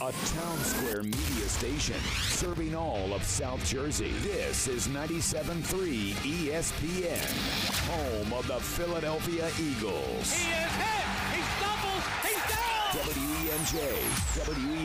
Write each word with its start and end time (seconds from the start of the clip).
A 0.00 0.10
Townsquare 0.10 1.04
Media 1.04 1.48
station 1.48 1.94
serving 2.22 2.74
all 2.74 3.14
of 3.14 3.22
South 3.22 3.64
Jersey. 3.64 4.10
This 4.22 4.66
is 4.66 4.88
97.3 4.88 6.14
ESPN, 6.14 7.86
home 7.88 8.32
of 8.32 8.44
the 8.48 8.58
Philadelphia 8.58 9.48
Eagles. 9.60 10.32
He 10.32 10.50
is 10.50 10.72
hit. 10.72 11.04
He 11.36 11.42
stumbles. 11.58 12.04
He's 12.22 12.42
down. 12.50 12.74
WENJ, 13.54 13.78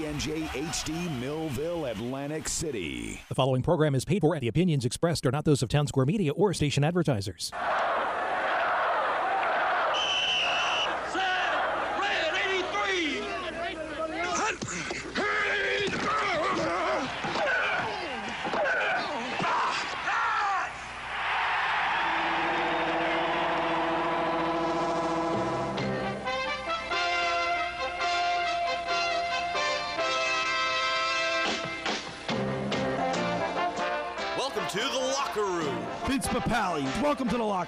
WENJ 0.03 0.47
HD, 0.47 1.19
Millville, 1.19 1.85
Atlantic 1.85 2.47
City. 2.47 3.19
The 3.29 3.35
following 3.35 3.63
program 3.63 3.95
is 3.95 4.05
paid 4.05 4.21
for, 4.21 4.35
and 4.35 4.43
the 4.43 4.47
opinions 4.47 4.85
expressed 4.85 5.25
are 5.25 5.31
not 5.31 5.43
those 5.43 5.63
of 5.63 5.69
Townsquare 5.69 6.05
Media 6.05 6.33
or 6.33 6.53
station 6.53 6.83
advertisers. 6.83 7.51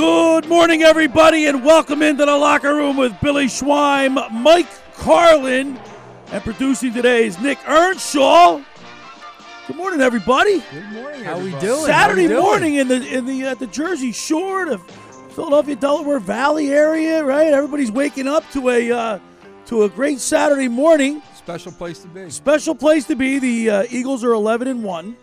Good 0.00 0.48
morning, 0.48 0.82
everybody, 0.82 1.44
and 1.44 1.62
welcome 1.62 2.00
into 2.00 2.24
the 2.24 2.34
locker 2.34 2.74
room 2.74 2.96
with 2.96 3.20
Billy 3.20 3.48
Schwein, 3.48 4.32
Mike 4.32 4.66
Carlin, 4.94 5.78
and 6.32 6.42
producing 6.42 6.94
today 6.94 7.26
is 7.26 7.38
Nick 7.38 7.58
Earnshaw. 7.68 8.62
Good 9.66 9.76
morning, 9.76 10.00
everybody. 10.00 10.62
Good 10.72 10.92
morning. 10.92 11.22
How 11.22 11.38
we 11.38 11.50
doing? 11.58 11.84
Saturday 11.84 12.28
morning 12.28 12.76
in 12.76 12.88
the 12.88 13.06
in 13.14 13.26
the 13.26 13.48
uh, 13.48 13.54
the 13.56 13.66
Jersey 13.66 14.10
Shore, 14.10 14.64
the 14.64 14.78
Philadelphia 14.78 15.76
Delaware 15.76 16.18
Valley 16.18 16.70
area, 16.70 17.22
right? 17.22 17.48
Everybody's 17.48 17.92
waking 17.92 18.26
up 18.26 18.50
to 18.52 18.70
a 18.70 18.90
uh, 18.90 19.18
to 19.66 19.82
a 19.82 19.90
great 19.90 20.18
Saturday 20.18 20.68
morning. 20.68 21.20
Special 21.36 21.72
place 21.72 21.98
to 21.98 22.08
be. 22.08 22.30
Special 22.30 22.74
place 22.74 23.04
to 23.04 23.16
be. 23.16 23.38
The 23.38 23.70
uh, 23.70 23.84
Eagles 23.90 24.24
are 24.24 24.32
eleven 24.32 24.66
and 24.66 24.82
one. 24.82 25.18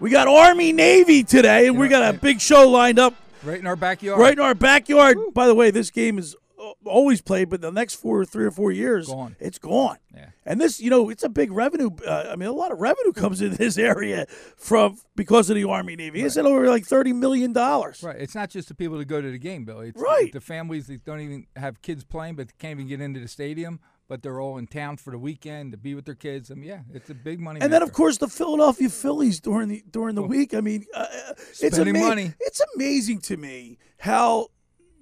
We 0.00 0.10
got 0.10 0.26
Army 0.26 0.72
Navy 0.72 1.22
today, 1.22 1.68
and 1.68 1.78
we 1.78 1.86
got 1.86 2.12
a 2.12 2.18
big 2.18 2.40
show 2.40 2.68
lined 2.68 2.98
up 2.98 3.14
Right 3.42 3.58
in 3.58 3.66
our 3.66 3.76
backyard. 3.76 4.20
right 4.20 4.32
in 4.32 4.40
our 4.40 4.54
backyard. 4.54 5.18
By 5.34 5.46
the 5.46 5.54
way, 5.54 5.70
this 5.70 5.90
game 5.90 6.18
is 6.18 6.36
uh, 6.60 6.72
always 6.84 7.20
played, 7.22 7.48
but 7.48 7.60
the 7.60 7.72
next 7.72 7.94
four, 7.94 8.24
three 8.24 8.44
or 8.44 8.50
four 8.50 8.70
years, 8.70 9.08
Gone. 9.08 9.34
it's 9.40 9.58
gone. 9.58 9.96
Yeah. 10.14 10.26
And 10.44 10.60
this, 10.60 10.78
you 10.80 10.90
know, 10.90 11.08
it's 11.08 11.22
a 11.22 11.28
big 11.28 11.52
revenue. 11.52 11.90
Uh, 12.06 12.28
I 12.30 12.36
mean, 12.36 12.48
a 12.48 12.52
lot 12.52 12.70
of 12.70 12.80
revenue 12.80 13.12
comes 13.12 13.40
in 13.40 13.54
this 13.56 13.78
area 13.78 14.26
from 14.56 14.98
because 15.16 15.48
of 15.48 15.56
the 15.56 15.64
Army 15.64 15.96
Navy. 15.96 16.20
It's 16.22 16.36
over 16.36 16.68
like 16.68 16.84
thirty 16.84 17.12
million 17.12 17.52
dollars. 17.52 18.02
Right. 18.02 18.16
It's 18.20 18.34
not 18.34 18.50
just 18.50 18.68
the 18.68 18.74
people 18.74 18.98
that 18.98 19.06
go 19.06 19.20
to 19.22 19.30
the 19.30 19.38
game, 19.38 19.64
Billy. 19.64 19.88
It's 19.88 20.00
Right. 20.00 20.32
The 20.32 20.40
families 20.40 20.86
that 20.88 21.04
don't 21.04 21.20
even 21.20 21.46
have 21.56 21.80
kids 21.82 22.04
playing, 22.04 22.34
but 22.34 22.56
can't 22.58 22.72
even 22.78 22.88
get 22.88 23.00
into 23.00 23.20
the 23.20 23.28
stadium, 23.28 23.80
but 24.10 24.22
they're 24.22 24.40
all 24.40 24.58
in 24.58 24.66
town 24.66 24.96
for 24.98 25.12
the 25.12 25.18
weekend 25.18 25.70
to 25.70 25.78
be 25.78 25.94
with 25.94 26.04
their 26.04 26.16
kids. 26.16 26.50
I 26.50 26.54
mean, 26.54 26.68
yeah, 26.68 26.80
it's 26.92 27.08
a 27.08 27.14
big 27.14 27.38
money. 27.40 27.60
And 27.62 27.72
then, 27.72 27.80
of 27.82 27.92
course, 27.92 28.18
the 28.18 28.26
Philadelphia 28.28 28.88
Phillies 28.90 29.40
during 29.40 29.68
the 29.68 29.82
during 29.90 30.16
the 30.16 30.22
week. 30.22 30.52
I 30.52 30.60
mean, 30.60 30.84
uh, 30.92 30.98
uh, 30.98 31.32
it's 31.38 31.58
Spending 31.76 31.96
ama- 31.96 32.08
money. 32.08 32.34
It's 32.40 32.60
amazing 32.74 33.20
to 33.22 33.36
me 33.36 33.78
how 33.98 34.48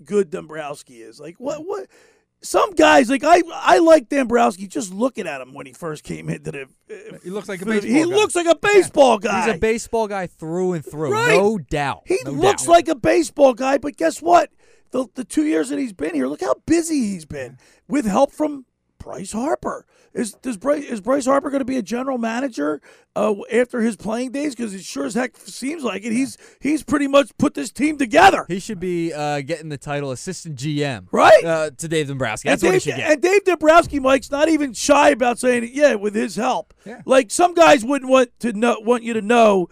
good 0.04 0.30
Dombrowski 0.30 1.02
is. 1.02 1.18
Like 1.18 1.34
what 1.40 1.66
what. 1.66 1.88
Some 2.40 2.70
guys 2.74 3.10
like 3.10 3.24
I. 3.24 3.42
I 3.52 3.78
like 3.78 4.08
Dombrowski 4.08 4.68
just 4.68 4.92
looking 4.94 5.26
at 5.26 5.40
him 5.40 5.54
when 5.54 5.66
he 5.66 5.72
first 5.72 6.04
came 6.04 6.28
into 6.28 6.52
the. 6.52 6.62
uh, 6.62 7.18
He 7.24 7.30
looks 7.30 7.48
like 7.48 7.62
a 7.62 7.66
baseball 7.66 7.90
He 7.90 7.98
guy. 7.98 8.04
looks 8.14 8.36
like 8.36 8.46
a 8.46 8.54
baseball 8.54 9.18
guy. 9.18 9.44
He's 9.46 9.54
a 9.56 9.58
baseball 9.58 10.06
guy 10.06 10.28
through 10.28 10.74
and 10.74 10.84
through, 10.84 11.10
Right. 11.10 11.30
no 11.36 11.58
doubt. 11.58 12.02
He 12.06 12.16
no 12.24 12.30
looks 12.30 12.62
doubt. 12.62 12.70
like 12.70 12.86
a 12.88 12.94
baseball 12.94 13.54
guy, 13.54 13.78
but 13.78 13.96
guess 13.96 14.22
what? 14.22 14.50
The 14.92 15.08
the 15.16 15.24
two 15.24 15.46
years 15.46 15.70
that 15.70 15.80
he's 15.80 15.92
been 15.92 16.14
here, 16.14 16.28
look 16.28 16.40
how 16.40 16.54
busy 16.64 17.00
he's 17.08 17.24
been 17.26 17.58
with 17.88 18.06
help 18.06 18.30
from 18.30 18.66
Bryce 18.98 19.32
Harper. 19.32 19.86
Is 20.14 20.32
does 20.32 20.56
Bryce, 20.56 20.84
is 20.84 21.00
Bryce 21.00 21.26
Harper 21.26 21.50
going 21.50 21.60
to 21.60 21.64
be 21.64 21.76
a 21.76 21.82
general 21.82 22.18
manager 22.18 22.80
uh, 23.14 23.34
after 23.52 23.80
his 23.80 23.96
playing 23.96 24.32
days? 24.32 24.54
Because 24.54 24.74
it 24.74 24.82
sure 24.82 25.04
as 25.04 25.14
heck 25.14 25.36
seems 25.36 25.84
like 25.84 26.04
it. 26.04 26.12
He's 26.12 26.36
he's 26.60 26.82
pretty 26.82 27.06
much 27.06 27.30
put 27.38 27.54
this 27.54 27.70
team 27.70 27.98
together. 27.98 28.44
He 28.48 28.58
should 28.58 28.80
be 28.80 29.12
uh, 29.12 29.42
getting 29.42 29.68
the 29.68 29.78
title 29.78 30.10
assistant 30.10 30.56
GM, 30.56 31.06
Right. 31.12 31.44
Uh, 31.44 31.70
to 31.76 31.88
Dave 31.88 32.08
Dombrowski. 32.08 32.48
That's 32.48 32.62
what 32.62 32.74
he 32.74 32.80
should 32.80 32.96
get. 32.96 33.10
and 33.12 33.22
Dave 33.22 33.44
Dombrowski, 33.44 34.00
Mike's 34.00 34.30
not 34.30 34.48
even 34.48 34.72
shy 34.72 35.10
about 35.10 35.38
saying 35.38 35.64
it. 35.64 35.70
Yeah, 35.72 35.94
with 35.94 36.14
his 36.14 36.36
help. 36.36 36.74
Yeah. 36.84 37.02
Like 37.04 37.30
some 37.30 37.54
guys 37.54 37.84
wouldn't 37.84 38.10
want 38.10 38.30
to 38.40 38.52
know, 38.52 38.78
want 38.80 39.02
you 39.04 39.12
to 39.12 39.22
know, 39.22 39.68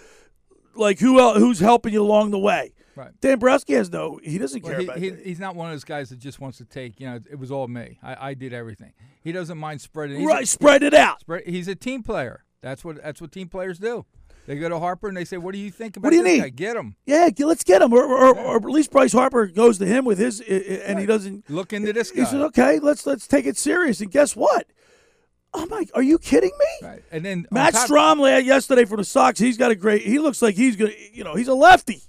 like 0.75 1.01
who 1.01 1.19
el 1.19 1.39
who's 1.39 1.61
helping 1.61 1.93
you 1.95 2.03
along 2.03 2.31
the 2.31 2.39
way. 2.39 2.73
Right. 2.97 3.11
Dombrowski 3.21 3.75
has 3.75 3.93
no. 3.93 4.19
He 4.25 4.39
doesn't 4.39 4.63
Well, 4.65 4.73
care 4.73 4.81
he, 4.81 4.87
about. 4.87 4.99
He, 4.99 5.11
he's 5.25 5.39
not 5.39 5.55
one 5.55 5.69
of 5.69 5.75
those 5.75 5.85
guys 5.85 6.09
that 6.09 6.19
just 6.19 6.41
wants 6.41 6.59
to 6.59 6.65
take. 6.65 6.99
You 6.99 7.09
know, 7.11 7.21
it 7.31 7.39
was 7.39 7.51
all 7.53 7.69
me. 7.69 7.99
I, 8.03 8.31
I 8.31 8.35
did 8.35 8.53
everything. 8.53 8.93
He 9.23 9.33
doesn't 9.33 9.59
mind 9.59 9.81
spreading. 9.83 10.19
He's 10.19 10.27
a- 10.27 10.33
Right, 10.33 10.49
spread 10.49 10.83
it 10.83 10.95
out. 10.95 11.21
spread- 11.21 11.47
he's 11.47 11.69
a 11.69 11.75
team 11.75 12.03
player. 12.03 12.45
That's 12.63 12.85
what 12.85 13.03
that's 13.03 13.21
what 13.21 13.31
team 13.33 13.49
players 13.49 13.79
do. 13.79 14.07
They 14.47 14.57
go 14.57 14.69
to 14.69 14.79
Harper 14.79 15.09
and 15.09 15.17
they 15.17 15.25
say, 15.25 15.37
"What 15.39 15.53
do 15.53 15.59
you 15.59 15.71
think 15.73 15.97
about 15.97 16.07
What 16.07 16.11
do 16.11 16.17
you 16.19 16.23
this 16.23 16.33
need? 16.35 16.41
guy? 16.41 16.49
Get 16.51 16.77
him. 16.77 16.95
Yeah, 17.05 17.29
let's 17.41 17.65
get 17.65 17.83
him, 17.83 17.93
or, 17.93 18.03
or, 18.05 18.37
or 18.39 18.57
at 18.57 18.65
least 18.65 18.93
Bryce 18.93 19.13
Harper 19.13 19.47
goes 19.49 19.79
to 19.79 19.87
him 19.87 20.05
with 20.05 20.19
his, 20.19 20.41
and 20.41 20.99
he 21.01 21.05
doesn't. 21.07 21.51
Look 21.51 21.73
into 21.73 21.93
this 21.93 22.11
guy. 22.13 22.21
He 22.21 22.27
says, 22.27 22.41
"Okay, 22.41 22.79
let's 22.79 23.05
let's 23.07 23.27
take 23.27 23.45
it 23.47 23.57
serious." 23.57 24.01
And 24.01 24.11
guess 24.11 24.35
what? 24.37 24.67
Oh 25.53 25.63
I'm 25.63 25.69
like, 25.69 25.91
are 25.95 26.03
you 26.03 26.19
kidding 26.19 26.53
me? 26.59 26.87
Right. 26.89 27.03
And 27.11 27.25
then 27.25 27.47
Matt 27.51 27.73
top- 27.75 27.89
yesterday 28.45 28.85
from 28.85 28.99
the 28.99 29.05
Sox, 29.05 29.39
he's 29.39 29.57
got 29.57 29.71
a 29.71 29.75
great. 29.75 30.03
He 30.03 30.19
looks 30.19 30.43
like 30.43 30.55
he's 30.55 30.77
gonna, 30.77 30.93
you 31.13 31.25
know, 31.25 31.35
he's 31.35 31.49
a 31.49 31.55
lefty. 31.55 32.03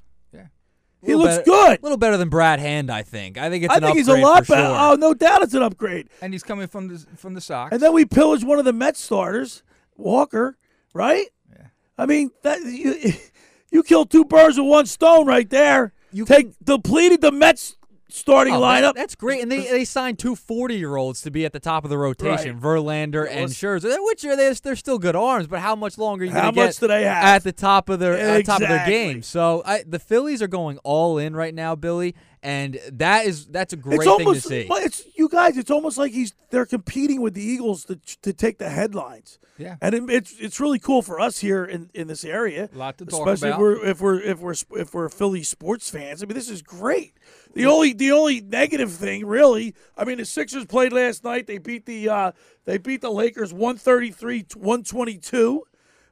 He 1.08 1.16
looks 1.16 1.38
better- 1.38 1.44
good. 1.44 1.80
A 1.80 1.82
little 1.82 1.98
better 1.98 2.18
than 2.18 2.30
Brad 2.30 2.60
Hand, 2.60 2.92
I 2.92 3.02
think. 3.02 3.38
I 3.38 3.50
think 3.50 3.64
it's 3.64 3.74
I 3.74 3.80
think 3.80 3.98
he's 3.98 4.08
a 4.08 4.18
lot 4.18 4.46
better. 4.48 4.62
sure. 4.62 4.76
Oh, 4.78 4.96
no 4.96 5.14
doubt, 5.14 5.42
it's 5.42 5.54
an 5.54 5.64
upgrade. 5.64 6.10
and 6.22 6.34
he's 6.34 6.44
coming 6.44 6.68
from 6.68 6.88
the 6.90 7.06
from 7.16 7.34
the 7.34 7.42
Sox. 7.42 7.72
And 7.74 7.82
then 7.82 7.94
we 7.94 8.06
pillaged 8.06 8.44
one 8.46 8.60
of 8.60 8.66
the 8.66 8.74
Mets 8.74 9.00
starters, 9.00 9.64
Walker. 9.96 10.58
Right? 10.94 11.28
Yeah. 11.52 11.68
I 11.98 12.06
mean, 12.06 12.32
that 12.44 12.60
you, 12.62 13.14
you 13.72 13.84
killed 13.84 14.10
two 14.12 14.26
birds 14.26 14.58
with 14.58 14.68
one 14.68 14.86
stone 14.86 15.26
right 15.28 15.50
there. 15.50 15.94
You 16.12 16.26
take 16.26 16.52
depleted 16.64 17.22
the 17.22 17.32
Mets 17.32 17.76
starting 18.10 18.54
Oh, 18.54 18.62
lineup. 18.62 18.82
that- 18.82 18.96
that's 18.96 19.16
great. 19.16 19.42
And 19.42 19.52
they, 19.52 19.62
they 19.70 19.86
signed 19.86 20.18
two 20.20 20.36
40 20.36 20.76
year 20.76 20.96
olds 20.96 21.22
to 21.22 21.32
be 21.32 21.46
at 21.46 21.54
the 21.54 21.60
top 21.60 21.84
of 21.84 21.90
the 21.90 21.98
rotation, 21.98 22.60
Right. 22.60 22.62
Verlander 22.64 23.28
and 23.30 23.50
Scherzer, 23.50 23.96
which 24.06 24.24
are 24.26 24.36
they're, 24.36 24.54
they're 24.54 24.76
still 24.76 25.00
good 25.00 25.16
arms, 25.16 25.48
but 25.48 25.60
how 25.60 25.76
much 25.76 25.98
longer 25.98 26.24
are 26.24 26.28
you 26.28 26.32
How 26.32 26.44
going 26.44 26.54
to 26.54 26.60
get 26.62 26.66
much 26.68 26.78
do 26.78 26.88
they 26.88 27.04
have? 27.04 27.24
at 27.24 27.44
the 27.44 27.52
top 27.52 27.90
of 27.90 28.00
their 28.00 28.18
at 28.18 28.38
the 28.38 28.44
top 28.44 28.62
of 28.62 28.68
their 28.68 28.86
game? 28.88 29.22
So 29.24 29.62
I, 29.66 29.84
the 29.88 30.00
Phillies 30.00 30.42
are 30.42 30.48
going 30.48 30.78
all 30.80 31.18
in 31.18 31.36
right 31.36 31.54
now, 31.54 31.76
Billy, 31.76 32.16
and 32.44 32.80
that 32.92 33.26
is 33.26 33.46
that's 33.48 33.74
a 33.74 33.78
great 33.78 33.96
it's 33.96 34.04
thing 34.06 34.14
almost, 34.14 34.44
to 34.44 34.48
see. 34.48 34.66
but 34.68 34.84
It's 34.84 35.04
you 35.16 35.30
guys. 35.30 35.58
It's 35.58 35.72
almost 35.72 35.98
like 35.98 36.12
he's 36.12 36.34
they're 36.50 36.66
competing 36.66 37.22
with 37.22 37.34
the 37.34 37.44
Eagles 37.44 37.86
to 37.86 37.96
to 38.22 38.34
take 38.34 38.58
the 38.58 38.70
headlines. 38.70 39.40
Yeah. 39.58 39.78
and 39.82 39.96
it, 39.96 40.04
it's 40.10 40.36
it's 40.40 40.60
really 40.60 40.78
cool 40.78 41.02
for 41.02 41.20
us 41.20 41.40
here 41.40 41.66
in, 41.66 41.90
in 41.96 42.08
this 42.08 42.24
area. 42.24 42.70
A 42.72 42.78
lot 42.78 43.00
to 43.00 43.06
talk 43.06 43.28
especially 43.28 43.50
about. 43.50 43.88
if 43.88 44.02
we're 44.02 44.22
if 44.22 44.40
we're 44.40 44.54
if 44.54 44.64
we're 44.70 44.82
if 44.82 44.94
we're 44.94 45.10
Philly 45.10 45.42
sports 45.44 45.90
fans. 45.90 46.22
I 46.22 46.28
mean, 46.28 46.36
this 46.36 46.50
is 46.50 46.62
great. 46.62 47.14
The 47.54 47.66
only 47.66 47.94
the 47.94 48.12
only 48.12 48.40
negative 48.42 48.92
thing, 48.92 49.26
really, 49.26 49.74
I 49.98 50.06
mean, 50.06 50.20
the 50.20 50.26
Sixers 50.26 50.66
played 50.66 50.94
last 50.94 51.24
night. 51.24 51.48
They 51.48 51.58
beat 51.58 51.88
the 51.88 52.08
uh, 52.08 52.32
they 52.66 52.78
beat 52.78 53.02
the 53.02 53.10
Lakers 53.12 53.52
133-122. 53.52 55.60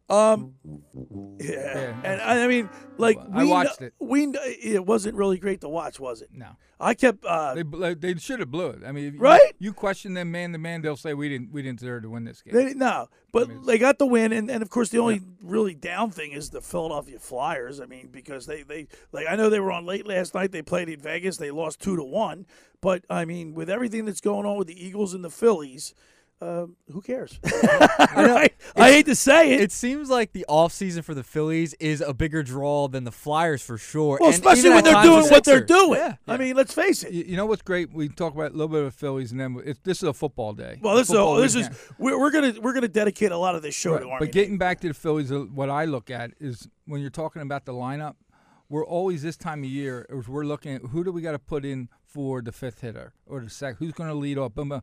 Um, 0.08 0.54
yeah, 1.40 2.00
and 2.04 2.22
I 2.22 2.44
I 2.44 2.48
mean, 2.48 2.70
like 2.98 3.18
I 3.34 3.44
we 3.44 3.50
watched 3.50 3.80
kn- 3.80 3.88
it. 3.88 3.94
We 4.06 4.32
kn- 4.32 4.56
it 4.62 4.86
wasn't 4.86 5.16
really 5.16 5.38
great 5.40 5.62
to 5.62 5.70
watch, 5.70 6.00
was 6.00 6.22
it? 6.22 6.30
no. 6.32 6.50
I 6.78 6.94
kept 6.94 7.24
uh, 7.24 7.56
They 7.56 7.62
bl- 7.64 7.94
they 7.98 8.16
should 8.16 8.40
have 8.42 8.52
blew 8.52 8.68
it. 8.68 8.82
I 8.86 8.92
mean, 8.92 9.06
if 9.06 9.14
you- 9.14 9.20
Right? 9.20 9.56
You, 9.60 9.72
question 9.74 10.14
them 10.14 10.30
man 10.32 10.52
to 10.52 10.58
man, 10.58 10.82
they'll 10.82 10.98
say 10.98 11.14
we 11.14 11.30
didn't 11.30 11.52
we 11.52 11.62
didn't 11.62 11.80
deserve 11.80 12.04
to 12.04 12.10
win 12.10 12.26
this 12.26 12.42
game. 12.42 12.54
They, 12.54 12.74
no, 12.74 13.08
but 13.32 13.66
they 13.66 13.78
got 13.78 13.98
the 13.98 14.06
win, 14.06 14.32
and, 14.34 14.52
and 14.52 14.62
of 14.62 14.70
course 14.70 14.90
the 14.90 15.00
only 15.00 15.22
really 15.42 15.74
down 15.74 16.12
thing 16.12 16.34
is 16.34 16.50
the 16.50 16.62
Philadelphia 16.62 17.18
Flyers. 17.18 17.80
I 17.80 17.86
mean, 17.86 18.10
because 18.12 18.46
they, 18.46 18.62
they 18.64 18.88
like 19.12 19.26
I 19.28 19.36
know 19.38 19.50
they 19.50 19.60
were 19.62 19.72
on 19.72 19.86
late 19.86 20.06
last 20.06 20.36
night. 20.36 20.52
They 20.52 20.62
played 20.62 20.90
in 20.90 21.00
Vegas. 21.00 21.38
They 21.38 21.50
lost 21.50 21.80
two 21.82 21.96
to 21.96 22.04
one. 22.04 22.46
But 22.82 23.06
I 23.10 23.26
mean, 23.26 23.54
with 23.56 23.70
everything 23.70 24.06
that's 24.06 24.22
going 24.22 24.46
on 24.46 24.58
with 24.58 24.68
the 24.68 24.86
Eagles 24.86 25.14
and 25.16 25.24
the 25.24 25.30
Phillies, 25.32 25.96
uh, 26.42 26.66
who 26.92 27.02
cares? 27.02 27.40
I, 27.46 28.50
I 28.76 28.92
hate 28.92 29.06
to 29.06 29.16
say 29.16 29.54
it. 29.54 29.62
It 29.62 29.72
seems 29.72 30.10
like 30.10 30.34
the 30.34 30.46
offseason 30.50 31.04
for 31.04 31.14
the 31.14 31.24
Phillies 31.24 31.74
is 31.76 32.02
a 32.02 32.14
bigger 32.14 32.44
draw 32.44 32.88
than 32.88 33.06
the 33.06 33.12
Flyers 33.12 33.62
for 33.62 33.78
sure. 33.78 34.18
well, 34.20 34.30
and 34.30 34.36
especially 34.36 34.70
when 34.70 34.84
they're 34.84 35.02
doing 35.02 35.26
what 35.30 35.46
they're 35.46 35.64
doing. 35.64 36.00
Yeah. 36.00 36.16
I 36.28 36.38
mean, 36.38 36.56
let's 36.56 36.74
face 36.74 37.04
it. 37.04 37.14
You, 37.14 37.24
you 37.24 37.38
know 37.38 37.46
what's 37.46 37.62
great? 37.62 37.94
We 37.94 38.10
talk 38.10 38.34
about 38.34 38.52
a 38.52 38.54
little 38.54 38.68
bit 38.68 38.84
of 38.84 38.94
Phillies, 38.94 39.32
and 39.32 39.40
then 39.40 39.62
it, 39.66 39.84
this 39.84 40.04
is 40.04 40.10
a 40.10 40.14
football 40.14 40.54
day. 40.54 40.80
Well, 40.82 40.96
this 40.96 41.08
is 41.10 41.16
Football 41.16 41.36
this 41.38 41.56
is 41.56 41.70
we're, 41.98 42.20
we're 42.20 42.32
gonna 42.32 42.54
we're 42.62 42.74
gonna 42.74 42.88
dedicate 42.90 43.32
a 43.32 43.38
lot 43.38 43.56
of 43.56 43.62
this 43.62 43.74
show 43.74 43.94
Right, 43.94 44.02
to 44.02 44.10
Army. 44.10 44.26
But 44.26 44.34
getting 44.34 44.58
back 44.58 44.82
to 44.82 44.90
the 44.90 44.94
Phillies, 44.94 45.32
uh, 45.32 45.40
what 45.40 45.70
I 45.70 45.86
look 45.86 46.12
at 46.12 46.32
is 46.40 46.68
when 46.86 47.00
you're 47.02 47.10
talking 47.10 47.42
about 47.42 47.66
the 47.66 47.74
lineup, 47.74 48.16
we're 48.68 48.86
always 48.86 49.22
this 49.22 49.38
time 49.38 49.64
of 49.64 49.70
year 49.70 50.06
we're 50.28 50.46
looking 50.46 50.76
at 50.76 50.82
who 50.82 51.04
do 51.04 51.12
we 51.12 51.22
got 51.22 51.32
to 51.32 51.40
put 51.40 51.64
in 51.64 51.88
for 52.04 52.42
the 52.42 52.52
fifth 52.52 52.82
hitter 52.82 53.14
or 53.26 53.42
the 53.42 53.50
second. 53.50 53.78
who's 53.78 53.94
going 53.94 54.10
to 54.10 54.16
lead 54.16 54.38
off. 54.38 54.54
Boom, 54.54 54.70
boom. 54.70 54.82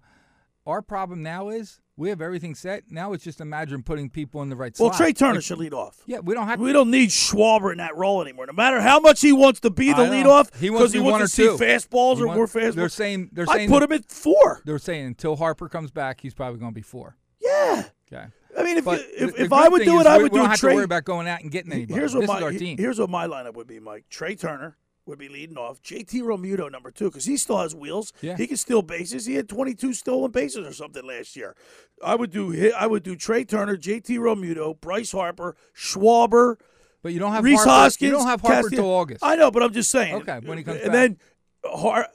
Our 0.66 0.80
problem 0.82 1.22
now 1.22 1.48
is 1.48 1.80
we 1.96 2.08
have 2.10 2.20
everything 2.20 2.54
set. 2.54 2.84
Now 2.90 3.12
it's 3.12 3.24
just 3.24 3.40
imagine 3.40 3.82
putting 3.82 4.08
people 4.10 4.42
in 4.42 4.48
the 4.48 4.54
right 4.56 4.74
spot. 4.76 4.84
well, 4.84 4.92
slot. 4.92 5.06
Trea 5.06 5.12
Turner 5.12 5.34
Like, 5.34 5.42
should 5.44 5.58
lead 5.58 5.74
off. 5.74 6.02
Yeah, 6.06 6.20
we 6.20 6.34
don't 6.34 6.46
have. 6.46 6.60
We 6.60 6.72
don't 6.72 6.90
need 6.90 7.10
Schwarber 7.10 7.72
in 7.72 7.78
that 7.78 7.96
role 7.96 8.22
anymore. 8.22 8.46
No 8.46 8.52
matter 8.52 8.80
how 8.80 9.00
much 9.00 9.20
he 9.20 9.32
wants 9.32 9.60
to 9.60 9.70
be 9.70 9.92
the 9.92 10.02
I 10.02 10.22
know. 10.22 10.28
leadoff, 10.44 10.54
He 10.56 10.70
wants 10.70 10.92
to 10.92 10.98
he 10.98 11.02
one 11.02 11.12
wants 11.20 11.38
or 11.38 11.42
to 11.42 11.48
two. 11.50 11.58
see 11.58 11.64
fastballs 11.64 12.16
He 12.16 12.22
or 12.22 12.26
want- 12.28 12.36
more 12.38 12.46
fastballs. 12.46 12.74
They're 12.74 12.88
saying 12.88 13.30
they're 13.32 13.46
saying 13.46 13.68
I 13.70 13.72
put 13.72 13.82
him 13.82 13.92
at 13.92 14.08
four. 14.10 14.62
They're 14.64 14.78
saying 14.78 15.06
until 15.06 15.36
Harper 15.36 15.68
comes 15.68 15.90
back, 15.90 16.20
he's 16.20 16.34
probably 16.34 16.60
going 16.60 16.72
to 16.72 16.74
be 16.76 16.82
four. 16.82 17.16
Yeah. 17.40 17.84
Okay. 18.12 18.26
I 18.56 18.62
mean, 18.62 18.76
if 18.76 18.84
But 18.84 19.00
if, 19.16 19.38
if 19.40 19.52
I 19.52 19.66
would 19.68 19.82
do 19.84 19.98
it, 20.00 20.06
I 20.06 20.18
we, 20.18 20.24
would 20.24 20.32
we 20.32 20.36
do 20.38 20.42
don't 20.42 20.50
have 20.50 20.60
Trea. 20.60 20.70
to 20.70 20.76
worry 20.76 20.84
about 20.84 21.04
going 21.04 21.26
out 21.26 21.40
and 21.40 21.50
getting 21.50 21.72
anybody. 21.72 21.98
Here's 21.98 22.14
what 22.14 22.20
this 22.20 22.28
my 22.28 22.36
is 22.36 22.42
our 22.42 22.52
team. 22.52 22.76
here's 22.78 22.98
what 23.00 23.08
my 23.10 23.26
lineup 23.26 23.54
would 23.54 23.66
be, 23.66 23.80
Mike. 23.80 24.04
Trea 24.10 24.36
Turner 24.36 24.76
would 25.06 25.18
be 25.18 25.28
leading 25.28 25.56
off. 25.56 25.82
JT 25.82 26.22
Realmuto 26.22 26.70
number 26.70 26.90
two 26.90 27.06
because 27.06 27.24
he 27.24 27.36
still 27.36 27.58
has 27.58 27.74
wheels. 27.74 28.12
Yeah. 28.20 28.36
He 28.36 28.46
can 28.46 28.56
steal 28.56 28.82
bases. 28.82 29.26
He 29.26 29.34
had 29.34 29.48
22 29.48 29.94
stolen 29.94 30.30
bases 30.30 30.66
or 30.66 30.72
something 30.72 31.04
last 31.04 31.34
year. 31.36 31.56
I 32.04 32.14
would 32.14 32.30
do 32.30 32.72
I 32.76 32.86
would 32.86 33.02
do 33.02 33.16
Trea 33.16 33.44
Turner, 33.44 33.76
JT 33.76 34.18
Realmuto, 34.18 34.80
Bryce 34.80 35.12
Harper, 35.12 35.56
Schwarber, 35.76 36.56
but 37.02 37.12
you 37.12 37.18
don't 37.18 37.32
have 37.32 37.44
Reese 37.44 37.58
Harper. 37.58 37.70
Hoskins. 37.70 38.06
You 38.08 38.16
don't 38.16 38.26
have 38.26 38.40
Harper 38.40 38.62
Castillo. 38.62 38.82
till 38.82 38.90
August. 38.90 39.24
I 39.24 39.36
know, 39.36 39.50
but 39.50 39.62
I'm 39.62 39.72
just 39.72 39.90
saying. 39.90 40.14
Okay, 40.14 40.40
when 40.44 40.58
he 40.58 40.64
comes 40.64 40.80
and 40.80 40.92
back. 40.92 40.94
then 40.94 41.18
Har- 41.64 42.08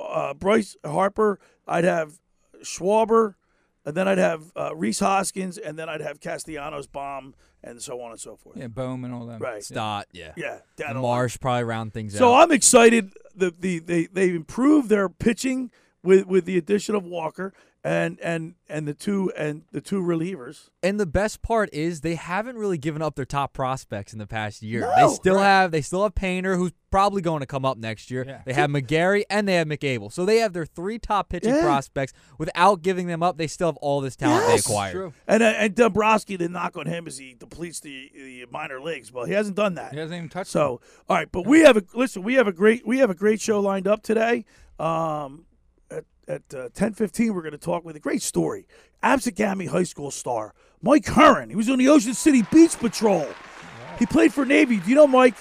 uh, 0.00 0.34
Bryce 0.34 0.76
Harper, 0.84 1.38
I'd 1.66 1.84
have 1.84 2.20
Schwarber, 2.62 3.34
and 3.84 3.96
then 3.96 4.06
I'd 4.08 4.18
have 4.18 4.52
uh, 4.56 4.74
Rhys 4.76 5.00
Hoskins, 5.00 5.58
and 5.58 5.78
then 5.78 5.88
I'd 5.88 6.00
have 6.00 6.20
Castellanos 6.20 6.86
Bohm, 6.86 7.34
and 7.62 7.82
so 7.82 8.00
on 8.00 8.12
and 8.12 8.20
so 8.20 8.36
forth. 8.36 8.56
yeah, 8.56 8.68
Bohm 8.68 9.04
and 9.04 9.12
all 9.14 9.26
that. 9.26 9.40
Right. 9.40 9.62
Stott, 9.62 10.06
yeah. 10.12 10.32
Yeah, 10.36 10.58
down 10.76 10.94
the 10.94 11.00
line. 11.00 11.02
Marsh 11.02 11.38
probably 11.40 11.64
round 11.64 11.92
things 11.92 12.12
So 12.12 12.16
out. 12.16 12.20
So 12.20 12.34
I'm 12.34 12.52
excited. 12.52 13.12
The, 13.34 13.52
the 13.58 13.78
they 13.80 14.06
they've 14.06 14.34
improved 14.34 14.88
their 14.88 15.08
pitching 15.08 15.70
with 16.02 16.26
with 16.26 16.44
the 16.44 16.56
addition 16.56 16.94
of 16.94 17.04
Walker 17.04 17.52
and 17.84 18.18
and 18.20 18.54
and 18.68 18.88
the 18.88 18.94
two 18.94 19.32
and 19.36 19.62
the 19.72 19.80
two 19.80 20.02
relievers. 20.02 20.68
And 20.82 20.98
the 20.98 21.06
best 21.06 21.42
part 21.42 21.70
is 21.72 22.00
they 22.00 22.16
haven't 22.16 22.56
really 22.56 22.78
given 22.78 23.02
up 23.02 23.14
their 23.14 23.24
top 23.24 23.52
prospects 23.52 24.12
in 24.12 24.18
the 24.18 24.26
past 24.26 24.62
year. 24.62 24.80
No, 24.80 25.08
they 25.08 25.14
still 25.14 25.36
right. 25.36 25.44
have 25.44 25.70
they 25.70 25.80
still 25.80 26.02
have 26.02 26.14
Painter, 26.14 26.56
who's 26.56 26.72
probably 26.90 27.22
going 27.22 27.40
to 27.40 27.46
come 27.46 27.64
up 27.64 27.78
next 27.78 28.10
year. 28.10 28.24
Yeah. 28.26 28.42
They 28.44 28.52
have 28.52 28.70
McGarry 28.70 29.22
and 29.30 29.46
they 29.46 29.54
have 29.54 29.68
Mick 29.68 29.84
Abel. 29.84 30.10
So 30.10 30.24
they 30.24 30.38
have 30.38 30.52
their 30.54 30.66
three 30.66 30.98
top 30.98 31.28
pitching 31.28 31.54
Yeah. 31.54 31.62
prospects 31.62 32.12
without 32.36 32.82
giving 32.82 33.06
them 33.06 33.22
up. 33.22 33.36
They 33.38 33.46
still 33.46 33.68
have 33.68 33.76
all 33.76 34.00
this 34.00 34.16
talent 34.16 34.44
Yes. 34.48 34.64
they 34.64 34.70
acquired. 34.72 34.92
True. 34.92 35.12
And 35.28 35.42
uh, 35.42 35.46
and 35.56 35.74
Dombrowski, 35.74 36.36
the 36.36 36.48
knock 36.48 36.76
on 36.76 36.86
him 36.86 37.06
is 37.06 37.18
he 37.18 37.34
depletes 37.38 37.80
the 37.80 38.10
the 38.14 38.46
minor 38.50 38.80
leagues. 38.80 39.12
Well, 39.12 39.24
he 39.24 39.34
hasn't 39.34 39.56
done 39.56 39.74
that. 39.74 39.92
He 39.92 39.98
hasn't 39.98 40.16
even 40.16 40.28
touched. 40.28 40.50
So, 40.50 40.80
all 41.08 41.16
right, 41.16 41.30
but 41.30 41.46
we 41.46 41.60
have 41.60 41.76
a 41.76 41.84
listen. 41.94 42.22
We 42.22 42.34
have 42.34 42.48
a 42.48 42.52
great 42.52 42.86
we 42.86 42.98
have 42.98 43.10
a 43.10 43.14
great 43.14 43.40
show 43.40 43.60
lined 43.60 43.86
up 43.86 44.02
today. 44.02 44.44
Um, 44.80 45.44
at 46.28 46.42
uh, 46.54 46.68
ten 46.74 46.92
fifteen, 46.92 47.34
we're 47.34 47.42
going 47.42 47.52
to 47.52 47.58
talk 47.58 47.84
with 47.84 47.96
a 47.96 48.00
great 48.00 48.22
story. 48.22 48.66
Absegami 49.02 49.68
High 49.68 49.84
School 49.84 50.10
star 50.10 50.54
Mike 50.82 51.06
Heron. 51.06 51.50
He 51.50 51.56
was 51.56 51.68
on 51.68 51.78
the 51.78 51.88
Ocean 51.88 52.14
City 52.14 52.42
Beach 52.52 52.78
Patrol. 52.78 53.26
He 53.98 54.06
played 54.06 54.32
for 54.32 54.44
Navy. 54.44 54.76
Do 54.78 54.88
you 54.88 54.94
know 54.94 55.06
Mike? 55.06 55.34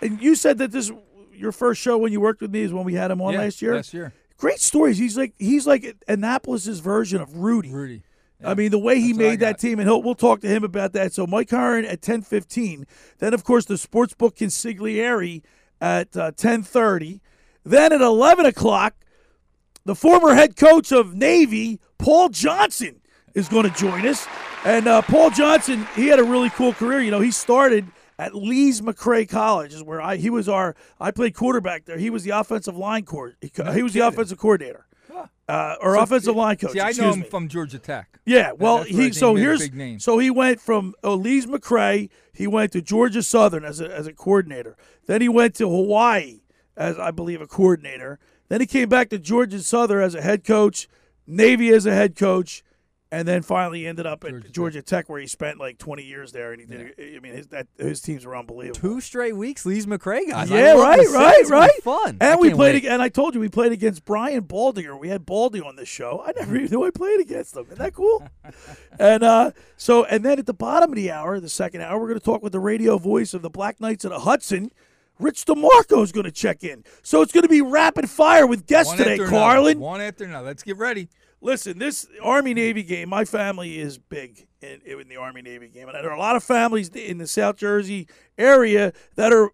And 0.00 0.20
you 0.20 0.34
said 0.34 0.58
that 0.58 0.72
this 0.72 0.90
your 1.32 1.52
first 1.52 1.80
show 1.80 1.96
when 1.96 2.12
you 2.12 2.20
worked 2.20 2.42
with 2.42 2.50
me 2.50 2.60
is 2.60 2.72
when 2.72 2.84
we 2.84 2.94
had 2.94 3.10
him 3.10 3.22
on 3.22 3.32
yeah, 3.32 3.40
last 3.40 3.62
year. 3.62 3.76
Last 3.76 3.94
year, 3.94 4.12
Great 4.36 4.60
stories. 4.60 4.98
He's 4.98 5.16
like 5.16 5.34
he's 5.38 5.66
like 5.66 5.96
Annapolis's 6.08 6.80
version 6.80 7.20
of 7.20 7.36
Rudy. 7.36 7.70
Rudy. 7.70 8.02
I 8.44 8.54
mean, 8.54 8.72
the 8.72 8.78
way 8.78 9.00
he 9.00 9.12
That's 9.12 9.18
made 9.18 9.40
that 9.40 9.60
team, 9.60 9.78
and 9.78 9.88
he'll, 9.88 10.02
we'll 10.02 10.16
talk 10.16 10.40
to 10.40 10.48
him 10.48 10.64
about 10.64 10.94
that. 10.94 11.12
So, 11.12 11.26
Mike 11.28 11.50
Heron 11.50 11.84
at 11.84 12.02
ten 12.02 12.22
fifteen. 12.22 12.86
Then, 13.18 13.34
of 13.34 13.44
course, 13.44 13.66
the 13.66 13.74
sportsbook 13.74 14.34
consigliere 14.36 15.42
at 15.80 16.16
uh, 16.16 16.32
ten 16.32 16.64
thirty. 16.64 17.20
Then 17.64 17.92
at 17.92 18.00
eleven 18.00 18.44
o'clock, 18.44 18.94
the 19.84 19.94
former 19.94 20.34
head 20.34 20.56
coach 20.56 20.92
of 20.92 21.14
Navy, 21.14 21.80
Paul 21.98 22.28
Johnson, 22.28 23.00
is 23.34 23.48
going 23.48 23.70
to 23.70 23.78
join 23.78 24.06
us. 24.06 24.26
And 24.64 24.86
uh, 24.86 25.02
Paul 25.02 25.30
Johnson, 25.30 25.86
he 25.96 26.08
had 26.08 26.18
a 26.18 26.24
really 26.24 26.50
cool 26.50 26.72
career. 26.72 27.00
You 27.00 27.10
know, 27.10 27.20
he 27.20 27.30
started 27.30 27.86
at 28.18 28.34
Lees-McRae 28.34 29.28
College, 29.28 29.74
is 29.74 29.82
where 29.82 30.00
I 30.00 30.16
he 30.16 30.30
was 30.30 30.48
our 30.48 30.76
I 31.00 31.10
played 31.10 31.34
quarterback 31.34 31.86
there. 31.86 31.98
He 31.98 32.10
was 32.10 32.22
the 32.24 32.30
offensive 32.30 32.76
line 32.76 33.04
court. 33.04 33.36
He, 33.40 33.50
he 33.74 33.82
was 33.82 33.92
the 33.92 34.00
offensive 34.00 34.38
coordinator. 34.38 34.86
Uh, 35.48 35.74
or 35.82 35.96
offensive 35.96 36.34
line 36.34 36.56
coach. 36.56 36.72
See, 36.72 36.80
I 36.80 36.92
know 36.92 37.12
him 37.12 37.20
me. 37.20 37.26
from 37.26 37.48
Georgia 37.48 37.78
Tech. 37.78 38.18
Yeah, 38.24 38.52
well, 38.52 38.84
he 38.84 39.12
so 39.12 39.34
here's 39.34 39.60
big 39.60 39.74
name. 39.74 39.98
so 39.98 40.18
he 40.18 40.30
went 40.30 40.60
from 40.60 40.94
oh, 41.02 41.14
Lees-McRae. 41.14 42.08
He 42.32 42.46
went 42.46 42.72
to 42.72 42.80
Georgia 42.80 43.22
Southern 43.22 43.64
as 43.64 43.80
a 43.80 43.94
as 43.94 44.06
a 44.06 44.14
coordinator. 44.14 44.76
Then 45.06 45.20
he 45.20 45.28
went 45.28 45.54
to 45.56 45.68
Hawaii 45.68 46.42
as 46.76 46.98
I 46.98 47.10
believe 47.10 47.42
a 47.42 47.46
coordinator. 47.46 48.18
Then 48.52 48.60
he 48.60 48.66
came 48.66 48.90
back 48.90 49.08
to 49.08 49.18
Georgia 49.18 49.60
Southern 49.60 50.02
as 50.02 50.14
a 50.14 50.20
head 50.20 50.44
coach, 50.44 50.86
Navy 51.26 51.70
as 51.70 51.86
a 51.86 51.94
head 51.94 52.14
coach, 52.16 52.62
and 53.10 53.26
then 53.26 53.40
finally 53.40 53.86
ended 53.86 54.04
up 54.04 54.24
at 54.24 54.30
Georgia 54.30 54.48
Georgia, 54.50 54.82
Tech. 54.82 54.86
Tech. 55.06 55.08
where 55.08 55.18
he 55.22 55.26
spent 55.26 55.58
like 55.58 55.78
20 55.78 56.02
years 56.02 56.32
there. 56.32 56.52
And 56.52 56.60
he 56.60 56.66
did. 56.66 57.16
I 57.16 57.18
mean, 57.20 57.32
his 57.32 57.46
that 57.46 57.68
his 57.78 58.02
teams 58.02 58.26
were 58.26 58.36
unbelievable. 58.36 58.78
Two 58.78 59.00
straight 59.00 59.34
weeks, 59.34 59.64
Lees-McRae 59.64 60.28
guys. 60.28 60.50
I 60.50 60.58
Yeah, 60.58 60.74
love 60.74 60.82
right, 60.82 60.98
right, 60.98 61.34
It's 61.38 61.48
gonna 61.48 61.62
be 61.66 61.70
right. 61.72 61.82
Fun. 61.82 62.18
I 62.20 62.32
And 62.32 62.40
we 62.40 62.50
played, 62.50 62.74
wait. 62.74 62.84
ag- 62.84 62.92
and 62.92 63.00
I 63.00 63.08
told 63.08 63.34
you 63.34 63.40
we 63.40 63.48
played 63.48 63.72
against 63.72 64.04
Brian 64.04 64.42
Baldinger. 64.42 65.00
We 65.00 65.08
had 65.08 65.24
Baldy 65.24 65.62
on 65.62 65.76
this 65.76 65.88
show. 65.88 66.22
I 66.22 66.32
never 66.38 66.54
even 66.54 66.70
knew 66.70 66.84
I 66.84 66.90
played 66.90 67.20
against 67.20 67.56
him. 67.56 67.64
Isn't 67.64 67.78
that 67.78 67.94
cool? 67.94 68.22
and 68.98 69.22
uh, 69.22 69.52
so, 69.78 70.04
and 70.04 70.22
then 70.26 70.38
at 70.38 70.44
the 70.44 70.52
bottom 70.52 70.90
of 70.90 70.96
the 70.96 71.10
hour, 71.10 71.40
the 71.40 71.48
second 71.48 71.80
hour, 71.80 71.98
we're 71.98 72.08
going 72.08 72.20
to 72.20 72.24
talk 72.26 72.42
with 72.42 72.52
the 72.52 72.60
radio 72.60 72.98
voice 72.98 73.32
of 73.32 73.40
the 73.40 73.48
Black 73.48 73.80
Knights 73.80 74.04
of 74.04 74.10
the 74.10 74.20
Hudson. 74.20 74.70
Rich 75.18 75.44
DeMarco 75.44 76.02
is 76.02 76.12
going 76.12 76.24
to 76.24 76.32
check 76.32 76.64
in. 76.64 76.84
So 77.02 77.22
it's 77.22 77.32
going 77.32 77.42
to 77.42 77.48
be 77.48 77.62
rapid 77.62 78.10
fire 78.10 78.46
with 78.46 78.66
guests 78.66 78.90
One 78.90 78.98
today, 78.98 79.12
after 79.12 79.24
another. 79.24 79.38
Carlin. 79.38 79.80
One 79.80 80.00
after 80.00 80.24
another. 80.24 80.46
Let's 80.46 80.62
get 80.62 80.76
ready. 80.76 81.08
Listen, 81.40 81.78
this 81.78 82.06
Army 82.22 82.54
Navy 82.54 82.82
game, 82.82 83.08
my 83.08 83.24
family 83.24 83.78
is 83.78 83.98
big 83.98 84.46
in, 84.60 84.80
in 84.84 85.08
the 85.08 85.16
Army 85.16 85.42
Navy 85.42 85.68
game. 85.68 85.88
And 85.88 85.96
there 85.96 86.10
are 86.10 86.16
a 86.16 86.20
lot 86.20 86.36
of 86.36 86.44
families 86.44 86.88
in 86.88 87.18
the 87.18 87.26
South 87.26 87.56
Jersey 87.56 88.08
area 88.38 88.92
that 89.16 89.32
are 89.32 89.50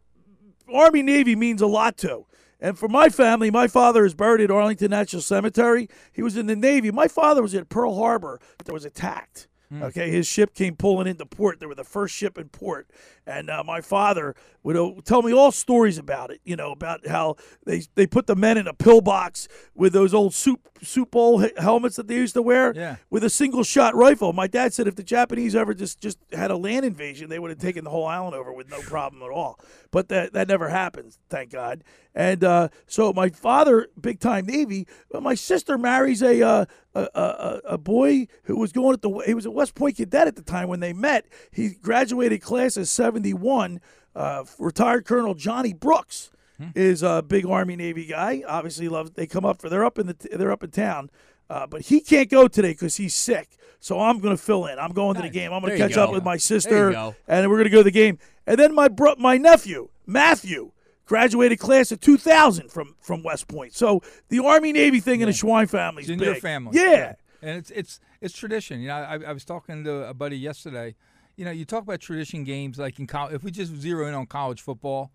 Army 0.73 1.03
Navy 1.03 1.35
means 1.35 1.63
a 1.63 1.67
lot 1.67 1.97
to. 1.99 2.27
And 2.61 2.79
for 2.79 2.89
my 2.89 3.09
family, 3.09 3.51
my 3.51 3.69
father 3.69 4.05
is 4.05 4.15
buried 4.15 4.41
at 4.43 4.51
Arlington 4.51 4.91
National 4.91 5.23
Cemetery. 5.23 5.89
He 6.13 6.23
was 6.23 6.37
in 6.37 6.47
the 6.47 6.57
Navy. 6.57 6.91
My 6.91 7.09
father 7.09 7.41
was 7.41 7.55
at 7.55 7.69
Pearl 7.69 7.97
Harbor 7.97 8.41
that 8.65 8.73
was 8.73 8.85
attacked. 8.85 9.48
Okay, 9.71 10.11
his 10.11 10.27
ship 10.27 10.55
came 10.55 10.77
pulling 10.77 11.07
into 11.07 11.27
port. 11.27 11.61
They 11.61 11.67
were 11.67 11.75
the 11.75 11.85
first 11.85 12.15
ship 12.15 12.39
in 12.39 12.49
port, 12.49 12.89
and 13.27 13.51
uh, 13.51 13.63
my 13.63 13.83
father 13.83 14.35
would 14.63 14.77
uh, 14.77 14.93
tell 15.05 15.21
me 15.21 15.33
all 15.33 15.53
stories 15.53 15.99
about 15.99 16.31
it. 16.31 16.41
You 16.43 16.57
know, 16.57 16.73
about 16.73 17.07
how 17.07 17.37
they 17.67 17.83
they 17.95 18.07
put 18.07 18.27
the 18.27 18.35
men 18.35 18.57
in 18.57 18.67
a 18.67 18.73
pillbox 18.73 19.47
with 19.75 19.93
those 19.93 20.15
old 20.15 20.33
soup 20.35 20.67
soup 20.83 21.11
bowl 21.11 21.45
helmets 21.59 21.97
that 21.97 22.09
they 22.09 22.15
used 22.15 22.33
to 22.35 22.41
wear 22.43 22.73
Yeah. 22.75 22.97
with 23.11 23.23
a 23.25 23.29
single 23.31 23.63
shot 23.63 23.95
rifle. 23.95 24.33
My 24.33 24.47
dad 24.47 24.73
said 24.73 24.87
if 24.87 24.95
the 24.97 25.03
Japanese 25.03 25.55
ever 25.55 25.75
just 25.75 26.01
just 26.01 26.19
had 26.33 26.51
a 26.51 26.57
land 26.57 26.87
invasion, 26.87 27.29
they 27.29 27.39
would 27.39 27.51
have 27.51 27.59
taken 27.59 27.85
the 27.85 27.91
whole 27.91 28.07
island 28.07 28.35
over 28.35 28.53
with 28.53 28.71
no 28.71 28.81
problem 28.81 29.23
at 29.23 29.31
all. 29.31 29.61
But 29.91 30.09
that 30.09 30.33
that 30.33 30.49
never 30.49 30.69
happened, 30.71 31.17
thank 31.29 31.51
God. 31.53 31.85
And 32.19 32.43
uh, 32.43 32.69
so 32.89 33.13
my 33.13 33.29
father, 33.31 33.87
big 33.99 34.19
time 34.19 34.45
Navy, 34.45 34.87
but 35.11 35.23
my 35.23 35.35
sister 35.35 35.79
marries 35.79 36.21
a. 36.23 36.43
Uh, 36.43 36.65
a, 36.95 37.01
a, 37.15 37.61
a- 37.75 37.79
boy 37.79 38.27
who 38.45 38.59
was 38.59 38.73
going 38.73 38.93
at 38.93 39.03
the 39.03 39.11
he 39.25 39.33
was 39.33 39.47
a 39.47 39.53
West 39.53 39.77
Point 39.77 39.97
cadet 39.97 40.27
at 40.27 40.35
the 40.35 40.43
time 40.43 40.69
when 40.69 40.81
they 40.81 40.93
met. 40.93 41.27
He 41.53 41.69
graduated 41.81 42.43
class 42.43 42.77
of 42.77 42.89
seventy 42.89 43.33
one. 43.33 43.81
Uh, 44.17 44.45
retired 44.59 45.05
Colonel 45.05 45.35
Johnny 45.35 45.73
Brooks 45.73 46.33
is 46.75 47.05
a 47.05 47.23
big 47.23 47.47
Army 47.47 47.77
Navy 47.77 48.05
guy. 48.05 48.43
Obviously, 48.49 48.89
loves 48.89 49.13
they 49.13 49.29
come 49.29 49.45
up 49.45 49.61
for 49.61 49.69
they're 49.69 49.85
up 49.85 49.97
in 50.01 50.09
the 50.09 50.17
they're 50.33 50.51
up 50.51 50.65
in 50.65 50.71
town, 50.73 51.09
uh, 51.49 51.69
but 51.69 51.83
he 51.83 52.01
can't 52.01 52.29
go 52.29 52.49
today 52.49 52.73
because 52.73 52.97
he's 52.97 53.15
sick. 53.15 53.51
So 53.79 54.01
I'm 54.01 54.19
going 54.19 54.37
to 54.37 54.43
fill 54.43 54.67
in. 54.67 54.77
I'm 54.81 54.91
going 54.93 55.15
to 55.15 55.23
the 55.23 55.29
game. 55.31 55.53
I'm 55.53 55.61
going 55.61 55.75
to 55.75 55.79
catch 55.79 55.97
up 56.03 56.09
with 56.15 56.25
my 56.25 56.37
sister, 56.37 56.91
and 57.29 57.49
we're 57.49 57.59
going 57.59 57.65
to 57.65 57.71
go 57.71 57.79
to 57.79 57.85
the 57.85 57.93
game. 57.93 58.19
And 58.45 58.59
then 58.59 58.75
my 58.75 58.89
bro- 58.89 59.15
my 59.19 59.37
nephew 59.37 59.89
Matthew 60.05 60.73
graduated 61.09 61.59
class 61.59 61.91
of 61.91 62.01
2000 62.01 62.71
from 62.71 62.95
from 63.01 63.23
West 63.23 63.49
Point. 63.49 63.75
So 63.75 64.03
the 64.29 64.45
Army 64.45 64.73
Navy 64.73 65.01
thing 65.01 65.21
in 65.23 65.27
the 65.27 65.33
Schwein 65.33 65.69
family 65.69 66.03
is 66.03 66.11
in 66.11 66.19
big. 66.19 66.27
your 66.27 66.35
family. 66.37 66.79
Yeah. 66.79 67.15
And 67.41 67.57
it's 67.57 67.71
it's 67.71 68.01
it's 68.21 68.37
tradition. 68.37 68.81
You 68.81 68.89
know, 68.89 68.95
I, 68.97 69.19
I 69.27 69.33
was 69.33 69.45
talking 69.45 69.85
to 69.85 70.09
a 70.09 70.15
buddy 70.15 70.39
yesterday. 70.39 70.95
You 71.37 71.45
know, 71.45 71.51
you 71.51 71.65
talk 71.65 71.83
about 71.83 72.01
tradition 72.01 72.45
games 72.45 72.79
like 72.79 72.99
in 72.99 73.07
college. 73.07 73.35
If 73.35 73.43
we 73.43 73.51
just 73.51 73.75
zero 73.75 74.07
in 74.07 74.15
on 74.15 74.27
college 74.27 74.61
football, 74.61 75.11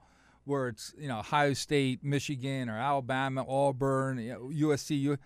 where 0.46 0.70
it's 0.70 0.94
you 0.98 1.08
know 1.08 1.20
Ohio 1.20 1.54
State, 1.54 2.04
Michigan, 2.04 2.70
or 2.70 2.78
Alabama, 2.78 3.46
Auburn, 3.48 4.18
you 4.18 4.34
know, 4.34 4.70
USC, 4.70 5.00
U, 5.00 5.18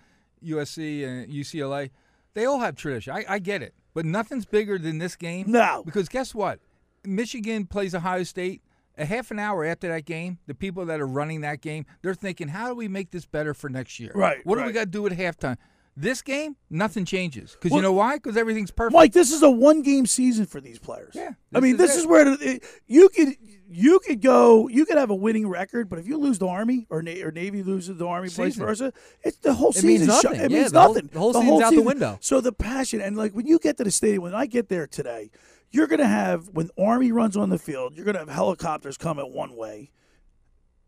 USC, 0.44 1.08
and 1.08 1.32
UCLA, 1.32 1.92
They 2.34 2.46
all 2.46 2.60
have 2.60 2.76
tradition. 2.76 3.14
I, 3.14 3.26
I 3.30 3.40
get 3.40 3.62
it, 3.62 3.74
but 3.94 4.06
nothing's 4.06 4.46
bigger 4.46 4.78
than 4.78 4.98
this 4.98 5.16
game. 5.16 5.46
No. 5.52 5.84
because 5.86 6.10
guess 6.10 6.36
what? 6.36 6.60
Michigan 7.06 7.68
plays 7.68 7.96
Ohio 7.96 8.24
State. 8.24 8.62
A 8.98 9.06
half 9.06 9.30
an 9.32 9.40
hour 9.40 9.64
after 9.64 9.88
that 9.90 10.06
game, 10.06 10.40
the 10.48 10.56
people 10.56 10.86
that 10.86 11.00
are 11.00 11.08
running 11.08 11.42
that 11.42 11.62
game, 11.62 11.86
they're 12.02 12.16
thinking, 12.16 12.48
"How 12.48 12.68
do 12.70 12.76
we 12.76 12.88
make 12.88 13.12
this 13.12 13.26
better 13.26 13.54
for 13.54 13.70
next 13.70 14.00
year? 14.00 14.12
Right, 14.16 14.44
What 14.46 14.58
do 14.58 14.64
we 14.66 14.72
got 14.72 14.86
to 14.86 14.86
do 14.88 15.06
at 15.06 15.12
halftime?" 15.14 15.58
This 16.00 16.22
game, 16.22 16.56
nothing 16.70 17.06
changes 17.06 17.54
because 17.54 17.72
Well- 17.72 17.80
you 17.80 17.82
know 17.82 17.92
why? 17.94 18.18
Because 18.18 18.38
everything's 18.38 18.70
perfect. 18.70 18.94
Mike, 18.94 19.14
this 19.14 19.32
is 19.32 19.42
a 19.42 19.50
one 19.50 19.82
game 19.82 20.06
season 20.06 20.46
for 20.46 20.62
these 20.62 20.78
players. 20.78 21.14
Yeah, 21.16 21.32
I 21.56 21.60
mean, 21.60 21.72
is 21.74 21.78
this 21.80 21.96
it. 21.96 22.00
is 22.02 22.06
where 22.06 22.38
it, 22.40 22.64
you 22.86 23.10
could 23.10 23.30
you 23.70 24.00
could 24.00 24.22
go 24.22 24.68
you 24.68 24.86
could 24.86 24.98
have 24.98 25.10
a 25.10 25.16
winning 25.16 25.48
record, 25.48 25.90
but 25.90 25.98
if 25.98 26.08
you 26.08 26.18
lose 26.18 26.38
the 26.38 26.48
Army 26.48 26.86
or 26.92 27.02
Na- 27.02 27.24
or 27.24 27.32
Navy 27.32 27.64
loses 27.64 27.98
the 27.98 28.06
Army, 28.06 28.30
vice 28.30 28.56
versa, 28.56 28.94
it's 29.24 29.38
the 29.38 29.54
whole 29.56 29.72
It 29.72 29.84
means 29.84 30.02
season. 30.02 30.14
shut- 30.22 30.24
nothing. 30.26 30.40
It 30.42 30.52
Yeah, 30.52 30.60
means 30.60 30.72
the 30.72 30.82
whole- 30.82 30.94
nothing. 30.94 31.10
the 31.12 31.20
whole 31.20 31.34
season's 31.34 31.62
out 31.64 31.74
the 31.74 31.82
window. 31.82 32.18
So 32.22 32.42
the 32.42 32.52
passion 32.54 33.02
and 33.02 33.18
like 33.18 33.34
when 33.34 33.48
you 33.48 33.58
get 33.58 33.78
to 33.78 33.84
the 33.84 33.92
stadium, 33.92 34.22
when 34.22 34.36
I 34.36 34.46
get 34.46 34.70
there 34.70 34.86
today, 34.86 35.32
you're 35.72 35.88
gonna 35.88 36.08
have 36.08 36.50
when 36.50 36.70
Army 36.78 37.12
runs 37.12 37.38
on 37.38 37.50
the 37.50 37.58
field, 37.58 37.96
you're 37.96 38.06
gonna 38.06 38.20
have 38.20 38.30
helicopters 38.30 38.98
coming 38.98 39.34
one 39.34 39.56
way. 39.56 39.92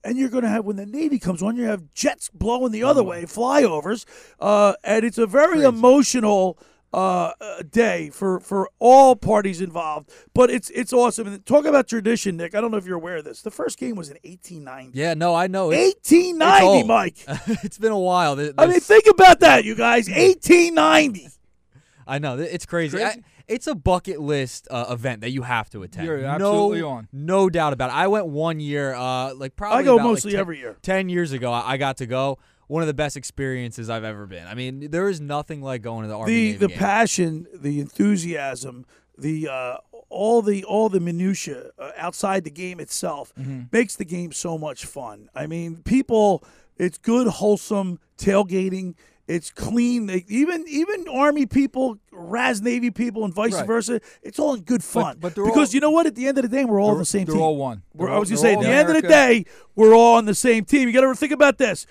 And 0.02 0.18
you're 0.18 0.30
going 0.30 0.44
to 0.44 0.50
have 0.50 0.64
when 0.64 0.78
the 0.78 0.86
Navy 0.86 1.20
comes 1.20 1.44
on, 1.44 1.58
you 1.58 1.66
have 1.66 1.94
jets 1.94 2.30
blowing 2.30 2.72
the 2.72 2.84
other 2.84 3.04
way, 3.04 3.24
flyovers, 3.24 4.06
uh, 4.40 4.76
and 4.82 5.04
it's 5.04 5.18
a 5.18 5.28
very 5.28 5.64
emotional 5.64 6.58
uh, 6.94 7.32
uh, 7.40 7.62
day 7.70 8.10
for, 8.10 8.40
for 8.40 8.70
all 8.80 9.16
parties 9.16 9.62
involved. 9.62 10.10
But 10.34 10.50
it's 10.50 10.70
it's 10.72 10.94
awesome. 10.94 11.28
And 11.28 11.46
talk 11.46 11.66
about 11.66 11.88
tradition, 11.88 12.38
Nick. 12.38 12.56
I 12.56 12.62
don't 12.62 12.72
know 12.72 12.78
if 12.78 12.86
you're 12.86 12.98
aware 12.98 13.18
of 13.18 13.26
this. 13.26 13.42
The 13.42 13.52
first 13.52 13.78
game 13.78 13.96
was 13.96 14.10
in 14.10 14.18
1890. 14.24 14.98
Yeah, 14.98 15.14
no, 15.14 15.36
I 15.36 15.48
know. 15.48 15.72
It's, 15.72 16.12
1890, 16.12 16.66
old. 16.66 16.88
Mike. 16.88 17.18
it's 17.64 17.78
been 17.78 17.92
a 17.92 18.00
while. 18.00 18.40
I 18.58 18.66
mean, 18.66 18.80
think 18.80 19.06
about 19.08 19.42
that, 19.42 19.66
you 19.66 19.76
guys. 19.76 20.08
1890. 20.08 21.30
I 22.08 22.18
know 22.18 22.40
it's 22.40 22.66
crazy. 22.66 22.98
Crazy? 22.98 23.24
I- 23.50 23.54
it's 23.54 23.68
a 23.68 23.76
bucket 23.76 24.20
list 24.22 24.68
uh, 24.70 24.86
event 24.90 25.22
that 25.22 25.32
you 25.32 25.42
have 25.42 25.70
to 25.72 25.84
attend. 25.84 26.06
You're 26.08 26.22
no, 26.22 26.28
absolutely 26.28 26.82
on. 26.84 27.08
No 27.12 27.50
doubt 27.50 27.74
about 27.74 27.90
it. 27.90 27.96
I 27.96 28.08
went 28.08 28.28
one 28.28 28.60
year, 28.60 28.94
uh, 28.94 29.34
like 29.34 29.56
probably 29.56 29.80
I 29.80 29.84
go 29.84 29.96
about, 29.96 30.04
like, 30.06 30.12
mostly 30.14 30.32
10 30.32 30.40
every 30.40 30.60
year. 30.60 30.78
Ten 30.82 31.10
years 31.10 31.32
ago, 31.32 31.52
I 31.52 31.74
I 31.74 31.78
got 31.78 31.98
to 31.98 32.06
go. 32.06 32.38
One 32.68 32.84
of 32.84 32.88
the 32.88 32.94
best 32.94 33.18
experiences 33.18 33.90
I've 33.90 34.04
ever 34.04 34.28
been. 34.28 34.46
I 34.46 34.54
mean, 34.54 34.92
there 34.92 35.10
is 35.10 35.20
nothing 35.20 35.62
like 35.64 35.82
going 35.82 36.04
to 36.04 36.08
the 36.08 36.16
Army 36.18 36.32
the 36.32 36.46
Navy 36.52 36.58
the 36.60 36.68
game. 36.68 36.78
passion, 36.78 37.48
the 37.56 37.80
enthusiasm, 37.80 38.86
the 39.18 39.48
uh, 39.48 39.78
all 40.10 40.44
the 40.44 40.64
all 40.66 40.88
the 40.88 41.00
minutia 41.00 41.72
uh, 41.80 41.92
outside 41.98 42.44
the 42.44 42.52
game 42.52 42.80
itself 42.80 43.34
Mm-hmm. 43.40 43.64
makes 43.72 43.96
the 43.96 44.06
game 44.06 44.32
so 44.32 44.58
much 44.58 44.86
fun. 44.86 45.30
I 45.34 45.48
mean, 45.48 45.78
people, 45.84 46.44
it's 46.78 47.00
good, 47.00 47.26
wholesome 47.28 48.00
tailgating. 48.20 48.94
It's 49.30 49.52
clean. 49.52 50.08
They, 50.08 50.26
even 50.28 50.66
even 50.68 51.08
Army 51.08 51.46
people, 51.46 52.00
Raz 52.12 52.62
Navy 52.64 52.90
people, 52.90 53.24
and 53.26 53.34
vice 53.34 53.54
Right. 53.54 53.68
versa. 53.68 54.02
It's 54.24 54.40
all 54.40 54.56
in 54.56 54.62
good 54.62 54.84
fun. 54.84 55.18
but 55.20 55.36
they're 55.36 55.46
because 55.46 55.70
all- 55.70 55.76
you 55.76 55.82
know 55.82 55.92
what? 55.92 56.08
At 56.08 56.16
the 56.16 56.26
end 56.28 56.40
of 56.40 56.42
the 56.42 56.48
day, 56.50 56.66
we're 56.66 56.82
all 56.82 56.96
the 56.96 57.06
same 57.06 57.26
they're 57.26 57.36
team. 57.36 57.44
all 57.44 57.56
one. 57.56 57.84
They're 57.94 58.10
I 58.10 58.18
was 58.18 58.30
gonna 58.30 58.42
say, 58.42 58.54
at 58.56 58.60
the 58.62 58.66
all 58.66 58.74
end 58.74 58.90
of 58.90 58.96
the 59.02 59.08
day, 59.08 59.46
we're 59.76 59.94
all 59.94 60.16
on 60.18 60.26
the 60.26 60.34
same 60.34 60.66
team. 60.66 60.88
You 60.88 60.94
got 60.94 61.02
to 61.02 61.14
think 61.14 61.32
about 61.32 61.60
this. 61.60 61.86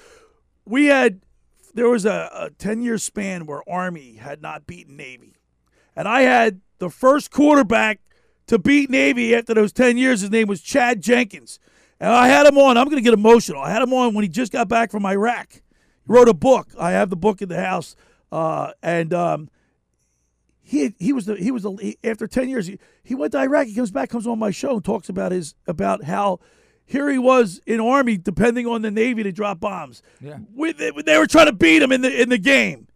We 0.66 0.86
had 0.86 1.20
there 1.74 1.88
was 1.88 2.04
a, 2.04 2.28
a 2.34 2.50
ten 2.58 2.82
year 2.82 2.98
span 2.98 3.46
where 3.46 3.62
Army 3.70 4.14
had 4.16 4.42
not 4.42 4.66
beaten 4.66 4.96
Navy, 4.96 5.36
and 5.94 6.08
I 6.08 6.22
had 6.22 6.60
the 6.80 6.90
first 6.90 7.30
quarterback 7.30 8.00
to 8.48 8.58
beat 8.58 8.90
Navy 8.90 9.32
after 9.32 9.54
those 9.54 9.72
ten 9.72 9.96
years. 9.96 10.22
His 10.22 10.30
name 10.30 10.48
was 10.48 10.60
Chad 10.60 11.00
Jenkins, 11.02 11.60
and 12.00 12.10
I 12.10 12.26
had 12.26 12.46
him 12.46 12.58
on. 12.58 12.76
I'm 12.76 12.86
going 12.86 12.96
to 12.96 13.02
get 13.02 13.14
emotional. 13.14 13.62
I 13.62 13.70
had 13.70 13.80
him 13.82 13.92
on 13.92 14.12
when 14.14 14.24
he 14.24 14.28
just 14.28 14.50
got 14.50 14.68
back 14.68 14.90
from 14.90 15.06
Iraq. 15.06 15.62
Wrote 16.08 16.28
a 16.28 16.34
book. 16.34 16.68
I 16.78 16.90
have 16.90 17.10
the 17.10 17.16
book 17.16 17.40
in 17.40 17.48
the 17.48 17.60
house, 17.60 17.94
uh, 18.32 18.72
and. 18.82 19.14
Um, 19.14 19.50
he 20.60 20.94
he 20.98 21.14
was 21.14 21.24
the 21.24 21.34
he 21.36 21.50
was 21.50 21.62
the 21.62 21.72
he, 21.76 21.96
after 22.04 22.26
ten 22.26 22.46
years 22.50 22.66
he, 22.66 22.78
he 23.02 23.14
went 23.14 23.32
to 23.32 23.38
Iraq. 23.38 23.68
He 23.68 23.74
comes 23.74 23.90
back, 23.90 24.10
comes 24.10 24.26
on 24.26 24.38
my 24.38 24.50
show, 24.50 24.74
and 24.74 24.84
talks 24.84 25.08
about 25.08 25.32
his 25.32 25.54
about 25.66 26.04
how 26.04 26.40
here 26.84 27.08
he 27.10 27.16
was 27.16 27.58
in 27.66 27.80
army, 27.80 28.18
depending 28.18 28.66
on 28.66 28.82
the 28.82 28.90
Navy 28.90 29.22
to 29.22 29.32
drop 29.32 29.60
bombs. 29.60 30.02
Yeah. 30.20 30.38
We, 30.54 30.72
they, 30.72 30.90
they 30.90 31.16
were 31.16 31.26
trying 31.26 31.46
to 31.46 31.54
beat 31.54 31.80
him 31.80 31.90
in 31.90 32.02
the 32.02 32.20
in 32.20 32.28
the 32.28 32.36
game, 32.36 32.88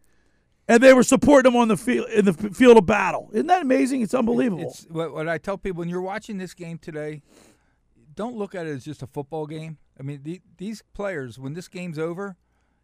and 0.68 0.82
they 0.82 0.92
were 0.92 1.02
supporting 1.02 1.50
him 1.50 1.56
on 1.56 1.68
the 1.68 1.78
field 1.78 2.10
in 2.10 2.26
the 2.26 2.34
field 2.34 2.76
of 2.76 2.84
battle. 2.84 3.30
Isn't 3.32 3.46
that 3.46 3.62
amazing? 3.62 4.02
It's 4.02 4.12
unbelievable. 4.12 4.64
It's 4.64 4.86
what, 4.90 5.14
what 5.14 5.26
I 5.26 5.38
tell 5.38 5.56
people 5.56 5.78
when 5.78 5.88
you're 5.88 6.02
watching 6.02 6.36
this 6.36 6.52
game 6.52 6.76
today, 6.76 7.22
don't 8.14 8.36
look 8.36 8.54
at 8.54 8.66
it 8.66 8.70
as 8.70 8.84
just 8.84 9.02
a 9.02 9.06
football 9.06 9.46
game. 9.46 9.78
I 9.98 10.02
mean, 10.02 10.20
the, 10.24 10.42
these 10.58 10.82
players, 10.92 11.38
when 11.38 11.54
this 11.54 11.68
game's 11.68 11.98
over, 11.98 12.36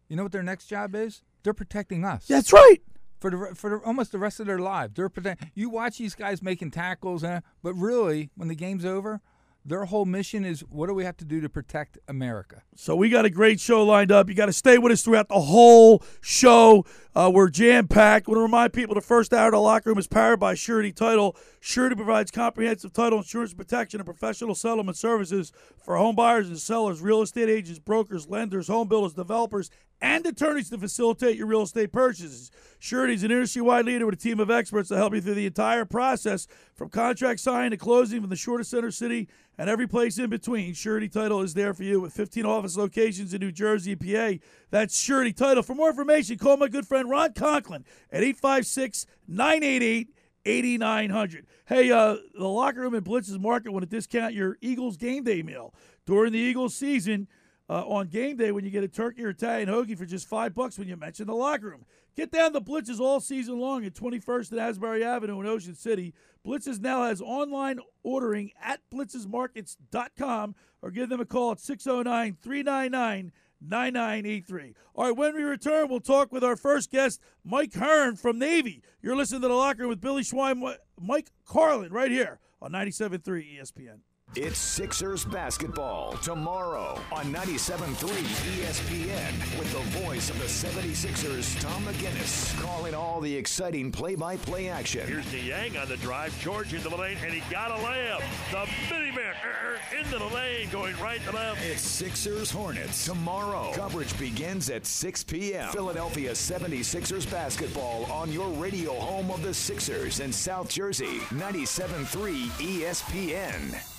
you 0.09 0.15
know 0.15 0.23
what 0.23 0.31
their 0.31 0.43
next 0.43 0.65
job 0.65 0.95
is? 0.95 1.21
They're 1.43 1.53
protecting 1.53 2.03
us. 2.03 2.25
That's 2.27 2.51
right. 2.51 2.79
For 3.19 3.29
the 3.29 3.55
for 3.55 3.69
the, 3.69 3.77
almost 3.85 4.11
the 4.11 4.19
rest 4.19 4.39
of 4.39 4.47
their 4.47 4.59
lives, 4.59 4.93
they're 4.95 5.09
protect. 5.09 5.43
You 5.53 5.69
watch 5.69 5.97
these 5.97 6.15
guys 6.15 6.41
making 6.41 6.71
tackles, 6.71 7.23
and 7.23 7.43
but 7.61 7.73
really, 7.73 8.29
when 8.35 8.47
the 8.47 8.55
game's 8.55 8.85
over, 8.85 9.21
their 9.65 9.85
whole 9.85 10.05
mission 10.05 10.45
is 10.45 10.61
what 10.61 10.87
do 10.87 10.93
we 10.93 11.03
have 11.03 11.17
to 11.17 11.25
do 11.25 11.41
to 11.41 11.49
protect 11.49 11.97
America? 12.07 12.63
So 12.75 12.95
we 12.95 13.09
got 13.09 13.25
a 13.25 13.29
great 13.29 13.59
show 13.59 13.83
lined 13.83 14.11
up. 14.11 14.29
You 14.29 14.35
got 14.35 14.45
to 14.45 14.53
stay 14.53 14.77
with 14.77 14.91
us 14.91 15.03
throughout 15.03 15.27
the 15.27 15.39
whole 15.39 16.03
show. 16.21 16.85
Uh, 17.13 17.29
we're 17.33 17.49
jam 17.49 17.87
packed. 17.87 18.27
Want 18.27 18.37
to 18.37 18.41
remind 18.41 18.73
people 18.73 18.95
the 18.95 19.01
first 19.01 19.33
hour 19.33 19.47
of 19.47 19.53
the 19.53 19.59
locker 19.59 19.89
room 19.89 19.99
is 19.99 20.07
powered 20.07 20.39
by 20.39 20.53
Surety 20.53 20.91
Title. 20.91 21.35
Surety 21.59 21.95
provides 21.95 22.31
comprehensive 22.31 22.93
title 22.93 23.19
insurance 23.19 23.53
protection 23.53 23.99
and 23.99 24.05
professional 24.05 24.55
settlement 24.55 24.97
services 24.97 25.51
for 25.83 25.97
home 25.97 26.15
buyers 26.15 26.47
and 26.47 26.57
sellers, 26.57 27.01
real 27.01 27.21
estate 27.21 27.49
agents, 27.49 27.79
brokers, 27.79 28.29
lenders, 28.29 28.69
home 28.69 28.87
builders, 28.87 29.13
developers, 29.13 29.69
and 30.01 30.25
attorneys 30.25 30.69
to 30.69 30.77
facilitate 30.77 31.35
your 31.35 31.47
real 31.47 31.63
estate 31.63 31.91
purchases. 31.91 32.51
Surety 32.79 33.13
is 33.13 33.23
an 33.23 33.31
industry-wide 33.31 33.85
leader 33.85 34.05
with 34.05 34.15
a 34.15 34.17
team 34.17 34.39
of 34.39 34.49
experts 34.49 34.89
to 34.89 34.97
help 34.97 35.13
you 35.13 35.21
through 35.21 35.33
the 35.33 35.45
entire 35.45 35.85
process, 35.85 36.47
from 36.75 36.89
contract 36.89 37.39
signing 37.39 37.71
to 37.71 37.77
closing, 37.77 38.21
from 38.21 38.29
the 38.29 38.35
shortest 38.35 38.71
center 38.71 38.91
city 38.91 39.27
and 39.57 39.69
every 39.69 39.87
place 39.87 40.17
in 40.17 40.29
between. 40.29 40.73
Surety 40.73 41.09
Title 41.09 41.41
is 41.41 41.53
there 41.53 41.73
for 41.73 41.83
you 41.83 41.99
with 41.99 42.13
15 42.13 42.45
office 42.45 42.77
locations 42.77 43.33
in 43.33 43.41
New 43.41 43.51
Jersey 43.51 43.91
and 43.91 44.01
PA. 44.01 44.45
That's 44.71 44.97
Surety 44.97 45.33
Title. 45.33 45.63
For 45.63 45.75
more 45.75 45.89
information, 45.89 46.37
call 46.37 46.55
my 46.57 46.69
good 46.69 46.87
friend 46.87 47.09
Ron 47.09 47.33
Conklin 47.33 47.83
at 48.11 48.23
856 48.23 49.05
988 49.27 50.13
8900. 50.45 51.45
Hey, 51.65 51.91
uh, 51.91 52.15
the 52.33 52.47
locker 52.47 52.81
room 52.81 52.95
at 52.95 53.03
Blitz's 53.03 53.37
Market 53.37 53.71
want 53.71 53.83
to 53.83 53.89
discount 53.89 54.33
your 54.33 54.57
Eagles 54.61 54.97
game 54.97 55.23
day 55.23 55.43
meal 55.43 55.73
during 56.05 56.31
the 56.31 56.39
Eagles 56.39 56.73
season. 56.73 57.27
Uh, 57.69 57.83
on 57.87 58.07
game 58.07 58.35
day, 58.35 58.51
when 58.51 58.65
you 58.65 58.71
get 58.71 58.83
a 58.83 58.87
turkey 58.87 59.23
or 59.23 59.29
Italian 59.29 59.69
hoagie 59.69 59.95
for 59.95 60.05
just 60.05 60.27
five 60.27 60.55
bucks 60.55 60.79
when 60.79 60.87
you 60.87 60.97
mention 60.97 61.27
the 61.27 61.35
locker 61.35 61.67
room. 61.67 61.85
Get 62.15 62.31
down 62.31 62.51
to 62.53 62.59
Blitz's 62.59 62.99
all 62.99 63.19
season 63.19 63.59
long 63.59 63.85
at 63.85 63.93
21st 63.93 64.51
and 64.51 64.59
Asbury 64.59 65.03
Avenue 65.03 65.39
in 65.39 65.45
Ocean 65.45 65.75
City. 65.75 66.13
Blitz's 66.43 66.79
now 66.79 67.03
has 67.03 67.21
online 67.21 67.79
ordering 68.01 68.51
at 68.61 68.81
blitzesmarkets.com 68.91 70.55
or 70.81 70.91
give 70.91 71.09
them 71.09 71.21
a 71.21 71.25
call 71.25 71.51
at 71.51 71.59
609 71.59 72.37
399 72.41 73.31
9983. 73.61 74.73
All 74.95 75.05
right, 75.05 75.15
when 75.15 75.35
we 75.35 75.43
return, 75.43 75.89
we'll 75.89 75.99
talk 75.99 76.31
with 76.31 76.43
our 76.43 76.55
first 76.55 76.91
guest, 76.91 77.21
Mike 77.43 77.73
Heron 77.73 78.15
from 78.15 78.39
Navy. 78.39 78.81
You're 79.01 79.15
listening 79.15 79.41
to 79.41 79.47
The 79.47 79.53
Locker 79.53 79.81
Room 79.81 79.89
with 79.89 80.01
Billy 80.01 80.23
Schwein, 80.23 80.75
Mike 80.99 81.29
Carlin, 81.45 81.91
right 81.91 82.11
here 82.11 82.39
on 82.61 82.71
97.3 82.71 83.59
ESPN. 83.59 83.99
It's 84.35 84.59
Sixers 84.59 85.25
basketball 85.25 86.11
tomorrow 86.21 86.99
on 87.11 87.33
97.3 87.33 87.95
ESPN 87.95 89.57
with 89.57 89.71
the 89.73 89.99
voice 90.01 90.29
of 90.29 90.37
the 90.37 90.45
76ers, 90.45 91.59
Tom 91.59 91.83
McGinnis, 91.83 92.55
calling 92.61 92.93
all 92.93 93.21
the 93.21 93.35
exciting 93.35 93.91
play-by-play 93.91 94.69
action. 94.69 95.07
Here's 95.07 95.25
DeYang 95.25 95.81
on 95.81 95.89
the 95.89 95.97
drive. 95.97 96.39
George 96.41 96.75
into 96.75 96.89
the 96.89 96.95
lane, 96.95 97.17
and 97.23 97.33
he 97.33 97.41
got 97.51 97.71
a 97.71 97.83
layup. 97.83 98.21
The 98.51 98.71
miniman 98.93 99.33
uh, 99.33 99.99
into 99.99 100.19
the 100.19 100.27
lane, 100.35 100.69
going 100.69 100.95
right 100.99 101.21
to 101.25 101.31
left. 101.31 101.65
It's 101.65 101.81
Sixers 101.81 102.51
Hornets 102.51 103.05
tomorrow. 103.05 103.71
Coverage 103.73 104.17
begins 104.19 104.69
at 104.69 104.85
6 104.85 105.23
p.m. 105.23 105.71
Philadelphia 105.71 106.33
76ers 106.33 107.29
basketball 107.31 108.05
on 108.11 108.31
your 108.31 108.49
radio 108.51 108.93
home 108.93 109.31
of 109.31 109.41
the 109.41 109.55
Sixers 109.55 110.19
in 110.19 110.31
South 110.31 110.69
Jersey, 110.69 111.17
97.3 111.31 112.45
ESPN. 112.59 113.98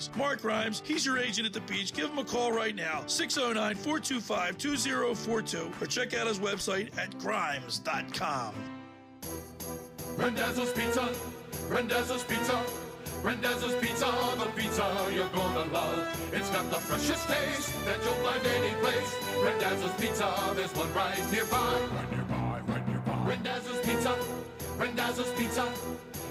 Keys. 0.01 0.15
Mark 0.15 0.41
Grimes, 0.41 0.81
he's 0.85 1.05
your 1.05 1.17
agent 1.17 1.47
at 1.47 1.53
the 1.53 1.61
beach. 1.61 1.93
Give 1.93 2.09
him 2.09 2.17
a 2.17 2.23
call 2.23 2.51
right 2.51 2.75
now, 2.75 3.03
609 3.07 3.75
425 3.75 4.57
2042, 4.57 5.71
or 5.81 5.87
check 5.87 6.13
out 6.13 6.27
his 6.27 6.39
website 6.39 6.95
at 6.97 7.17
grimes.com. 7.19 8.53
Randazzo's 10.17 10.71
Pizza, 10.73 11.09
Randazzo's 11.69 12.23
Pizza, 12.23 12.63
Randazzo's 13.23 13.75
Pizza, 13.75 14.05
the 14.37 14.45
pizza 14.55 15.11
you're 15.13 15.27
gonna 15.29 15.71
love. 15.71 16.33
It's 16.33 16.49
got 16.49 16.69
the 16.69 16.77
freshest 16.77 17.27
taste 17.27 17.85
that 17.85 18.03
you'll 18.03 18.13
find 18.25 18.45
any 18.45 18.75
place. 18.81 19.15
Rendezvous 19.43 19.89
Pizza, 19.99 20.53
there's 20.55 20.73
one 20.75 20.91
right 20.93 21.31
nearby. 21.31 21.57
Right 21.91 22.11
nearby, 22.11 22.61
right 22.67 22.87
nearby. 22.87 23.23
Rendezvous 23.27 23.79
Pizza, 23.83 24.17
Randazzo's 24.77 25.31
Pizza. 25.33 25.71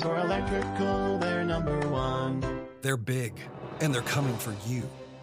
for 0.00 0.16
electrical. 0.18 1.18
They're 1.18 1.44
number 1.44 1.78
one. 1.88 2.66
They're 2.82 2.96
big, 2.96 3.34
and 3.80 3.94
they're 3.94 4.02
coming 4.02 4.36
for 4.36 4.54
you. 4.66 4.82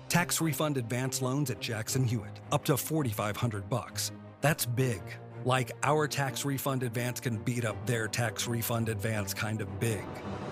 Tax 0.10 0.42
refund 0.42 0.78
advance 0.78 1.22
loans 1.22 1.50
at 1.50 1.60
Jackson 1.60 2.04
Hewitt, 2.04 2.40
up 2.52 2.64
to 2.66 2.78
4500 2.78 3.70
bucks. 3.70 4.12
That's 4.42 4.66
big. 4.66 5.02
Like 5.46 5.72
our 5.84 6.08
tax 6.08 6.46
refund 6.46 6.84
advance 6.84 7.20
can 7.20 7.38
beat 7.38 7.66
up 7.66 7.86
their 7.86 8.08
tax 8.08 8.48
refund 8.48 8.90
advance 8.90 9.34
kind 9.34 9.62
of 9.62 9.80
big. 9.80 10.04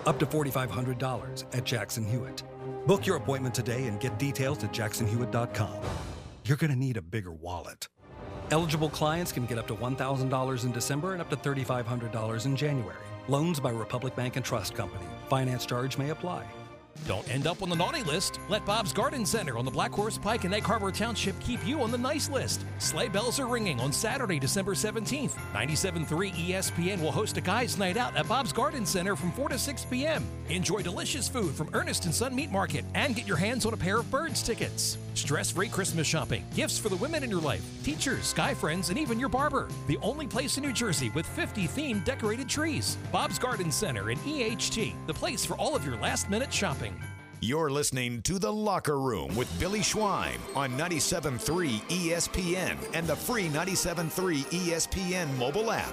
Up 0.06 0.18
to 0.18 0.26
$4,500 0.26 1.44
at 1.54 1.64
Jackson 1.64 2.04
Hewitt. 2.04 2.42
Book 2.86 3.06
your 3.06 3.16
appointment 3.16 3.54
today 3.54 3.86
and 3.86 4.00
get 4.00 4.18
details 4.18 4.64
at 4.64 4.72
jacksonhewitt.com. 4.72 5.76
You're 6.44 6.56
going 6.56 6.72
to 6.72 6.78
need 6.78 6.96
a 6.96 7.02
bigger 7.02 7.32
wallet. 7.32 7.88
Eligible 8.50 8.90
clients 8.90 9.32
can 9.32 9.46
get 9.46 9.58
up 9.58 9.66
to 9.68 9.74
$1,000 9.74 10.64
in 10.64 10.72
December 10.72 11.12
and 11.12 11.22
up 11.22 11.30
to 11.30 11.36
$3,500 11.36 12.46
in 12.46 12.56
January. 12.56 12.96
Loans 13.28 13.60
by 13.60 13.70
Republic 13.70 14.16
Bank 14.16 14.36
and 14.36 14.44
Trust 14.44 14.74
Company. 14.74 15.04
Finance 15.28 15.64
charge 15.64 15.96
may 15.96 16.10
apply. 16.10 16.44
Don't 17.06 17.28
end 17.32 17.46
up 17.46 17.62
on 17.62 17.68
the 17.68 17.76
naughty 17.76 18.02
list. 18.02 18.38
Let 18.48 18.66
Bob's 18.66 18.92
Garden 18.92 19.24
Center 19.24 19.56
on 19.56 19.64
the 19.64 19.70
Black 19.70 19.92
Horse 19.92 20.18
Pike 20.18 20.44
in 20.44 20.52
Egg 20.52 20.62
Harbor 20.62 20.92
Township 20.92 21.38
keep 21.40 21.64
you 21.66 21.80
on 21.80 21.90
the 21.90 21.98
nice 21.98 22.28
list. 22.28 22.64
Sleigh 22.78 23.08
bells 23.08 23.40
are 23.40 23.46
ringing 23.46 23.80
on 23.80 23.92
Saturday, 23.92 24.38
December 24.38 24.74
17th. 24.74 25.32
97.3 25.52 26.32
ESPN 26.32 27.00
will 27.00 27.10
host 27.12 27.36
a 27.36 27.40
guys' 27.40 27.78
night 27.78 27.96
out 27.96 28.16
at 28.16 28.28
Bob's 28.28 28.52
Garden 28.52 28.84
Center 28.84 29.16
from 29.16 29.32
4 29.32 29.50
to 29.50 29.58
6 29.58 29.84
p.m. 29.86 30.24
Enjoy 30.48 30.80
delicious 30.82 31.28
food 31.28 31.54
from 31.54 31.70
Ernest 31.72 32.04
and 32.04 32.14
Son 32.14 32.34
Meat 32.34 32.50
Market 32.50 32.84
and 32.94 33.16
get 33.16 33.26
your 33.26 33.36
hands 33.36 33.66
on 33.66 33.72
a 33.72 33.76
pair 33.76 33.98
of 33.98 34.10
Birds 34.10 34.42
tickets. 34.42 34.98
Stress-free 35.14 35.68
Christmas 35.68 36.06
shopping, 36.06 36.44
gifts 36.54 36.78
for 36.78 36.88
the 36.88 36.96
women 36.96 37.22
in 37.22 37.30
your 37.30 37.40
life, 37.40 37.62
teachers, 37.82 38.32
guy 38.32 38.54
friends, 38.54 38.90
and 38.90 38.98
even 38.98 39.18
your 39.20 39.28
barber. 39.28 39.68
The 39.86 39.98
only 40.02 40.26
place 40.26 40.56
in 40.56 40.62
New 40.62 40.72
Jersey 40.72 41.10
with 41.10 41.26
50 41.26 41.68
themed 41.68 42.04
decorated 42.04 42.48
trees. 42.48 42.96
Bob's 43.10 43.38
Garden 43.38 43.70
Center 43.70 44.10
in 44.10 44.18
EHT, 44.18 44.94
the 45.06 45.14
place 45.14 45.44
for 45.44 45.54
all 45.54 45.76
of 45.76 45.84
your 45.84 45.96
last-minute 45.96 46.52
shopping. 46.52 46.94
You're 47.44 47.70
listening 47.70 48.22
to 48.22 48.38
The 48.38 48.52
Locker 48.52 49.00
Room 49.00 49.34
with 49.34 49.48
Billy 49.58 49.80
Schwein 49.80 50.38
on 50.54 50.78
97.3 50.78 51.80
ESPN 51.88 52.76
and 52.94 53.04
the 53.04 53.16
free 53.16 53.48
97.3 53.48 54.44
ESPN 54.44 55.36
mobile 55.38 55.72
app. 55.72 55.92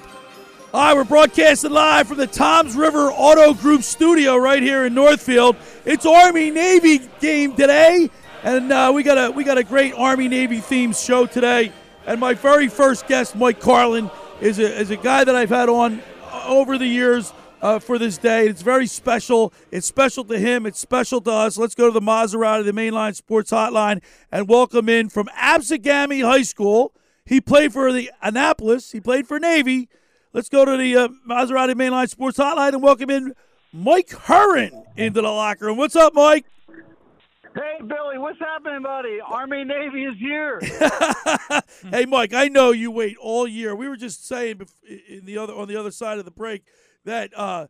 All 0.71 0.81
right, 0.81 0.93
we're 0.95 1.05
broadcasting 1.05 1.71
live 1.71 2.07
from 2.07 2.17
the 2.17 2.27
Toms 2.27 2.75
River 2.75 3.09
Auto 3.09 3.55
Group 3.55 3.81
studio 3.81 4.37
right 4.37 4.61
here 4.61 4.85
in 4.85 4.93
Northfield. 4.93 5.55
It's 5.85 6.05
Army 6.05 6.51
Navy 6.51 7.09
game 7.19 7.55
today, 7.55 8.11
and 8.43 8.71
uh, 8.71 8.91
we 8.93 9.03
got 9.03 9.17
a 9.17 9.31
we 9.31 9.43
got 9.43 9.57
a 9.57 9.63
great 9.63 9.93
Army 9.93 10.27
Navy 10.27 10.59
themed 10.59 11.03
show 11.03 11.25
today. 11.25 11.71
And 12.05 12.19
my 12.19 12.33
very 12.33 12.67
first 12.67 13.07
guest, 13.07 13.35
Mike 13.35 13.59
Carlin, 13.59 14.09
is 14.41 14.59
a, 14.59 14.79
is 14.79 14.89
a 14.89 14.97
guy 14.97 15.23
that 15.23 15.35
I've 15.35 15.49
had 15.49 15.69
on 15.69 16.01
over 16.45 16.77
the 16.77 16.87
years 16.87 17.33
uh, 17.61 17.79
for 17.79 17.99
this 17.99 18.17
day. 18.17 18.47
It's 18.47 18.61
very 18.61 18.87
special. 18.87 19.53
It's 19.71 19.85
special 19.85 20.23
to 20.25 20.39
him. 20.39 20.65
It's 20.65 20.79
special 20.79 21.21
to 21.21 21.31
us. 21.31 21.57
Let's 21.57 21.75
go 21.75 21.87
to 21.87 21.91
the 21.91 22.01
Maserati, 22.01 22.63
the 22.63 22.71
Mainline 22.71 23.15
Sports 23.15 23.51
Hotline, 23.51 24.01
and 24.31 24.47
welcome 24.47 24.89
in 24.89 25.09
from 25.09 25.27
Absegami 25.37 26.23
High 26.23 26.43
School. 26.43 26.93
He 27.25 27.41
played 27.41 27.73
for 27.73 27.91
the 27.91 28.09
Annapolis. 28.23 28.91
He 28.91 28.99
played 28.99 29.27
for 29.27 29.39
Navy. 29.39 29.89
Let's 30.33 30.49
go 30.49 30.65
to 30.65 30.77
the 30.77 30.95
uh, 30.95 31.07
Maserati 31.27 31.73
Mainline 31.73 32.09
Sports 32.09 32.37
Hotline 32.37 32.69
and 32.69 32.81
welcome 32.81 33.09
in 33.09 33.35
Mike 33.73 34.09
Heron 34.09 34.85
into 34.95 35.21
the 35.21 35.27
locker 35.27 35.65
room. 35.65 35.77
What's 35.77 35.95
up, 35.95 36.13
Mike? 36.13 36.45
Hey, 37.55 37.77
Billy, 37.79 38.17
what's 38.17 38.39
happening, 38.39 38.83
buddy? 38.83 39.19
Army 39.25 39.63
Navy 39.63 40.03
is 40.03 40.15
here. 40.19 40.59
hey, 41.91 42.05
Mike, 42.05 42.33
I 42.33 42.47
know 42.47 42.71
you 42.71 42.91
wait 42.91 43.17
all 43.17 43.47
year. 43.47 43.75
We 43.75 43.87
were 43.87 43.97
just 43.97 44.27
saying 44.27 44.61
in 45.07 45.25
the 45.25 45.37
other 45.37 45.53
on 45.53 45.67
the 45.67 45.75
other 45.75 45.91
side 45.91 46.19
of 46.19 46.25
the 46.25 46.31
break 46.31 46.63
that 47.05 47.31
uh, 47.37 47.67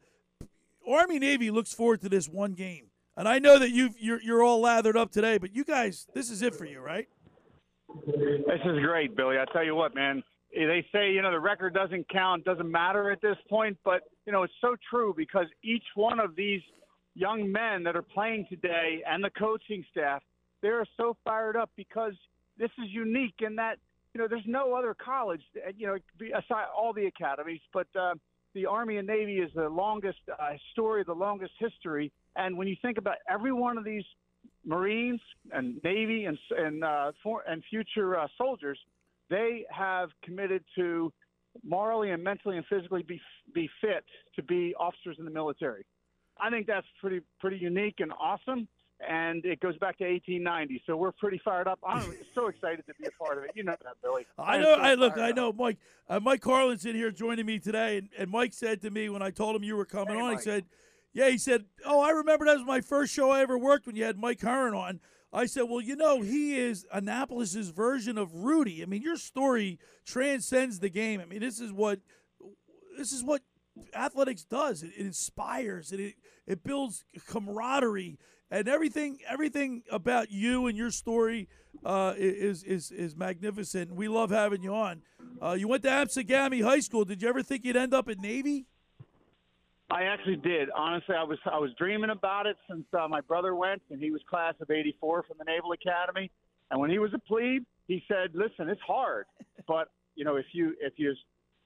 Army 0.88 1.20
Navy 1.20 1.50
looks 1.50 1.74
forward 1.74 2.02
to 2.02 2.10
this 2.10 2.28
one 2.28 2.54
game, 2.54 2.88
and 3.16 3.28
I 3.28 3.40
know 3.40 3.58
that 3.58 3.72
you 3.72 3.92
you're 3.98 4.22
you're 4.22 4.44
all 4.44 4.60
lathered 4.60 4.98
up 4.98 5.12
today, 5.12 5.38
but 5.38 5.56
you 5.56 5.64
guys, 5.64 6.08
this 6.14 6.30
is 6.30 6.42
it 6.42 6.56
for 6.56 6.66
you, 6.66 6.82
right? 6.82 7.08
This 8.06 8.62
is 8.66 8.80
great, 8.84 9.16
Billy. 9.16 9.38
I 9.38 9.46
tell 9.54 9.64
you 9.64 9.76
what, 9.76 9.96
man. 9.96 10.24
They 10.54 10.86
say 10.92 11.12
you 11.12 11.22
know 11.22 11.32
the 11.32 11.40
record 11.40 11.74
doesn't 11.74 12.10
count, 12.10 12.44
doesn't 12.44 12.70
matter 12.70 13.12
at 13.12 13.22
this 13.22 13.38
point, 13.50 13.78
but 13.86 14.02
you 14.26 14.34
know 14.34 14.44
it's 14.44 14.54
so 14.60 14.76
true 14.90 15.14
because 15.16 15.46
each 15.64 15.86
one 15.96 16.20
of 16.20 16.36
these 16.36 16.62
young 17.20 17.52
men 17.52 17.84
that 17.84 17.96
are 17.96 18.02
playing 18.02 18.48
today 18.50 19.04
and 19.06 19.24
the 19.24 19.30
coaching 19.32 19.84
staff, 19.92 20.24
they're 20.62 20.86
so 20.98 21.16
fired 21.24 21.58
up 21.58 21.70
because 21.76 22.14
this 22.58 22.72
is 22.78 22.90
unique 22.90 23.36
in 23.40 23.56
that 23.56 23.78
you 24.14 24.22
know 24.22 24.28
there's 24.28 24.48
no 24.48 24.74
other 24.74 24.96
college, 24.96 25.42
you 25.78 25.88
know, 25.88 25.98
aside 26.38 26.66
all 26.76 26.94
the 26.94 27.06
academies, 27.06 27.62
but 27.74 27.88
uh, 28.00 28.14
the 28.56 28.66
Army 28.66 28.98
and 28.98 29.08
Navy 29.08 29.38
is 29.38 29.52
the 29.54 29.70
longest 29.70 30.20
uh, 30.28 30.54
story, 30.72 31.04
the 31.04 31.14
longest 31.14 31.54
history. 31.60 32.12
And 32.36 32.58
when 32.58 32.68
you 32.68 32.76
think 32.82 32.98
about 32.98 33.18
every 33.30 33.54
one 33.54 33.78
of 33.78 33.84
these 33.84 34.04
Marines 34.66 35.22
and 35.52 35.80
Navy 35.84 36.26
and 36.26 36.38
and 36.58 36.84
uh, 36.84 37.12
for, 37.22 37.44
and 37.48 37.64
future 37.70 38.18
uh, 38.18 38.28
soldiers, 38.38 38.80
they 39.30 39.66
have 39.70 40.10
committed 40.24 40.64
to 40.76 41.14
morally 41.64 42.12
and 42.12 42.24
mentally 42.24 42.58
and 42.58 42.66
physically 42.66 43.04
be 43.04 43.20
be 43.54 43.70
fit 43.82 44.06
to 44.36 44.44
be 44.44 44.74
officers 44.80 45.18
in 45.20 45.26
the 45.26 45.32
military. 45.32 45.86
I 46.40 46.50
think 46.50 46.68
that's 46.68 46.88
pretty 47.02 47.22
pretty 47.40 47.58
unique 47.58 47.96
and 48.00 48.12
awesome. 48.20 48.68
And 49.08 49.46
it 49.46 49.62
goes 49.62 49.78
back 49.78 49.98
to 50.00 50.04
1890, 50.04 50.84
so 50.86 50.98
we're 50.98 51.14
pretty 51.14 51.40
fired 51.44 51.70
up. 51.70 51.80
I'm 51.88 52.14
so 52.36 52.48
excited 52.48 52.86
to 52.88 52.94
be 53.00 53.08
a 53.08 53.24
part 53.24 53.38
of 53.38 53.46
it. 53.46 53.52
You 53.56 53.64
know 53.64 53.76
that, 53.84 53.96
Billy. 54.04 54.26
I 54.38 54.58
am 54.58 54.62
know. 54.62 54.76
so 54.76 54.82
I 54.82 54.94
look. 54.96 55.18
I 55.18 55.32
know, 55.32 55.54
Mike. 55.54 55.78
Uh, 56.10 56.20
Mike 56.20 56.42
Carlin's 56.42 56.86
in 56.86 56.96
here 56.96 57.10
joining 57.12 57.46
me 57.46 57.60
today, 57.60 57.98
and, 57.98 58.10
and 58.18 58.30
Mike 58.30 58.54
said 58.54 58.82
to 58.82 58.92
me 58.92 59.08
when 59.08 59.22
I 59.22 59.32
told 59.32 59.56
him 59.56 59.64
you 59.64 59.78
were 59.78 59.86
coming 59.86 60.16
Hey, 60.16 60.22
on, 60.22 60.32
he 60.34 60.42
said, 60.42 60.66
"Yeah." 61.14 61.30
He 61.30 61.38
said, 61.38 61.64
"Oh, 61.86 62.02
I 62.02 62.10
remember 62.10 62.46
that 62.46 62.58
was 62.58 62.66
my 62.66 62.82
first 62.82 63.14
show 63.14 63.32
I 63.32 63.40
ever 63.42 63.58
worked 63.58 63.88
when 63.88 63.96
you 63.96 64.04
had 64.04 64.18
Mike 64.18 64.42
Heron 64.42 64.74
on." 64.74 65.00
I 65.32 65.46
said, 65.46 65.64
"Well, 65.64 65.80
you 65.80 65.96
know, 65.96 66.22
he 66.22 66.58
is 66.58 66.86
Annapolis's 66.94 67.70
version 67.70 68.18
of 68.18 68.34
Rudy. 68.36 68.84
I 68.84 68.86
mean, 68.86 69.02
your 69.02 69.16
story 69.16 69.80
transcends 70.06 70.80
the 70.80 70.90
game. 70.90 71.22
I 71.22 71.26
mean, 71.26 71.40
this 71.40 71.62
is 71.62 71.72
what 71.72 72.00
this 72.98 73.14
is 73.14 73.24
what 73.24 73.42
athletics 73.94 74.44
does. 74.44 74.84
It, 74.84 74.92
it 74.98 75.06
inspires 75.06 75.92
and 75.92 76.00
it 76.00 76.16
it 76.48 76.64
builds 76.64 77.06
camaraderie 77.28 78.18
and 78.52 78.68
everything 78.68 79.20
everything 79.28 79.84
about 79.92 80.32
you 80.32 80.68
and 80.68 80.78
your 80.78 80.92
story 80.92 81.48
uh, 81.86 82.14
is 82.18 82.64
is 82.64 82.92
is 82.92 83.16
magnificent. 83.16 83.94
We 83.94 84.08
love 84.08 84.32
having 84.32 84.64
you 84.64 84.74
on. 84.74 85.02
Uh, 85.42 85.52
you 85.52 85.68
went 85.68 85.84
to 85.84 85.90
Absegami 85.90 86.64
High 86.64 86.80
School. 86.80 87.06
Did 87.06 87.22
you 87.22 87.30
ever 87.30 87.44
think 87.44 87.64
you'd 87.64 87.78
end 87.78 87.94
up 87.94 88.10
at 88.10 88.20
Navy? 88.20 88.66
I 89.92 90.04
actually 90.04 90.36
did. 90.36 90.70
Honestly, 90.76 91.16
I 91.16 91.24
was 91.24 91.40
I 91.46 91.58
was 91.58 91.72
dreaming 91.78 92.10
about 92.10 92.46
it 92.46 92.58
since 92.70 92.86
uh, 92.94 93.08
my 93.08 93.22
brother 93.22 93.56
went, 93.56 93.82
and 93.90 94.00
he 94.00 94.12
was 94.12 94.22
class 94.30 94.54
of 94.62 94.70
'84 94.70 95.24
from 95.24 95.38
the 95.40 95.46
Naval 95.46 95.72
Academy. 95.72 96.32
And 96.72 96.80
when 96.80 96.92
he 96.92 97.00
was 97.00 97.12
a 97.14 97.20
plebe, 97.20 97.64
he 97.88 98.04
said, 98.08 98.36
"Listen, 98.36 98.70
it's 98.70 98.82
hard, 98.82 99.26
but 99.68 99.90
you 100.16 100.26
know, 100.26 100.36
if 100.36 100.46
you 100.52 100.76
if 100.80 100.94
you 100.98 101.16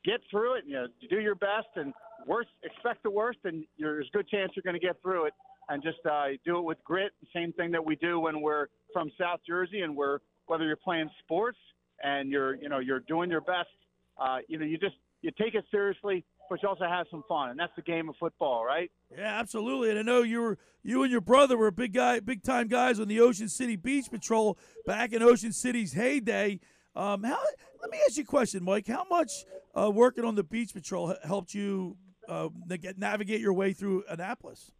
get 0.05 0.21
through 0.29 0.55
it, 0.55 0.63
you 0.65 0.73
know, 0.73 0.87
do 1.09 1.19
your 1.19 1.35
best, 1.35 1.67
and 1.75 1.93
worst 2.27 2.49
expect 2.63 3.03
the 3.03 3.09
worst, 3.09 3.39
and 3.43 3.65
there's 3.79 4.07
a 4.13 4.17
good 4.17 4.27
chance 4.27 4.51
you're 4.55 4.63
going 4.63 4.79
to 4.79 4.85
get 4.85 5.01
through 5.01 5.25
it. 5.25 5.33
And 5.69 5.81
just 5.81 5.99
uh, 6.05 6.25
do 6.43 6.57
it 6.57 6.63
with 6.63 6.77
grit. 6.83 7.13
Same 7.33 7.53
thing 7.53 7.71
that 7.71 7.85
we 7.85 7.95
do 7.95 8.19
when 8.19 8.41
we're 8.41 8.67
from 8.91 9.09
South 9.17 9.39
Jersey, 9.47 9.79
and 9.81 9.95
we're 9.95 10.19
whether 10.47 10.65
you're 10.65 10.75
playing 10.75 11.09
sports 11.23 11.57
and 12.03 12.29
you're 12.29 12.55
you 12.55 12.69
know 12.69 12.79
you're 12.79 12.99
doing 13.01 13.29
your 13.29 13.41
best. 13.41 13.69
Uh, 14.17 14.39
you 14.47 14.59
know, 14.59 14.65
you 14.65 14.77
just 14.77 14.95
you 15.21 15.31
take 15.39 15.55
it 15.55 15.63
seriously, 15.71 16.25
but 16.49 16.61
you 16.61 16.69
also 16.69 16.85
have 16.85 17.07
some 17.09 17.23
fun, 17.27 17.49
and 17.51 17.59
that's 17.59 17.71
the 17.75 17.81
game 17.81 18.09
of 18.09 18.15
football, 18.19 18.65
right? 18.65 18.91
Yeah, 19.15 19.39
absolutely. 19.39 19.89
And 19.89 19.99
I 19.99 20.01
know 20.01 20.21
you 20.21 20.41
were 20.41 20.57
you 20.83 21.03
and 21.03 21.11
your 21.11 21.21
brother 21.21 21.57
were 21.57 21.71
big 21.71 21.93
guy, 21.93 22.19
big 22.19 22.43
time 22.43 22.67
guys 22.67 22.99
on 22.99 23.07
the 23.07 23.21
Ocean 23.21 23.47
City 23.47 23.75
Beach 23.75 24.11
Patrol 24.11 24.57
back 24.85 25.13
in 25.13 25.23
Ocean 25.23 25.53
City's 25.53 25.93
heyday. 25.93 26.59
Um, 26.95 27.23
how? 27.23 27.39
Let 27.81 27.91
me 27.91 27.97
ask 28.05 28.17
you 28.17 28.23
a 28.23 28.25
question, 28.25 28.63
Mike. 28.63 28.87
How 28.87 29.05
much 29.09 29.31
uh, 29.77 29.89
working 29.89 30.25
on 30.25 30.35
the 30.35 30.43
Beach 30.43 30.73
Patrol 30.73 31.15
helped 31.23 31.53
you 31.53 31.97
uh, 32.29 32.49
navigate 32.97 33.41
your 33.41 33.53
way 33.53 33.73
through 33.73 34.03
Annapolis? 34.09 34.71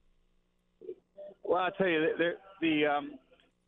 Well, 1.43 1.60
I 1.60 1.69
tell 1.78 1.88
you, 1.88 2.08
the 2.17 2.32
the, 2.62 2.86
um, 2.86 3.12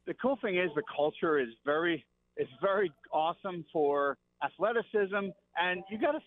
the 0.07 0.13
cool 0.15 0.37
thing 0.41 0.57
is 0.57 0.69
the 0.75 0.83
culture 0.95 1.39
is 1.39 1.49
very 1.65 2.05
it's 2.37 2.51
very 2.61 2.91
awesome 3.11 3.65
for 3.73 4.17
athleticism, 4.43 5.29
and 5.57 5.83
you 5.89 5.97
got 5.97 6.11
to 6.11 6.19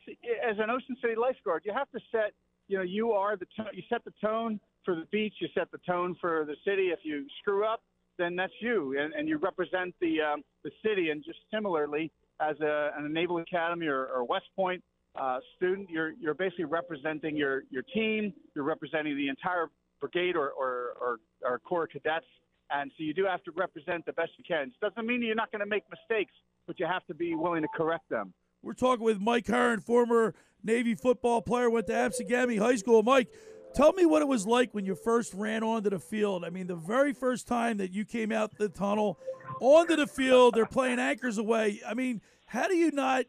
as 0.48 0.57
an 0.59 0.70
Ocean 0.70 0.96
City 1.00 1.14
lifeguard, 1.16 1.62
you 1.64 1.72
have 1.72 1.90
to 1.92 2.00
set 2.11 2.33
you 2.66 2.76
know 2.76 2.83
you 2.85 3.12
are 3.12 3.37
the 3.37 3.46
to- 3.57 3.70
you 3.72 3.83
set 3.88 4.04
the 4.04 4.12
tone 4.20 4.61
for 4.85 4.94
the 4.96 5.07
beach, 5.12 5.35
you 5.40 5.48
set 5.54 5.70
the 5.70 5.78
tone 5.87 6.16
for 6.20 6.44
the 6.46 6.57
city. 6.64 6.88
If 6.88 7.00
you 7.04 7.26
screw 7.40 7.64
up, 7.64 7.83
then 8.18 8.37
that's 8.37 8.52
you, 8.61 8.98
and, 8.98 9.14
and 9.14 9.28
you 9.28 9.38
represent 9.38 9.94
the 10.00 10.20
um, 10.20 10.42
the 10.64 10.70
city. 10.85 11.11
And 11.11 11.24
just 11.24 11.38
similarly, 11.52 12.11
as 12.40 12.57
a, 12.61 12.90
an 12.96 13.12
Naval 13.12 13.38
Academy 13.38 13.87
or, 13.87 14.07
or 14.07 14.24
West 14.24 14.46
Point 14.54 14.83
uh, 15.18 15.38
student, 15.57 15.88
you're 15.90 16.12
you're 16.20 16.35
basically 16.35 16.64
representing 16.64 17.37
your 17.37 17.62
your 17.70 17.83
team. 17.94 18.33
You're 18.54 18.64
representing 18.64 19.16
the 19.16 19.28
entire 19.28 19.68
brigade 20.00 20.37
or 20.37 20.50
or, 20.50 20.92
or, 21.00 21.18
or 21.42 21.59
corps 21.61 21.87
cadets, 21.87 22.26
and 22.70 22.90
so 22.96 23.04
you 23.04 23.14
do 23.14 23.24
have 23.24 23.42
to 23.44 23.50
represent 23.52 24.04
the 24.07 24.12
best 24.12 24.31
you 24.37 24.44
can. 24.46 24.68
It 24.68 24.72
doesn't 24.81 25.07
mean 25.07 25.22
you're 25.22 25.35
not 25.35 25.50
going 25.50 25.61
to 25.61 25.66
make 25.66 25.85
mistakes, 25.90 26.33
but 26.66 26.78
you 26.78 26.87
have 26.87 27.07
to 27.07 27.14
be 27.14 27.35
willing 27.35 27.62
to 27.62 27.68
correct 27.76 28.09
them. 28.09 28.33
We're 28.62 28.74
talking 28.74 29.04
with 29.04 29.20
Mike 29.20 29.46
Heron, 29.46 29.81
former 29.81 30.35
Navy 30.62 30.94
football 30.94 31.42
player, 31.42 31.70
went 31.70 31.87
to 31.87 31.92
Absegami 31.92 32.59
High 32.59 32.76
School. 32.76 33.02
Mike, 33.02 33.28
tell 33.74 33.92
me 33.92 34.07
what 34.07 34.22
it 34.22 34.28
was 34.28 34.46
like 34.46 34.74
when 34.74 34.85
you 34.85 34.94
first 34.94 35.35
ran 35.35 35.62
onto 35.62 35.90
the 35.90 35.98
field. 35.98 36.44
I 36.44 36.50
mean, 36.50 36.66
the 36.66 36.76
very 36.76 37.12
first 37.12 37.46
time 37.46 37.78
that 37.78 37.92
you 37.92 38.04
came 38.04 38.33
out 38.33 38.57
the 38.59 38.68
tunnel 38.68 39.18
onto 39.61 39.96
the 39.96 40.07
field, 40.07 40.54
they're 40.54 40.66
playing 40.66 40.98
anchors 40.98 41.38
aweigh. 41.38 41.81
I 41.87 41.94
mean, 41.94 42.20
how 42.46 42.68
do 42.68 42.76
you 42.76 42.90
not 42.90 43.24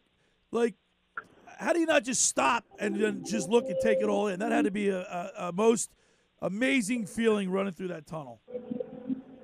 like? 0.51 0.75
How 1.57 1.73
do 1.73 1.79
you 1.79 1.85
not 1.85 2.05
just 2.05 2.25
stop 2.25 2.63
and 2.79 2.95
then 2.95 3.25
just 3.25 3.49
look 3.49 3.65
and 3.65 3.75
take 3.81 3.99
it 3.99 4.05
all 4.05 4.27
in? 4.27 4.39
That 4.39 4.53
had 4.53 4.63
to 4.63 4.71
be 4.71 4.87
a, 4.89 5.01
a, 5.01 5.31
a 5.47 5.51
most 5.51 5.91
amazing 6.41 7.05
feeling 7.05 7.49
running 7.49 7.73
through 7.73 7.89
that 7.89 8.07
tunnel. 8.07 8.39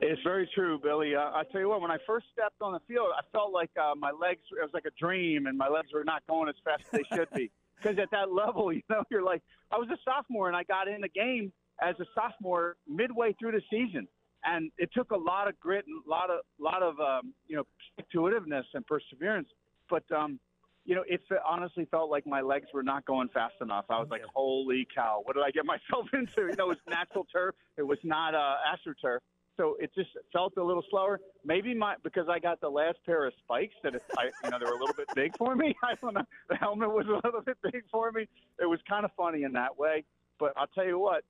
It's 0.02 0.22
very 0.24 0.50
true, 0.54 0.80
Billy. 0.82 1.16
Uh, 1.16 1.20
I 1.20 1.44
tell 1.52 1.60
you 1.60 1.68
what, 1.68 1.82
when 1.82 1.92
I 1.92 1.98
first 2.06 2.28
stepped 2.32 2.62
on 2.62 2.74
the 2.74 2.80
field, 2.88 3.08
I 3.18 3.22
felt 3.32 3.52
like 3.52 3.72
uh, 3.76 3.96
my 3.98 4.12
legs, 4.12 4.42
it 4.52 4.62
was 4.62 4.70
like 4.74 4.86
a 4.86 4.92
dream, 5.00 5.48
and 5.48 5.58
my 5.58 5.68
legs 5.68 5.88
were 5.94 6.04
not 6.04 6.26
going 6.28 6.48
as 6.48 6.56
fast 6.64 6.84
as 6.94 7.02
they 7.10 7.16
should 7.16 7.30
be. 7.34 7.52
Because 7.78 8.00
at 8.00 8.10
that 8.12 8.32
level, 8.32 8.72
you 8.74 8.82
know, 8.90 9.04
you're 9.10 9.24
like, 9.24 9.42
I 9.72 9.78
was 9.78 9.90
a 9.90 9.98
sophomore, 10.04 10.48
and 10.48 10.56
I 10.56 10.64
got 10.64 10.88
in 10.88 11.02
the 11.02 11.10
game 11.10 11.52
as 11.82 11.96
a 12.00 12.06
sophomore 12.14 12.78
midway 12.88 13.36
through 13.40 13.52
the 13.52 13.62
season. 13.70 14.08
And 14.48 14.72
it 14.78 14.90
took 14.94 15.10
a 15.12 15.18
lot 15.18 15.48
of 15.48 15.60
grit 15.60 15.86
and 15.88 16.04
a 16.06 16.10
lot 16.10 16.30
of, 16.30 16.42
lot 16.60 16.84
of 16.84 17.00
um, 17.00 17.34
you 17.48 17.56
know, 17.56 17.64
stick-to-itiveness 17.94 18.66
and 18.76 18.86
perseverance. 18.86 19.50
But, 19.90 20.04
um, 20.16 20.40
you 20.86 20.94
know, 20.94 21.04
it 21.08 21.22
honestly 21.50 21.88
felt 21.90 22.12
like 22.12 22.28
my 22.28 22.42
legs 22.42 22.68
were 22.72 22.84
not 22.84 23.06
going 23.06 23.28
fast 23.30 23.56
enough. 23.60 23.86
I 23.90 24.00
was 24.00 24.08
like, 24.12 24.22
holy 24.36 24.88
cow, 24.94 25.22
what 25.24 25.36
did 25.36 25.44
I 25.44 25.50
get 25.50 25.66
myself 25.66 26.06
into? 26.14 26.42
You 26.42 26.56
know, 26.58 26.66
it 26.66 26.68
was 26.68 26.78
natural 26.88 27.26
turf. 27.34 27.56
It 27.76 27.82
was 27.82 27.98
not 28.04 28.36
uh, 28.36 28.56
astroturf 28.72 29.20
so 29.58 29.76
it 29.80 29.92
just 29.96 30.10
felt 30.34 30.54
a 30.58 30.64
little 30.64 30.84
slower. 30.90 31.20
Maybe 31.44 31.74
my 31.74 31.96
because 32.04 32.28
I 32.30 32.40
got 32.40 32.62
the 32.62 32.70
last 32.70 32.98
pair 33.06 33.26
of 33.26 33.34
spikes 33.44 33.74
that 33.84 33.94
I, 34.18 34.26
you 34.44 34.50
know 34.50 34.60
they 34.60 34.66
were 34.66 34.78
a 34.78 34.80
little 34.80 34.96
bit 34.96 35.08
big 35.16 35.38
for 35.38 35.56
me. 35.56 35.76
I 35.84 35.96
don't 36.02 36.14
know. 36.14 36.26
The 36.50 36.56
helmet 36.56 36.90
was 36.90 37.06
a 37.08 37.26
little 37.26 37.42
bit 37.42 37.58
big 37.64 37.84
for 37.92 38.12
me. 38.12 38.28
It 38.60 38.66
was 38.66 38.80
kind 38.88 39.06
of 39.06 39.12
funny 39.18 39.44
in 39.44 39.54
that 39.54 39.78
way. 39.78 40.04
But 40.40 40.54
I'll 40.58 40.68
tell 40.68 40.86
you 40.86 41.00
what, 41.00 41.24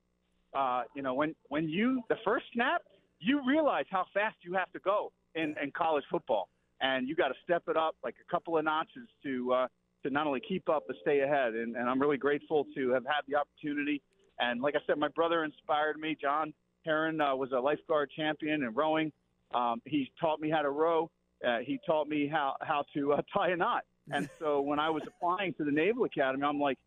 uh, 0.58 0.84
you 0.96 1.02
know, 1.02 1.14
when 1.14 1.36
when 1.50 1.70
you 1.70 2.02
the 2.10 2.18
first 2.26 2.46
snap, 2.54 2.82
you 3.20 3.42
realize 3.48 3.86
how 3.90 4.06
fast 4.14 4.36
you 4.42 4.54
have 4.54 4.72
to 4.74 4.80
go 4.80 5.12
in 5.36 5.56
in 5.62 5.72
college 5.72 6.06
football, 6.10 6.50
and 6.82 7.08
you 7.08 7.16
got 7.16 7.30
to 7.30 7.36
step 7.44 7.64
it 7.68 7.78
up 7.78 7.96
like 8.04 8.16
a 8.28 8.32
couple 8.32 8.58
of 8.58 8.66
notches 8.66 9.08
to 9.24 9.54
uh, 9.54 9.68
to 10.04 10.10
not 10.10 10.28
only 10.28 10.42
keep 10.48 10.70
up 10.70 10.84
but 10.88 10.96
stay 11.02 11.22
ahead. 11.22 11.54
And, 11.54 11.76
and 11.76 11.90
I'm 11.90 12.00
really 12.00 12.18
grateful 12.18 12.66
to 12.76 12.90
have 12.92 13.06
had 13.06 13.22
the 13.28 13.36
opportunity. 13.36 14.02
And 14.40 14.62
like 14.62 14.76
I 14.76 14.80
said, 14.86 14.98
my 14.98 15.08
brother 15.08 15.44
inspired 15.44 15.98
me, 15.98 16.18
John 16.22 16.54
Heron 16.86 17.20
uh, 17.20 17.36
was 17.36 17.52
a 17.52 17.60
lifeguard 17.60 18.10
champion 18.16 18.64
in 18.64 18.74
rowing. 18.74 19.12
Um, 19.54 19.82
he 19.86 20.12
taught 20.20 20.40
me 20.40 20.50
how 20.50 20.62
to 20.62 20.70
row. 20.70 21.10
Uh, 21.46 21.60
he 21.60 21.80
taught 21.86 22.08
me 22.08 22.28
how 22.28 22.56
how 22.62 22.84
to 22.94 23.14
uh, 23.14 23.22
tie 23.34 23.50
a 23.50 23.56
knot. 23.56 23.84
And 24.12 24.30
so 24.40 24.62
when 24.62 24.80
I 24.80 24.90
was 24.90 25.04
applying 25.08 25.54
to 25.56 25.64
the 25.64 25.72
Naval 25.72 26.06
Academy, 26.06 26.44
I'm 26.44 26.60
like, 26.60 26.78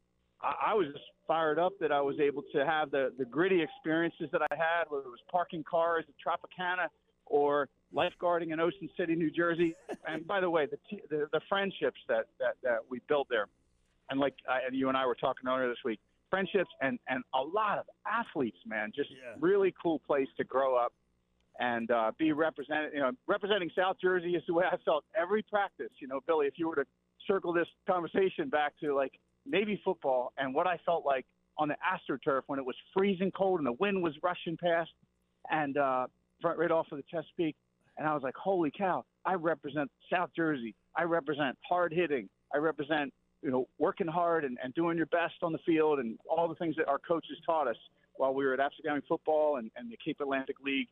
I, 0.41 0.71
I 0.71 0.75
was 0.75 0.87
just 0.87 1.05
fired 1.27 1.59
up 1.59 1.73
that 1.81 1.93
I 1.93 2.01
was 2.01 2.19
able 2.21 2.43
to 2.55 2.65
have 2.65 2.91
the 2.91 3.13
the 3.19 3.25
gritty 3.25 3.63
experiences 3.63 4.29
that 4.33 4.43
I 4.43 4.55
had, 4.55 4.85
whether 4.89 5.05
it 5.05 5.11
was 5.11 5.21
parking 5.31 5.65
cars 5.69 6.05
at 6.09 6.15
Tropicana 6.25 6.87
or 7.27 7.69
lifeguarding 7.95 8.53
in 8.53 8.61
Ocean 8.61 8.89
City, 8.97 9.15
New 9.15 9.31
Jersey. 9.31 9.75
And 10.07 10.27
by 10.27 10.41
the 10.41 10.49
way, 10.49 10.65
the 10.65 10.79
t- 10.89 11.03
the, 11.11 11.29
the 11.33 11.41
friendships 11.51 12.01
that, 12.09 12.27
that 12.39 12.55
that 12.63 12.79
we 12.89 13.01
built 13.09 13.27
there, 13.29 13.47
and 14.09 14.19
like 14.19 14.35
I, 14.49 14.61
and 14.67 14.75
you 14.75 14.89
and 14.89 14.97
I 14.97 15.05
were 15.05 15.15
talking 15.15 15.47
earlier 15.47 15.69
this 15.69 15.85
week, 15.85 16.01
friendships 16.31 16.71
and 16.81 16.99
and 17.09 17.23
a 17.35 17.43
lot 17.43 17.79
of 17.79 17.87
athletes, 18.07 18.59
man. 18.67 18.93
Just 18.95 19.11
really 19.41 19.75
cool 19.83 20.01
place 20.07 20.29
to 20.37 20.45
grow 20.45 20.77
up 20.77 20.93
and 21.59 21.91
uh, 21.91 22.13
be 22.19 22.33
represented. 22.33 22.93
You 22.95 23.01
know, 23.01 23.13
representing 23.27 23.71
South 23.77 23.97
Jersey 24.01 24.35
is 24.35 24.43
the 24.47 24.55
way 24.55 24.65
I 24.71 24.77
felt 24.85 25.05
every 25.21 25.43
practice. 25.43 25.91
You 26.01 26.09
know, 26.09 26.21
Billy, 26.27 26.47
if 26.47 26.55
you 26.57 26.69
were 26.69 26.77
to 26.77 26.85
circle 27.27 27.53
this 27.53 27.67
conversation 27.87 28.49
back 28.49 28.73
to 28.81 28.95
like 28.95 29.13
Navy 29.47 29.81
football 29.85 30.33
and 30.39 30.55
what 30.55 30.67
I 30.67 30.79
felt 30.85 31.05
like 31.05 31.27
on 31.59 31.69
the 31.69 31.77
AstroTurf 31.77 32.43
when 32.47 32.59
it 32.59 32.65
was 32.65 32.77
freezing 32.97 33.33
cold 33.33 33.59
and 33.59 33.67
the 33.67 33.73
wind 33.73 34.03
was 34.03 34.15
rushing 34.23 34.57
past, 34.57 34.91
and 35.51 35.77
uh, 35.77 36.07
front 36.41 36.59
right 36.59 36.71
off 36.71 36.87
of 36.93 36.99
the 36.99 37.05
Chesapeake, 37.11 37.57
and 37.97 38.07
I 38.07 38.15
was 38.15 38.23
like, 38.23 38.37
holy 38.37 38.71
cow! 38.71 39.05
I 39.25 39.35
represent 39.35 39.91
South 40.13 40.31
Jersey. 40.37 40.75
I 40.97 41.03
represent 41.03 41.57
hard 41.69 41.93
hitting. 41.93 42.29
I 42.55 42.59
represent 42.59 43.13
you 43.43 43.51
know, 43.51 43.69
working 43.79 44.07
hard 44.07 44.45
and, 44.45 44.59
and 44.63 44.75
doing 44.75 44.97
your 44.97 45.07
best 45.07 45.35
on 45.43 45.53
the 45.53 45.59
field 45.65 45.99
and 45.99 46.19
all 46.29 46.49
the 46.49 46.55
things 46.57 46.77
that 46.77 46.89
our 46.89 46.99
coaches 46.99 47.37
taught 47.47 47.69
us 47.69 47.77
while 48.17 48.35
we 48.35 48.45
were 48.45 48.55
at 48.55 48.61
Absegami 48.61 49.03
football 49.09 49.57
and, 49.57 49.71
and 49.77 49.91
the 49.91 49.99
Cape 50.05 50.21
Atlantic 50.21 50.57
League. 50.65 50.89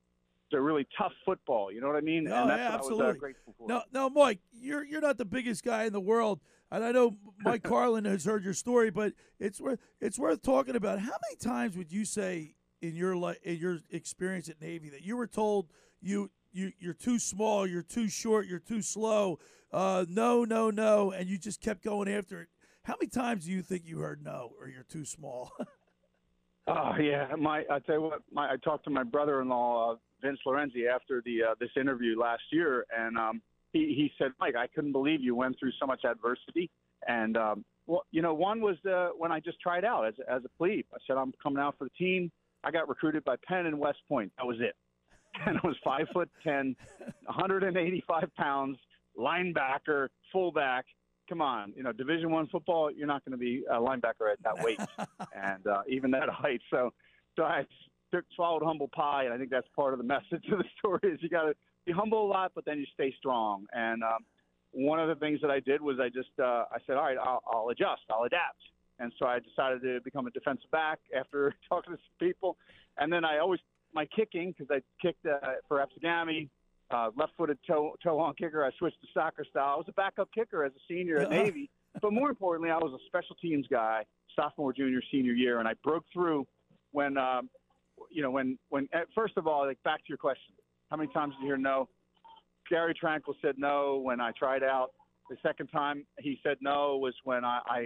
It's 0.48 0.56
a 0.56 0.60
really 0.60 0.86
tough 0.96 1.12
football. 1.24 1.72
You 1.72 1.80
know 1.80 1.88
what 1.88 1.96
I 1.96 2.02
mean? 2.02 2.24
No, 2.24 2.42
and 2.42 2.50
that's 2.50 2.58
yeah, 2.60 2.64
what 2.66 2.74
I 2.74 2.76
was 2.76 2.86
absolutely. 2.86 3.10
uh, 3.10 3.12
grateful 3.14 3.54
for. 3.58 3.68
No, 3.68 3.82
no, 3.92 4.08
Mike, 4.10 4.38
you're 4.52 4.84
you're 4.84 5.00
not 5.00 5.18
the 5.18 5.24
biggest 5.24 5.64
guy 5.64 5.84
in 5.84 5.92
the 5.92 6.00
world, 6.00 6.40
and 6.70 6.84
I 6.84 6.92
know 6.92 7.16
Mike 7.44 7.64
Carlin 7.64 8.04
has 8.04 8.24
heard 8.24 8.44
your 8.44 8.54
story, 8.54 8.90
but 8.90 9.12
it's 9.40 9.60
worth 9.60 9.80
it's 10.00 10.20
worth 10.20 10.42
talking 10.42 10.76
about. 10.76 11.00
How 11.00 11.16
many 11.28 11.36
times 11.40 11.76
would 11.76 11.90
you 11.90 12.04
say 12.04 12.54
in 12.80 12.94
your 12.94 13.16
li- 13.16 13.38
in 13.42 13.56
your 13.56 13.80
experience 13.90 14.48
at 14.48 14.60
Navy 14.60 14.88
that 14.90 15.02
you 15.02 15.16
were 15.16 15.26
told 15.26 15.66
you 16.00 16.30
you 16.56 16.72
you're 16.78 16.94
too 16.94 17.18
small, 17.18 17.66
you're 17.66 17.82
too 17.82 18.08
short, 18.08 18.46
you're 18.46 18.58
too 18.58 18.82
slow, 18.82 19.38
uh, 19.72 20.04
no, 20.08 20.44
no, 20.44 20.70
no, 20.70 21.12
and 21.12 21.28
you 21.28 21.38
just 21.38 21.60
kept 21.60 21.82
going 21.82 22.08
after 22.08 22.42
it? 22.42 22.48
How 22.84 22.94
many 23.00 23.08
times 23.08 23.46
do 23.46 23.52
you 23.52 23.62
think 23.62 23.82
you 23.84 23.98
heard 23.98 24.22
no 24.24 24.52
or 24.60 24.68
you're 24.68 24.84
too 24.84 25.04
small? 25.04 25.52
Oh 26.68 26.94
yeah, 27.00 27.28
my 27.38 27.62
I 27.70 27.78
tell 27.78 27.94
you 27.94 28.02
what, 28.02 28.22
my 28.32 28.50
I 28.50 28.56
talked 28.56 28.84
to 28.84 28.90
my 28.90 29.04
brother-in-law 29.04 29.92
uh, 29.92 29.96
Vince 30.20 30.40
Lorenzi 30.44 30.88
after 30.92 31.22
the 31.24 31.50
uh, 31.50 31.54
this 31.60 31.70
interview 31.80 32.18
last 32.18 32.42
year, 32.50 32.84
and 32.96 33.16
um, 33.16 33.40
he 33.72 33.94
he 33.94 34.10
said, 34.18 34.32
Mike, 34.40 34.56
I 34.56 34.66
couldn't 34.66 34.92
believe 34.92 35.20
you 35.20 35.36
went 35.36 35.56
through 35.60 35.70
so 35.78 35.86
much 35.86 36.04
adversity, 36.04 36.68
and 37.06 37.36
um, 37.36 37.64
well, 37.86 38.04
you 38.10 38.20
know, 38.20 38.34
one 38.34 38.60
was 38.60 38.76
uh, 38.84 39.10
when 39.16 39.30
I 39.30 39.38
just 39.38 39.60
tried 39.60 39.84
out 39.84 40.06
as 40.08 40.14
as 40.28 40.42
a 40.44 40.48
plebe. 40.58 40.86
I 40.92 40.96
said 41.06 41.16
I'm 41.16 41.32
coming 41.40 41.62
out 41.62 41.76
for 41.78 41.84
the 41.84 41.90
team. 41.90 42.32
I 42.64 42.72
got 42.72 42.88
recruited 42.88 43.22
by 43.24 43.36
Penn 43.46 43.66
and 43.66 43.78
West 43.78 43.98
Point. 44.08 44.32
That 44.36 44.46
was 44.46 44.56
it, 44.58 44.74
and 45.44 45.58
I 45.62 45.66
was 45.66 45.76
five 45.84 46.06
foot 46.12 46.30
ten, 46.42 46.76
185 47.24 48.34
pounds, 48.36 48.78
linebacker, 49.18 50.08
fullback 50.32 50.86
come 51.28 51.42
on, 51.42 51.72
you 51.76 51.82
know, 51.82 51.92
Division 51.92 52.30
One 52.30 52.46
football, 52.46 52.90
you're 52.90 53.06
not 53.06 53.24
going 53.24 53.32
to 53.32 53.38
be 53.38 53.64
a 53.70 53.76
linebacker 53.76 54.30
at 54.32 54.42
that 54.44 54.62
weight 54.62 54.80
and 55.34 55.66
uh, 55.66 55.82
even 55.88 56.10
that 56.12 56.28
height. 56.28 56.60
So, 56.70 56.92
so 57.36 57.44
I 57.44 57.64
took, 58.12 58.24
swallowed 58.34 58.62
humble 58.62 58.88
pie, 58.88 59.24
and 59.24 59.34
I 59.34 59.38
think 59.38 59.50
that's 59.50 59.66
part 59.74 59.92
of 59.92 59.98
the 59.98 60.04
message 60.04 60.44
of 60.52 60.58
the 60.58 60.64
story 60.78 61.00
is 61.02 61.18
you 61.22 61.28
got 61.28 61.44
to 61.44 61.54
be 61.84 61.92
humble 61.92 62.26
a 62.26 62.28
lot, 62.28 62.52
but 62.54 62.64
then 62.64 62.78
you 62.78 62.86
stay 62.94 63.14
strong. 63.18 63.66
And 63.72 64.02
um, 64.02 64.24
one 64.72 65.00
of 65.00 65.08
the 65.08 65.14
things 65.16 65.40
that 65.42 65.50
I 65.50 65.60
did 65.60 65.80
was 65.80 65.98
I 66.00 66.08
just 66.08 66.30
uh, 66.38 66.64
I 66.70 66.78
said, 66.86 66.96
all 66.96 67.04
right, 67.04 67.18
I'll, 67.18 67.42
I'll 67.50 67.68
adjust, 67.68 68.02
I'll 68.10 68.24
adapt. 68.24 68.60
And 68.98 69.12
so 69.18 69.26
I 69.26 69.40
decided 69.40 69.82
to 69.82 70.00
become 70.02 70.26
a 70.26 70.30
defensive 70.30 70.70
back 70.70 70.98
after 71.16 71.54
talking 71.68 71.92
to 71.92 71.98
some 71.98 72.28
people. 72.28 72.56
And 72.98 73.12
then 73.12 73.24
I 73.24 73.38
always 73.38 73.60
my 73.96 74.06
kicking 74.14 74.54
because 74.56 74.70
I 74.70 74.82
kicked 75.04 75.26
uh, 75.26 75.38
for 75.66 75.84
Absegami, 75.84 76.48
uh, 76.90 77.10
left-footed 77.16 77.58
toe 77.66 77.96
toe 78.04 78.20
on 78.20 78.34
kicker. 78.34 78.64
I 78.64 78.70
switched 78.78 79.00
to 79.00 79.08
soccer 79.12 79.44
style. 79.50 79.72
I 79.74 79.76
was 79.76 79.86
a 79.88 79.92
backup 79.92 80.28
kicker 80.32 80.64
as 80.64 80.72
a 80.72 80.82
senior 80.88 81.18
at 81.18 81.26
Uh-huh. 81.32 81.42
Navy, 81.42 81.70
but 82.00 82.12
more 82.12 82.28
importantly, 82.28 82.70
I 82.70 82.76
was 82.76 82.92
a 82.92 83.02
special 83.06 83.34
teams 83.36 83.66
guy, 83.68 84.04
sophomore, 84.36 84.72
junior, 84.72 85.00
senior 85.10 85.32
year, 85.32 85.58
and 85.58 85.66
I 85.66 85.74
broke 85.82 86.04
through 86.12 86.46
when 86.92 87.16
um, 87.18 87.48
you 88.10 88.22
know 88.22 88.30
when 88.30 88.58
when 88.68 88.86
uh, 88.94 89.00
first 89.14 89.36
of 89.38 89.46
all, 89.48 89.66
like 89.66 89.82
back 89.82 89.98
to 90.00 90.08
your 90.08 90.18
question, 90.18 90.54
how 90.90 90.96
many 90.98 91.10
times 91.12 91.34
did 91.34 91.40
you 91.40 91.46
hear 91.48 91.56
no? 91.56 91.88
Gary 92.70 92.94
Tranquill 92.94 93.34
said 93.42 93.54
no 93.58 93.96
when 94.02 94.20
I 94.20 94.30
tried 94.32 94.62
out. 94.62 94.90
The 95.30 95.36
second 95.42 95.68
time 95.68 96.04
he 96.20 96.38
said 96.44 96.58
no 96.60 96.98
was 96.98 97.14
when 97.24 97.44
I 97.44 97.60
I, 97.66 97.78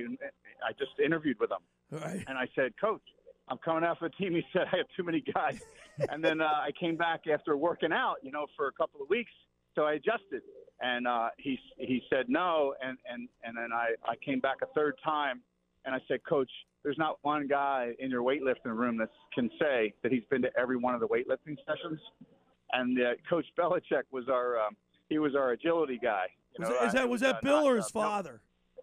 I 0.68 0.72
just 0.78 0.92
interviewed 1.02 1.38
with 1.40 1.50
him, 1.50 1.62
Right. 1.90 2.22
and 2.28 2.36
I 2.36 2.46
said, 2.54 2.72
Coach, 2.78 3.00
I'm 3.48 3.56
coming 3.58 3.84
out 3.84 3.98
for 3.98 4.08
the 4.10 4.14
team. 4.16 4.34
He 4.34 4.42
said 4.52 4.66
I 4.72 4.76
have 4.76 4.86
too 4.96 5.02
many 5.04 5.20
guys, 5.22 5.62
and 6.08 6.24
then 6.24 6.40
uh, 6.40 6.44
I 6.44 6.70
came 6.78 6.96
back 6.96 7.22
after 7.32 7.56
working 7.56 7.92
out, 7.92 8.16
you 8.22 8.30
know, 8.30 8.46
for 8.56 8.68
a 8.68 8.72
couple 8.72 9.02
of 9.02 9.08
weeks. 9.08 9.32
So 9.74 9.84
I 9.84 9.94
adjusted, 9.94 10.42
and 10.80 11.06
uh, 11.06 11.28
he 11.38 11.58
he 11.78 12.02
said 12.10 12.26
no, 12.28 12.74
and 12.82 12.98
and 13.10 13.28
and 13.44 13.56
then 13.56 13.72
I 13.72 13.94
I 14.04 14.16
came 14.24 14.40
back 14.40 14.56
a 14.62 14.66
third 14.74 14.96
time, 15.04 15.40
and 15.84 15.94
I 15.94 15.98
said, 16.08 16.20
Coach, 16.28 16.50
there's 16.82 16.98
not 16.98 17.18
one 17.22 17.46
guy 17.46 17.92
in 17.98 18.10
your 18.10 18.22
weightlifting 18.22 18.76
room 18.76 18.96
that 18.98 19.10
can 19.34 19.50
say 19.60 19.94
that 20.02 20.10
he's 20.10 20.24
been 20.30 20.42
to 20.42 20.50
every 20.58 20.76
one 20.76 20.94
of 20.94 21.00
the 21.00 21.08
weightlifting 21.08 21.56
sessions. 21.66 22.00
And 22.72 23.00
uh, 23.00 23.10
Coach 23.28 23.46
Belichick 23.58 24.04
was 24.10 24.28
our 24.28 24.58
um, 24.58 24.76
he 25.08 25.18
was 25.18 25.34
our 25.34 25.52
agility 25.52 25.98
guy. 26.02 26.26
You 26.58 26.64
Was 26.66 26.68
that, 26.68 26.86
is 26.86 26.94
uh, 26.94 26.98
that 26.98 27.08
was 27.08 27.22
uh, 27.22 27.32
that 27.32 27.42
Bill 27.42 27.62
not, 27.62 27.66
or 27.66 27.72
uh, 27.74 27.76
his 27.76 27.90
father? 27.90 28.40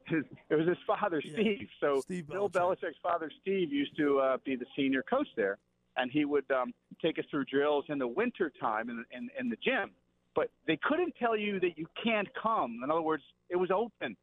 his, 0.08 0.23
it 0.49 0.56
was 0.56 0.67
his 0.67 0.77
father, 0.86 1.21
Steve. 1.21 1.67
So 1.80 2.01
Bill 2.08 2.49
Belichick's 2.49 2.97
father, 3.03 3.32
Steve, 3.41 3.71
used 3.71 3.95
to 3.97 4.19
uh, 4.19 4.38
be 4.45 4.56
the 4.56 4.65
senior 4.75 5.03
coach 5.03 5.27
there, 5.36 5.58
and 5.98 6.12
he 6.12 6.26
would 6.26 6.50
um, 6.52 6.74
take 7.02 7.20
us 7.20 7.26
through 7.30 7.46
drills 7.46 7.86
in 7.90 7.98
the 7.98 8.08
winter 8.08 8.52
time 8.60 8.90
in, 8.90 9.04
in, 9.12 9.30
in 9.40 9.50
the 9.50 9.58
gym. 9.64 9.92
But 10.36 10.50
they 10.68 10.78
couldn't 10.84 11.16
tell 11.20 11.36
you 11.36 11.60
that 11.60 11.78
you 11.78 11.88
can't 12.04 12.28
come. 12.42 12.82
In 12.84 12.92
other 12.92 13.02
words, 13.02 13.24
it 13.50 13.56
was 13.56 13.72
open. 13.72 14.16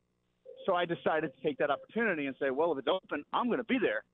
So 0.64 0.74
I 0.74 0.84
decided 0.84 1.32
to 1.36 1.42
take 1.42 1.58
that 1.58 1.70
opportunity 1.70 2.26
and 2.26 2.36
say, 2.40 2.50
well, 2.50 2.72
if 2.72 2.78
it's 2.78 2.88
open, 2.88 3.24
I'm 3.32 3.46
going 3.46 3.58
to 3.58 3.64
be 3.64 3.78
there. 3.78 4.04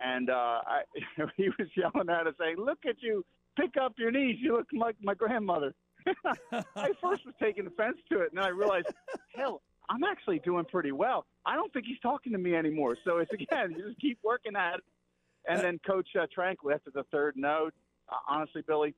And 0.00 0.30
uh, 0.30 0.60
I, 0.66 0.82
he 1.36 1.48
was 1.58 1.68
yelling 1.76 2.08
at 2.08 2.26
us, 2.26 2.34
saying, 2.38 2.56
"Look 2.58 2.78
at 2.88 2.96
you! 3.00 3.24
Pick 3.58 3.76
up 3.80 3.94
your 3.98 4.12
knees. 4.12 4.36
You 4.38 4.56
look 4.56 4.68
like 4.72 4.96
my 5.02 5.14
grandmother." 5.14 5.74
I 6.76 6.90
first 7.02 7.26
was 7.26 7.34
taking 7.42 7.66
offense 7.66 7.98
to 8.10 8.20
it, 8.20 8.30
and 8.30 8.38
then 8.38 8.44
I 8.44 8.48
realized, 8.48 8.86
hell, 9.34 9.60
I'm 9.90 10.04
actually 10.04 10.38
doing 10.38 10.64
pretty 10.64 10.92
well. 10.92 11.26
I 11.44 11.56
don't 11.56 11.72
think 11.72 11.86
he's 11.86 11.98
talking 12.00 12.32
to 12.32 12.38
me 12.38 12.54
anymore. 12.54 12.96
So 13.04 13.18
it's 13.18 13.32
again, 13.32 13.74
you 13.76 13.88
just 13.88 14.00
keep 14.00 14.18
working 14.22 14.54
at 14.56 14.76
it. 14.76 14.84
And 15.48 15.60
then 15.60 15.80
Coach 15.86 16.08
uh, 16.18 16.26
Tranquill, 16.36 16.74
after 16.74 16.90
the 16.92 17.04
third 17.10 17.34
note, 17.36 17.72
uh, 18.08 18.16
honestly, 18.28 18.62
Billy, 18.66 18.94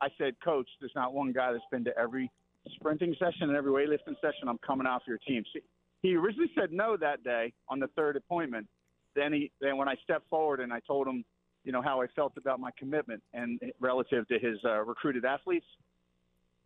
I 0.00 0.08
said, 0.18 0.34
Coach, 0.42 0.68
there's 0.80 0.92
not 0.96 1.12
one 1.12 1.32
guy 1.32 1.52
that's 1.52 1.64
been 1.70 1.84
to 1.84 1.96
every 1.98 2.30
sprinting 2.74 3.14
session 3.18 3.42
and 3.42 3.56
every 3.56 3.70
weightlifting 3.70 4.16
session. 4.20 4.48
I'm 4.48 4.58
coming 4.66 4.86
off 4.86 5.02
your 5.06 5.18
team. 5.18 5.44
See, 5.52 5.60
he 6.00 6.16
originally 6.16 6.50
said 6.58 6.72
no 6.72 6.96
that 6.96 7.22
day 7.22 7.52
on 7.68 7.78
the 7.78 7.88
third 7.88 8.16
appointment. 8.16 8.66
Then 9.14 9.32
he, 9.32 9.52
then 9.60 9.76
when 9.76 9.88
I 9.88 9.94
stepped 10.02 10.28
forward 10.28 10.60
and 10.60 10.72
I 10.72 10.80
told 10.80 11.06
him, 11.06 11.24
you 11.64 11.72
know, 11.72 11.82
how 11.82 12.00
I 12.00 12.06
felt 12.16 12.32
about 12.36 12.58
my 12.58 12.70
commitment 12.76 13.22
and 13.34 13.60
relative 13.78 14.26
to 14.28 14.38
his 14.38 14.58
uh, 14.64 14.80
recruited 14.82 15.24
athletes, 15.24 15.66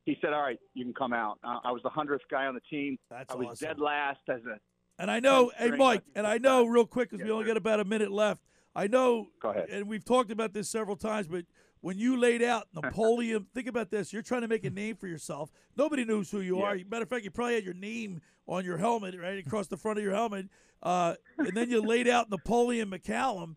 he 0.06 0.16
said, 0.22 0.32
"All 0.32 0.40
right, 0.40 0.58
you 0.72 0.84
can 0.84 0.94
come 0.94 1.12
out." 1.12 1.38
Uh, 1.44 1.58
I 1.64 1.72
was 1.72 1.82
the 1.82 1.90
hundredth 1.90 2.24
guy 2.30 2.46
on 2.46 2.54
the 2.54 2.60
team. 2.70 2.96
That's 3.10 3.34
I 3.34 3.36
was 3.36 3.48
awesome. 3.48 3.68
dead 3.68 3.78
last 3.78 4.20
as 4.28 4.40
a. 4.46 4.58
And 4.98 5.10
I 5.10 5.20
know, 5.20 5.52
hey 5.58 5.72
Mike, 5.72 6.02
and 6.14 6.26
I 6.26 6.38
know 6.38 6.64
real 6.64 6.86
quick 6.86 7.10
because 7.10 7.22
we 7.22 7.30
only 7.30 7.44
got 7.44 7.58
about 7.58 7.80
a 7.80 7.84
minute 7.84 8.10
left. 8.10 8.40
I 8.76 8.86
know, 8.88 9.28
Go 9.40 9.50
ahead. 9.50 9.70
and 9.70 9.88
we've 9.88 10.04
talked 10.04 10.30
about 10.30 10.52
this 10.52 10.68
several 10.68 10.96
times, 10.96 11.26
but 11.28 11.46
when 11.80 11.98
you 11.98 12.16
laid 12.18 12.42
out 12.42 12.68
Napoleon, 12.74 13.46
think 13.54 13.66
about 13.68 13.90
this: 13.90 14.12
you're 14.12 14.22
trying 14.22 14.42
to 14.42 14.48
make 14.48 14.64
a 14.64 14.70
name 14.70 14.96
for 14.96 15.06
yourself. 15.08 15.50
Nobody 15.76 16.04
knows 16.04 16.30
who 16.30 16.40
you 16.40 16.58
Yeah. 16.58 16.64
are. 16.64 16.78
Matter 16.88 17.04
of 17.04 17.08
fact, 17.08 17.24
you 17.24 17.30
probably 17.30 17.54
had 17.54 17.64
your 17.64 17.74
name 17.74 18.20
on 18.46 18.64
your 18.64 18.76
helmet, 18.76 19.18
right 19.18 19.38
across 19.44 19.66
the 19.68 19.76
front 19.78 19.98
of 19.98 20.04
your 20.04 20.14
helmet, 20.14 20.46
uh, 20.82 21.14
and 21.38 21.56
then 21.56 21.70
you 21.70 21.80
laid 21.94 22.06
out 22.06 22.28
Napoleon 22.30 22.90
McCallum. 22.90 23.56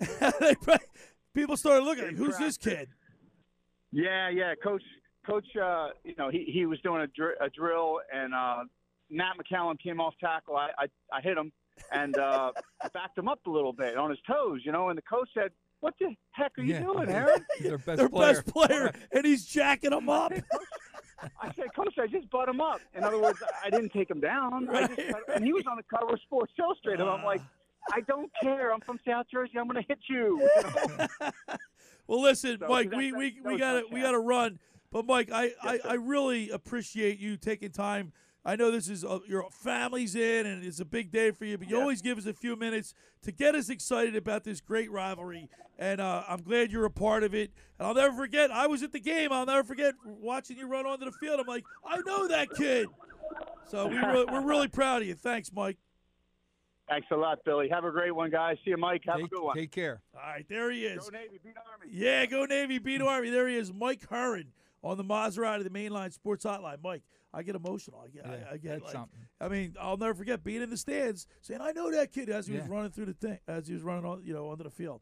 Probably- 0.18 0.84
People 1.34 1.56
started 1.56 1.84
looking 1.84 2.14
"Who's 2.16 2.36
this 2.38 2.56
kid?" 2.58 2.90
Yeah, 3.92 4.28
yeah, 4.28 4.54
coach. 4.62 4.82
Coach, 5.26 5.46
uh, 5.62 5.88
you 6.04 6.14
know, 6.18 6.30
he 6.30 6.44
he 6.52 6.66
was 6.66 6.80
doing 6.80 7.02
a, 7.02 7.06
dr- 7.08 7.36
a 7.40 7.48
drill, 7.50 8.00
and 8.12 8.34
uh, 8.34 8.64
Matt 9.10 9.34
McCallum 9.38 9.78
came 9.78 10.00
off 10.00 10.14
tackle. 10.20 10.56
I 10.56 10.68
I, 10.78 10.86
I 11.12 11.20
hit 11.20 11.36
him 11.36 11.52
and 11.92 12.16
uh, 12.18 12.52
backed 12.92 13.16
him 13.18 13.28
up 13.28 13.40
a 13.46 13.50
little 13.50 13.72
bit 13.72 13.96
on 13.96 14.10
his 14.10 14.18
toes, 14.26 14.60
you 14.64 14.72
know. 14.72 14.88
And 14.88 14.98
the 14.98 15.02
coach 15.02 15.28
said, 15.34 15.50
"What 15.80 15.94
the 16.00 16.14
heck 16.32 16.52
are 16.58 16.62
you 16.62 16.74
Yeah. 16.74 16.82
doing, 16.82 17.08
Aaron?" 17.08 17.44
Their 17.60 17.78
best 17.78 17.98
Their 17.98 18.08
player. 18.08 18.32
best 18.34 18.46
player, 18.46 18.92
and 19.12 19.24
he's 19.24 19.46
jacking 19.46 19.92
him 19.92 20.08
up. 20.08 20.32
I 21.42 21.52
said, 21.56 21.74
Coach, 21.74 21.94
I 21.98 22.06
just 22.06 22.30
butt 22.30 22.48
him 22.48 22.60
up. 22.60 22.80
In 22.94 23.02
other 23.02 23.20
words, 23.20 23.42
I 23.64 23.70
didn't 23.70 23.88
take 23.92 24.08
him 24.08 24.20
down. 24.20 24.68
I 24.70 24.86
just, 24.86 25.00
and 25.34 25.44
he 25.44 25.52
was 25.52 25.64
on 25.68 25.76
the 25.76 25.82
cover 25.82 26.12
of 26.12 26.20
Sports 26.20 26.52
Illustrated. 26.60 27.00
I'm 27.08 27.24
like, 27.24 27.40
I 27.92 28.02
don't 28.02 28.30
care. 28.40 28.72
I'm 28.72 28.80
from 28.82 29.00
South 29.04 29.26
Jersey. 29.28 29.58
I'm 29.58 29.66
going 29.66 29.82
to 29.82 29.88
hit 29.88 29.98
you. 30.08 30.48
you 30.56 30.62
know? 30.62 31.30
Well, 32.06 32.22
listen, 32.22 32.58
So, 32.60 32.68
Mike, 32.68 32.92
we 32.92 33.10
that- 33.10 33.18
we, 33.18 33.30
that 33.40 33.44
we 33.52 33.58
got 33.58 33.72
to 33.80 33.84
we 33.90 34.00
got 34.00 34.12
to 34.12 34.20
run. 34.20 34.60
But 34.92 35.06
Mike, 35.06 35.30
I, 35.32 35.52
I, 35.62 35.72
Yes, 35.74 35.82
sir. 35.82 35.88
I 35.90 35.94
really 35.94 36.50
appreciate 36.50 37.18
you 37.18 37.36
taking 37.36 37.70
time. 37.72 38.12
I 38.44 38.56
know 38.56 38.70
this 38.70 38.88
is 38.88 39.04
uh, 39.04 39.18
your 39.26 39.44
family's 39.50 40.14
in, 40.14 40.46
and 40.46 40.64
it's 40.64 40.80
a 40.80 40.84
big 40.84 41.10
day 41.10 41.30
for 41.32 41.44
you. 41.44 41.58
But 41.58 41.68
you 41.68 41.76
Yes. 41.76 41.82
always 41.82 42.02
give 42.02 42.18
us 42.18 42.26
a 42.26 42.32
few 42.32 42.56
minutes 42.56 42.94
to 43.22 43.32
get 43.32 43.54
us 43.54 43.68
excited 43.68 44.16
about 44.16 44.44
this 44.44 44.60
great 44.60 44.90
rivalry, 44.90 45.48
and 45.78 46.00
uh, 46.00 46.24
I'm 46.26 46.42
glad 46.42 46.70
you're 46.72 46.84
a 46.86 46.90
part 46.90 47.24
of 47.24 47.34
it. 47.34 47.50
And 47.78 47.86
I'll 47.88 47.94
never 47.94 48.14
forget. 48.16 48.50
I 48.50 48.66
was 48.66 48.82
at 48.82 48.92
the 48.92 49.00
game. 49.00 49.32
I'll 49.32 49.44
never 49.46 49.64
forget 49.64 49.94
watching 50.04 50.56
you 50.56 50.66
run 50.66 50.86
onto 50.86 51.04
the 51.04 51.12
field. 51.12 51.40
I'm 51.40 51.46
like, 51.46 51.64
I 51.86 51.98
know 52.06 52.28
that 52.28 52.50
kid. 52.54 52.88
So 53.66 53.86
we 53.88 53.96
really, 53.98 54.24
we're 54.24 54.40
really 54.46 54.68
proud 54.68 55.02
of 55.02 55.08
you. 55.08 55.14
Thanks, 55.14 55.52
Mike. 55.52 55.76
Thanks 56.88 57.08
a 57.10 57.16
lot, 57.16 57.44
Billy. 57.44 57.68
Have 57.68 57.84
a 57.84 57.90
great 57.90 58.12
one, 58.14 58.30
guys. 58.30 58.56
See 58.64 58.70
you, 58.70 58.78
Mike. 58.78 59.02
Have 59.06 59.16
a 59.18 59.22
Take, 59.22 59.30
good 59.30 59.42
one. 59.42 59.56
take 59.56 59.70
care. 59.72 60.00
All 60.14 60.20
right, 60.22 60.46
there 60.48 60.70
he 60.70 60.86
is. 60.86 61.04
Go 61.04 61.10
Navy, 61.18 61.38
beat 61.44 61.54
Army. 61.70 61.92
Yeah, 61.92 62.24
go 62.24 62.46
Navy, 62.46 62.78
beat 62.78 63.02
Army. 63.02 63.28
There 63.28 63.46
he 63.46 63.56
is, 63.56 63.70
Mike 63.74 64.08
Heron 64.08 64.52
on 64.82 64.96
the 64.96 65.04
Maserati, 65.04 65.64
the 65.64 65.68
mainline 65.70 66.14
sports 66.14 66.46
hotline. 66.46 66.78
Mike, 66.82 67.02
I 67.32 67.42
get 67.42 67.54
emotional. 67.54 68.02
I 68.04 68.08
get, 68.08 68.24
Yeah, 68.26 68.48
I, 68.50 68.54
I 68.54 68.56
get 68.56 68.82
like, 68.82 68.92
something. 68.92 69.20
I 69.40 69.48
mean, 69.48 69.76
I'll 69.80 69.96
never 69.96 70.14
forget 70.14 70.42
being 70.42 70.62
in 70.62 70.70
the 70.70 70.76
stands 70.76 71.26
saying, 71.42 71.60
"I 71.60 71.72
know 71.72 71.90
that 71.90 72.12
kid" 72.12 72.30
as 72.30 72.46
he 72.46 72.54
was 72.54 72.68
running 72.68 72.90
through 72.90 73.06
the 73.06 73.14
thing, 73.14 73.38
as 73.46 73.66
he 73.66 73.74
was 73.74 73.82
running 73.82 74.04
on, 74.04 74.22
you 74.24 74.32
know, 74.32 74.48
onto 74.48 74.64
the 74.64 74.70
field. 74.70 75.00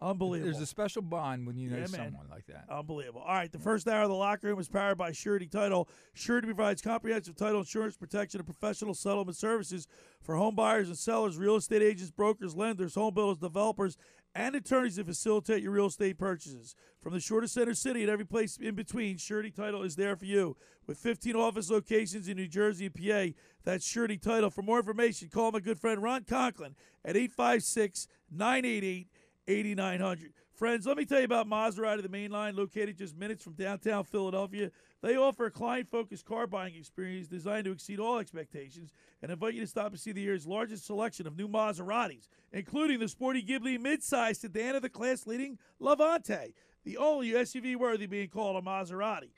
Unbelievable. 0.00 0.52
There's 0.52 0.62
a 0.62 0.66
special 0.66 1.02
bond 1.02 1.44
when 1.44 1.56
you 1.56 1.70
know 1.70 1.78
Yeah, 1.78 1.86
someone 1.86 2.28
like 2.30 2.46
that. 2.46 2.66
Unbelievable. 2.70 3.20
All 3.20 3.34
right, 3.34 3.50
the 3.50 3.58
first 3.58 3.88
hour 3.88 4.02
of 4.02 4.08
the 4.08 4.14
locker 4.14 4.46
room 4.46 4.60
is 4.60 4.68
powered 4.68 4.96
by 4.96 5.10
Surety 5.10 5.48
Title. 5.48 5.88
Surety 6.14 6.46
provides 6.46 6.80
comprehensive 6.80 7.34
title 7.34 7.58
insurance 7.58 7.96
protection 7.96 8.38
and 8.38 8.46
professional 8.46 8.94
settlement 8.94 9.36
services 9.36 9.88
for 10.22 10.36
home 10.36 10.54
buyers 10.54 10.86
and 10.88 10.96
sellers, 10.96 11.36
real 11.36 11.56
estate 11.56 11.82
agents, 11.82 12.12
brokers, 12.12 12.54
lenders, 12.54 12.94
home 12.94 13.12
builders, 13.12 13.38
developers, 13.38 13.96
and 14.38 14.54
attorneys 14.54 14.94
to 14.94 15.04
facilitate 15.04 15.64
your 15.64 15.72
real 15.72 15.86
estate 15.86 16.16
purchases. 16.16 16.76
From 17.00 17.12
the 17.12 17.18
shortest 17.18 17.54
center 17.54 17.74
city 17.74 18.02
and 18.02 18.10
every 18.10 18.24
place 18.24 18.56
in 18.56 18.76
between, 18.76 19.16
Surety 19.16 19.50
Title 19.50 19.82
is 19.82 19.96
there 19.96 20.14
for 20.14 20.26
you. 20.26 20.56
With 20.86 20.96
15 20.96 21.34
office 21.34 21.68
locations 21.68 22.28
in 22.28 22.36
New 22.36 22.46
Jersey 22.46 22.86
and 22.86 22.94
PA, 22.94 23.36
that's 23.64 23.84
Surety 23.84 24.16
Title. 24.16 24.48
For 24.48 24.62
more 24.62 24.78
information, 24.78 25.28
call 25.28 25.50
my 25.50 25.58
good 25.58 25.80
friend 25.80 26.00
Ron 26.00 26.22
Conklin 26.22 26.76
at 27.04 27.16
856 27.16 28.06
988 28.30 29.08
8900. 29.48 30.32
Friends, 30.58 30.86
let 30.86 30.96
me 30.96 31.04
tell 31.04 31.20
you 31.20 31.24
about 31.24 31.48
Maserati, 31.48 32.02
the 32.02 32.08
main 32.08 32.32
line 32.32 32.56
located 32.56 32.98
just 32.98 33.16
minutes 33.16 33.44
from 33.44 33.52
downtown 33.52 34.02
Philadelphia. 34.02 34.72
They 35.02 35.16
offer 35.16 35.46
a 35.46 35.52
client 35.52 35.88
focused 35.88 36.24
car 36.24 36.48
buying 36.48 36.74
experience 36.74 37.28
designed 37.28 37.66
to 37.66 37.70
exceed 37.70 38.00
all 38.00 38.18
expectations 38.18 38.92
and 39.22 39.30
invite 39.30 39.54
you 39.54 39.60
to 39.60 39.68
stop 39.68 39.92
and 39.92 40.00
see 40.00 40.10
the 40.10 40.20
year's 40.20 40.48
largest 40.48 40.84
selection 40.84 41.28
of 41.28 41.36
new 41.36 41.46
Maseratis, 41.46 42.26
including 42.52 42.98
the 42.98 43.06
sporty 43.06 43.40
Ghibli 43.40 43.78
midsize 43.78 44.38
sedan 44.38 44.74
of 44.74 44.82
the 44.82 44.88
class 44.88 45.28
leading 45.28 45.58
Levante, 45.78 46.54
the 46.82 46.96
only 46.96 47.30
SUV 47.30 47.76
worthy 47.76 48.06
being 48.06 48.28
called 48.28 48.56
a 48.56 48.60
Maserati. 48.60 49.30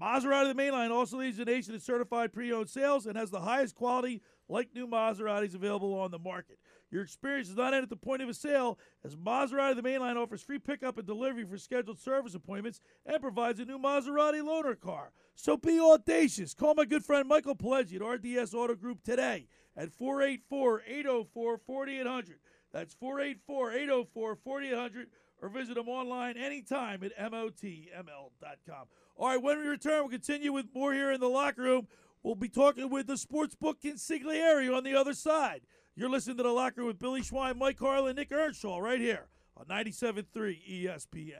Maserati, 0.00 0.46
the 0.46 0.54
main 0.54 0.70
line, 0.70 0.92
also 0.92 1.18
leads 1.18 1.38
the 1.38 1.44
nation 1.44 1.74
in 1.74 1.80
certified 1.80 2.32
pre 2.32 2.52
owned 2.52 2.70
sales 2.70 3.06
and 3.06 3.16
has 3.16 3.30
the 3.30 3.40
highest 3.40 3.74
quality, 3.74 4.22
like 4.48 4.68
new 4.72 4.86
Maseratis 4.86 5.56
available 5.56 5.98
on 5.98 6.12
the 6.12 6.18
market. 6.20 6.60
Your 6.90 7.02
experience 7.02 7.48
does 7.48 7.56
not 7.56 7.72
end 7.72 7.84
at 7.84 7.88
the 7.88 7.96
point 7.96 8.22
of 8.22 8.28
a 8.28 8.34
sale, 8.34 8.78
as 9.04 9.14
Maserati 9.14 9.76
the 9.76 9.82
Mainline 9.82 10.16
offers 10.16 10.42
free 10.42 10.58
pickup 10.58 10.98
and 10.98 11.06
delivery 11.06 11.44
for 11.44 11.56
scheduled 11.56 12.00
service 12.00 12.34
appointments 12.34 12.80
and 13.06 13.20
provides 13.20 13.60
a 13.60 13.64
new 13.64 13.78
Maserati 13.78 14.42
loaner 14.42 14.78
car. 14.78 15.12
So 15.34 15.56
be 15.56 15.78
audacious. 15.80 16.52
Call 16.52 16.74
my 16.74 16.84
good 16.84 17.04
friend 17.04 17.28
Michael 17.28 17.54
Pileggi 17.54 17.96
at 17.96 18.02
RDS 18.02 18.54
Auto 18.54 18.74
Group 18.74 19.02
today 19.02 19.46
at 19.76 19.92
484 19.92 20.82
804 20.86 21.58
4800. 21.58 22.38
That's 22.72 22.94
484 22.94 23.72
804 23.72 24.36
4800. 24.36 25.08
or 25.42 25.48
visit 25.48 25.74
them 25.74 25.88
online 25.88 26.36
anytime 26.36 27.02
at 27.02 27.32
motml.com. 27.32 28.86
All 29.16 29.28
right, 29.28 29.42
when 29.42 29.58
we 29.58 29.66
return, 29.66 30.00
we'll 30.00 30.08
continue 30.08 30.52
with 30.52 30.66
more 30.74 30.92
here 30.92 31.12
in 31.12 31.20
the 31.20 31.28
locker 31.28 31.62
room. 31.62 31.88
We'll 32.22 32.34
be 32.34 32.48
talking 32.48 32.90
with 32.90 33.06
the 33.06 33.14
sportsbook 33.14 33.80
consigliere 33.82 34.76
on 34.76 34.84
the 34.84 34.94
other 34.94 35.14
side. 35.14 35.62
You're 36.00 36.08
listening 36.08 36.38
to 36.38 36.44
the 36.44 36.48
locker 36.48 36.80
room 36.80 36.86
with 36.86 36.98
Billy 36.98 37.20
Schwein, 37.20 37.58
Mike 37.58 37.76
Carlin, 37.76 38.08
and 38.08 38.16
Nick 38.16 38.32
Earnshaw, 38.32 38.78
right 38.78 38.98
here 38.98 39.26
on 39.54 39.66
97.3 39.66 40.24
ESPN. 40.34 41.34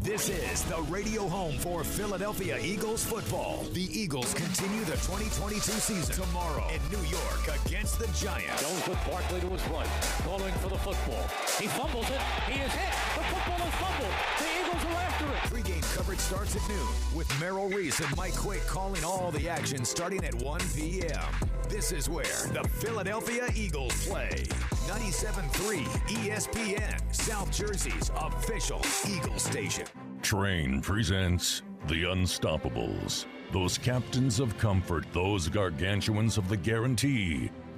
This 0.00 0.28
is 0.28 0.64
the 0.64 0.82
radio 0.90 1.28
home 1.28 1.56
for 1.58 1.84
Philadelphia 1.84 2.58
Eagles 2.60 3.04
football. 3.04 3.62
The 3.72 3.84
Eagles 3.84 4.34
continue 4.34 4.80
the 4.80 4.98
2022 5.06 5.60
season 5.60 6.24
tomorrow 6.24 6.66
in 6.74 6.82
New 6.90 7.06
York 7.06 7.64
against 7.64 8.00
the 8.00 8.06
Giants. 8.06 8.60
Jones 8.60 8.88
with 8.88 8.98
Barkley 9.08 9.40
to 9.42 9.46
his 9.46 9.62
right, 9.68 9.86
calling 10.24 10.54
for 10.54 10.70
the 10.70 10.78
football. 10.78 11.22
He 11.60 11.68
fumbles 11.68 12.10
it. 12.10 12.20
He 12.50 12.62
is 12.62 12.72
hit. 12.72 12.92
The 13.14 13.22
football 13.22 13.68
is 13.68 13.74
fumbled. 13.74 14.49
The 14.70 14.76
Eagles 14.76 14.92
are 14.92 15.00
after 15.00 15.24
it. 15.26 15.50
Pre-game 15.50 15.82
coverage 15.82 16.18
starts 16.18 16.56
at 16.56 16.68
noon 16.68 16.86
with 17.14 17.40
Merrill 17.40 17.68
Reese 17.68 18.00
and 18.00 18.16
Mike 18.16 18.36
Quick 18.36 18.64
calling 18.66 19.02
all 19.04 19.30
the 19.30 19.48
action 19.48 19.84
starting 19.84 20.24
at 20.24 20.34
1 20.34 20.60
p.m. 20.74 21.24
This 21.68 21.92
is 21.92 22.08
where 22.08 22.24
the 22.52 22.66
Philadelphia 22.68 23.48
Eagles 23.54 24.06
play. 24.06 24.44
97.3 24.86 25.84
ESPN, 26.08 27.14
South 27.14 27.50
Jersey's 27.52 28.10
official 28.16 28.80
Eagles 29.08 29.42
station. 29.42 29.86
Trane 30.22 30.82
presents 30.82 31.62
The 31.86 32.04
Unstoppables. 32.04 33.26
Those 33.52 33.78
captains 33.78 34.38
of 34.38 34.56
comfort, 34.58 35.04
those 35.12 35.48
gargantuans 35.48 36.38
of 36.38 36.48
the 36.48 36.56
guarantee, 36.56 37.50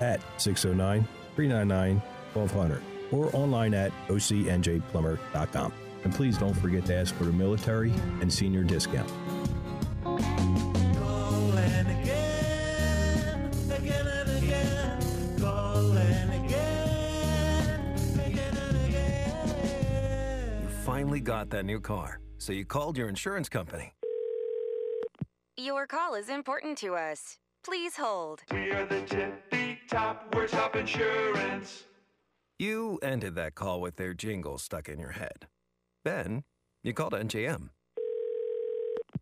at 0.00 0.20
609 0.38 1.06
399 1.34 2.02
1200 2.34 2.82
or 3.12 3.30
online 3.34 3.74
at 3.74 3.92
ocnjplumber.com. 4.08 5.72
And 6.04 6.14
please 6.14 6.38
don't 6.38 6.54
forget 6.54 6.84
to 6.86 6.94
ask 6.94 7.14
for 7.14 7.24
the 7.24 7.32
military 7.32 7.92
and 8.20 8.32
senior 8.32 8.62
discount. 8.62 9.10
You 20.62 20.68
finally 20.84 21.20
got 21.20 21.50
that 21.50 21.64
new 21.64 21.80
car, 21.80 22.20
so 22.38 22.52
you 22.52 22.64
called 22.64 22.96
your 22.96 23.08
insurance 23.08 23.48
company. 23.48 23.92
Your 25.58 25.86
call 25.86 26.14
is 26.14 26.28
important 26.28 26.78
to 26.78 26.94
us. 26.94 27.38
Please 27.64 27.96
hold. 27.96 28.42
We 28.52 28.70
are 28.70 28.84
the 28.86 29.00
tippy 29.02 29.65
top, 29.88 30.34
we're 30.34 30.46
top 30.46 30.76
insurance. 30.76 31.84
You 32.58 32.98
ended 33.02 33.34
that 33.34 33.54
call 33.54 33.80
with 33.80 33.96
their 33.96 34.14
jingle 34.14 34.58
stuck 34.58 34.88
in 34.88 34.98
your 34.98 35.12
head. 35.12 35.46
Then 36.04 36.44
you 36.82 36.92
called 36.92 37.12
NJM. 37.12 37.70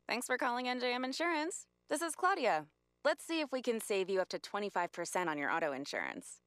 Thanks 0.08 0.26
for 0.26 0.36
calling 0.36 0.66
NJM 0.66 1.04
Insurance. 1.04 1.66
This 1.88 2.02
is 2.02 2.14
Claudia. 2.14 2.66
Let's 3.04 3.24
see 3.26 3.40
if 3.40 3.52
we 3.52 3.62
can 3.62 3.80
save 3.80 4.08
you 4.08 4.20
up 4.20 4.28
to 4.30 4.38
25% 4.38 5.26
on 5.28 5.38
your 5.38 5.50
auto 5.50 5.72
insurance. 5.72 6.40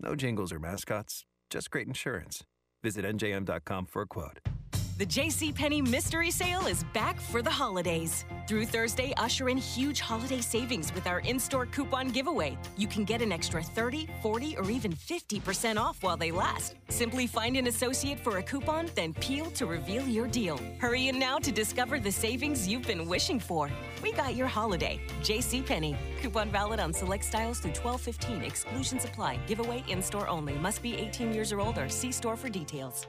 No 0.00 0.14
jingles 0.16 0.52
or 0.52 0.58
mascots, 0.58 1.24
just 1.50 1.70
great 1.70 1.86
insurance. 1.86 2.44
Visit 2.82 3.04
NJM.com 3.04 3.86
for 3.86 4.02
a 4.02 4.06
quote. 4.06 4.40
The 5.00 5.06
JCPenney 5.06 5.88
Mystery 5.88 6.30
Sale 6.30 6.66
is 6.66 6.84
back 6.92 7.18
for 7.18 7.40
the 7.40 7.48
holidays. 7.48 8.26
Through 8.46 8.66
Thursday, 8.66 9.14
usher 9.16 9.48
in 9.48 9.56
huge 9.56 9.98
holiday 9.98 10.42
savings 10.42 10.92
with 10.92 11.06
our 11.06 11.20
in 11.20 11.40
store 11.40 11.64
coupon 11.64 12.10
giveaway. 12.10 12.58
You 12.76 12.86
can 12.86 13.04
get 13.04 13.22
an 13.22 13.32
extra 13.32 13.62
30, 13.62 14.10
40, 14.20 14.58
or 14.58 14.70
even 14.70 14.92
50% 14.92 15.78
off 15.78 16.02
while 16.02 16.18
they 16.18 16.30
last. 16.30 16.74
Simply 16.90 17.26
find 17.26 17.56
an 17.56 17.66
associate 17.66 18.20
for 18.20 18.36
a 18.36 18.42
coupon, 18.42 18.90
then 18.94 19.14
peel 19.14 19.46
to 19.52 19.64
reveal 19.64 20.06
your 20.06 20.26
deal. 20.26 20.60
Hurry 20.76 21.08
in 21.08 21.18
now 21.18 21.38
to 21.38 21.50
discover 21.50 21.98
the 21.98 22.12
savings 22.12 22.68
you've 22.68 22.86
been 22.86 23.08
wishing 23.08 23.40
for. 23.40 23.70
We 24.02 24.12
got 24.12 24.36
your 24.36 24.48
holiday. 24.48 25.00
JCPenney. 25.22 25.96
Coupon 26.20 26.50
valid 26.50 26.78
on 26.78 26.92
select 26.92 27.24
styles 27.24 27.58
through 27.58 27.72
1215. 27.72 28.42
Exclusions 28.42 29.06
apply. 29.06 29.38
Giveaway 29.46 29.82
in 29.88 30.02
store 30.02 30.28
only. 30.28 30.52
Must 30.56 30.82
be 30.82 30.94
18 30.94 31.32
years 31.32 31.52
or 31.52 31.60
older. 31.60 31.88
See 31.88 32.12
store 32.12 32.36
for 32.36 32.50
details. 32.50 33.06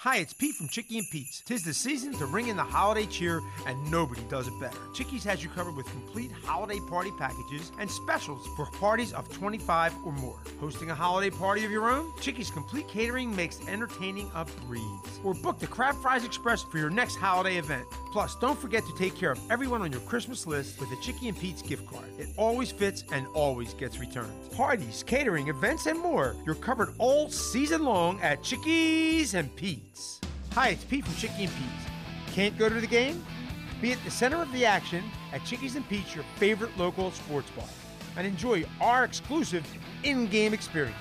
Hi, 0.00 0.18
it's 0.18 0.34
Pete 0.34 0.54
from 0.54 0.68
Chickie 0.68 0.98
and 0.98 1.08
Pete's. 1.10 1.40
Tis 1.40 1.64
the 1.64 1.72
season 1.72 2.12
to 2.18 2.26
ring 2.26 2.48
in 2.48 2.56
the 2.56 2.62
holiday 2.62 3.06
cheer, 3.06 3.40
and 3.66 3.90
nobody 3.90 4.20
does 4.28 4.46
it 4.46 4.52
better. 4.60 4.76
Chickie's 4.92 5.24
has 5.24 5.42
you 5.42 5.48
covered 5.48 5.74
with 5.74 5.86
complete 5.86 6.30
holiday 6.44 6.78
party 6.80 7.10
packages 7.12 7.72
and 7.80 7.90
specials 7.90 8.46
for 8.56 8.66
parties 8.72 9.14
of 9.14 9.26
25 9.30 9.94
or 10.04 10.12
more. 10.12 10.38
Hosting 10.60 10.90
a 10.90 10.94
holiday 10.94 11.30
party 11.34 11.64
of 11.64 11.70
your 11.70 11.90
own? 11.90 12.12
Chickie's 12.20 12.50
complete 12.50 12.86
catering 12.88 13.34
makes 13.34 13.58
entertaining 13.68 14.30
a 14.34 14.44
breeze. 14.66 14.84
Or 15.24 15.32
book 15.32 15.58
the 15.58 15.66
Crab 15.66 15.96
Fries 15.96 16.26
Express 16.26 16.62
for 16.62 16.76
your 16.76 16.90
next 16.90 17.16
holiday 17.16 17.56
event. 17.56 17.86
Plus, 18.12 18.36
don't 18.36 18.58
forget 18.58 18.84
to 18.84 18.94
take 18.96 19.14
care 19.16 19.32
of 19.32 19.40
everyone 19.50 19.80
on 19.80 19.90
your 19.90 20.02
Christmas 20.02 20.46
list 20.46 20.78
with 20.78 20.92
a 20.92 20.96
Chickie 20.96 21.28
and 21.28 21.38
Pete's 21.38 21.62
gift 21.62 21.86
card. 21.86 22.04
It 22.18 22.28
always 22.36 22.70
fits 22.70 23.02
and 23.12 23.26
always 23.28 23.72
gets 23.72 23.98
returned. 23.98 24.32
Parties, 24.52 25.02
catering, 25.06 25.48
events, 25.48 25.86
and 25.86 25.98
more. 25.98 26.36
You're 26.44 26.54
covered 26.54 26.94
all 26.98 27.30
season 27.30 27.82
long 27.82 28.20
at 28.20 28.42
Chickie's 28.42 29.34
and 29.34 29.54
Pete's. 29.56 29.95
Hi, 30.56 30.68
it's 30.68 30.84
Pete 30.84 31.04
from 31.04 31.14
Chickie 31.16 31.44
and 31.44 31.52
Pete's. 31.52 32.34
Can't 32.34 32.56
go 32.58 32.70
to 32.70 32.80
the 32.80 32.86
game? 32.86 33.22
Be 33.82 33.92
at 33.92 34.02
the 34.04 34.10
center 34.10 34.40
of 34.40 34.50
the 34.52 34.64
action 34.64 35.04
at 35.34 35.44
Chickie's 35.44 35.76
and 35.76 35.86
Pete's, 35.86 36.14
your 36.14 36.24
favorite 36.36 36.74
local 36.78 37.10
sports 37.10 37.50
bar, 37.50 37.66
and 38.16 38.26
enjoy 38.26 38.64
our 38.80 39.04
exclusive 39.04 39.66
in-game 40.02 40.54
experience. 40.54 40.96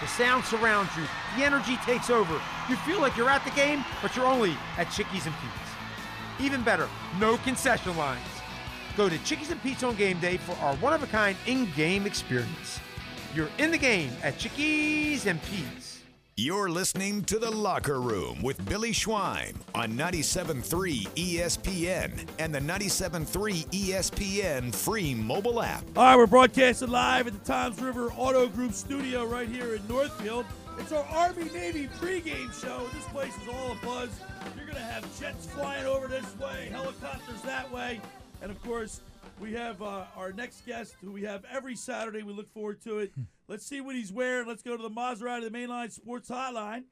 The 0.00 0.08
sound 0.08 0.44
surrounds 0.44 0.90
you, 0.96 1.04
the 1.36 1.44
energy 1.44 1.76
takes 1.84 2.10
over. 2.10 2.40
You 2.68 2.74
feel 2.78 3.00
like 3.00 3.16
you're 3.16 3.30
at 3.30 3.44
the 3.44 3.50
game, 3.52 3.84
but 4.02 4.16
you're 4.16 4.26
only 4.26 4.56
at 4.76 4.90
Chickie's 4.90 5.26
and 5.26 5.34
Pete's. 5.36 6.44
Even 6.44 6.62
better, 6.62 6.88
no 7.20 7.36
concession 7.38 7.96
lines. 7.96 8.20
Go 8.96 9.08
to 9.08 9.18
Chickie's 9.24 9.52
and 9.52 9.62
Pete's 9.62 9.84
on 9.84 9.94
game 9.94 10.18
day 10.18 10.38
for 10.38 10.52
our 10.56 10.74
one 10.78 10.92
of 10.92 11.02
a 11.04 11.06
kind 11.06 11.36
in 11.46 11.70
game 11.76 12.04
experience. 12.04 12.80
You're 13.32 13.50
in 13.58 13.70
the 13.70 13.78
game 13.78 14.10
at 14.24 14.38
Chickie's 14.38 15.26
and 15.26 15.40
Pete's. 15.44 15.95
You're 16.38 16.68
listening 16.68 17.24
to 17.24 17.38
The 17.38 17.50
Locker 17.50 17.98
Room 17.98 18.42
with 18.42 18.62
Billy 18.68 18.90
Schwein 18.90 19.56
on 19.74 19.92
97.3 19.94 21.08
ESPN 21.14 22.28
and 22.38 22.54
the 22.54 22.58
97.3 22.58 23.64
ESPN 23.68 24.74
free 24.74 25.14
mobile 25.14 25.62
app. 25.62 25.82
All 25.96 26.04
right, 26.04 26.14
we're 26.14 26.26
broadcasting 26.26 26.90
live 26.90 27.26
at 27.26 27.32
the 27.32 27.38
Toms 27.38 27.80
River 27.80 28.12
Auto 28.18 28.48
Group 28.48 28.74
studio 28.74 29.24
right 29.24 29.48
here 29.48 29.76
in 29.76 29.88
Northfield. 29.88 30.44
It's 30.78 30.92
our 30.92 31.04
Army 31.04 31.44
Navy 31.54 31.88
pregame 31.98 32.52
show. 32.60 32.86
This 32.92 33.06
place 33.06 33.32
is 33.40 33.48
all 33.48 33.72
a 33.72 33.76
buzz. 33.76 34.10
You're 34.58 34.66
going 34.66 34.76
to 34.76 34.82
have 34.82 35.18
jets 35.18 35.46
flying 35.46 35.86
over 35.86 36.06
this 36.06 36.38
way, 36.38 36.68
helicopters 36.70 37.40
that 37.46 37.72
way, 37.72 37.98
and 38.42 38.50
of 38.50 38.62
course, 38.62 39.00
we 39.40 39.54
have 39.54 39.80
uh, 39.80 40.04
our 40.14 40.32
next 40.32 40.66
guest 40.66 40.96
who 41.00 41.12
we 41.12 41.22
have 41.22 41.46
every 41.50 41.76
Saturday. 41.76 42.22
We 42.22 42.34
look 42.34 42.52
forward 42.52 42.82
to 42.82 42.98
it. 42.98 43.12
Let's 43.48 43.64
see 43.64 43.80
what 43.80 43.94
he's 43.94 44.12
wearing. 44.12 44.48
Let's 44.48 44.62
go 44.62 44.76
to 44.76 44.82
the 44.82 44.90
Maserati, 44.90 45.42
the 45.42 45.50
Mainline 45.50 45.92
Sports 45.92 46.30
Hotline, 46.30 46.84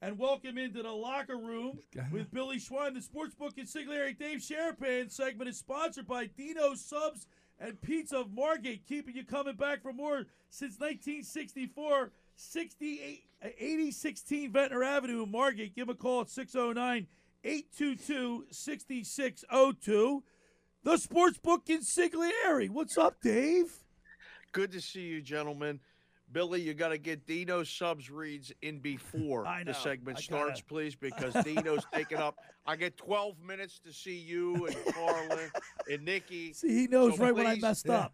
and 0.00 0.18
welcome 0.18 0.56
into 0.56 0.82
the 0.82 0.90
locker 0.90 1.36
room 1.36 1.80
with 2.10 2.32
Billy 2.32 2.56
Schwein. 2.56 2.94
The 2.94 3.00
Sportsbook 3.00 3.54
Consigliere 3.54 4.18
Dave 4.18 4.38
Sharapan 4.38 5.10
segment 5.10 5.50
is 5.50 5.58
sponsored 5.58 6.06
by 6.06 6.26
Dino 6.26 6.74
Subs 6.74 7.26
and 7.60 7.80
Pizza 7.82 8.20
of 8.20 8.32
Margate, 8.32 8.86
keeping 8.86 9.16
you 9.16 9.24
coming 9.24 9.56
back 9.56 9.82
for 9.82 9.92
more 9.92 10.24
since 10.48 10.78
1964. 10.78 12.10
68, 12.40 13.24
uh, 13.42 13.48
8016 13.58 14.52
Ventnor 14.52 14.84
Avenue 14.84 15.24
in 15.24 15.30
Margate. 15.30 15.74
Give 15.74 15.88
him 15.88 15.94
a 15.94 15.94
call 15.94 16.20
at 16.20 16.30
609 16.30 17.06
822 17.44 18.46
6602. 18.50 20.22
The 20.84 20.92
Sportsbook 20.92 21.66
Consigliere. 21.66 22.70
What's 22.70 22.96
up, 22.96 23.20
Dave? 23.20 23.72
Good 24.52 24.70
to 24.72 24.80
see 24.80 25.02
you, 25.02 25.20
gentlemen. 25.20 25.80
Billy, 26.30 26.60
you 26.60 26.74
got 26.74 26.88
to 26.88 26.98
get 26.98 27.26
Dino 27.26 27.62
subs 27.62 28.10
reads 28.10 28.52
in 28.62 28.80
before 28.80 29.46
I 29.46 29.64
the 29.64 29.72
segment 29.74 30.18
I 30.18 30.20
starts, 30.20 30.60
gotta- 30.60 30.64
please, 30.64 30.94
because 31.00 31.32
Dino's 31.44 31.86
taking 31.92 32.18
up. 32.18 32.36
I 32.66 32.76
get 32.76 32.96
12 32.98 33.36
minutes 33.40 33.78
to 33.80 33.92
see 33.92 34.18
you 34.18 34.66
and 34.66 34.76
Carlin 34.94 35.50
and 35.90 36.04
Nikki. 36.04 36.52
See, 36.52 36.68
he 36.80 36.86
knows 36.86 37.16
So 37.16 37.24
right 37.24 37.34
when 37.34 37.46
I 37.46 37.56
messed 37.56 37.86
yeah. 37.86 37.94
up. 37.94 38.12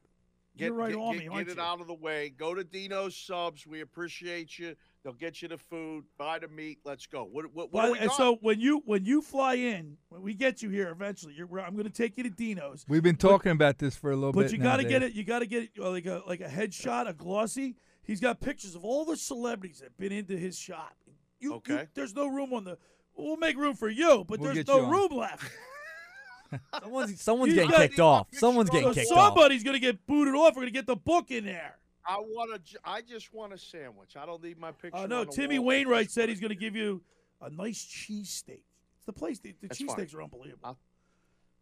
Get, 0.57 0.67
You're 0.67 0.75
right 0.75 0.91
get, 0.93 0.99
on 1.01 1.13
get, 1.15 1.19
me, 1.19 1.25
get 1.25 1.33
aren't 1.33 1.49
it 1.49 1.57
you? 1.57 1.63
out 1.63 1.81
of 1.81 1.89
the 1.89 1.95
way. 1.95 2.33
Go 2.39 2.55
to 2.55 2.63
Dino's 2.63 3.17
subs. 3.17 3.67
We 3.67 3.81
appreciate 3.81 4.57
you. 4.57 4.77
They'll 5.03 5.13
get 5.13 5.43
you 5.43 5.49
the 5.49 5.59
food, 5.59 6.05
buy 6.17 6.39
the 6.39 6.47
meat. 6.47 6.79
Let's 6.85 7.07
go. 7.07 7.25
What, 7.25 7.47
what, 7.47 7.73
what 7.73 7.73
Well, 7.73 7.87
do 7.87 7.93
we 7.95 7.99
and 7.99 8.09
got? 8.09 8.17
so 8.17 8.39
when 8.41 8.61
you 8.61 8.81
when 8.87 9.05
you 9.05 9.21
fly 9.21 9.55
in, 9.55 9.97
when 10.11 10.23
we 10.23 10.33
get 10.33 10.63
you 10.63 10.71
here 10.71 10.91
eventually, 10.91 11.35
you're, 11.37 11.49
I'm 11.61 11.73
going 11.73 11.85
to 11.87 11.91
take 11.91 12.17
you 12.17 12.23
to 12.23 12.31
Dino's. 12.31 12.85
We've 12.89 13.03
been 13.03 13.17
But- 13.17 13.29
talking 13.29 13.51
about 13.51 13.79
this 13.79 13.97
for 13.97 14.13
a 14.13 14.15
little 14.15 14.31
But 14.33 14.43
bit. 14.43 14.47
But 14.47 14.53
you 14.53 14.59
now, 14.59 14.65
got 14.65 14.77
to 14.77 14.85
get 14.85 15.03
it. 15.03 15.13
You 15.15 15.25
got 15.25 15.41
to 15.41 15.47
get 15.47 15.65
it 15.65 15.71
like 15.77 16.07
a 16.07 16.23
like 16.25 16.41
a 16.41 16.49
headshot, 16.49 17.09
a 17.09 17.13
glossy. 17.15 17.75
He's 18.07 18.21
got 18.21 18.41
pictures 18.41 18.75
of 18.75 18.85
all 18.85 19.05
the 19.05 19.17
celebrities 19.17 19.79
that 19.79 19.87
have 19.87 19.97
been 19.99 20.13
into 20.13 20.37
his 20.37 20.59
shop. 20.59 20.95
You, 21.07 21.49
you- 21.51 21.55
Okay. 21.57 21.89
there's 21.95 22.15
no 22.15 22.27
room 22.29 22.53
on 22.53 22.65
the. 22.65 22.79
We'll 23.17 23.37
make 23.37 23.57
room 23.57 23.75
for 23.77 23.89
you, 23.89 24.25
but 24.29 24.41
We'll 24.41 24.53
there's 24.55 24.67
no 24.67 24.79
you 24.79 24.85
on. 24.87 24.91
room 24.91 25.09
left. 25.13 25.45
Someone's 26.83 27.21
someone's 27.21 27.55
getting 27.55 27.71
got- 27.71 27.81
kicked 27.81 28.01
off. 28.01 28.27
Someone's 28.33 28.71
getting 28.71 28.89
So 28.89 28.95
kicked 28.95 29.11
off. 29.13 29.29
somebody's 29.35 29.65
going 29.65 29.75
to 29.75 29.81
get 29.81 30.07
booted 30.07 30.35
off. 30.35 30.51
We're 30.55 30.63
going 30.63 30.67
to 30.67 30.71
get 30.73 30.87
the 30.87 30.97
book 30.97 31.31
in 31.31 31.45
there. 31.45 31.79
I 32.07 32.19
want 32.19 32.65
to. 32.67 32.79
I 32.85 33.01
just 33.01 33.33
want 33.33 33.53
a 33.53 33.59
sandwich. 33.59 34.17
I 34.17 34.27
don't 34.27 34.43
need 34.43 34.59
my 34.59 34.69
uh, 34.69 34.73
picture. 34.73 34.99
Oh 34.99 35.07
no, 35.07 35.21
on 35.21 35.29
Timmy 35.29 35.59
wall. 35.59 35.69
Wainwright 35.69 36.11
said 36.11 36.29
he's 36.29 36.39
going 36.41 36.51
to 36.51 36.55
give 36.57 36.77
you 36.77 37.03
a 37.41 37.51
nice 37.51 37.85
cheesesteak. 37.85 38.61
It's 38.99 39.07
the 39.07 39.13
place. 39.13 39.39
The, 39.41 39.55
the 39.63 39.69
That's 39.69 39.81
cheesesteaks 39.81 40.15
are 40.15 40.23
unbelievable. 40.23 40.61
I'll, 40.65 40.79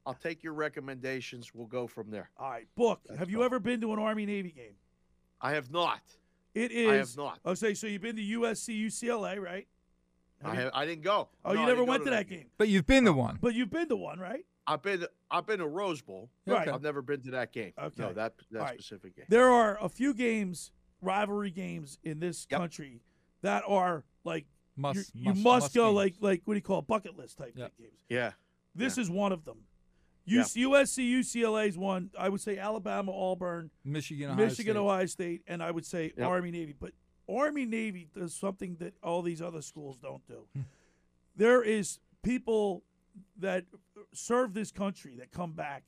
I'll 0.05 0.14
take 0.14 0.43
your 0.43 0.53
recommendations. 0.55 1.55
We'll 1.55 1.68
go 1.68 1.86
from 1.86 2.11
there. 2.11 2.28
All 2.36 2.51
right, 2.51 2.66
book. 2.74 3.01
have 3.18 3.30
you 3.30 3.45
ever 3.45 3.61
been 3.61 3.80
to 3.82 3.93
an 3.93 3.99
Army 4.01 4.26
Navy 4.26 4.51
game? 4.51 4.74
I 5.40 5.53
have 5.53 5.70
not. 5.70 6.01
It 6.55 6.70
is. 6.72 6.88
I 6.90 6.94
have 6.96 7.16
not. 7.16 7.38
Oh, 7.44 7.55
say 7.55 7.74
so 7.74 7.86
you've 7.86 8.03
been 8.03 8.16
to 8.16 8.22
USC, 8.22 8.84
UCLA, 8.86 9.40
right? 9.40 9.66
I 10.44 10.55
have. 10.57 10.70
I 10.74 10.84
didn't 10.84 11.03
go. 11.03 11.28
Oh, 11.44 11.53
No, 11.53 11.61
you 11.61 11.66
never 11.66 11.84
went 11.84 12.05
to 12.05 12.11
that 12.11 12.28
game. 12.28 12.46
But 12.59 12.68
you've 12.68 12.86
been 12.86 13.05
to 13.05 13.12
one. 13.12 13.38
But 13.40 13.55
you've 13.55 13.70
been 13.70 13.88
to 13.88 13.96
one, 13.96 14.18
right? 14.18 14.44
I've 14.66 14.82
been. 14.82 15.07
I've 15.30 15.46
been 15.46 15.59
to 15.61 15.66
Rose 15.68 16.03
Bowl. 16.03 16.28
Right. 16.46 16.68
I've 16.68 16.82
never 16.82 17.00
been 17.03 17.20
to 17.22 17.30
that 17.32 17.53
game. 17.53 17.72
Okay. 17.78 17.94
No, 18.03 18.12
that 18.12 18.34
that 18.50 18.59
All 18.59 18.64
right. 18.66 18.74
specific 18.74 19.16
game. 19.16 19.26
There 19.28 19.48
are 19.50 19.78
a 19.82 19.88
few 19.88 20.14
games, 20.14 20.72
rivalry 21.00 21.50
games 21.50 21.98
in 22.05 22.20
this 22.20 22.44
country 22.46 23.00
that 23.42 23.62
are 23.66 24.05
like 24.24 24.46
Must- 24.76 25.14
you, 25.14 25.22
you 25.22 25.24
must- 25.30 25.40
must, 25.42 25.62
must 25.64 25.74
go 25.74 25.86
games. 25.86 25.94
like 25.96 26.14
like 26.20 26.42
what 26.44 26.55
do 26.55 26.59
you 26.59 26.62
call 26.62 26.80
it, 26.80 26.86
bucket 26.86 27.16
list 27.16 27.38
type 27.38 27.57
games. 27.57 27.70
Yeah. 28.09 28.32
This 28.74 28.96
Yeah. 28.96 29.03
is 29.03 29.11
one 29.11 29.32
of 29.32 29.44
them. 29.44 29.59
Yeah. 30.24 30.42
USC, 30.42 31.10
UCLA 31.18 31.68
is 31.68 31.76
one. 31.76 32.10
I 32.18 32.28
would 32.28 32.40
say 32.40 32.58
Alabama, 32.58 33.12
Auburn, 33.12 33.70
Michigan, 33.84 34.30
Ohio 34.30 34.46
Michigan, 34.46 34.74
State. 34.74 34.80
Ohio 34.80 35.06
State, 35.06 35.42
and 35.48 35.62
I 35.62 35.70
would 35.70 35.84
say 35.86 36.12
Yep. 36.16 36.26
Army, 36.26 36.50
Navy. 36.50 36.74
But 36.78 36.92
Army, 37.28 37.64
Navy 37.66 38.08
does 38.14 38.34
something 38.34 38.76
that 38.80 38.94
all 39.02 39.22
these 39.22 39.42
other 39.42 39.62
schools 39.62 39.98
don't 39.98 40.26
do. 40.26 40.46
Hmm. 40.54 40.60
there 41.36 41.62
is 41.62 41.98
people 42.22 42.84
that 43.38 43.64
serve 44.12 44.54
this 44.54 44.70
country 44.70 45.16
that 45.18 45.32
come 45.32 45.52
back, 45.52 45.82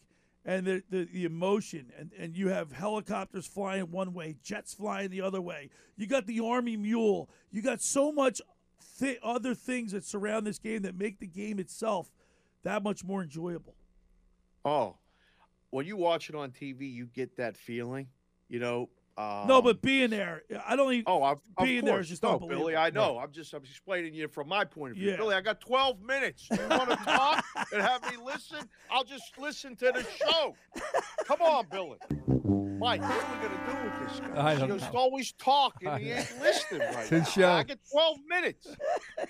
and 0.45 0.66
the 0.66 0.82
the, 0.91 1.05
the 1.12 1.24
emotion, 1.24 1.93
and, 1.99 2.11
and 2.18 2.37
you 2.37 2.49
have 2.49 2.72
helicopters 2.72 3.47
flying 3.47 3.91
one 3.91 4.12
way, 4.14 4.37
jets 4.43 4.74
flying 4.74 5.11
the 5.11 5.20
other 5.20 5.41
way. 5.41 5.70
You 5.97 6.07
got 6.07 6.26
the 6.26 6.41
Army 6.41 6.76
Mule. 6.76 7.28
You 7.51 7.62
got 7.62 7.80
so 7.80 8.11
much 8.12 8.41
thi- 8.82 9.18
other 9.22 9.55
things 9.55 9.93
that 9.93 10.05
surround 10.05 10.47
this 10.47 10.59
game 10.59 10.82
that 10.82 10.97
make 10.99 11.18
the 11.20 11.26
game 11.26 11.59
itself 11.61 12.11
that 12.62 12.82
much 12.82 13.05
more 13.05 13.22
enjoyable. 13.22 13.74
Oh, 14.65 14.97
when 15.71 15.87
you 15.87 15.97
watch 15.97 16.29
it 16.29 16.35
on 16.35 16.51
TV, 16.51 16.93
you 16.93 17.07
get 17.07 17.37
that 17.37 17.57
feeling. 17.57 18.07
You 18.49 18.61
know. 18.61 18.89
Um, 19.17 19.47
no, 19.47 19.62
but 19.62 19.81
being 19.81 20.11
there, 20.11 20.43
I 20.67 20.75
don't 20.75 20.93
even. 20.93 21.05
Oh, 21.07 21.23
I've, 21.23 21.39
being 21.62 21.85
there 21.85 22.01
is 22.01 22.09
just 22.09 22.25
no, 22.25 22.33
unbelievable. 22.33 22.67
Billy. 22.67 22.77
I 22.77 22.91
know. 22.91 23.19
I'm 23.19 23.31
just 23.31 23.55
I'm 23.55 23.62
explaining 23.62 24.12
you 24.12 24.27
from 24.27 24.49
my 24.49 24.65
point 24.65 24.93
of 24.93 24.97
view. 24.97 25.11
Yeah. 25.11 25.17
Billy, 25.17 25.37
I 25.37 25.41
got 25.41 25.61
12 25.61 26.03
minutes. 26.03 26.49
You 26.51 26.59
want 26.69 26.91
to 26.91 26.97
talk 27.05 27.45
and 27.73 27.81
have 27.81 28.03
me 28.11 28.17
listen? 28.25 28.69
I'll 28.91 29.05
just 29.05 29.39
listen 29.39 29.77
to 29.77 29.93
the 29.93 30.05
show. 30.19 30.57
Come 31.27 31.43
on, 31.43 31.67
Billy. 31.71 31.99
Mike, 32.85 33.01
what 33.01 33.11
are 33.11 33.32
we 33.32 33.49
gonna 33.49 33.66
do 33.66 33.89
with 33.91 34.09
this 34.11 34.20
guy? 34.20 34.47
I 34.47 34.55
don't 34.57 34.70
He's 34.78 34.82
know. 34.93 34.99
always 34.99 35.32
talking. 35.32 35.91
He 35.99 36.11
ain't 36.11 36.28
listening 36.41 36.80
right 36.80 37.11
It's 37.11 37.11
now. 37.11 37.24
show. 37.24 37.51
I 37.53 37.62
get 37.62 37.80
12 37.91 38.18
minutes. 38.28 38.68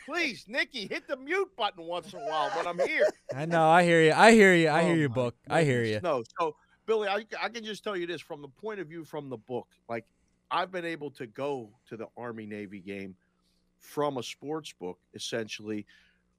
Please, 0.07 0.45
Nikki, 0.49 0.87
hit 0.87 1.07
the 1.07 1.17
mute 1.17 1.49
button 1.57 1.85
once 1.85 2.13
in 2.13 2.19
a 2.21 2.25
while 2.25 2.51
when 2.51 2.67
I'm 2.67 2.79
here. 2.87 3.07
I 3.35 3.45
know. 3.47 3.69
I 3.69 3.85
hear 3.85 4.03
you. 4.03 4.13
I 4.13 4.33
hear 4.33 4.55
you. 4.55 4.69
I 4.69 4.83
Oh 4.83 4.87
hear 4.87 4.97
your 4.97 5.09
my 5.09 5.15
book. 5.15 5.35
I 5.49 5.63
hear 5.65 5.85
you. 5.85 6.01
No, 6.03 6.25
so 6.39 6.57
Billy, 6.87 7.09
I, 7.09 7.25
I 7.41 7.49
can 7.49 7.65
just 7.65 7.85
tell 7.85 7.97
you 7.97 8.07
this 8.07 8.21
from 8.21 8.43
the 8.43 8.49
point 8.49 8.81
of 8.81 8.89
view 8.89 9.05
from 9.05 9.29
the 9.31 9.39
book. 9.39 9.69
Like 9.89 10.05
I've 10.51 10.71
been 10.73 10.85
able 10.85 11.11
to 11.13 11.27
go 11.27 11.71
to 11.89 11.97
the 11.97 12.09
Army 12.17 12.47
Navy 12.47 12.81
game 12.81 13.15
from 13.79 14.19
a 14.19 14.23
sports 14.23 14.73
book 14.73 14.99
essentially 15.15 15.87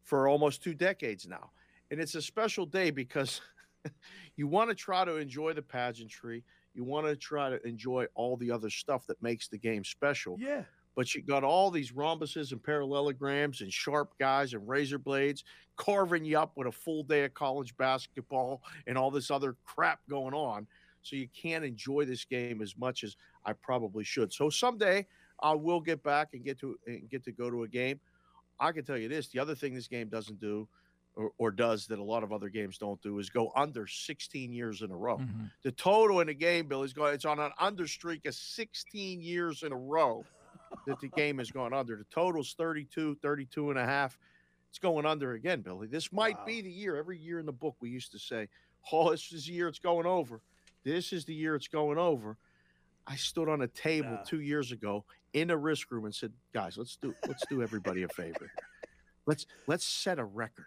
for 0.04 0.28
almost 0.28 0.62
two 0.64 0.74
decades 0.74 1.28
now, 1.28 1.50
and 1.92 2.00
it's 2.00 2.16
a 2.16 2.22
special 2.22 2.66
day 2.66 2.92
because 2.92 3.42
you 4.36 4.48
want 4.48 4.70
to 4.70 4.76
try 4.76 5.06
to 5.06 5.16
enjoy 5.16 5.54
the 5.54 5.62
pageantry. 5.62 6.44
You 6.76 6.84
want 6.84 7.08
to 7.08 7.16
try 7.16 7.50
to 7.50 7.66
enjoy 7.68 8.06
all 8.16 8.38
the 8.38 8.52
other 8.52 8.70
stuff 8.70 9.08
that 9.08 9.22
makes 9.22 9.48
the 9.48 9.58
game 9.58 9.84
special 9.84 10.38
Yeah. 10.40 10.66
but 10.96 11.16
you 11.16 11.22
got 11.24 11.44
all 11.44 11.72
these 11.72 11.92
rhombuses 11.94 12.52
and 12.52 12.62
parallelograms 12.64 13.62
and 13.62 13.72
sharp 13.72 14.14
guys 14.20 14.54
and 14.54 14.68
razor 14.68 15.00
blades 15.00 15.44
carving 15.78 16.24
you 16.26 16.38
up 16.38 16.54
with 16.56 16.68
a 16.68 16.72
full 16.72 17.04
day 17.04 17.26
of 17.26 17.34
college 17.34 17.76
basketball 17.78 18.62
and 18.88 18.98
all 18.98 19.12
this 19.12 19.32
other 19.32 19.56
crap 19.64 20.00
going 20.10 20.34
on. 20.34 20.68
So 21.02 21.16
you 21.16 21.28
can't 21.30 21.64
enjoy 21.66 22.06
this 22.06 22.26
game 22.26 22.62
as 22.62 22.78
much 22.78 23.04
as 23.04 23.16
I 23.46 23.54
probably 23.54 24.04
should. 24.04 24.34
So 24.34 24.50
someday 24.50 25.06
I 25.42 25.54
will 25.54 25.82
get 25.82 26.02
back 26.02 26.30
and 26.34 26.44
get 26.44 26.60
to 26.60 26.78
and 26.88 27.10
get 27.10 27.24
to 27.26 27.32
go 27.32 27.50
to 27.50 27.64
a 27.64 27.68
game. 27.68 28.00
I 28.60 28.72
can 28.72 28.86
tell 28.86 28.98
you 28.98 29.10
this: 29.10 29.28
the 29.28 29.40
other 29.40 29.54
thing 29.54 29.74
this 29.76 29.88
game 29.88 30.08
doesn't 30.10 30.40
do, 30.40 30.68
or, 31.16 31.32
or 31.38 31.52
does 31.52 31.88
that 31.88 32.00
a 32.00 32.04
lot 32.04 32.24
of 32.24 32.32
other 32.32 32.50
games 32.50 32.78
don't 32.78 33.02
do, 33.02 33.20
is 33.20 33.30
go 33.30 33.52
under 33.56 33.88
16 33.88 34.52
years 34.52 34.82
in 34.82 34.92
a 34.92 34.96
row. 34.96 35.18
Mm-hmm. 35.18 35.46
The 35.64 35.72
total 35.72 36.20
in 36.20 36.28
the 36.28 36.34
game, 36.34 36.68
Bill, 36.68 36.84
is 36.84 36.94
going. 36.94 37.14
It's 37.14 37.26
on 37.26 37.40
an 37.40 37.52
under 37.60 37.88
streak 37.88 38.26
of 38.26 38.36
16 38.36 39.22
years 39.22 39.64
in 39.64 39.72
a 39.72 39.78
row 39.78 40.26
that 40.88 41.00
the 41.00 41.08
game 41.10 41.38
has 41.38 41.52
gone 41.52 41.74
under. 41.74 41.96
The 41.96 42.06
total's 42.06 42.54
32, 42.58 43.18
32 43.22 43.70
and 43.70 43.80
a 43.80 43.86
half. 43.86 44.18
It's 44.70 44.80
going 44.80 45.06
under 45.06 45.34
again, 45.34 45.62
Billy. 45.62 45.88
This 45.88 46.12
might 46.12 46.46
be 46.46 46.62
the 46.62 46.72
year. 46.72 46.98
Every 46.98 47.18
year 47.18 47.40
in 47.40 47.46
the 47.46 47.54
book, 47.54 47.76
we 47.80 47.90
used 47.90 48.12
to 48.12 48.20
say, 48.20 48.50
"Oh, 48.92 49.12
this 49.12 49.32
is 49.32 49.46
the 49.46 49.54
year 49.54 49.70
it's 49.70 49.80
going 49.80 50.06
over. 50.06 50.42
This 50.84 51.14
is 51.14 51.24
the 51.24 51.34
year 51.34 51.56
it's 51.56 51.70
going 51.70 51.98
over." 51.98 52.38
I 53.08 53.16
stood 53.16 53.48
on 53.48 53.62
a 53.62 53.68
table 53.68 54.18
two 54.26 54.42
years 54.42 54.72
ago 54.72 55.06
in 55.34 55.52
a 55.52 55.56
risk 55.56 55.92
room 55.92 56.06
and 56.06 56.14
said, 56.14 56.34
"Guys, 56.54 56.78
let's 56.78 56.98
do 56.98 57.14
let's 57.26 57.46
do 57.48 57.62
everybody 57.62 58.04
a 58.04 58.10
favor. 58.10 58.52
Let's 59.26 59.46
let's 59.66 59.86
set 59.86 60.20
a 60.20 60.26
record. 60.26 60.66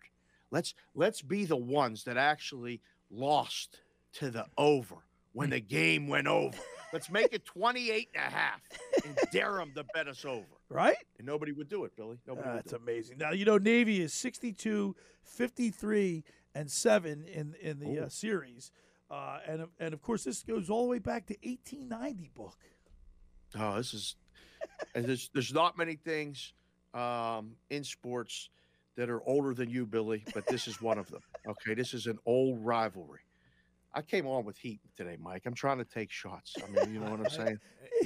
Let's 0.51 0.75
let's 0.95 1.23
be 1.23 1.45
the 1.45 1.57
ones 1.57 2.05
that 2.05 2.17
actually 2.17 2.81
lost 3.11 3.81
to 4.15 4.31
the 4.31 4.47
over 4.57 4.97
when 5.33 5.51
the 5.51 5.61
game 5.61 6.09
went 6.09 6.27
over. 6.27 6.57
Let's 6.93 7.11
make 7.11 7.33
it 7.33 7.45
28 7.45 8.09
and 8.15 8.25
a 8.25 8.31
half 8.35 8.61
and 9.05 9.19
dare 9.33 9.53
them 9.53 9.73
to 9.77 9.85
bet 9.93 10.09
us 10.09 10.25
over. 10.25 10.47
Right? 10.71 10.97
And 11.19 11.27
nobody 11.27 11.53
would 11.53 11.69
do 11.69 11.85
it, 11.85 11.95
Billy. 11.97 12.19
Nobody 12.27 12.49
would 12.49 12.57
That's 12.59 12.71
do 12.71 12.77
it. 12.77 12.83
amazing. 12.83 13.19
Now, 13.19 13.33
you 13.33 13.45
know, 13.45 13.59
Navy 13.59 14.01
is 14.01 14.15
62, 14.15 14.97
53, 15.23 16.25
and 16.55 16.71
7 16.71 17.25
in, 17.27 17.55
in 17.61 17.79
the 17.79 18.07
uh, 18.07 18.09
series. 18.09 18.71
Uh, 19.11 19.39
and, 19.47 19.67
and 19.79 19.95
of 19.95 20.03
course, 20.03 20.25
this 20.25 20.43
goes 20.43 20.69
all 20.71 20.85
the 20.85 20.89
way 20.89 20.99
back 20.99 21.27
to 21.27 21.35
1890 21.43 22.31
book. 22.35 22.59
Oh, 23.59 23.77
this 23.77 23.95
is 23.95 24.17
there's 24.95 25.31
there's 25.33 25.55
not 25.55 25.79
many 25.79 25.95
things 25.95 26.53
um, 26.93 27.53
in 27.71 27.85
sports 27.85 28.51
that 28.99 29.09
are 29.09 29.23
older 29.27 29.55
than 29.55 29.71
you, 29.71 29.87
Billy, 29.87 30.25
but 30.35 30.45
this 30.49 30.67
is 30.67 30.83
one 30.83 30.99
of 30.99 31.09
them. 31.09 31.21
Okay, 31.47 31.73
this 31.73 31.95
is 31.95 32.07
an 32.07 32.19
old 32.27 32.59
rivalry. 32.67 33.21
I 33.99 34.03
came 34.03 34.27
on 34.29 34.45
with 34.45 34.57
heat 34.57 34.81
today, 34.97 35.17
Mike. 35.21 35.43
I'm 35.45 35.55
trying 35.55 35.79
to 35.79 35.85
take 35.85 36.13
shots. 36.13 36.55
I 36.65 36.71
mean, 36.71 36.95
you 36.95 37.01
know 37.01 37.11
what 37.11 37.19
I'm 37.21 37.31
saying? 37.31 37.59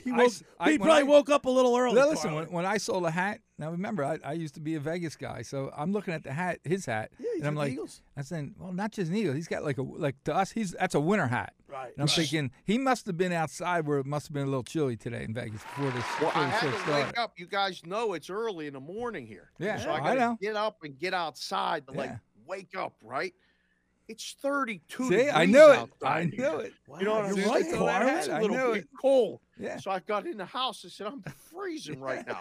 He, 0.02 0.10
woke, 0.10 0.20
s- 0.28 0.42
I- 0.58 0.70
he 0.72 0.78
when 0.78 0.86
probably 0.88 1.00
I- 1.02 1.04
woke 1.04 1.28
up 1.28 1.44
a 1.44 1.50
little 1.50 1.76
early. 1.76 1.94
Now, 1.96 2.08
listen, 2.08 2.34
when, 2.34 2.46
when 2.50 2.64
I 2.64 2.78
saw 2.78 2.98
the 3.00 3.10
hat, 3.10 3.40
now 3.58 3.70
remember, 3.70 4.02
I, 4.02 4.18
I 4.24 4.32
used 4.32 4.54
to 4.54 4.60
be 4.60 4.74
a 4.76 4.80
Vegas 4.80 5.16
guy, 5.16 5.42
so 5.42 5.70
I'm 5.76 5.92
looking 5.92 6.14
at 6.14 6.24
the 6.24 6.32
hat, 6.32 6.60
his 6.64 6.86
hat, 6.86 7.10
he's 7.18 7.26
and 7.40 7.46
I'm 7.46 7.54
like, 7.56 7.72
Eagles. 7.72 8.00
I'm 8.16 8.22
saying, 8.22 8.54
well, 8.58 8.72
not 8.72 8.92
just 8.92 9.10
an 9.10 9.16
eagle. 9.18 9.34
He's 9.34 9.48
got 9.48 9.64
like 9.64 9.76
a 9.76 9.82
like 9.82 10.16
to 10.24 10.34
us, 10.34 10.50
he's 10.50 10.70
that's 10.72 10.94
a 10.94 11.00
winter 11.00 11.26
hat. 11.26 11.52
Right. 11.68 11.88
And 11.92 11.98
I'm 11.98 12.04
Right. 12.06 12.10
thinking 12.10 12.50
he 12.64 12.78
must 12.78 13.06
have 13.06 13.18
been 13.18 13.32
outside 13.32 13.86
where 13.86 13.98
it 13.98 14.06
must 14.06 14.28
have 14.28 14.32
been 14.32 14.44
a 14.44 14.50
little 14.50 14.62
chilly 14.64 14.96
today 14.96 15.24
in 15.24 15.34
Vegas 15.34 15.62
before 15.62 15.90
this. 15.90 16.04
Well, 16.20 16.30
before 16.30 16.42
I 16.42 16.44
the 16.46 16.50
had 16.52 16.60
show 16.62 16.70
to 16.70 16.78
started. 16.78 17.06
wake 17.08 17.18
up. 17.18 17.32
You 17.36 17.46
guys 17.46 17.84
know 17.84 18.14
it's 18.14 18.30
early 18.30 18.66
in 18.66 18.72
the 18.72 18.80
morning 18.80 19.26
here. 19.26 19.50
Yeah, 19.58 19.76
so 19.78 19.90
I 19.90 19.96
I 19.96 20.00
got 20.00 20.14
to 20.14 20.20
know. 20.20 20.38
get 20.40 20.56
up 20.56 20.78
and 20.84 20.98
get 20.98 21.12
outside 21.12 21.86
to 21.88 21.92
like 21.92 22.12
wake 22.46 22.74
up. 22.78 22.94
Right? 23.02 23.34
It's 24.08 24.36
32 24.42 25.04
See, 25.04 25.08
degrees 25.10 25.32
I 25.34 25.44
knew 25.46 25.70
it. 25.72 25.88
I 26.04 26.22
here. 26.24 26.30
knew 26.50 26.56
it. 26.58 26.72
You 26.98 27.04
know 27.06 27.12
what 27.14 27.22
Wow, 27.22 27.28
I'm 27.30 27.36
you're 27.36 27.36
saying? 27.36 27.50
right, 27.50 27.64
It's 27.64 27.72
a 27.72 27.76
Carl. 27.76 28.08
It's 28.08 28.28
a 28.28 28.32
I 28.34 28.40
little 28.40 28.56
knew 28.56 28.72
bit 28.74 28.82
it. 28.82 28.88
cold. 29.00 29.40
Yeah. 29.58 29.76
So 29.78 29.90
I 29.90 30.00
got 30.00 30.26
in 30.26 30.36
the 30.36 30.44
house. 30.44 30.82
I 30.84 30.88
said, 30.88 31.06
I'm 31.06 31.22
freezing 31.50 32.00
right 32.00 32.26
now. 32.26 32.40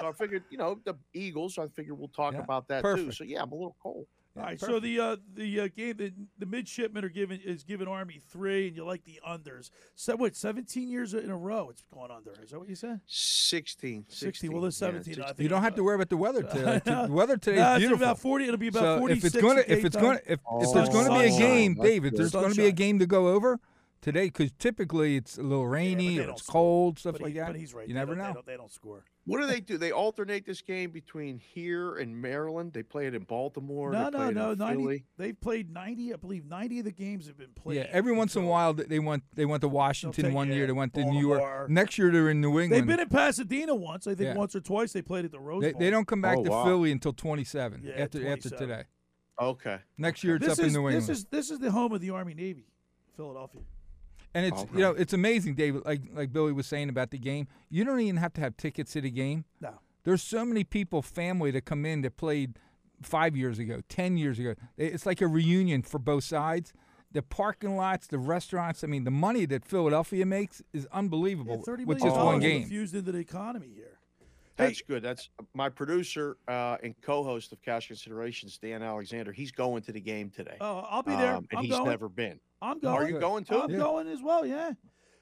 so 0.00 0.08
I 0.08 0.12
figured, 0.12 0.44
you 0.50 0.58
know, 0.58 0.78
the 0.84 0.94
Eagles. 1.14 1.58
I 1.58 1.66
figured 1.68 1.98
we'll 1.98 2.08
talk 2.08 2.34
Yeah, 2.34 2.40
about 2.40 2.68
that 2.68 2.82
too. 2.84 3.10
So 3.10 3.24
yeah, 3.24 3.42
I'm 3.42 3.50
a 3.50 3.54
little 3.54 3.76
cold. 3.82 4.06
All 4.38 4.44
right, 4.44 4.60
so 4.60 4.78
the 4.78 5.00
uh, 5.00 5.16
the 5.34 5.60
uh, 5.60 5.68
game 5.76 5.96
the, 5.96 6.12
the 6.38 6.46
midshipmen 6.46 7.04
are 7.04 7.08
given 7.08 7.40
is 7.44 7.64
giving 7.64 7.88
Army 7.88 8.20
three, 8.30 8.68
and 8.68 8.76
you 8.76 8.84
like 8.84 9.04
the 9.04 9.20
unders. 9.26 9.70
So 9.94 10.14
what? 10.16 10.36
Seventeen 10.36 10.88
years 10.88 11.12
in 11.14 11.30
a 11.30 11.36
row, 11.36 11.68
it's 11.70 11.82
going 11.92 12.10
under. 12.10 12.32
Is 12.42 12.50
that 12.50 12.58
what 12.60 12.68
you 12.68 12.74
said? 12.76 13.00
16. 13.06 14.04
16. 14.08 14.52
Well, 14.52 14.62
there's 14.62 14.80
yeah, 14.80 14.88
17. 14.88 15.14
I 15.22 15.26
16. 15.28 15.42
You 15.42 15.48
don't 15.48 15.62
have 15.62 15.74
to 15.74 15.80
uh, 15.80 15.84
worry 15.84 15.94
about 15.96 16.08
the 16.08 16.16
weather 16.16 16.42
today. 16.44 16.80
the 16.84 17.08
weather 17.10 17.36
today 17.36 17.58
Nah, 17.58 17.70
is 17.72 17.76
it's 17.76 17.80
beautiful. 17.88 18.04
about 18.04 18.18
40 18.20 18.44
it'll 18.44 18.56
be 18.56 18.68
about 18.68 19.00
so 19.00 19.08
if 19.08 19.24
it's 19.24 19.36
going 19.40 19.56
to 19.56 19.72
if 19.72 19.84
it's 19.84 19.96
going 19.96 20.18
Town. 20.18 20.24
to 20.26 20.32
if, 20.32 20.38
if 20.40 20.40
Oh, 20.46 20.74
there's 20.74 20.88
going 20.88 21.06
to 21.06 21.18
be 21.18 21.34
a 21.34 21.38
game, 21.38 21.74
that's 21.74 21.88
Dave, 21.88 22.04
if 22.04 22.12
good. 22.12 22.20
there's 22.20 22.32
going 22.32 22.50
to 22.52 22.56
be 22.56 22.66
a 22.66 22.72
game 22.72 22.98
to 23.00 23.06
go 23.06 23.28
over, 23.28 23.58
today 24.00 24.26
because 24.26 24.52
typically 24.58 25.16
it's 25.16 25.38
a 25.38 25.42
little 25.42 25.66
rainy 25.66 26.18
they 26.18 26.24
or 26.24 26.30
it's 26.30 26.42
score. 26.44 26.52
cold, 26.52 26.98
stuff 26.98 27.12
But 27.14 27.22
like 27.22 27.32
he- 27.32 27.38
that. 27.38 27.46
but 27.48 27.56
he's 27.56 27.74
right. 27.74 27.86
You 27.88 27.94
They 27.94 28.00
never 28.00 28.14
don't- 28.14 28.22
they 28.22 28.28
know. 28.28 28.34
don't- 28.34 28.46
They 28.46 28.56
don't 28.56 28.72
score. 28.72 29.04
What 29.24 29.42
do 29.42 29.46
they 29.46 29.60
do? 29.60 29.76
They 29.76 29.92
alternate 29.92 30.46
this 30.46 30.62
game 30.62 30.90
between 30.90 31.38
here 31.38 31.96
and 31.96 32.16
Maryland. 32.16 32.72
They 32.72 32.82
play 32.82 33.06
it 33.08 33.14
in 33.14 33.24
Baltimore. 33.24 33.92
No, 33.92 34.08
no, 34.08 34.30
no. 34.30 34.54
Ninety. 34.54 35.04
They've 35.18 35.38
played 35.38 35.70
ninety. 35.70 36.14
I 36.14 36.16
believe 36.16 36.46
ninety 36.46 36.78
of 36.78 36.86
the 36.86 36.92
games 36.92 37.26
have 37.26 37.36
been 37.36 37.52
played. 37.54 37.76
Yeah, 37.76 37.88
every 37.90 38.12
once 38.12 38.36
in 38.36 38.44
a 38.44 38.46
while 38.46 38.72
they 38.72 38.98
went 38.98 39.24
they 39.34 39.44
went 39.44 39.60
to 39.60 39.68
Washington 39.68 40.24
take- 40.24 40.34
one 40.34 40.48
yeah, 40.48 40.54
year, 40.54 40.66
they 40.66 40.72
went 40.72 40.94
to 40.94 41.04
New 41.04 41.20
York. 41.20 41.68
Next 41.68 41.98
year 41.98 42.10
they're 42.10 42.30
in 42.30 42.40
New 42.40 42.58
England. 42.58 42.72
They've 42.72 42.86
been 42.86 43.00
in 43.00 43.08
Pasadena 43.10 43.74
once. 43.74 44.06
I 44.06 44.14
think 44.14 44.28
Yeah. 44.28 44.34
once 44.34 44.56
or 44.56 44.60
twice 44.60 44.94
they 44.94 45.02
played 45.02 45.26
at 45.26 45.30
the 45.32 45.40
Rose 45.40 45.60
they, 45.62 45.72
Bowl. 45.72 45.80
they 45.80 45.90
don't 45.90 46.06
come 46.08 46.22
back 46.22 46.38
Oh, 46.38 46.44
to 46.44 46.50
wow. 46.50 46.64
Philly 46.64 46.90
until 46.90 47.12
27 47.12 47.82
Yeah, 47.84 47.92
after 48.02 48.26
after 48.26 48.48
today. 48.48 48.84
Okay. 49.38 49.78
Next 49.98 50.24
year 50.24 50.36
it's 50.36 50.46
this 50.46 50.58
up 50.58 50.64
is, 50.64 50.74
in 50.74 50.80
New 50.80 50.88
England. 50.88 51.06
This 51.06 51.18
is 51.18 51.24
this 51.26 51.50
is 51.50 51.58
the 51.58 51.70
home 51.70 51.92
of 51.92 52.00
the 52.00 52.08
Army 52.10 52.32
Navy, 52.32 52.64
Philadelphia. 53.14 53.60
And 54.38 54.46
it's 54.46 54.66
you 54.72 54.80
know 54.80 54.92
it's 54.92 55.12
amazing, 55.12 55.54
David. 55.54 55.84
Like 55.84 56.02
like 56.14 56.32
Billy 56.32 56.52
was 56.52 56.66
saying 56.66 56.88
about 56.88 57.10
the 57.10 57.18
game, 57.18 57.48
you 57.68 57.84
don't 57.84 58.00
even 58.00 58.16
have 58.16 58.32
to 58.34 58.40
have 58.40 58.56
tickets 58.56 58.92
to 58.92 59.00
the 59.00 59.10
game. 59.10 59.44
No. 59.60 59.74
There's 60.04 60.22
so 60.22 60.44
many 60.44 60.64
people, 60.64 61.02
family 61.02 61.50
that 61.50 61.64
come 61.64 61.84
in 61.84 62.02
that 62.02 62.16
played 62.16 62.58
five 63.02 63.36
years 63.36 63.58
ago, 63.58 63.80
ten 63.88 64.16
years 64.16 64.38
ago. 64.38 64.54
It's 64.76 65.04
like 65.06 65.20
a 65.20 65.26
reunion 65.26 65.82
for 65.82 65.98
both 65.98 66.24
sides. 66.24 66.72
The 67.10 67.22
parking 67.22 67.76
lots, 67.76 68.06
the 68.06 68.18
restaurants. 68.18 68.84
I 68.84 68.86
mean, 68.86 69.04
the 69.04 69.10
money 69.10 69.46
that 69.46 69.64
Philadelphia 69.64 70.26
makes 70.26 70.62
is 70.72 70.86
unbelievable 70.92 71.62
Thirty 71.62 71.84
with 71.84 71.98
million 71.98 72.14
just 72.16 72.24
one 72.26 72.40
game. 72.40 72.62
infused 72.62 72.94
into 72.94 73.12
the 73.12 73.18
economy 73.18 73.68
here. 73.74 73.97
That's 74.58 74.82
good. 74.82 75.02
That's 75.02 75.30
my 75.54 75.68
producer 75.68 76.36
uh, 76.48 76.76
and 76.82 76.94
co-host 77.00 77.52
of 77.52 77.62
Cash 77.62 77.86
Considerations, 77.86 78.58
Dan 78.58 78.82
Alexander. 78.82 79.32
He's 79.32 79.52
going 79.52 79.82
to 79.84 79.92
the 79.92 80.00
game 80.00 80.30
today. 80.30 80.56
Oh, 80.60 80.84
I'll 80.90 81.02
be 81.02 81.14
there. 81.16 81.36
Um, 81.36 81.46
and 81.50 81.58
I'm 81.58 81.64
he's 81.64 81.72
going. 81.74 81.88
never 81.88 82.08
been. 82.08 82.40
I'm 82.60 82.80
going. 82.80 82.94
Are 82.94 83.08
you 83.08 83.20
going 83.20 83.44
too? 83.44 83.60
I'm 83.60 83.70
going 83.70 84.08
as 84.08 84.20
well. 84.20 84.44
Yeah. 84.44 84.72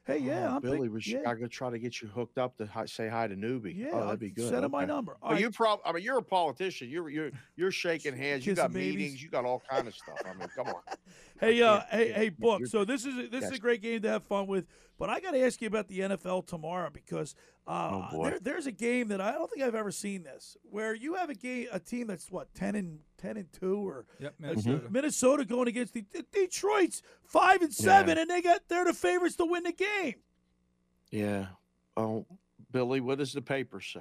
Hey, 0.06 0.18
yeah. 0.18 0.48
Oh, 0.48 0.56
I'm 0.56 0.62
Billy, 0.62 0.88
we 0.88 1.00
yeah. 1.04 1.18
I 1.26 1.34
gotta 1.34 1.48
try 1.48 1.68
to 1.68 1.80
get 1.80 2.00
you 2.00 2.06
hooked 2.06 2.38
up 2.38 2.56
to 2.58 2.66
hi, 2.66 2.86
say 2.86 3.08
hi 3.08 3.26
to 3.26 3.34
newbie. 3.34 3.76
Yeah, 3.76 3.88
oh, 3.92 4.04
that'd 4.04 4.20
be 4.20 4.30
good. 4.30 4.48
send 4.48 4.64
him 4.64 4.70
my 4.70 4.84
number. 4.84 5.16
All 5.20 5.30
But 5.30 5.34
right. 5.34 5.40
you 5.40 5.50
prob 5.50 5.80
I 5.84 5.90
mean, 5.90 6.04
you're 6.04 6.18
a 6.18 6.22
politician. 6.22 6.88
You're 6.88 7.08
you're 7.08 7.30
you're 7.56 7.72
shaking 7.72 8.16
hands. 8.16 8.46
You 8.46 8.54
got 8.54 8.72
babies. 8.72 8.94
meetings. 8.96 9.22
You 9.22 9.30
got 9.30 9.44
all 9.44 9.64
kind 9.68 9.88
of 9.88 9.96
stuff. 9.96 10.18
I 10.24 10.32
mean, 10.38 10.48
come 10.54 10.68
on. 10.68 10.74
Hey, 11.40 11.60
uh, 11.62 11.80
hey, 11.90 12.12
hey, 12.12 12.28
book. 12.30 12.66
So 12.66 12.84
this 12.84 13.04
is 13.04 13.16
a, 13.16 13.28
this 13.28 13.44
is 13.44 13.52
a 13.52 13.58
great 13.58 13.82
game 13.82 14.02
to 14.02 14.08
have 14.08 14.24
fun 14.24 14.46
with. 14.46 14.66
But 14.98 15.10
I 15.10 15.20
got 15.20 15.32
to 15.32 15.44
ask 15.44 15.60
you 15.60 15.68
about 15.68 15.88
the 15.88 16.00
NFL 16.00 16.46
tomorrow 16.46 16.88
because 16.90 17.34
uh, 17.66 18.08
Oh, 18.12 18.24
there, 18.24 18.38
there's 18.40 18.66
a 18.66 18.72
game 18.72 19.08
that 19.08 19.20
I 19.20 19.32
don't 19.32 19.50
think 19.50 19.62
I've 19.62 19.74
ever 19.74 19.90
seen 19.90 20.22
this 20.22 20.56
where 20.62 20.94
you 20.94 21.14
have 21.14 21.28
a 21.28 21.34
game, 21.34 21.66
a 21.70 21.78
team 21.78 22.06
that's 22.06 22.30
what 22.30 22.54
ten 22.54 22.74
and 22.74 23.00
ten 23.18 23.36
and 23.36 23.52
two, 23.52 23.86
or 23.86 24.06
Yep, 24.18 24.34
Minnesota. 24.38 24.82
Minnesota 24.90 25.44
going 25.44 25.68
against 25.68 25.92
the, 25.92 26.04
the 26.12 26.24
Detroit's 26.32 27.02
five 27.24 27.60
and 27.60 27.74
seven, 27.74 28.16
and 28.16 28.30
they 28.30 28.40
got 28.40 28.62
they're 28.68 28.86
the 28.86 28.94
favorites 28.94 29.36
to 29.36 29.44
win 29.44 29.64
the 29.64 29.72
game. 29.72 30.14
Yeah. 31.10 31.46
Oh, 31.96 32.26
Billy, 32.72 33.00
what 33.00 33.18
does 33.18 33.32
the 33.32 33.42
paper 33.42 33.80
say? 33.80 34.00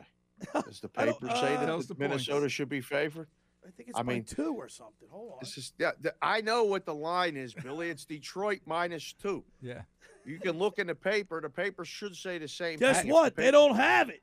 Does 0.53 0.81
the 0.81 0.89
I 0.97 1.05
paper 1.05 1.29
say 1.29 1.55
uh, 1.55 1.59
that 1.61 1.65
Tells 1.65 1.87
the 1.87 1.93
the 1.93 1.95
points. 1.95 2.27
Minnesota 2.27 2.49
should 2.49 2.67
be 2.67 2.81
favored? 2.81 3.29
I 3.65 3.71
think 3.71 3.89
it's 3.89 3.97
I 3.97 4.03
by 4.03 4.13
mean, 4.13 4.23
two 4.23 4.53
or 4.55 4.69
something. 4.69 5.07
Hold 5.09 5.33
on. 5.33 5.37
This 5.41 5.57
is 5.57 5.73
yeah, 5.79 5.91
the, 5.99 6.13
I 6.21 6.41
know 6.41 6.65
what 6.65 6.85
the 6.85 6.93
line 6.93 7.35
is, 7.35 7.53
Billy. 7.53 7.89
It's 7.89 8.05
Detroit 8.05 8.61
minus 8.65 9.13
two. 9.13 9.43
Yeah. 9.61 9.81
You 10.25 10.39
can 10.39 10.57
look 10.57 10.79
in 10.79 10.87
the 10.87 10.95
paper. 10.95 11.41
The 11.41 11.49
paper 11.49 11.85
should 11.85 12.15
say 12.15 12.37
the 12.37 12.47
same. 12.47 12.79
Guess 12.79 13.01
thing. 13.01 13.11
What? 13.11 13.35
the 13.35 13.43
They 13.43 13.51
don't 13.51 13.75
have 13.75 14.09
it. 14.09 14.21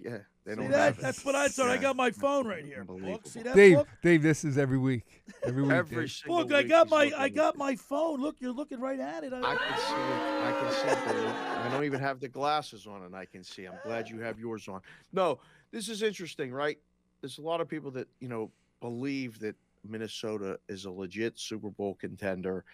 Yeah, 0.00 0.18
they 0.46 0.52
See 0.52 0.60
don't 0.60 0.70
that? 0.70 0.78
have 0.78 0.98
it. 0.98 1.02
That's 1.02 1.24
what 1.24 1.34
I 1.34 1.48
thought. 1.48 1.70
I 1.70 1.76
got 1.76 1.96
my 1.96 2.10
phone 2.10 2.46
right 2.46 2.64
here. 2.64 2.84
Book. 2.84 3.26
See 3.26 3.42
that? 3.42 3.56
Dave, 3.56 3.78
book? 3.78 3.88
Dave, 4.02 4.22
this 4.22 4.44
is 4.44 4.56
every 4.56 4.78
week. 4.78 5.24
Every 5.44 5.62
week. 5.62 5.72
Every 5.72 6.02
Dave. 6.02 6.12
single 6.12 6.38
Look, 6.38 6.52
I 6.52 6.62
got 6.62 6.88
my 6.88 7.10
I 7.16 7.28
got 7.28 7.56
my 7.56 7.74
phone. 7.74 8.20
Look, 8.20 8.36
you're 8.38 8.52
looking 8.52 8.80
right 8.80 9.00
at 9.00 9.24
it. 9.24 9.32
I 9.32 9.56
can 9.56 9.78
see 9.78 9.94
it. 9.94 10.44
I 10.44 10.56
can 10.60 10.72
see 10.72 10.88
it. 10.88 11.14
Billy. 11.14 11.26
I 11.26 11.68
don't 11.70 11.84
even 11.84 12.00
have 12.00 12.20
the 12.20 12.28
glasses 12.28 12.86
on, 12.86 13.02
and 13.02 13.16
I 13.16 13.24
can 13.24 13.42
see. 13.42 13.66
I'm 13.66 13.78
glad 13.82 14.08
you 14.08 14.20
have 14.20 14.38
yours 14.38 14.68
on. 14.68 14.80
No, 15.12 15.40
this 15.72 15.88
is 15.88 16.02
interesting, 16.02 16.52
right? 16.52 16.78
There's 17.20 17.38
a 17.38 17.42
lot 17.42 17.60
of 17.60 17.68
people 17.68 17.90
that 17.92 18.08
you 18.20 18.28
know 18.28 18.50
believe 18.80 19.38
that 19.40 19.56
Minnesota 19.88 20.58
is 20.68 20.84
a 20.84 20.90
legit 20.90 21.38
Super 21.38 21.70
Bowl 21.70 21.94
contender 21.94 22.64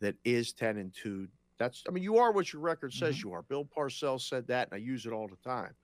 that 0.00 0.16
is 0.24 0.52
ten 0.52 0.76
and 0.76 0.92
two. 0.94 1.28
That's 1.58 1.84
I 1.88 1.92
mean, 1.92 2.02
you 2.02 2.18
are 2.18 2.32
what 2.32 2.52
your 2.52 2.62
record 2.62 2.92
says 2.92 3.16
mm-hmm. 3.16 3.28
you 3.28 3.34
are. 3.34 3.42
Bill 3.42 3.64
Parcells 3.64 4.28
said 4.28 4.46
that, 4.48 4.68
and 4.68 4.74
I 4.74 4.84
use 4.84 5.06
it 5.06 5.12
all 5.12 5.28
the 5.28 5.48
time. 5.48 5.74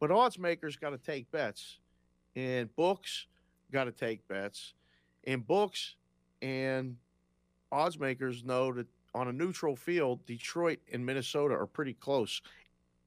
But 0.00 0.10
odds 0.10 0.38
makers 0.38 0.76
got 0.76 0.90
to 0.90 0.98
take 0.98 1.30
bets, 1.30 1.78
and 2.34 2.74
books 2.76 3.26
got 3.72 3.84
to 3.84 3.92
take 3.92 4.26
bets, 4.28 4.74
and 5.24 5.46
books 5.46 5.96
and 6.42 6.96
odds 7.72 7.98
makers 7.98 8.44
know 8.44 8.72
that 8.72 8.86
on 9.14 9.28
a 9.28 9.32
neutral 9.32 9.74
field, 9.74 10.24
Detroit 10.26 10.78
and 10.92 11.04
Minnesota 11.04 11.54
are 11.54 11.66
pretty 11.66 11.94
close. 11.94 12.42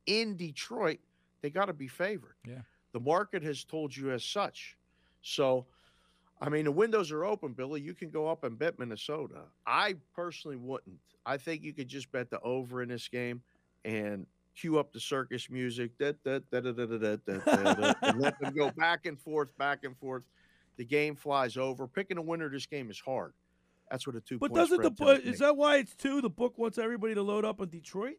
In 0.08 0.36
Detroit, 0.36 1.00
they 1.42 1.52
got 1.52 1.66
to 1.66 1.74
be 1.74 1.88
favored. 1.88 2.36
Yeah. 2.48 2.62
The 2.92 3.00
market 3.00 3.44
has 3.44 3.64
told 3.64 3.96
you 3.96 4.12
as 4.12 4.24
such. 4.24 4.78
So, 5.22 5.66
I 6.42 6.50
mean, 6.50 6.66
the 6.66 6.72
windows 6.72 7.12
are 7.12 7.26
open, 7.26 7.54
Billy. 7.54 7.82
You 7.82 7.94
can 7.94 8.10
go 8.10 8.28
up 8.28 8.44
and 8.44 8.58
bet 8.58 8.80
Minnesota. 8.80 9.42
I 9.68 9.96
personally 10.16 10.58
wouldn't. 10.58 11.00
I 11.26 11.38
think 11.38 11.64
you 11.64 11.74
could 11.74 11.88
just 11.88 12.12
bet 12.12 12.30
the 12.30 12.40
over 12.42 12.82
in 12.82 12.90
this 12.90 13.08
game 13.08 13.42
and 13.86 14.26
cue 14.56 14.80
up 14.80 14.92
the 14.92 15.00
circus 15.00 15.50
music, 15.50 15.98
da, 15.98 16.14
da, 16.24 16.40
da, 16.52 16.60
da, 16.60 16.72
da, 16.72 16.86
da, 16.86 16.98
da, 16.98 17.16
da, 17.16 17.38
da, 17.38 17.74
da, 17.74 17.94
and 18.02 18.20
let 18.20 18.40
them 18.40 18.54
go 18.54 18.72
back 18.72 19.06
and 19.06 19.20
forth, 19.20 19.56
back 19.58 19.84
and 19.84 19.98
forth. 19.98 20.24
The 20.78 20.86
game 20.86 21.16
flies 21.16 21.58
over. 21.58 21.88
Picking 21.88 22.18
a 22.18 22.22
winner 22.22 22.50
this 22.50 22.66
game 22.66 22.90
is 22.90 23.00
hard. 23.00 23.34
That's 23.92 24.08
what 24.08 24.16
a 24.16 24.22
two. 24.22 24.38
But 24.40 24.54
doesn't 24.54 24.82
the 24.82 24.92
book? 24.92 25.22
Is 25.24 25.40
that 25.40 25.58
why 25.58 25.78
it's 25.78 25.96
two? 25.96 26.22
The 26.22 26.30
book 26.30 26.58
wants 26.58 26.78
everybody 26.78 27.16
to 27.16 27.22
load 27.22 27.44
up 27.44 27.60
on 27.60 27.70
Detroit. 27.70 28.18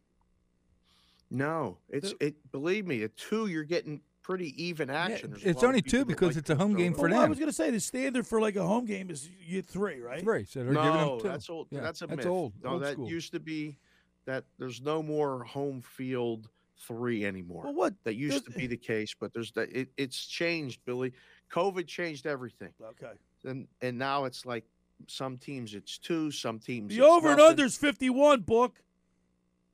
No, 1.29 1.77
it's 1.89 2.13
it. 2.19 2.35
Believe 2.51 2.85
me, 2.85 3.03
at 3.03 3.15
two 3.15 3.47
you're 3.47 3.63
getting 3.63 4.01
pretty 4.23 4.63
even 4.63 4.89
action. 4.89 5.31
There's 5.31 5.43
a 5.45 5.49
it's 5.49 5.63
only 5.63 5.81
two 5.81 6.05
because 6.05 6.29
like 6.29 6.37
it's 6.37 6.49
a 6.49 6.55
home 6.55 6.75
game 6.75 6.93
for 6.93 7.09
Well, 7.09 7.19
I 7.21 7.25
was 7.27 7.39
gonna 7.39 7.51
say 7.51 7.71
the 7.71 7.79
standard 7.79 8.25
for 8.27 8.39
like 8.41 8.55
a 8.55 8.65
home 8.65 8.85
game 8.85 9.09
is 9.09 9.29
you 9.45 9.61
get 9.61 9.67
three, 9.67 9.99
right? 9.99 10.21
Three, 10.21 10.45
so 10.45 10.59
they're 10.63 10.73
giving 10.73 10.83
them 10.91 10.93
No, 10.95 11.19
two. 11.19 11.27
that's 11.27 11.49
old. 11.49 11.67
Yeah, 11.71 11.81
that's 11.81 12.01
a 12.01 12.07
that's 12.07 12.17
myth. 12.17 12.25
old. 12.27 12.53
No, 12.63 12.71
old 12.71 12.83
that 12.83 12.93
school. 12.93 13.09
used 13.09 13.31
to 13.33 13.39
be 13.39 13.77
that. 14.25 14.43
There's 14.59 14.81
no 14.81 15.01
more 15.03 15.43
home 15.43 15.81
field 15.81 16.49
three 16.87 17.25
anymore. 17.25 17.63
Well, 17.65 17.73
what 17.73 17.93
that 18.03 18.15
used 18.15 18.45
to 18.45 18.51
be 18.51 18.67
the 18.67 18.77
case, 18.77 19.15
but 19.19 19.33
there's 19.33 19.51
that. 19.53 19.69
It, 19.75 19.89
it's 19.97 20.25
changed, 20.25 20.81
Billy. 20.85 21.13
COVID 21.51 21.87
changed 21.87 22.25
everything, 22.27 22.69
Okay. 22.81 23.13
and 23.45 23.67
and 23.81 23.97
now 23.97 24.25
it's 24.25 24.45
like 24.45 24.63
some 25.07 25.37
teams 25.37 25.73
it's 25.73 25.97
two, 25.97 26.29
some 26.31 26.59
teams 26.59 26.89
The 26.95 26.97
it's 27.01 27.05
over 27.05 27.29
and 27.29 27.37
nothing. 27.37 27.51
under's 27.51 27.75
fifty-one. 27.77 28.41
Book. 28.41 28.81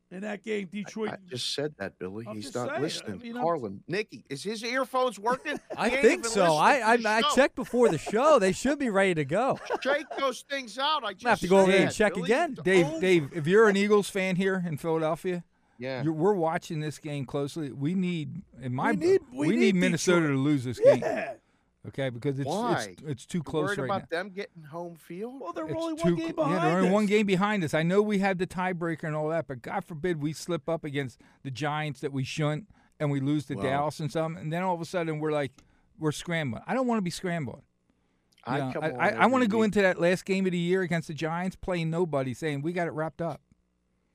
In 0.09 0.21
that 0.21 0.41
game, 0.41 0.69
Detroit. 0.71 1.09
I 1.09 1.17
just 1.29 1.53
said 1.53 1.73
that, 1.79 1.99
Billy. 1.99 2.25
I'm 2.29 2.37
He's 2.37 2.55
not 2.55 2.69
saying, 2.69 2.79
I 2.79 2.81
listening. 2.81 3.17
mean, 3.21 3.33
Carlin, 3.33 3.81
Nikki, 3.89 4.23
is 4.29 4.41
his 4.41 4.63
earphones 4.63 5.19
working? 5.19 5.59
I 5.77 5.89
think 5.89 6.23
so. 6.25 6.55
I 6.55 6.77
I, 6.77 6.97
I 7.05 7.21
checked 7.35 7.55
before 7.55 7.89
the 7.89 7.97
show. 7.97 8.39
They 8.39 8.53
should 8.53 8.79
be 8.79 8.89
ready 8.89 9.15
to 9.15 9.25
go. 9.25 9.59
Shake 9.81 10.05
those 10.17 10.45
things 10.49 10.79
out. 10.79 11.03
I 11.03 11.11
just 11.11 11.25
have 11.25 11.39
to 11.41 11.47
go 11.47 11.57
over 11.59 11.71
there 11.73 11.81
and 11.87 11.93
check 11.93 12.13
Billy. 12.13 12.25
again. 12.31 12.57
Dave, 12.63 12.85
Oh, 12.89 13.01
Dave, 13.01 13.29
if 13.33 13.47
you're 13.47 13.67
an 13.67 13.75
Eagles 13.83 14.09
fan 14.09 14.37
here 14.37 14.63
in 14.65 14.77
Philadelphia, 14.77 15.43
Yeah. 15.77 16.03
you're, 16.03 16.13
we're 16.13 16.35
watching 16.35 16.79
this 16.79 16.99
game 16.99 17.25
closely. 17.25 17.73
We 17.73 17.93
need, 17.93 18.41
in 18.61 18.73
my, 18.73 18.91
We 18.91 18.95
need- 18.95 19.21
we 19.33 19.47
we 19.47 19.55
need 19.57 19.59
need 19.59 19.75
Minnesota 19.75 20.21
Detroit. 20.21 20.37
to 20.37 20.41
lose 20.41 20.63
this 20.63 20.79
game. 20.79 20.99
Yeah. 21.01 21.33
Okay, 21.89 22.09
because 22.09 22.37
it's 22.39 22.47
Why? 22.47 22.87
it's 22.91 23.01
it's 23.03 23.25
too 23.25 23.37
You 23.39 23.43
close 23.43 23.67
worried 23.69 23.77
right 23.79 23.85
about 23.85 24.11
now. 24.11 24.17
them 24.17 24.29
getting 24.31 24.63
home 24.63 24.95
field? 24.95 25.39
Well, 25.39 25.53
they're 25.53 25.67
It's 25.67 25.75
only 25.81 25.95
too 25.95 26.03
one 26.03 26.15
game 26.15 26.25
cl- 26.25 26.33
behind 26.35 26.55
yeah, 26.55 26.67
they're 26.69 26.77
only 26.79 26.89
one 26.91 27.05
game 27.05 27.25
behind 27.25 27.63
us. 27.63 27.73
I 27.73 27.83
know 27.83 28.01
we 28.01 28.19
had 28.19 28.39
the 28.39 28.47
tiebreaker 28.47 29.03
and 29.05 29.15
all 29.15 29.29
that, 29.29 29.47
but 29.47 29.61
God 29.61 29.85
forbid 29.85 30.21
we 30.21 30.33
slip 30.33 30.67
up 30.67 30.83
against 30.83 31.21
the 31.43 31.51
Giants 31.51 32.01
that 32.01 32.11
we 32.11 32.23
shouldn't, 32.25 32.67
and 32.99 33.09
we 33.09 33.19
lose 33.21 33.45
to 33.45 33.55
Well- 33.55 33.63
Dallas 33.63 33.99
and 34.01 34.11
something, 34.11 34.41
and 34.41 34.51
then 34.51 34.63
all 34.63 34.75
of 34.75 34.81
a 34.81 34.85
sudden 34.85 35.19
we're 35.19 35.31
like 35.31 35.51
we're 35.99 36.11
scrambling. 36.11 36.61
I 36.67 36.73
don't 36.73 36.87
want 36.87 36.97
to 36.99 37.03
be 37.03 37.09
scrambling. 37.09 37.61
You 38.45 38.53
I 38.53 38.59
know, 38.59 38.71
come 38.73 38.83
I, 38.83 38.89
I, 38.89 39.07
I 39.09 39.25
want 39.27 39.43
to 39.43 39.49
go 39.49 39.63
into 39.63 39.81
that 39.81 39.99
last 39.99 40.25
game 40.25 40.45
of 40.45 40.51
the 40.51 40.57
year 40.57 40.81
against 40.81 41.07
the 41.07 41.13
Giants 41.13 41.55
playing 41.55 41.89
nobody, 41.89 42.33
saying 42.33 42.61
we 42.61 42.71
got 42.73 42.87
it 42.87 42.91
wrapped 42.91 43.21
up. 43.21 43.41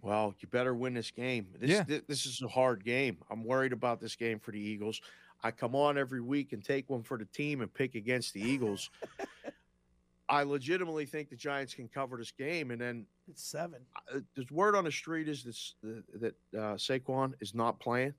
Well, 0.00 0.34
you 0.40 0.48
better 0.48 0.74
win 0.74 0.94
this 0.94 1.10
game. 1.10 1.48
This, 1.58 1.70
Yeah. 1.70 1.84
thi- 1.84 2.02
this 2.08 2.26
is 2.26 2.42
a 2.42 2.48
hard 2.48 2.84
game. 2.84 3.18
I'm 3.30 3.44
worried 3.44 3.72
about 3.72 4.00
this 4.00 4.16
game 4.16 4.38
for 4.40 4.50
the 4.50 4.58
Eagles. 4.60 5.00
I 5.42 5.50
come 5.50 5.74
on 5.74 5.98
every 5.98 6.20
week 6.20 6.52
and 6.52 6.64
take 6.64 6.88
one 6.88 7.02
for 7.02 7.18
the 7.18 7.24
team 7.26 7.60
and 7.60 7.72
pick 7.72 7.94
against 7.94 8.32
the 8.34 8.40
Eagles. 8.40 8.90
I 10.28 10.44
legitimately 10.44 11.04
think 11.04 11.28
the 11.28 11.36
Giants 11.36 11.74
can 11.74 11.88
cover 11.88 12.16
this 12.16 12.30
game, 12.30 12.70
and 12.70 12.80
then 12.80 13.06
It's 13.28 13.42
seven. 13.44 13.80
uh, 14.14 14.20
there's 14.34 14.50
word 14.50 14.74
on 14.74 14.84
the 14.84 14.92
street 14.92 15.28
is 15.28 15.42
this, 15.42 15.74
uh, 15.84 16.00
that 16.20 16.34
uh, 16.56 16.74
Saquon 16.76 17.34
is 17.40 17.54
not 17.54 17.78
playing. 17.80 18.14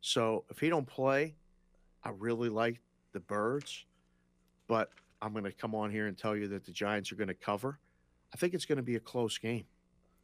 So 0.00 0.44
if 0.50 0.58
he 0.58 0.68
don't 0.68 0.86
play, 0.86 1.34
I 2.04 2.10
really 2.10 2.50
like 2.50 2.80
the 3.12 3.20
Birds, 3.20 3.84
but 4.68 4.90
I'm 5.22 5.32
going 5.32 5.44
to 5.44 5.52
come 5.52 5.74
on 5.74 5.90
here 5.90 6.06
and 6.06 6.16
tell 6.16 6.36
you 6.36 6.46
that 6.48 6.64
the 6.66 6.72
Giants 6.72 7.10
are 7.10 7.16
going 7.16 7.28
to 7.28 7.34
cover. 7.34 7.78
I 8.32 8.36
think 8.36 8.52
it's 8.52 8.66
going 8.66 8.76
to 8.76 8.82
be 8.82 8.96
a 8.96 9.00
close 9.00 9.38
game, 9.38 9.64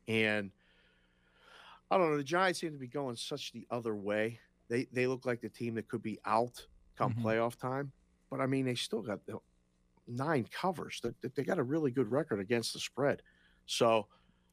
and 0.06 0.50
I 1.90 1.96
don't 1.96 2.10
know. 2.10 2.18
The 2.18 2.22
Giants 2.24 2.60
seem 2.60 2.72
to 2.72 2.78
be 2.78 2.86
going 2.88 3.16
such 3.16 3.52
the 3.52 3.66
other 3.70 3.94
way. 3.96 4.38
They 4.70 4.86
they 4.92 5.06
look 5.06 5.26
like 5.26 5.42
the 5.42 5.50
team 5.50 5.74
that 5.74 5.88
could 5.88 6.02
be 6.02 6.18
out 6.24 6.66
come 6.96 7.12
Mhm. 7.14 7.22
playoff 7.22 7.56
time, 7.56 7.92
but 8.30 8.40
I 8.40 8.46
mean 8.46 8.64
they 8.64 8.74
still 8.76 9.02
got 9.02 9.26
the 9.26 9.38
nine 10.06 10.46
covers. 10.50 11.00
They, 11.02 11.28
they 11.28 11.42
got 11.44 11.58
a 11.58 11.62
really 11.62 11.90
good 11.90 12.10
record 12.10 12.40
against 12.40 12.72
the 12.72 12.78
spread. 12.78 13.20
So 13.66 14.06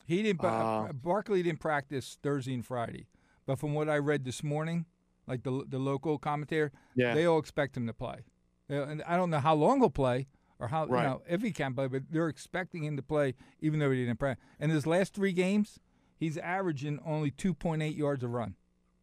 He 0.06 0.24
didn't. 0.24 0.44
Uh, 0.44 0.92
Barkley 0.94 1.44
didn't 1.44 1.60
practice 1.60 2.18
Thursday 2.24 2.54
and 2.54 2.66
Friday, 2.66 3.08
but 3.46 3.60
from 3.60 3.74
what 3.74 3.90
I 3.90 3.98
read 3.98 4.26
this 4.26 4.44
morning, 4.44 4.86
like 5.28 5.44
the 5.44 5.64
the 5.70 5.80
local 5.80 6.18
commentator, 6.18 6.72
Yeah. 6.96 7.14
they 7.14 7.26
all 7.26 7.40
expect 7.40 7.78
him 7.78 7.86
to 7.88 7.94
play. 7.94 8.26
And 8.70 9.02
I 9.04 9.16
don't 9.18 9.30
know 9.30 9.40
how 9.40 9.54
long 9.56 9.80
he'll 9.80 9.90
play 9.90 10.28
or 10.60 10.68
how 10.70 10.86
Right. 10.88 11.04
you 11.04 11.10
know 11.10 11.22
if 11.30 11.42
he 11.44 11.52
can 11.52 11.74
play, 11.76 11.88
but 11.88 12.04
they're 12.10 12.28
expecting 12.30 12.84
him 12.84 12.96
to 12.98 13.04
play 13.04 13.36
even 13.60 13.80
though 13.80 13.92
he 13.92 14.04
didn't 14.04 14.20
practice. 14.20 14.44
And 14.60 14.72
his 14.72 14.88
last 14.88 15.14
three 15.14 15.32
games, 15.34 15.80
he's 16.18 16.38
averaging 16.38 17.00
only 17.06 17.30
2.8 17.32 17.96
yards 17.96 18.24
a 18.24 18.28
run. 18.28 18.56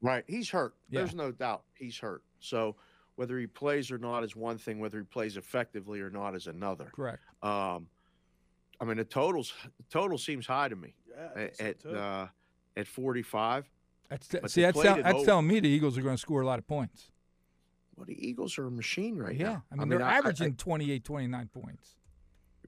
Right. 0.04 0.22
He's 0.26 0.50
hurt. 0.50 0.74
Yeah. 0.90 1.00
There's 1.00 1.14
no 1.14 1.32
doubt 1.32 1.62
he's 1.72 1.98
hurt. 1.98 2.22
So 2.38 2.76
whether 3.16 3.38
he 3.38 3.46
plays 3.46 3.90
or 3.90 3.96
not 3.96 4.22
is 4.22 4.36
one 4.36 4.58
thing. 4.58 4.78
Whether 4.78 4.98
he 4.98 5.04
plays 5.04 5.38
effectively 5.38 6.00
or 6.00 6.10
not 6.10 6.36
is 6.36 6.46
another. 6.46 6.92
Correct. 6.94 7.22
Um, 7.42 7.86
I 8.80 8.84
mean 8.84 8.98
the 8.98 9.04
totals. 9.04 9.54
The 9.78 9.84
total 9.90 10.18
seems 10.18 10.46
high 10.46 10.68
to 10.68 10.76
me. 10.76 10.94
Yeah, 11.08 11.42
at 11.42 11.56
so, 11.56 11.90
at, 11.90 11.96
uh, 11.96 12.26
at 12.76 12.86
45. 12.86 13.70
That's 14.10 14.28
But 14.28 14.50
see 14.50 14.60
that's 14.60 14.80
tell, 14.80 15.02
that's 15.02 15.24
telling 15.24 15.46
me 15.46 15.60
the 15.60 15.68
Eagles 15.68 15.96
are 15.96 16.02
going 16.02 16.16
to 16.16 16.20
score 16.20 16.42
a 16.42 16.46
lot 16.46 16.58
of 16.58 16.66
points. 16.66 17.08
Well, 17.96 18.04
the 18.04 18.28
Eagles 18.28 18.58
are 18.58 18.66
a 18.66 18.70
machine 18.70 19.16
right 19.16 19.36
yeah, 19.36 19.44
now. 19.44 19.64
I 19.72 19.74
mean, 19.76 19.88
they're 19.88 20.02
I- 20.02 20.16
I- 20.16 20.18
averaging 20.18 20.56
28, 20.56 21.02
29 21.02 21.48
points. 21.48 21.96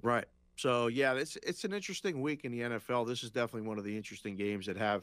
Right. 0.00 0.24
So 0.56 0.86
yeah, 0.86 1.12
it's 1.12 1.36
it's 1.42 1.64
an 1.64 1.74
interesting 1.74 2.22
week 2.22 2.46
in 2.46 2.52
the 2.52 2.60
NFL. 2.60 3.06
This 3.06 3.22
is 3.22 3.30
definitely 3.30 3.68
one 3.68 3.76
of 3.76 3.84
the 3.84 3.94
interesting 3.94 4.36
games 4.36 4.64
that 4.66 4.78
have 4.78 5.02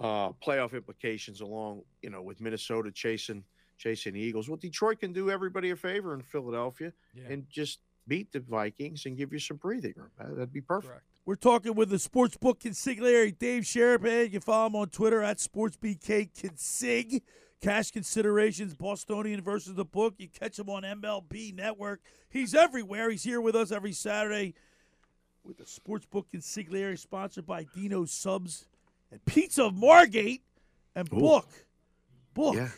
uh, 0.00 0.30
playoff 0.44 0.72
implications, 0.74 1.40
along 1.40 1.82
you 2.02 2.10
know 2.10 2.22
with 2.22 2.40
Minnesota 2.40 2.90
chasing 2.92 3.44
chasing 3.78 4.16
Eagles. 4.16 4.48
Well, 4.48 4.56
Detroit 4.56 5.00
can 5.00 5.12
do 5.12 5.30
everybody 5.30 5.70
a 5.70 5.76
favor 5.76 6.14
in 6.14 6.22
Philadelphia 6.22 6.92
and 7.28 7.46
just 7.50 7.80
beat 8.06 8.30
the 8.32 8.40
Vikings 8.40 9.06
and 9.06 9.16
give 9.16 9.32
you 9.32 9.38
some 9.38 9.56
breathing 9.56 9.94
room. 9.96 10.10
That- 10.18 10.28
That'd 10.34 10.52
be 10.52 10.60
perfect. 10.60 11.02
We're 11.26 11.36
talking 11.36 11.74
with 11.74 11.88
the 11.88 11.96
sportsbook 11.96 12.60
consigliere 12.60 13.36
Dave 13.38 13.62
Sharapan. 13.62 14.24
You 14.24 14.30
can 14.30 14.40
follow 14.42 14.66
him 14.66 14.76
on 14.76 14.88
Twitter 14.90 15.22
at 15.22 15.38
SportsBKConsig. 15.38 17.22
Cash 17.62 17.92
considerations, 17.92 18.74
Bostonian 18.74 19.40
versus 19.40 19.74
the 19.74 19.86
book. 19.86 20.14
You 20.18 20.28
catch 20.28 20.58
him 20.58 20.68
on 20.68 20.82
MLB 20.82 21.54
Network. 21.54 22.00
He's 22.28 22.54
everywhere. 22.54 23.08
He's 23.10 23.22
here 23.22 23.40
with 23.40 23.54
us 23.56 23.72
every 23.72 23.92
Saturday 23.92 24.54
with 25.44 25.56
the 25.56 25.64
sportsbook 25.64 26.26
consigliere, 26.34 26.98
sponsored 26.98 27.46
by 27.46 27.64
Dino 27.74 28.04
Subs 28.04 28.66
and 29.14 29.24
Pizza 29.24 29.64
of 29.64 29.74
Margate 29.74 30.42
and 30.96 31.08
Ooh. 31.12 31.18
Book. 31.20 31.48
Book. 32.34 32.56
Yeah. 32.56 32.68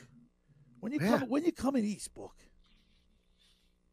When 0.81 0.93
you 0.93 0.99
Yeah. 1.01 1.19
come 1.19 1.29
when 1.29 1.45
you 1.45 1.53
come 1.53 1.77
in 1.77 1.85
East 1.85 2.13
Book. 2.15 2.35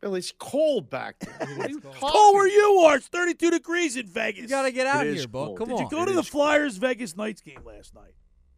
Bill, 0.01 0.15
it's 0.15 0.33
cold 0.37 0.89
back 0.89 1.17
there. 1.19 1.47
What 1.57 1.67
are 1.67 1.69
you 1.69 1.79
talking 1.79 1.99
Cold 2.01 2.35
where 2.35 2.47
you 2.47 2.79
are. 2.85 2.97
It's 2.97 3.07
32 3.07 3.51
degrees 3.51 3.95
in 3.95 4.05
Vegas. 4.07 4.41
You 4.41 4.47
gotta 4.49 4.71
get 4.71 4.85
out 4.85 5.05
It 5.07 5.11
here, 5.11 5.19
is 5.19 5.25
Buck. 5.27 5.45
cold. 5.47 5.59
Come 5.59 5.67
Did 5.69 5.77
on. 5.77 5.83
you 5.83 5.89
go 5.89 6.03
It 6.03 6.07
to 6.07 6.13
the 6.13 6.19
is 6.19 6.27
Flyers 6.27 6.75
Vegas 6.77 7.15
Knights 7.15 7.41
game 7.41 7.61
last 7.65 7.95
night? 7.95 8.13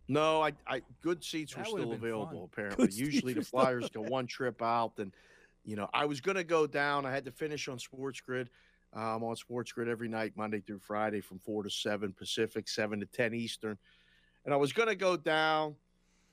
No, 0.08 0.42
I, 0.42 0.54
I 0.68 0.82
good 1.02 1.24
seats 1.24 1.56
were 1.56 1.64
That 1.64 1.72
would've 1.72 1.86
still 1.88 1.94
available. 1.94 2.28
fun. 2.32 2.50
Apparently, 2.52 2.88
Good 2.88 2.96
usually 2.96 3.34
the 3.34 3.44
Flyers 3.44 3.90
go 3.90 4.02
one 4.02 4.26
trip 4.28 4.62
out, 4.62 4.94
and 4.98 5.12
you 5.64 5.76
know 5.76 5.88
I 5.94 6.06
was 6.06 6.20
gonna 6.22 6.44
go 6.44 6.66
down. 6.68 7.06
I 7.06 7.12
had 7.12 7.26
to 7.26 7.32
finish 7.32 7.68
on 7.68 7.78
Sports 7.80 8.22
Grid. 8.22 8.50
I'm 8.96 9.24
on 9.24 9.36
Sports 9.36 9.72
Grid 9.72 9.90
every 9.90 10.08
night, 10.08 10.34
Monday 10.36 10.62
through 10.62 10.80
Friday, 10.80 11.22
from 11.22 11.40
four 11.40 11.64
to 11.64 11.70
seven 11.70 12.14
Pacific, 12.14 12.68
seven 12.70 13.00
to 13.02 13.06
ten 13.06 13.34
Eastern. 13.34 13.78
And 14.46 14.54
I 14.54 14.58
was 14.58 14.72
gonna 14.74 14.96
go 14.96 15.18
down, 15.18 15.76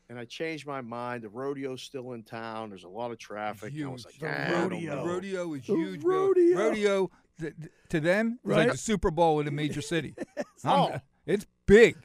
and 0.08 0.18
I 0.18 0.24
changed 0.24 0.66
my 0.66 0.80
mind. 0.80 1.22
The 1.24 1.28
rodeo's 1.28 1.82
still 1.82 2.12
in 2.12 2.22
town. 2.22 2.68
There's 2.68 2.84
a 2.84 2.88
lot 2.88 3.10
of 3.10 3.18
traffic. 3.18 3.72
I 3.82 3.86
was 3.86 4.04
like, 4.04 4.18
The 4.18 4.28
"Ah, 4.28 4.46
I 4.46 4.50
don't 4.50 4.70
rodeo. 4.70 4.94
know." 4.94 5.02
The 5.06 5.08
rodeo 5.12 5.54
is 5.54 5.66
The 5.66 5.74
huge. 5.74 6.00
Bill. 6.02 6.10
rodeo. 6.28 6.58
Rodeo 6.58 7.10
th- 7.40 7.54
th- 7.58 7.72
to 7.88 8.00
them 8.00 8.38
is 8.44 8.48
like 8.50 8.56
Right. 8.58 8.72
the 8.72 8.78
Super 8.78 9.10
Bowl 9.10 9.40
in 9.40 9.48
a 9.48 9.52
major 9.52 9.80
city. 9.82 10.14
Oh. 10.64 10.96
It's 11.26 11.44
big. 11.66 11.96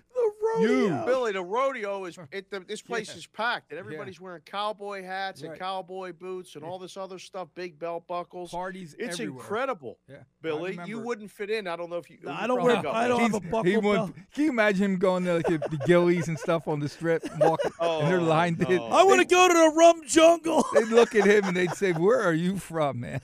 The 0.60 0.68
rodeo. 0.68 1.06
Billy, 1.06 1.32
the 1.34 1.43
rodeo 1.43 2.06
is 2.06 2.18
it, 2.32 2.50
the, 2.50 2.60
this 2.62 2.82
place 2.82 3.10
Yeah. 3.10 3.16
is 3.18 3.28
packed, 3.28 3.72
and 3.72 3.80
everybody's 3.80 4.20
wearing 4.20 4.41
cowboy 4.45 5.04
hats 5.04 5.41
and 5.41 5.58
cowboy 5.58 6.14
boots 6.14 6.56
and 6.56 6.64
all 6.64 6.80
this 6.80 6.98
other 6.98 7.20
stuff, 7.20 7.48
big 7.56 7.78
belt 7.78 8.08
buckles. 8.08 8.52
Parties 8.52 8.95
It's 8.98 9.16
everywhere. 9.20 9.41
incredible, 9.41 10.00
Yeah, 10.10 10.18
Billy. 10.41 10.80
You 10.86 11.00
wouldn't 11.00 11.32
fit 11.32 11.50
in. 11.50 11.68
I 11.68 11.76
don't 11.76 11.89
know 11.89 11.98
if 11.98 12.10
you. 12.10 12.18
No, 12.24 12.32
I 12.32 12.48
don't 12.48 12.62
wear- 12.64 12.82
got 12.82 12.95
I 12.95 13.08
don't 13.08 13.22
one. 13.22 13.32
have 13.32 13.43
a 13.43 13.48
buckle 13.48 13.64
he 13.64 13.78
would, 13.78 13.93
belt. 13.95 14.12
can 14.34 14.43
you 14.45 14.50
imagine 14.50 14.84
him 14.93 14.98
going 14.98 15.24
there 15.24 15.36
like 15.36 15.45
the, 15.48 15.58
the 15.70 15.78
Gilley's 15.86 16.28
and 16.28 16.39
stuff 16.39 16.68
on 16.68 16.80
the 16.80 16.89
strip 16.89 17.24
and 17.26 17.39
walking, 17.39 17.72
oh, 17.80 18.00
and 18.02 18.08
they're 18.10 18.20
Oh, 18.20 18.24
lined 18.24 18.62
in? 18.62 18.80
I 18.80 19.04
want 19.04 19.20
to 19.20 19.26
go 19.28 19.48
to 19.48 19.54
the 19.54 19.72
rum 19.76 20.02
jungle. 20.08 20.66
They'd 20.74 20.88
look 20.88 21.14
at 21.16 21.26
him 21.26 21.45
and 21.45 21.56
they'd 21.58 21.72
say, 21.74 21.91
"Where 21.91 22.22
are 22.22 22.34
you 22.34 22.58
from, 22.58 23.02
man?" 23.02 23.22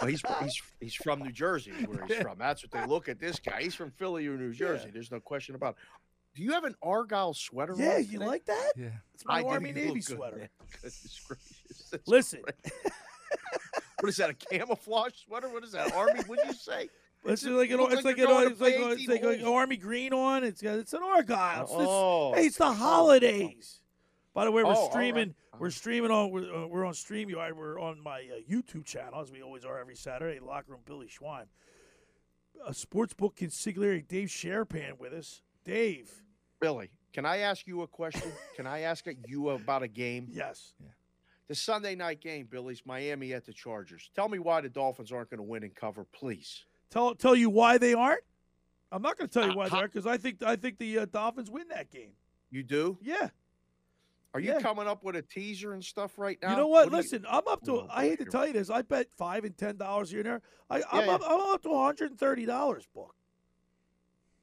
Well, 0.00 0.08
he's 0.08 0.22
he's 0.42 0.62
he's 0.80 0.94
from 0.94 1.20
New 1.20 1.32
Jersey, 1.32 1.72
is 1.72 1.86
where 1.86 2.06
he's 2.06 2.16
from. 2.22 2.38
That's 2.38 2.62
what 2.62 2.70
they 2.70 2.86
look 2.86 3.08
at 3.08 3.18
this 3.20 3.38
guy. 3.38 3.62
He's 3.62 3.74
from 3.74 3.90
Philly 3.90 4.26
or 4.26 4.36
New 4.36 4.52
Jersey. 4.52 4.90
There's 4.92 5.10
no 5.10 5.20
question 5.20 5.54
about. 5.54 5.76
it. 5.76 6.29
Do 6.34 6.42
you 6.42 6.52
have 6.52 6.64
an 6.64 6.74
Argyle 6.82 7.34
sweater? 7.34 7.74
yeah, 7.76 7.94
on 7.96 8.04
you 8.04 8.12
today? 8.12 8.26
like 8.26 8.44
that? 8.46 8.72
Yeah. 8.76 8.88
It's 9.14 9.24
my 9.26 9.40
I. 9.40 9.44
Army 9.44 9.72
Navy 9.72 10.00
sweater. 10.00 10.48
Goodness 10.72 11.20
gracious. 11.26 11.88
That's 11.90 12.06
Listen, 12.08 12.42
what 14.00 14.08
is 14.08 14.16
that? 14.16 14.30
A 14.30 14.34
camouflage 14.34 15.12
sweater? 15.26 15.48
What 15.48 15.64
is 15.64 15.72
that? 15.72 15.92
Army? 15.94 16.20
What'd 16.26 16.46
you 16.46 16.52
say? 16.54 16.88
it's 17.24 17.42
it- 17.44 17.50
like 17.50 17.70
an, 17.70 17.80
it's 17.80 18.04
like 18.04 18.16
like, 18.16 18.18
an, 18.18 18.52
it's 18.52 18.60
like, 18.60 18.74
it's 18.78 19.08
like 19.08 19.22
an 19.22 19.44
army 19.44 19.76
green 19.76 20.12
on. 20.12 20.44
It's 20.44 20.62
got 20.62 20.78
it's 20.78 20.92
an 20.92 21.02
Argyle. 21.02 21.62
It's 21.62 21.70
this- 21.72 21.86
Oh. 21.88 22.32
hey, 22.34 22.46
it's 22.46 22.58
the 22.58 22.72
holidays. 22.72 23.80
By 24.32 24.44
the 24.44 24.52
way, 24.52 24.62
we're 24.62 24.70
Oh, 24.70 24.74
all 24.74 24.82
right. 24.84 24.92
streaming. 24.92 25.34
We're 25.58 25.70
streaming 25.70 26.10
on. 26.12 26.30
We're, 26.30 26.54
uh, 26.64 26.66
we're 26.68 26.86
on 26.86 26.94
Streamyard. 26.94 27.52
We're 27.52 27.78
on 27.78 28.00
my 28.00 28.20
uh, 28.20 28.40
YouTube 28.50 28.86
channel, 28.86 29.20
as 29.20 29.30
we 29.30 29.42
always 29.42 29.64
are 29.64 29.78
every 29.78 29.96
Saturday. 29.96 30.38
Locker 30.38 30.70
room 30.72 30.80
Billy 30.86 31.08
Schwein. 31.08 31.44
A 32.66 32.70
sportsbook 32.70 33.34
consigliere 33.36 34.06
Dave 34.06 34.28
Sharapan 34.28 34.98
with 34.98 35.12
us. 35.12 35.42
Dave. 35.64 36.10
Billy, 36.60 36.90
can 37.12 37.24
I 37.24 37.38
ask 37.38 37.66
you 37.66 37.82
a 37.82 37.86
question? 37.86 38.30
Can 38.56 38.66
I 38.66 38.80
ask 38.80 39.04
you 39.26 39.48
about 39.50 39.82
a 39.82 39.88
game? 39.88 40.28
Yes. 40.30 40.74
Yeah. 40.80 40.88
The 41.48 41.54
Sunday 41.54 41.94
night 41.94 42.20
game, 42.20 42.46
Billy's 42.50 42.82
Miami 42.84 43.32
at 43.32 43.44
the 43.46 43.52
Chargers. 43.52 44.10
Tell 44.14 44.28
me 44.28 44.38
why 44.38 44.60
the 44.60 44.68
Dolphins 44.68 45.10
aren't 45.10 45.30
going 45.30 45.38
to 45.38 45.42
win 45.44 45.62
and 45.64 45.74
cover, 45.74 46.04
please. 46.12 46.64
Tell 46.90 47.14
tell 47.14 47.34
you 47.34 47.48
why 47.50 47.78
they 47.78 47.94
aren't. 47.94 48.22
I'm 48.92 49.02
not 49.02 49.16
going 49.18 49.28
to 49.28 49.32
tell 49.32 49.46
you 49.46 49.52
Uh, 49.52 49.56
why 49.56 49.68
they 49.68 49.76
aren't 49.76 49.92
because 49.92 50.06
I 50.06 50.16
think 50.18 50.42
I 50.42 50.54
think 50.56 50.78
the 50.78 50.98
uh, 51.00 51.06
Dolphins 51.06 51.50
win 51.50 51.68
that 51.68 51.90
game. 51.90 52.12
You 52.50 52.62
do? 52.62 52.98
Yeah. 53.00 53.30
Are 54.34 54.38
you 54.40 54.52
Yeah. 54.52 54.60
coming 54.60 54.86
up 54.86 55.02
with 55.02 55.16
a 55.16 55.22
teaser 55.22 55.72
and 55.72 55.84
stuff 55.84 56.18
right 56.18 56.38
now? 56.42 56.50
You 56.50 56.56
know 56.58 56.68
what? 56.68 56.84
do 56.84 56.90
you- 56.90 56.96
Listen, 56.98 57.24
I'm 57.28 57.46
up 57.48 57.62
to. 57.64 57.72
Oh, 57.80 57.88
I 57.90 58.04
hate 58.04 58.18
to 58.20 58.24
tell 58.26 58.46
you 58.46 58.52
this. 58.52 58.70
I 58.70 58.82
bet 58.82 59.08
five 59.16 59.44
and 59.44 59.56
ten 59.56 59.76
dollars 59.76 60.10
here 60.10 60.20
and 60.20 60.26
there. 60.28 60.42
I, 60.68 60.82
I'm, 60.92 61.06
Yeah, 61.06 61.14
up, 61.14 61.22
I'm 61.26 61.40
up 61.54 61.62
to 61.62 61.70
130 61.70 62.46
dollars, 62.46 62.86
book. 62.94 63.14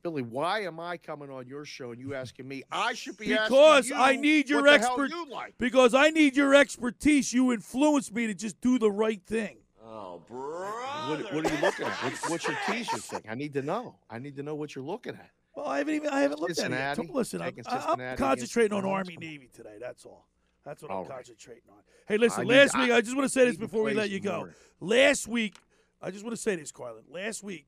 Billy, 0.04 0.22
why 0.22 0.62
am 0.62 0.80
I 0.80 0.98
coming 0.98 1.30
on 1.30 1.48
your 1.48 1.66
show 1.66 1.92
and 1.92 2.00
you 2.00 2.14
asking 2.14 2.48
me? 2.48 2.64
I 2.72 2.94
should 2.94 3.18
be 3.18 3.34
asking 3.34 3.58
Because 3.58 3.90
you 3.90 3.96
I 3.96 4.16
need 4.16 4.50
your 4.50 4.62
what 4.62 4.72
the 4.74 4.80
hell 4.80 4.90
expert. 5.02 5.10
you 5.10 5.30
like. 5.30 5.58
Because 5.58 5.94
I 5.94 6.10
need 6.10 6.36
your 6.36 6.54
expertise. 6.56 7.34
You 7.34 7.52
influence 7.52 8.12
me 8.12 8.28
to 8.28 8.34
just 8.34 8.62
do 8.62 8.78
the 8.80 8.92
right 8.92 9.22
thing. 9.26 9.58
Oh, 9.84 10.22
bro. 10.28 10.68
What, 11.10 11.34
what 11.34 11.46
are 11.46 11.56
you 11.56 11.62
looking 11.62 11.86
at? 11.88 11.94
What, 12.04 12.14
what's 12.30 12.48
your 12.48 12.58
teaser 12.68 12.98
thing? 12.98 13.22
I 13.28 13.36
need 13.36 13.54
to 13.54 13.62
know. 13.62 13.96
I 14.10 14.20
need 14.20 14.36
to 14.36 14.44
know 14.44 14.56
what 14.56 14.76
you're 14.76 14.84
looking 14.86 15.14
at. 15.16 15.32
Well, 15.56 15.66
I 15.68 15.80
haven't 15.80 15.96
even. 15.96 16.10
I 16.10 16.22
haven't 16.22 16.40
looked 16.40 16.60
at 16.60 16.72
it. 16.72 16.76
Yet. 16.76 17.00
Listen, 17.14 17.42
I'm, 17.42 17.54
I- 17.66 17.96
I'm 18.12 18.18
concentrating 18.18 18.78
on 18.78 18.86
Army 18.86 19.18
Navy 19.20 19.50
today. 19.52 19.78
That's 19.80 20.06
all. 20.06 20.28
That's 20.64 20.84
what 20.84 20.92
All 20.92 21.04
I'm 21.04 21.08
right. 21.10 21.16
concentrating 21.16 21.64
on. 21.70 21.78
Hey, 22.08 22.18
listen. 22.18 22.42
I 22.42 22.44
last 22.44 22.76
I 22.76 22.84
week, 22.84 22.92
I 22.92 23.02
just 23.02 23.16
want 23.16 23.26
to 23.26 23.34
say 23.34 23.46
this 23.46 23.58
before 23.58 23.84
we 23.84 23.94
let 23.94 24.10
you 24.10 24.20
go. 24.20 24.38
more. 24.40 24.54
Last 24.82 25.28
week, 25.28 25.56
I 26.02 26.12
just 26.12 26.24
want 26.24 26.36
to 26.36 26.42
say 26.42 26.56
this, 26.58 26.72
Carlin. 26.72 27.04
Last 27.10 27.42
week 27.44 27.66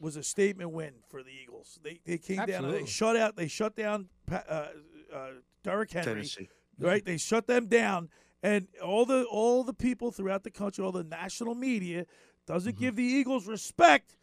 was 0.00 0.16
a 0.16 0.22
statement 0.22 0.70
win 0.72 0.92
for 1.08 1.22
the 1.22 1.30
Eagles. 1.30 1.78
They 1.82 2.00
they 2.04 2.18
came 2.18 2.44
down. 2.46 2.70
They 2.70 2.86
shut 2.86 3.16
out. 3.16 3.36
They 3.36 3.48
shut 3.48 3.74
down 3.76 4.08
Pa- 4.26 4.44
uh, 4.48 4.66
uh, 5.12 5.28
Derrick 5.62 5.90
Henry. 5.90 6.14
Tennessee. 6.14 6.48
Right? 6.78 7.04
They 7.04 7.16
shut 7.16 7.46
them 7.48 7.66
down, 7.66 8.08
and 8.42 8.68
all 8.84 9.04
the 9.04 9.24
all 9.24 9.64
the 9.64 9.74
people 9.74 10.10
throughout 10.12 10.44
the 10.44 10.50
country, 10.50 10.84
all 10.84 10.92
the 10.92 11.02
national 11.04 11.54
media, 11.56 12.06
doesn't 12.46 12.74
Mm-hmm. 12.74 12.80
give 12.80 12.96
the 12.96 13.02
Eagles 13.02 13.46
respect. 13.48 14.14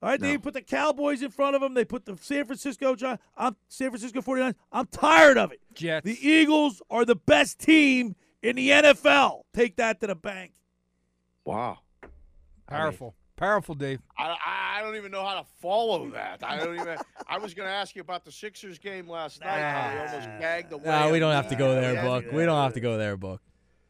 All 0.00 0.08
right, 0.10 0.20
they 0.20 0.38
put 0.38 0.54
the 0.54 0.62
Cowboys 0.62 1.22
in 1.22 1.30
front 1.32 1.56
of 1.56 1.60
them. 1.60 1.74
They 1.74 1.84
put 1.84 2.04
the 2.06 2.16
San 2.20 2.44
Francisco 2.44 2.94
Giants. 2.94 3.20
I'm 3.36 3.56
San 3.68 3.90
Francisco 3.90 4.20
49ers. 4.22 4.54
I'm 4.70 4.86
tired 4.86 5.36
of 5.36 5.50
it. 5.50 5.60
Jets. 5.74 6.04
The 6.04 6.16
Eagles 6.26 6.80
are 6.88 7.04
the 7.04 7.16
best 7.16 7.58
team 7.58 8.14
in 8.40 8.54
the 8.54 8.70
NFL. 8.70 9.42
Take 9.52 9.74
that 9.76 10.00
to 10.00 10.06
the 10.06 10.14
bank. 10.14 10.52
Wow. 11.44 11.78
Powerful, 12.68 13.16
powerful, 13.38 13.74
Dave. 13.74 14.00
I, 14.18 14.36
I 14.78 14.82
don't 14.82 14.96
even 14.96 15.10
know 15.10 15.24
how 15.24 15.40
to 15.40 15.46
follow 15.62 16.10
that. 16.10 16.42
I 16.42 16.58
don't 16.58 16.74
even. 16.74 16.98
I 17.26 17.38
was 17.38 17.54
going 17.54 17.68
to 17.68 17.72
ask 17.72 17.96
you 17.96 18.02
about 18.02 18.24
the 18.24 18.32
Sixers 18.32 18.78
game 18.78 19.08
last 19.08 19.40
night. 19.40 19.60
How 19.60 19.94
they 19.94 20.12
almost 20.12 20.28
gagged 20.40 20.72
away. 20.72 20.84
No, 20.84 21.10
we 21.10 21.18
don't 21.18 21.32
have 21.32 21.48
to 21.48 21.56
go 21.56 21.74
there, 21.74 21.94
Yeah, 21.94 22.04
Buck. 22.06 22.24
We 22.32 22.44
don't 22.44 22.62
have 22.62 22.74
to 22.74 22.80
go 22.80 22.98
there, 22.98 23.16
Buck. 23.16 23.40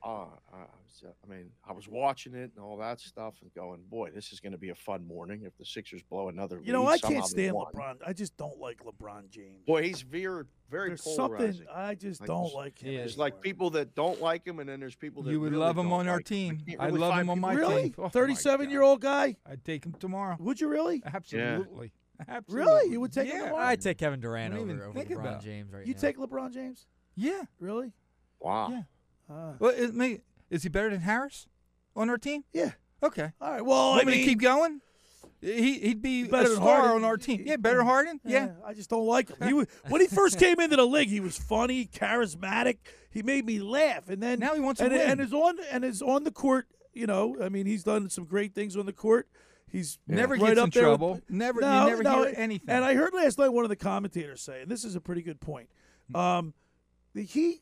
Uh, 0.05 0.09
I, 0.53 0.57
was, 1.03 1.11
uh, 1.11 1.13
I 1.25 1.35
mean, 1.35 1.51
I 1.69 1.73
was 1.73 1.89
watching 1.89 2.35
it 2.35 2.51
and 2.55 2.65
all 2.65 2.77
that 2.79 3.01
stuff 3.01 3.35
and 3.43 3.53
going, 3.55 3.81
boy, 3.91 4.11
this 4.15 4.33
is 4.33 4.41
going 4.41 4.53
to 4.53 4.59
be 4.59 4.71
a 4.71 4.75
fun 4.75 5.07
morning 5.07 5.43
if 5.45 5.57
the 5.57 5.65
Sixers 5.65 6.03
blow 6.03 6.29
another 6.29 6.61
You 6.63 6.73
know. 6.73 6.87
I 6.87 6.99
can't 6.99 7.25
they 7.25 7.29
stand 7.29 7.55
won. 7.55 7.67
LeBron. 7.73 7.97
I 8.07 8.13
just 8.13 8.37
don't 8.37 8.59
like 8.59 8.81
LeBron 8.85 9.31
James. 9.31 9.65
Boy, 9.67 9.83
he's 9.83 10.03
very, 10.03 10.45
very 10.71 10.91
There's 10.91 11.03
polarizing. 11.03 11.53
something 11.53 11.67
I 11.75 11.95
just 11.95 12.21
Like, 12.21 12.27
don't 12.29 12.55
like 12.55 12.79
him. 12.79 12.95
There's 12.97 13.19
like 13.19 13.41
people 13.41 13.71
that 13.71 13.95
don't 13.95 14.21
like 14.21 14.47
him, 14.47 14.59
and 14.61 14.69
then 14.69 14.81
there's 14.81 14.97
people 14.97 15.23
that 15.23 15.31
You 15.31 15.41
would 15.41 15.53
really 15.53 15.65
love 15.65 15.79
him 15.79 15.93
on 15.93 16.09
our 16.09 16.17
like 16.17 16.29
him. 16.31 16.47
I 16.53 16.55
team. 16.57 16.63
can't 16.67 16.81
I'd 16.81 16.93
love 16.95 17.15
him 17.19 17.31
on 17.31 17.41
my 17.41 17.53
Really? 17.55 17.83
team. 17.85 17.95
Oh, 17.99 18.03
my 18.05 18.09
37 18.11 18.71
year 18.71 18.83
old 18.83 19.01
guy? 19.01 19.37
I'd 19.47 19.65
take 19.65 19.85
him 19.85 19.95
tomorrow. 19.99 20.37
Would 20.41 20.61
you 20.61 20.69
really? 20.69 21.03
Absolutely. 21.05 21.93
absolutely 22.29 22.65
Really? 22.65 22.93
You 22.93 23.01
would 23.01 23.13
take 23.13 23.29
Yeah. 23.29 23.51
LeBron? 23.51 23.59
I'd 23.59 23.81
take 23.81 23.99
Kevin 23.99 24.21
Durant 24.21 24.55
over, 24.55 24.63
even 24.65 24.81
over 24.81 24.93
think 24.93 25.11
LeBron 25.11 25.21
about. 25.21 25.43
James 25.45 25.73
right 25.73 25.87
You 25.87 25.95
now. 25.95 26.01
take 26.01 26.17
LeBron 26.19 26.53
James? 26.53 26.87
Yeah. 27.17 27.43
Really? 27.61 27.93
Wow. 28.41 28.71
Yeah. 28.71 28.83
Uh, 29.31 29.53
Well, 29.59 29.71
is, 29.73 29.93
may, 29.93 30.21
is 30.51 30.63
he 30.63 30.69
better 30.69 30.91
than 30.91 31.01
Harris 31.01 31.47
on 31.97 32.09
our 32.11 32.19
team? 32.19 32.45
Yeah. 32.53 32.73
Okay. 33.03 33.31
All 33.41 33.51
right. 33.53 33.65
Well, 33.65 33.91
Want 33.91 34.03
I 34.03 34.05
me 34.07 34.13
mean, 34.13 34.21
to 34.25 34.29
keep 34.31 34.41
going? 34.41 34.81
He 35.41 35.79
he'd 35.79 36.03
be 36.03 36.25
better 36.25 36.51
a 36.53 36.57
star 36.57 36.81
Harden. 36.81 36.97
on 36.97 37.05
our 37.05 37.17
team. 37.17 37.45
Yeah, 37.47 37.57
better 37.57 37.85
Harden. 37.85 38.21
Yeah. 38.25 38.55
I 38.67 38.75
just 38.75 38.91
don't 38.91 39.07
like 39.07 39.29
him. 39.29 39.47
He 39.47 39.53
was, 39.55 39.67
when 39.89 40.01
he 40.01 40.09
first 40.09 40.39
came 40.41 40.59
into 40.59 40.75
the 40.77 40.87
league, 40.87 41.09
he 41.09 41.21
was 41.21 41.39
funny, 41.39 41.87
charismatic. 41.87 42.79
He 43.11 43.23
made 43.23 43.47
me 43.47 43.61
laugh, 43.61 44.09
and 44.09 44.21
then 44.23 44.41
Now 44.41 44.55
he 44.55 44.61
wants 44.61 44.79
to 44.81 44.87
and, 44.87 44.95
win. 44.95 45.11
and 45.11 45.21
is 45.21 45.33
on 45.33 45.59
and 45.71 45.85
is 45.85 46.03
on 46.03 46.25
the 46.25 46.33
court. 46.33 46.67
You 46.93 47.07
know, 47.07 47.37
I 47.41 47.49
mean, 47.51 47.67
he's 47.67 47.85
done 47.85 48.11
some 48.11 48.25
great 48.25 48.53
things 48.55 48.77
on 48.77 48.85
the 48.87 48.93
court. 48.93 49.29
He's 49.71 49.99
Never 50.09 50.35
right 50.35 50.41
gets 50.41 50.53
up 50.53 50.57
in 50.57 50.63
with- 50.65 50.75
trouble. 50.75 51.21
Never- 51.29 51.61
No, 51.61 51.87
never 51.87 52.03
no, 52.03 52.23
anything. 52.25 52.71
And 52.71 52.85
I 52.85 52.95
heard 52.95 53.15
last 53.15 53.39
night 53.39 53.51
one 53.51 53.65
of 53.65 53.69
the 53.69 53.77
commentators 53.77 54.41
say, 54.41 54.63
and 54.63 54.71
this 54.71 54.83
is 54.85 54.97
a 54.97 55.01
pretty 55.01 55.23
good 55.23 55.41
point. 55.41 55.69
Um, 56.15 56.55
that 57.15 57.23
he 57.23 57.61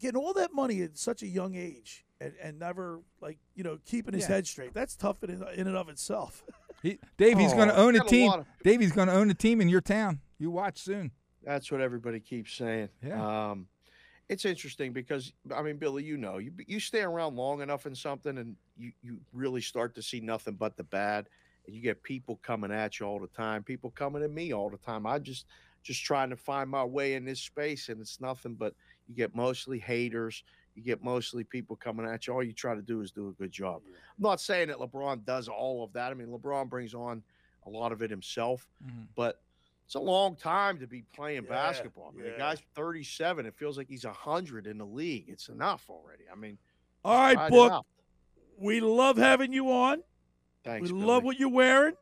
getting 0.00 0.20
all 0.20 0.34
that 0.34 0.52
money 0.52 0.82
at 0.82 0.98
such 0.98 1.22
a 1.22 1.26
young 1.26 1.54
age 1.54 2.04
and, 2.20 2.32
and 2.42 2.58
never 2.58 3.00
like 3.20 3.38
you 3.54 3.64
know 3.64 3.78
keeping 3.86 4.14
his 4.14 4.24
Yeah. 4.28 4.36
head 4.36 4.46
straight. 4.46 4.74
That's 4.74 4.96
tough 4.96 5.22
in, 5.24 5.30
in 5.30 5.66
and 5.66 5.76
of 5.76 5.88
itself. 5.88 6.42
He, 6.80 7.00
Dave, 7.16 7.36
he's 7.40 7.52
going 7.54 7.66
to 7.70 7.74
Oh, 7.76 7.86
own 7.88 7.96
a 7.96 7.98
got 7.98 8.06
a 8.06 8.10
team. 8.10 8.28
lot 8.30 8.38
of- 8.38 8.46
Dave, 8.62 8.80
he's 8.80 8.92
going 8.92 9.08
to 9.08 9.14
own 9.14 9.28
a 9.30 9.34
team 9.34 9.60
in 9.60 9.68
your 9.68 9.80
town. 9.80 10.20
You 10.38 10.52
watch 10.52 10.78
soon. 10.78 11.10
That's 11.42 11.72
what 11.72 11.80
everybody 11.80 12.20
keeps 12.20 12.54
saying. 12.54 12.88
Yeah. 13.04 13.50
Um, 13.50 13.66
it's 14.28 14.44
interesting 14.44 14.92
because 14.92 15.32
I 15.52 15.60
mean, 15.62 15.76
Billy, 15.78 16.04
you 16.04 16.16
know, 16.16 16.38
you 16.38 16.52
you 16.68 16.78
stay 16.78 17.00
around 17.00 17.34
long 17.34 17.62
enough 17.62 17.86
in 17.86 17.96
something, 17.96 18.38
and 18.38 18.54
you 18.76 18.92
you 19.02 19.18
really 19.32 19.60
start 19.60 19.92
to 19.96 20.02
see 20.02 20.20
nothing 20.20 20.54
but 20.54 20.76
the 20.76 20.84
bad, 20.84 21.28
and 21.66 21.74
you 21.74 21.82
get 21.82 22.00
people 22.04 22.38
coming 22.44 22.70
at 22.70 23.00
you 23.00 23.06
all 23.06 23.18
the 23.18 23.26
time. 23.26 23.64
People 23.64 23.90
coming 23.90 24.22
at 24.22 24.30
me 24.30 24.52
all 24.54 24.70
the 24.70 24.76
time. 24.78 25.04
I 25.04 25.18
just 25.18 25.46
just 25.82 26.04
trying 26.04 26.30
to 26.30 26.36
find 26.36 26.70
my 26.70 26.84
way 26.84 27.14
in 27.14 27.24
this 27.24 27.40
space, 27.40 27.88
and 27.88 28.00
it's 28.00 28.20
nothing 28.20 28.54
but 28.54 28.72
you 29.08 29.16
get 29.16 29.34
mostly 29.34 29.80
haters. 29.80 30.44
You 30.78 30.84
get 30.84 31.02
mostly 31.02 31.42
people 31.42 31.74
coming 31.74 32.06
at 32.06 32.28
you. 32.28 32.32
All 32.32 32.42
you 32.42 32.52
try 32.52 32.76
to 32.76 32.82
do 32.82 33.00
is 33.00 33.10
do 33.10 33.30
a 33.30 33.32
good 33.32 33.50
job. 33.50 33.82
I'm 33.84 34.22
not 34.22 34.40
saying 34.40 34.68
that 34.68 34.76
LeBron 34.76 35.24
does 35.24 35.48
all 35.48 35.82
of 35.82 35.92
that. 35.94 36.12
I 36.12 36.14
mean, 36.14 36.28
LeBron 36.28 36.68
brings 36.68 36.94
on 36.94 37.20
a 37.66 37.68
lot 37.68 37.90
of 37.90 38.00
it 38.00 38.10
himself, 38.10 38.68
mm-hmm. 38.86 39.02
but 39.16 39.40
it's 39.84 39.96
a 39.96 40.00
long 40.00 40.36
time 40.36 40.78
to 40.78 40.86
be 40.86 41.02
playing 41.12 41.42
Yeah, 41.42 41.50
basketball. 41.50 42.12
I 42.12 42.16
mean, 42.16 42.26
yeah. 42.26 42.32
The 42.32 42.38
guy's 42.38 42.62
37. 42.76 43.44
It 43.44 43.56
feels 43.56 43.76
like 43.76 43.88
he's 43.88 44.04
100 44.04 44.68
in 44.68 44.78
the 44.78 44.86
league. 44.86 45.24
It's 45.26 45.48
enough 45.48 45.84
already. 45.90 46.24
I 46.32 46.36
mean, 46.36 46.58
All 47.04 47.18
right, 47.18 47.50
book. 47.50 47.84
We 48.56 48.78
love 48.78 49.18
having 49.18 49.52
you 49.52 49.72
on. 49.72 50.04
Thanks, 50.62 50.92
we 50.92 50.96
Billy. 50.96 51.10
love 51.10 51.24
what 51.24 51.40
you're 51.40 51.48
wearing, 51.48 51.94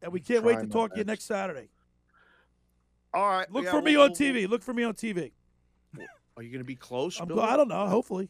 and 0.00 0.12
we 0.12 0.20
can't 0.20 0.44
wait 0.44 0.60
to 0.60 0.66
talk 0.66 0.92
to 0.92 0.98
you 0.98 1.04
next 1.04 1.24
Saturday. 1.24 1.68
All 3.12 3.28
right. 3.28 3.50
Look 3.52 3.64
yeah, 3.64 3.70
for 3.70 3.82
me 3.82 3.98
we'll- 3.98 4.06
on 4.06 4.10
TV. 4.12 4.48
Look 4.48 4.62
for 4.62 4.72
me 4.72 4.82
on 4.82 4.94
TV. 4.94 5.32
Are 6.36 6.42
you 6.42 6.50
going 6.50 6.60
to 6.60 6.64
be 6.64 6.74
close? 6.76 7.20
I'm 7.20 7.28
go- 7.28 7.40
I 7.40 7.56
don't 7.56 7.68
know. 7.68 7.86
Hopefully, 7.86 8.28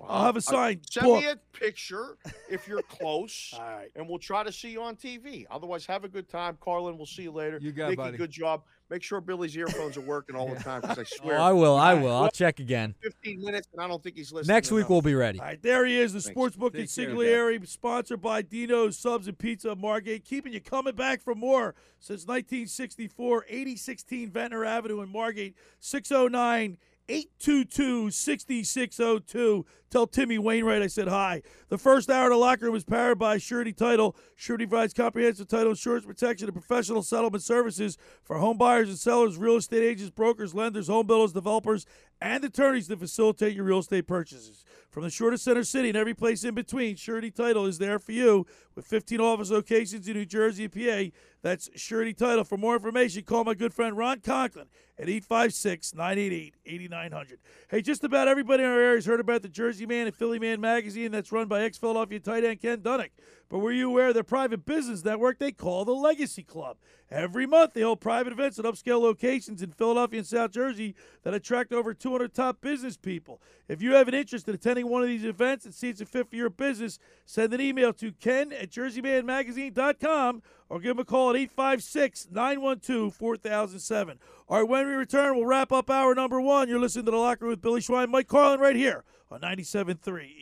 I'll 0.00 0.24
have 0.26 0.36
a 0.36 0.38
Uh, 0.38 0.40
sign. 0.40 0.80
Send 0.88 1.06
book. 1.06 1.22
me 1.24 1.28
a 1.30 1.36
picture 1.52 2.16
if 2.48 2.68
you're 2.68 2.82
close, 2.88 3.52
All 3.56 3.62
right. 3.64 3.90
and 3.96 4.08
we'll 4.08 4.18
try 4.18 4.44
to 4.44 4.52
see 4.52 4.70
you 4.70 4.82
on 4.82 4.94
TV. 4.96 5.46
Otherwise, 5.50 5.84
have 5.86 6.04
a 6.04 6.08
good 6.08 6.28
time, 6.28 6.56
Carlin. 6.60 6.96
We'll 6.96 7.06
see 7.06 7.22
you 7.22 7.32
later. 7.32 7.58
You 7.60 7.72
got 7.72 7.86
it, 7.86 7.90
Nikki, 7.90 7.96
buddy. 7.96 8.16
good 8.18 8.30
job. 8.30 8.62
Make 8.88 9.02
sure 9.02 9.20
Billy's 9.20 9.56
earphones 9.56 9.96
are 9.96 10.02
working 10.02 10.36
all 10.36 10.48
the 10.48 10.60
time 10.62 10.80
because 10.80 10.98
I 10.98 11.02
oh, 11.02 11.16
swear. 11.16 11.38
Oh, 11.38 11.42
I 11.42 11.52
will. 11.52 11.76
I 11.76 11.94
will. 11.94 12.14
I'll 12.14 12.30
check 12.30 12.60
again. 12.60 12.94
15 13.02 13.40
minutes, 13.40 13.68
and 13.72 13.82
I 13.82 13.88
don't 13.88 14.00
think 14.00 14.16
he's 14.16 14.32
listening. 14.32 14.54
Next 14.54 14.70
week 14.70 14.80
enough. 14.80 14.90
we'll 14.90 15.02
be 15.02 15.14
ready. 15.14 15.40
All 15.40 15.46
right, 15.46 15.60
there 15.60 15.84
he 15.84 15.98
is, 15.98 16.12
the 16.12 16.20
Thanks. 16.20 16.32
sports 16.32 16.56
book 16.56 16.74
in 16.74 16.86
Take 16.86 17.08
care, 17.08 17.16
Siglieri, 17.16 17.66
sponsored 17.66 18.22
by 18.22 18.42
Dino's 18.42 18.96
Subs 18.96 19.26
and 19.26 19.36
Pizza 19.36 19.70
of 19.70 19.78
Margate, 19.78 20.24
keeping 20.24 20.52
you 20.52 20.60
coming 20.60 20.94
back 20.94 21.20
for 21.20 21.34
more 21.34 21.74
since 21.98 22.26
1964, 22.26 23.46
8016 23.48 24.30
Ventnor 24.30 24.64
Avenue 24.64 25.00
in 25.00 25.08
Margate, 25.08 25.56
609 25.80 26.78
822 27.08 28.10
6602. 28.10 29.66
Tell 29.96 30.06
Timmy 30.06 30.36
Wainwright 30.36 30.82
I 30.82 30.88
said 30.88 31.08
hi. 31.08 31.40
The 31.70 31.78
first 31.78 32.10
hour 32.10 32.26
of 32.26 32.32
the 32.32 32.36
locker 32.36 32.66
room 32.66 32.76
is 32.76 32.84
powered 32.84 33.18
by 33.18 33.38
Surety 33.38 33.72
Title. 33.72 34.14
Surety 34.34 34.66
provides 34.66 34.92
comprehensive 34.92 35.48
title 35.48 35.70
insurance 35.70 36.04
protection 36.04 36.48
and 36.48 36.54
professional 36.54 37.02
settlement 37.02 37.42
services 37.42 37.96
for 38.22 38.36
home 38.36 38.58
buyers 38.58 38.90
and 38.90 38.98
sellers, 38.98 39.38
real 39.38 39.56
estate 39.56 39.82
agents, 39.82 40.10
brokers, 40.10 40.54
lenders, 40.54 40.88
home 40.88 41.06
builders, 41.06 41.32
developers, 41.32 41.86
and 42.20 42.44
attorneys 42.44 42.88
to 42.88 42.96
facilitate 42.98 43.54
your 43.54 43.64
real 43.64 43.78
estate 43.78 44.06
purchases. 44.06 44.64
From 44.90 45.02
the 45.02 45.10
shortest 45.10 45.44
center 45.44 45.64
city 45.64 45.88
and 45.88 45.96
every 45.96 46.14
place 46.14 46.44
in 46.44 46.54
between, 46.54 46.96
Surety 46.96 47.30
Title 47.30 47.66
is 47.66 47.78
there 47.78 47.98
for 47.98 48.12
you 48.12 48.46
with 48.74 48.86
15 48.86 49.20
office 49.20 49.50
locations 49.50 50.08
in 50.08 50.14
New 50.14 50.24
Jersey 50.24 50.64
and 50.64 50.72
PA. 50.72 51.16
That's 51.42 51.70
Surety 51.74 52.14
Title. 52.14 52.44
For 52.44 52.56
more 52.56 52.76
information, 52.76 53.22
call 53.22 53.44
my 53.44 53.54
good 53.54 53.72
friend 53.72 53.96
Ron 53.96 54.20
Conklin 54.20 54.66
at 54.98 55.08
856 55.08 55.94
988 55.94 56.54
8900. 56.64 57.38
Hey, 57.68 57.82
just 57.82 58.04
about 58.04 58.28
everybody 58.28 58.62
in 58.62 58.68
our 58.68 58.80
area 58.80 58.96
has 58.96 59.06
heard 59.06 59.20
about 59.20 59.42
the 59.42 59.48
Jersey 59.48 59.85
Man 59.86 60.06
and 60.06 60.14
Philly 60.14 60.38
Man 60.38 60.60
magazine 60.60 61.12
that's 61.12 61.32
run 61.32 61.48
by 61.48 61.62
ex 61.62 61.78
Philadelphia 61.78 62.20
tight 62.20 62.44
end 62.44 62.60
Ken 62.60 62.78
Dunek. 62.78 63.10
But 63.48 63.58
were 63.58 63.72
you 63.72 63.88
aware 63.88 64.08
of 64.08 64.14
their 64.14 64.24
private 64.24 64.64
business 64.64 65.04
network 65.04 65.38
they 65.38 65.52
call 65.52 65.84
the 65.84 65.92
Legacy 65.92 66.42
Club? 66.42 66.78
Every 67.08 67.46
month, 67.46 67.74
they 67.74 67.82
hold 67.82 68.00
private 68.00 68.32
events 68.32 68.58
at 68.58 68.64
upscale 68.64 69.00
locations 69.00 69.62
in 69.62 69.70
Philadelphia 69.70 70.18
and 70.18 70.26
South 70.26 70.50
Jersey 70.50 70.96
that 71.22 71.34
attract 71.34 71.72
over 71.72 71.94
200 71.94 72.34
top 72.34 72.60
business 72.60 72.96
people. 72.96 73.40
If 73.68 73.80
you 73.80 73.94
have 73.94 74.08
an 74.08 74.14
interest 74.14 74.48
in 74.48 74.54
attending 74.54 74.88
one 74.88 75.02
of 75.02 75.08
these 75.08 75.24
events 75.24 75.64
and 75.64 75.72
see 75.72 75.88
it's 75.88 76.00
a 76.00 76.06
fit 76.06 76.28
for 76.28 76.34
your 76.34 76.50
business, 76.50 76.98
send 77.24 77.54
an 77.54 77.60
email 77.60 77.92
to 77.92 78.10
ken 78.10 78.52
at 78.52 78.70
jerseymanmagazine.com 78.70 80.42
or 80.68 80.80
give 80.80 80.96
them 80.96 81.02
a 81.02 81.04
call 81.04 81.30
at 81.30 81.36
856 81.36 82.28
912 82.32 83.14
4007. 83.14 84.18
All 84.48 84.60
right, 84.60 84.68
when 84.68 84.86
we 84.88 84.92
return, 84.94 85.36
we'll 85.36 85.46
wrap 85.46 85.70
up 85.70 85.88
hour 85.88 86.16
number 86.16 86.40
one. 86.40 86.68
You're 86.68 86.80
listening 86.80 87.04
to 87.04 87.12
The 87.12 87.16
Locker 87.16 87.44
Room 87.44 87.50
with 87.50 87.62
Billy 87.62 87.80
Schwein, 87.80 88.10
Mike 88.10 88.26
Carlin, 88.26 88.58
right 88.58 88.74
here 88.74 89.04
on 89.30 89.42
97.3 89.42 89.98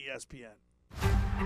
ESPN. 0.08 0.63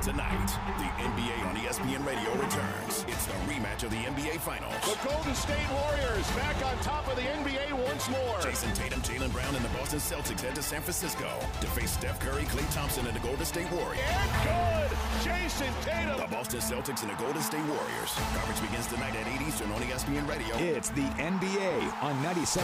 Tonight, 0.03 0.47
the 0.77 0.85
NBA 1.03 1.49
on 1.49 1.57
ESPN 1.57 2.07
Radio 2.07 2.31
returns. 2.35 3.05
It's 3.09 3.27
the 3.27 3.33
rematch 3.49 3.83
of 3.83 3.91
the 3.91 3.97
NBA 3.97 4.39
Finals. 4.39 4.77
The 4.85 5.09
Golden 5.09 5.35
State 5.35 5.67
Warriors 5.73 6.31
back 6.33 6.55
on 6.65 6.77
top 6.85 7.09
of 7.09 7.17
the 7.17 7.23
NBA 7.23 7.73
once 7.73 8.09
more. 8.09 8.39
Jayson 8.41 8.73
Tatum, 8.75 9.01
Jaylen 9.01 9.33
Brown, 9.33 9.57
and 9.57 9.65
the 9.65 9.69
Boston 9.71 9.99
Celtics 9.99 10.43
head 10.43 10.55
to 10.55 10.63
San 10.63 10.83
Francisco 10.83 11.29
to 11.61 11.67
face 11.69 11.91
Steph 11.91 12.21
Curry, 12.21 12.45
Klay 12.45 12.73
Thompson, 12.73 13.07
and 13.07 13.17
the 13.17 13.21
Golden 13.21 13.45
State 13.45 13.69
Warriors. 13.73 13.99
And 14.07 14.31
good. 14.45 14.99
Jayson 15.25 15.73
Tatum. 15.83 16.21
The 16.21 16.29
Boston 16.29 16.61
Celtics 16.61 17.03
and 17.03 17.11
the 17.11 17.17
Golden 17.17 17.43
State 17.43 17.65
Warriors. 17.65 18.13
Coverage 18.37 18.61
begins 18.61 18.87
tonight 18.87 19.17
at 19.17 19.27
8 19.41 19.49
Eastern 19.49 19.73
on 19.73 19.81
ESPN 19.81 20.29
Radio. 20.29 20.55
It's 20.59 20.91
the 20.91 21.09
NBA 21.17 22.03
on 22.03 22.15
97.3 22.23 22.61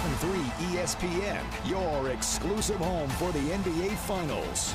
ESPN, 0.77 1.43
your 1.69 2.11
exclusive 2.11 2.79
home 2.79 3.09
for 3.11 3.33
the 3.33 3.41
NBA 3.41 3.97
Finals. 4.07 4.75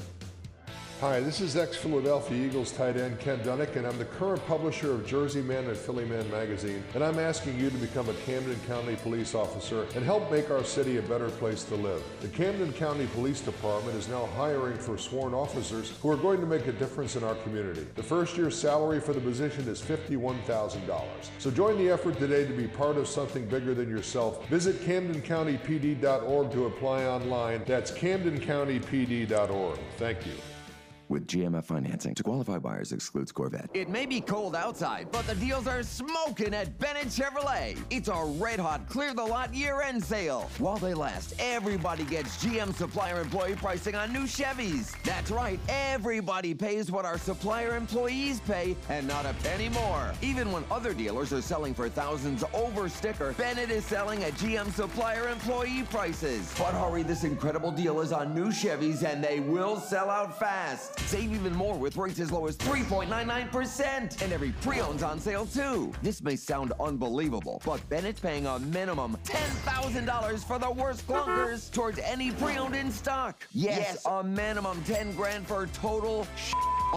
Hi, 1.01 1.19
this 1.19 1.41
is 1.41 1.57
ex-Philadelphia 1.57 2.45
Eagles 2.45 2.71
tight 2.71 2.95
end 2.95 3.19
Ken 3.19 3.39
Dunek, 3.39 3.75
and 3.75 3.87
I'm 3.87 3.97
the 3.97 4.05
current 4.05 4.45
publisher 4.45 4.91
of 4.91 5.03
Jersey 5.03 5.41
Man 5.41 5.65
and 5.65 5.75
Philly 5.75 6.05
Man 6.05 6.29
magazine, 6.29 6.83
and 6.93 7.03
I'm 7.03 7.17
asking 7.17 7.57
you 7.57 7.71
to 7.71 7.77
become 7.77 8.07
a 8.07 8.13
Camden 8.13 8.59
County 8.67 8.95
police 8.97 9.33
officer 9.33 9.87
and 9.95 10.05
help 10.05 10.29
make 10.29 10.51
our 10.51 10.63
city 10.63 10.97
a 10.97 11.01
better 11.01 11.29
place 11.29 11.63
to 11.63 11.75
live. 11.75 12.03
The 12.21 12.27
Camden 12.27 12.71
County 12.73 13.07
Police 13.15 13.41
Department 13.41 13.97
is 13.97 14.09
now 14.09 14.27
hiring 14.37 14.77
for 14.77 14.95
sworn 14.95 15.33
officers 15.33 15.91
who 16.03 16.11
are 16.11 16.17
going 16.17 16.39
to 16.39 16.45
make 16.45 16.67
a 16.67 16.71
difference 16.71 17.15
in 17.15 17.23
our 17.23 17.33
community. 17.33 17.87
The 17.95 18.03
first 18.03 18.37
year's 18.37 18.55
salary 18.55 18.99
for 18.99 19.13
the 19.13 19.21
position 19.21 19.67
is 19.67 19.81
$51,000. 19.81 21.03
So 21.39 21.49
join 21.49 21.79
the 21.79 21.89
effort 21.89 22.19
today 22.19 22.45
to 22.45 22.53
be 22.53 22.67
part 22.67 22.97
of 22.97 23.07
something 23.07 23.47
bigger 23.47 23.73
than 23.73 23.89
yourself. 23.89 24.47
Visit 24.49 24.79
CamdenCountyPD.org 24.81 26.51
to 26.51 26.65
apply 26.67 27.05
online. 27.05 27.63
That's 27.65 27.89
CamdenCountyPD.org. 27.89 29.79
Thank 29.97 30.27
you. 30.27 30.33
With 31.11 31.27
GMF 31.27 31.65
financing. 31.65 32.15
To 32.15 32.23
qualify 32.23 32.57
buyers 32.57 32.93
excludes 32.93 33.33
Corvette. 33.33 33.69
It 33.73 33.89
may 33.89 34.05
be 34.05 34.21
cold 34.21 34.55
outside, 34.55 35.09
but 35.11 35.27
the 35.27 35.35
deals 35.35 35.67
are 35.67 35.83
smoking 35.83 36.53
at 36.53 36.79
Bennett 36.79 37.07
Chevrolet. 37.07 37.77
It's 37.89 38.07
our 38.07 38.27
red 38.27 38.59
hot 38.59 38.87
clear 38.87 39.13
the 39.13 39.23
lot 39.23 39.53
year 39.53 39.81
end 39.81 40.01
sale. 40.01 40.49
While 40.57 40.77
they 40.77 40.93
last, 40.93 41.35
everybody 41.37 42.05
gets 42.05 42.43
GM 42.43 42.73
supplier 42.73 43.19
employee 43.19 43.55
pricing 43.55 43.93
on 43.93 44.13
new 44.13 44.23
Chevys. 44.23 44.95
That's 45.03 45.29
right, 45.29 45.59
everybody 45.67 46.53
pays 46.53 46.89
what 46.89 47.03
our 47.03 47.17
supplier 47.17 47.75
employees 47.75 48.39
pay 48.47 48.77
and 48.87 49.05
not 49.05 49.25
a 49.25 49.33
penny 49.43 49.67
more. 49.69 50.13
Even 50.21 50.51
when 50.51 50.63
other 50.71 50.93
dealers 50.93 51.33
are 51.33 51.41
selling 51.41 51.73
for 51.73 51.89
thousands 51.89 52.45
over 52.53 52.87
sticker, 52.87 53.33
Bennett 53.33 53.69
is 53.69 53.83
selling 53.83 54.23
at 54.23 54.31
GM 54.35 54.71
supplier 54.71 55.27
employee 55.27 55.83
prices. 55.89 56.53
But 56.57 56.73
hurry, 56.73 57.03
this 57.03 57.25
incredible 57.25 57.71
deal 57.71 57.99
is 57.99 58.13
on 58.13 58.33
new 58.33 58.47
Chevys 58.47 59.03
and 59.03 59.21
they 59.21 59.41
will 59.41 59.77
sell 59.77 60.09
out 60.09 60.39
fast. 60.39 61.00
Save 61.05 61.33
even 61.33 61.55
more 61.55 61.77
with 61.77 61.97
rates 61.97 62.19
as 62.19 62.31
low 62.31 62.47
as 62.47 62.57
3.99%. 62.57 64.21
And 64.21 64.33
every 64.33 64.51
pre-owned's 64.61 65.03
on 65.03 65.19
sale 65.19 65.45
too. 65.45 65.91
This 66.01 66.21
may 66.21 66.35
sound 66.35 66.73
unbelievable, 66.79 67.61
but 67.65 67.87
Bennett's 67.89 68.19
paying 68.19 68.45
a 68.45 68.59
minimum 68.59 69.17
$10,000 69.25 70.39
for 70.45 70.59
the 70.59 70.71
worst 70.71 71.07
clunkers 71.07 71.71
towards 71.73 71.99
any 71.99 72.31
pre-owned 72.31 72.75
in 72.75 72.91
stock. 72.91 73.43
Yes, 73.53 74.05
a 74.05 74.23
minimum 74.23 74.81
10 74.83 75.15
grand 75.15 75.47
for 75.47 75.67
total 75.67 76.27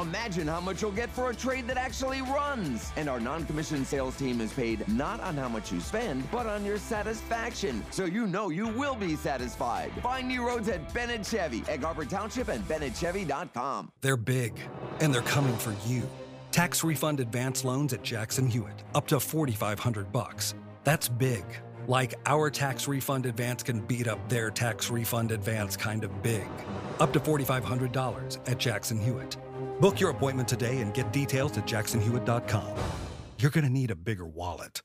Imagine 0.00 0.48
how 0.48 0.60
much 0.60 0.82
you'll 0.82 0.90
get 0.90 1.08
for 1.10 1.30
a 1.30 1.34
trade 1.34 1.68
that 1.68 1.76
actually 1.76 2.20
runs. 2.22 2.90
And 2.96 3.08
our 3.08 3.20
non-commissioned 3.20 3.86
sales 3.86 4.16
team 4.16 4.40
is 4.40 4.52
paid 4.52 4.86
not 4.88 5.20
on 5.20 5.36
how 5.36 5.48
much 5.48 5.70
you 5.70 5.80
spend, 5.80 6.28
but 6.32 6.46
on 6.46 6.64
your 6.64 6.78
satisfaction. 6.78 7.84
So 7.90 8.04
you 8.04 8.26
know 8.26 8.48
you 8.48 8.66
will 8.68 8.96
be 8.96 9.14
satisfied. 9.14 9.92
Find 10.02 10.26
new 10.26 10.46
roads 10.46 10.68
at 10.68 10.92
Bennett 10.92 11.24
Chevy, 11.24 11.62
Egg 11.68 11.84
Harbor 11.84 12.04
Township, 12.04 12.48
and 12.48 12.66
BennettChevy.com. 12.66 13.92
They're 14.00 14.16
big, 14.16 14.58
and 15.00 15.14
they're 15.14 15.22
coming 15.22 15.56
for 15.56 15.74
you. 15.86 16.08
Tax 16.50 16.84
refund 16.84 17.20
advance 17.20 17.64
loans 17.64 17.92
at 17.92 18.02
Jackson 18.02 18.46
Hewitt, 18.46 18.84
up 18.94 19.06
to 19.08 19.18
4500 19.18 20.12
bucks. 20.12 20.54
That's 20.84 21.08
big. 21.08 21.44
Like 21.86 22.14
our 22.26 22.50
tax 22.50 22.86
refund 22.88 23.26
advance 23.26 23.62
can 23.62 23.80
beat 23.80 24.08
up 24.08 24.28
their 24.28 24.50
tax 24.50 24.90
refund 24.90 25.32
advance 25.32 25.76
kind 25.76 26.04
of 26.04 26.22
big. 26.22 26.46
Up 27.00 27.12
to 27.12 27.20
$4,500 27.20 28.38
at 28.48 28.58
Jackson 28.58 29.00
Hewitt. 29.00 29.36
Book 29.80 30.00
your 30.00 30.10
appointment 30.10 30.48
today 30.48 30.80
and 30.80 30.94
get 30.94 31.12
details 31.12 31.56
at 31.58 31.66
jacksonhewitt.com. 31.66 32.76
You're 33.38 33.50
going 33.50 33.64
to 33.64 33.70
need 33.72 33.90
a 33.90 33.96
bigger 33.96 34.26
wallet. 34.26 34.80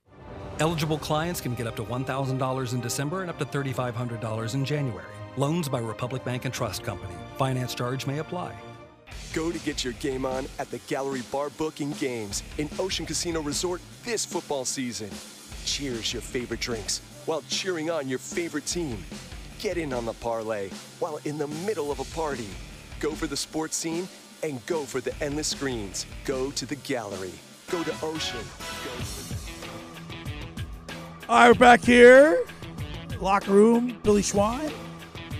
Eligible 0.60 0.97
clients 0.97 1.39
can 1.39 1.55
get 1.55 1.68
up 1.68 1.76
to 1.78 1.84
$1,000 1.84 2.74
in 2.74 2.82
December 2.82 3.22
and 3.22 3.30
up 3.30 3.39
to 3.39 3.45
$3,500 3.45 4.53
in 4.55 4.66
January. 4.66 5.05
Loans 5.38 5.70
by 5.70 5.80
Republic 5.80 6.26
Bank 6.26 6.45
and 6.45 6.53
Trust 6.53 6.84
Company. 6.84 7.14
Finance 7.38 7.76
charge 7.76 8.05
may 8.07 8.20
apply. 8.20 8.53
Go 9.34 9.51
to 9.51 9.60
get 9.60 9.84
your 9.84 9.93
game 9.93 10.26
on 10.26 10.47
at 10.57 10.72
the 10.72 10.80
Gallery 10.88 11.22
Bar 11.32 11.49
Booking 11.51 11.91
Games 11.93 12.43
in 12.57 12.68
Ocean 12.80 13.05
Casino 13.05 13.41
Resort 13.41 13.82
this 14.03 14.26
football 14.26 14.66
season. 14.66 15.10
Cheers 15.66 16.14
your 16.14 16.22
favorite 16.22 16.60
drinks 16.60 17.01
while 17.26 17.43
cheering 17.49 17.89
on 17.91 18.07
your 18.10 18.20
favorite 18.20 18.66
team. 18.66 19.03
Get 19.60 19.78
in 19.78 19.93
on 19.93 20.05
the 20.05 20.14
parlay 20.14 20.70
while 20.99 21.20
in 21.26 21.38
the 21.38 21.47
middle 21.47 21.91
of 21.91 21.99
a 21.99 22.05
party. 22.16 22.47
Go 22.99 23.12
for 23.12 23.28
the 23.28 23.38
sports 23.38 23.76
scene 23.76 24.07
and 24.41 24.66
go 24.66 24.84
for 24.84 24.99
the 25.01 25.14
endless 25.24 25.47
screens. 25.49 26.05
Go 26.26 26.49
to 26.51 26.66
the 26.66 26.76
gallery. 26.78 27.34
Go 27.70 27.84
to 27.84 27.91
Ocean. 28.01 28.39
Go 28.84 28.91
to 29.03 29.30
the- 29.30 29.36
All 31.30 31.38
right, 31.39 31.47
we're 31.49 31.53
back 31.53 31.82
here. 31.82 32.43
Locker 33.20 33.51
room, 33.51 33.99
Billy 34.01 34.22
Schwein. 34.24 34.72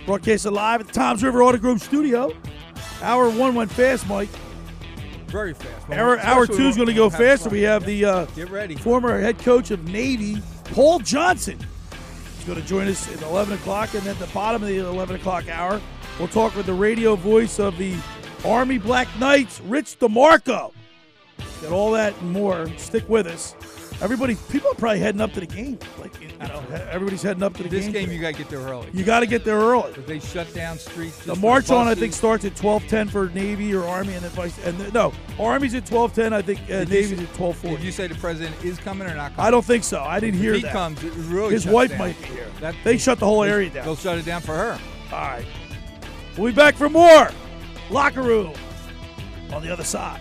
Broadcasting 0.06 0.52
live 0.52 0.80
at 0.80 0.86
the 0.86 0.92
Tom's 0.92 1.22
River 1.24 1.42
Auto 1.42 1.58
Group 1.58 1.80
studio. 1.80 2.32
Hour 3.02 3.30
one 3.30 3.54
went 3.54 3.70
fast, 3.70 4.06
Mike. 4.08 4.28
Very 5.26 5.54
fast. 5.54 5.88
Well, 5.88 5.98
Hour, 5.98 6.18
hour 6.18 6.46
two 6.46 6.66
is 6.66 6.76
going 6.76 6.88
to 6.88 6.94
go 6.94 7.08
faster. 7.08 7.48
We 7.48 7.62
have 7.62 7.84
the 7.86 8.04
uh, 8.04 8.24
Get 8.26 8.50
ready. 8.50 8.74
former 8.76 9.18
head 9.20 9.38
coach 9.38 9.70
of 9.70 9.84
Navy, 9.88 10.42
Paul 10.64 10.98
Johnson. 10.98 11.58
He's 12.36 12.44
going 12.46 12.60
to 12.60 12.66
join 12.66 12.88
us 12.88 13.12
at 13.14 13.22
11 13.22 13.54
o'clock. 13.54 13.94
And 13.94 14.06
at 14.06 14.18
the 14.18 14.26
bottom 14.28 14.62
of 14.62 14.68
the 14.68 14.78
11 14.78 15.16
o'clock 15.16 15.48
hour, 15.48 15.80
we'll 16.18 16.28
talk 16.28 16.56
with 16.56 16.66
the 16.66 16.74
radio 16.74 17.14
voice 17.14 17.58
of 17.60 17.76
the 17.78 17.94
Army 18.44 18.78
Black 18.78 19.06
Knights, 19.20 19.60
Rich 19.60 19.98
DeMarco. 20.00 20.72
Got 21.62 21.72
all 21.72 21.92
that 21.92 22.18
and 22.20 22.32
more. 22.32 22.66
Stick 22.78 23.08
with 23.08 23.26
us. 23.26 23.54
Everybody, 24.02 24.34
people 24.48 24.70
are 24.70 24.74
probably 24.74 24.98
heading 25.00 25.20
up 25.20 25.32
to 25.34 25.40
the 25.40 25.46
game. 25.46 25.78
Like, 25.98 26.18
you 26.22 26.28
know, 26.38 26.62
everybody's 26.90 27.22
heading 27.22 27.42
up 27.42 27.54
to 27.58 27.62
the 27.62 27.68
This 27.68 27.84
game. 27.84 27.92
This 27.92 28.02
game, 28.06 28.12
you 28.12 28.18
got 28.20 28.32
to 28.32 28.38
get 28.38 28.48
there 28.48 28.60
early. 28.60 28.88
You 28.94 29.04
got 29.04 29.20
to 29.20 29.26
get 29.26 29.44
there 29.44 29.58
early. 29.58 29.92
They 29.92 30.18
shut 30.20 30.52
down 30.54 30.78
streets. 30.78 31.22
The 31.24 31.36
march 31.36 31.70
on, 31.70 31.86
I 31.86 31.94
think, 31.94 32.14
starts 32.14 32.46
at 32.46 32.56
twelve 32.56 32.86
ten 32.88 33.08
for 33.08 33.28
Navy 33.30 33.74
or 33.74 33.84
Army, 33.84 34.14
and 34.14 34.22
then 34.24 34.30
vice. 34.30 34.58
And 34.64 34.78
the, 34.78 34.90
no, 34.92 35.12
Army's 35.38 35.74
at 35.74 35.84
twelve 35.84 36.14
ten. 36.14 36.32
I 36.32 36.40
think 36.40 36.60
uh, 36.70 36.84
Navy's 36.84 37.10
say- 37.18 37.22
at 37.24 37.34
twelve 37.34 37.56
forty. 37.58 37.76
Did 37.76 37.84
you 37.84 37.92
say 37.92 38.06
the 38.06 38.14
president 38.14 38.56
is 38.64 38.78
coming 38.78 39.06
or 39.06 39.14
not 39.14 39.34
coming? 39.36 39.46
I 39.46 39.50
don't 39.50 39.64
think 39.64 39.84
so. 39.84 40.02
I 40.02 40.18
didn't 40.18 40.36
If 40.36 40.40
hear 40.40 40.54
he 40.54 40.62
that. 40.62 40.72
comes, 40.72 41.04
it 41.04 41.12
really 41.14 41.52
His 41.52 41.66
wife 41.66 41.90
down. 41.90 41.98
might 41.98 42.18
be 42.22 42.28
here. 42.28 42.46
That- 42.60 42.74
they 42.84 42.96
shut 42.96 43.18
the 43.18 43.26
whole 43.26 43.44
area 43.44 43.68
down. 43.68 43.84
They'll 43.84 43.96
shut 43.96 44.16
it 44.16 44.24
down 44.24 44.40
for 44.40 44.54
her. 44.56 44.78
All 45.12 45.18
right. 45.20 45.44
We'll 46.38 46.52
be 46.52 46.56
back 46.56 46.74
for 46.76 46.88
more 46.88 47.30
locker 47.90 48.22
room 48.22 48.54
on 49.52 49.62
the 49.62 49.70
other 49.70 49.84
side. 49.84 50.20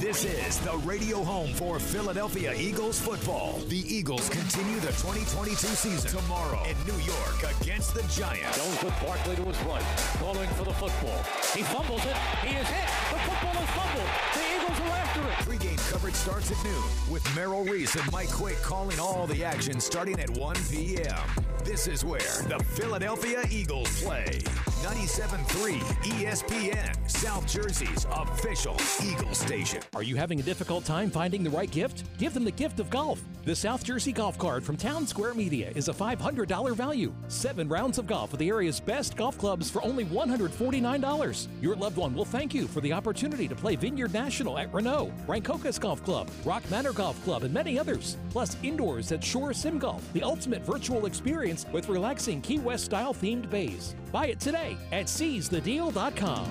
This 0.00 0.24
is 0.24 0.58
the 0.60 0.78
radio 0.78 1.22
home 1.22 1.52
for 1.52 1.78
Philadelphia 1.78 2.54
Eagles 2.56 2.98
football. 2.98 3.60
The 3.68 3.84
Eagles 3.84 4.30
continue 4.30 4.80
the 4.80 4.96
2022 4.96 5.54
season 5.76 6.22
tomorrow 6.22 6.64
in 6.64 6.74
New 6.88 6.98
York 7.04 7.36
against 7.60 7.92
the 7.92 8.00
Giants. 8.08 8.56
Jones 8.56 8.82
with 8.82 8.96
Barkley 9.04 9.36
to 9.36 9.44
his 9.44 9.60
right, 9.68 9.84
calling 10.16 10.48
for 10.56 10.64
the 10.64 10.72
football. 10.72 11.20
He 11.52 11.60
fumbles 11.68 12.00
it. 12.06 12.16
He 12.40 12.56
is 12.56 12.66
hit. 12.66 12.88
The 13.12 13.20
football 13.28 13.62
is 13.62 13.70
fumbled. 13.76 14.08
The 14.40 14.59
Eagles 14.80 14.90
are 14.92 14.96
after 14.96 15.20
it. 15.28 15.46
Pre-game 15.46 15.78
coverage 15.90 16.14
starts 16.14 16.50
at 16.50 16.64
noon 16.64 16.82
with 17.10 17.36
Merrill 17.36 17.64
Reese 17.64 17.94
and 17.96 18.12
Mike 18.12 18.30
Quick 18.30 18.60
calling 18.62 18.98
all 18.98 19.26
the 19.26 19.44
action 19.44 19.80
starting 19.80 20.18
at 20.20 20.30
1 20.30 20.56
p.m. 20.70 21.18
This 21.64 21.86
is 21.86 22.04
where 22.04 22.42
the 22.48 22.58
Philadelphia 22.74 23.44
Eagles 23.50 24.02
play. 24.02 24.40
97.3 24.82 25.78
ESPN, 25.78 27.10
South 27.10 27.46
Jersey's 27.46 28.06
official 28.10 28.76
Eagle 29.04 29.34
station. 29.34 29.82
Are 29.94 30.02
you 30.02 30.16
having 30.16 30.40
a 30.40 30.42
difficult 30.42 30.86
time 30.86 31.10
finding 31.10 31.44
the 31.44 31.50
right 31.50 31.70
gift? 31.70 32.04
Give 32.18 32.32
them 32.32 32.44
the 32.44 32.50
gift 32.50 32.80
of 32.80 32.88
golf. 32.88 33.22
The 33.44 33.54
South 33.54 33.84
Jersey 33.84 34.12
Golf 34.12 34.38
Card 34.38 34.64
from 34.64 34.78
Townsquare 34.78 35.34
Media 35.34 35.70
is 35.74 35.88
a 35.88 35.92
$500 35.92 36.74
value. 36.74 37.12
Seven 37.28 37.68
rounds 37.68 37.98
of 37.98 38.06
golf 38.06 38.32
with 38.32 38.38
the 38.38 38.48
area's 38.48 38.80
best 38.80 39.16
golf 39.16 39.36
clubs 39.36 39.70
for 39.70 39.82
only 39.84 40.06
$149. 40.06 41.48
Your 41.60 41.76
loved 41.76 41.96
one 41.98 42.14
will 42.14 42.24
thank 42.24 42.54
you 42.54 42.66
for 42.66 42.80
the 42.80 42.92
opportunity 42.92 43.48
to 43.48 43.54
play 43.54 43.76
Vineyard 43.76 44.14
National 44.14 44.58
at 44.58 44.69
Renault, 44.72 45.12
Rancocas 45.26 45.78
Golf 45.80 46.04
Club, 46.04 46.28
Rock 46.44 46.62
Manor 46.70 46.92
Golf 46.92 47.22
Club, 47.24 47.44
and 47.44 47.52
many 47.52 47.78
others. 47.78 48.16
Plus, 48.30 48.56
indoors 48.62 49.12
at 49.12 49.22
Shore 49.22 49.52
Sim 49.52 49.78
Golf, 49.78 50.12
the 50.12 50.22
ultimate 50.22 50.62
virtual 50.62 51.06
experience 51.06 51.66
with 51.72 51.88
relaxing 51.88 52.40
Key 52.40 52.58
West 52.58 52.84
style 52.84 53.14
themed 53.14 53.50
bays. 53.50 53.94
Buy 54.12 54.26
it 54.26 54.40
today 54.40 54.76
at 54.92 55.06
seizethedeal.com. 55.06 56.50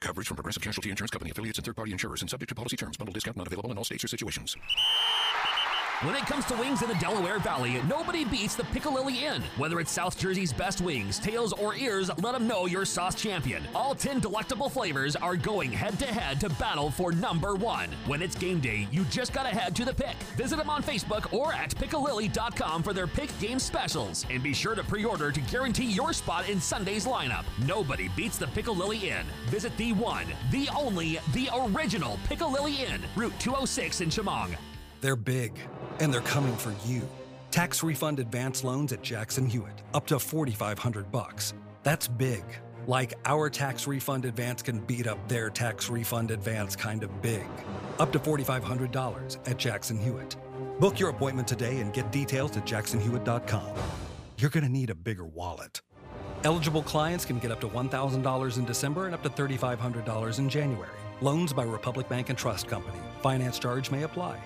Coverage 0.00 0.28
from 0.28 0.36
Progressive 0.36 0.62
Casualty 0.62 0.90
Insurance 0.90 1.10
Company 1.10 1.32
affiliates 1.32 1.58
and 1.58 1.64
third 1.64 1.74
party 1.74 1.90
insurers 1.90 2.20
and 2.20 2.30
subject 2.30 2.48
to 2.50 2.54
policy 2.54 2.76
terms. 2.76 2.96
Bundle 2.96 3.12
discount 3.12 3.36
not 3.36 3.48
available 3.48 3.72
in 3.72 3.78
all 3.78 3.84
states 3.84 4.04
or 4.04 4.08
situations. 4.08 4.56
When 6.02 6.14
it 6.14 6.26
comes 6.26 6.44
to 6.44 6.54
wings 6.54 6.82
in 6.82 6.88
the 6.88 6.94
Delaware 6.94 7.40
Valley, 7.40 7.82
nobody 7.88 8.24
beats 8.24 8.54
the 8.54 8.62
Piccalilli 8.62 9.22
Inn. 9.22 9.42
Whether 9.56 9.80
it's 9.80 9.90
South 9.90 10.16
Jersey's 10.16 10.52
best 10.52 10.80
wings, 10.80 11.18
tails, 11.18 11.52
or 11.52 11.74
ears, 11.74 12.08
let 12.22 12.34
them 12.34 12.46
know 12.46 12.66
you're 12.66 12.84
sauce 12.84 13.16
champion. 13.16 13.64
All 13.74 13.96
10 13.96 14.20
delectable 14.20 14.68
flavors 14.68 15.16
are 15.16 15.34
going 15.34 15.72
head 15.72 15.98
to 15.98 16.06
head 16.06 16.38
to 16.38 16.50
battle 16.50 16.92
for 16.92 17.10
number 17.10 17.56
one. 17.56 17.88
When 18.06 18.22
it's 18.22 18.36
game 18.36 18.60
day, 18.60 18.86
you 18.92 19.06
just 19.06 19.32
gotta 19.32 19.48
head 19.48 19.74
to 19.74 19.84
the 19.84 19.92
pick. 19.92 20.14
Visit 20.36 20.58
them 20.58 20.70
on 20.70 20.84
Facebook 20.84 21.32
or 21.32 21.52
at 21.52 21.74
piccalilli.com 21.74 22.84
for 22.84 22.92
their 22.92 23.08
pick 23.08 23.36
game 23.40 23.58
specials. 23.58 24.24
And 24.30 24.40
be 24.40 24.54
sure 24.54 24.76
to 24.76 24.84
pre 24.84 25.04
order 25.04 25.32
to 25.32 25.40
guarantee 25.40 25.90
your 25.90 26.12
spot 26.12 26.48
in 26.48 26.60
Sunday's 26.60 27.06
lineup. 27.06 27.44
Nobody 27.66 28.08
beats 28.14 28.38
the 28.38 28.46
Piccalilli 28.46 29.02
Inn. 29.02 29.26
Visit 29.46 29.76
the 29.76 29.94
one, 29.94 30.26
the 30.52 30.68
only, 30.78 31.18
the 31.32 31.50
original 31.52 32.20
Piccalilli 32.28 32.88
Inn, 32.88 33.00
Route 33.16 33.34
206 33.40 34.00
in 34.00 34.10
Shamong. 34.10 34.56
They're 35.00 35.16
big, 35.16 35.52
and 36.00 36.12
they're 36.12 36.20
coming 36.22 36.56
for 36.56 36.74
you. 36.86 37.08
Tax 37.50 37.82
refund 37.82 38.18
advance 38.18 38.64
loans 38.64 38.92
at 38.92 39.02
Jackson 39.02 39.46
Hewitt, 39.46 39.82
up 39.94 40.06
to 40.08 40.18
4500 40.18 41.10
bucks. 41.10 41.54
That's 41.82 42.08
big. 42.08 42.44
Like 42.86 43.14
our 43.24 43.48
tax 43.50 43.86
refund 43.86 44.24
advance 44.24 44.62
can 44.62 44.80
beat 44.80 45.06
up 45.06 45.28
their 45.28 45.50
tax 45.50 45.88
refund 45.88 46.30
advance 46.30 46.74
kind 46.74 47.02
of 47.02 47.22
big. 47.22 47.46
Up 47.98 48.12
to 48.12 48.18
$4,500 48.18 49.48
at 49.48 49.56
Jackson 49.58 49.98
Hewitt. 49.98 50.36
Book 50.80 50.98
your 50.98 51.10
appointment 51.10 51.46
today 51.46 51.80
and 51.80 51.92
get 51.92 52.10
details 52.10 52.56
at 52.56 52.64
jacksonhewitt.com. 52.66 53.74
You're 54.38 54.50
going 54.50 54.64
to 54.64 54.70
need 54.70 54.90
a 54.90 54.94
bigger 54.94 55.26
wallet. 55.26 55.80
Eligible 56.44 56.82
clients 56.82 57.24
can 57.24 57.38
get 57.38 57.50
up 57.50 57.60
to 57.60 57.68
$1,000 57.68 58.58
in 58.58 58.64
December 58.64 59.06
and 59.06 59.14
up 59.14 59.22
to 59.22 59.30
$3,500 59.30 60.38
in 60.38 60.48
January. 60.48 60.90
Loans 61.20 61.52
by 61.52 61.64
Republic 61.64 62.08
Bank 62.08 62.30
and 62.30 62.38
Trust 62.38 62.68
Company. 62.68 62.98
Finance 63.22 63.58
charge 63.58 63.90
may 63.90 64.04
apply. 64.04 64.38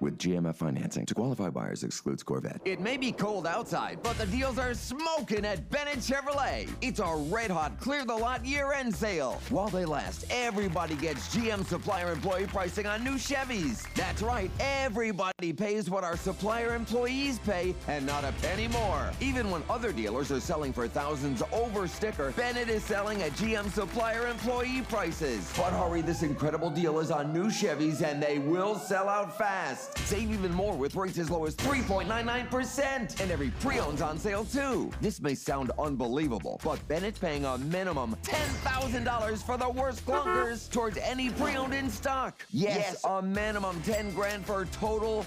With 0.00 0.16
GMF 0.18 0.54
financing, 0.54 1.06
to 1.06 1.14
qualify 1.14 1.50
buyers 1.50 1.82
excludes 1.82 2.22
Corvette. 2.22 2.60
It 2.64 2.78
may 2.78 2.96
be 2.96 3.10
cold 3.10 3.48
outside, 3.48 3.98
but 4.00 4.16
the 4.16 4.26
deals 4.26 4.56
are 4.56 4.72
smoking 4.72 5.44
at 5.44 5.68
Bennett 5.70 5.98
Chevrolet. 5.98 6.68
It's 6.80 7.00
our 7.00 7.18
red 7.18 7.50
hot 7.50 7.80
clear 7.80 8.04
the 8.04 8.14
lot 8.14 8.46
year 8.46 8.72
end 8.72 8.94
sale. 8.94 9.40
While 9.50 9.68
they 9.68 9.84
last, 9.84 10.24
everybody 10.30 10.94
gets 10.94 11.34
GM 11.34 11.66
supplier 11.66 12.12
employee 12.12 12.46
pricing 12.46 12.86
on 12.86 13.02
new 13.02 13.14
Chevys. 13.16 13.92
That's 13.94 14.22
right, 14.22 14.52
everybody 14.60 15.52
pays 15.52 15.90
what 15.90 16.04
our 16.04 16.16
supplier 16.16 16.76
employees 16.76 17.40
pay 17.40 17.74
and 17.88 18.06
not 18.06 18.22
a 18.22 18.32
penny 18.40 18.68
more. 18.68 19.10
Even 19.20 19.50
when 19.50 19.64
other 19.68 19.92
dealers 19.92 20.30
are 20.30 20.40
selling 20.40 20.72
for 20.72 20.86
thousands 20.86 21.42
over 21.52 21.88
sticker, 21.88 22.32
Bennett 22.36 22.68
is 22.68 22.84
selling 22.84 23.22
at 23.22 23.32
GM 23.32 23.68
supplier 23.70 24.28
employee 24.28 24.82
prices. 24.82 25.52
But 25.56 25.72
hurry, 25.72 26.02
this 26.02 26.22
incredible 26.22 26.70
deal 26.70 27.00
is 27.00 27.10
on 27.10 27.32
new 27.32 27.46
Chevys 27.46 28.02
and 28.02 28.22
they 28.22 28.38
will 28.38 28.76
sell 28.76 29.08
out 29.08 29.36
fast. 29.36 29.87
Save 29.96 30.30
even 30.32 30.54
more 30.54 30.74
with 30.76 30.94
rates 30.94 31.18
as 31.18 31.30
low 31.30 31.44
as 31.44 31.54
3.99%. 31.56 33.20
And 33.20 33.30
every 33.30 33.50
pre-owned's 33.60 34.02
on 34.02 34.18
sale 34.18 34.44
too. 34.44 34.90
This 35.00 35.20
may 35.20 35.34
sound 35.34 35.70
unbelievable, 35.78 36.60
but 36.64 36.86
Bennett's 36.88 37.18
paying 37.18 37.44
a 37.44 37.58
minimum 37.58 38.16
$10,000 38.22 39.42
for 39.44 39.56
the 39.56 39.68
worst 39.68 40.04
clunkers 40.06 40.70
towards 40.70 40.98
any 40.98 41.30
pre-owned 41.30 41.74
in 41.74 41.90
stock. 41.90 42.40
Yes, 42.50 42.76
yes, 42.78 43.04
a 43.04 43.20
minimum 43.22 43.80
10 43.82 44.14
grand 44.14 44.46
for 44.46 44.64
total 44.66 45.26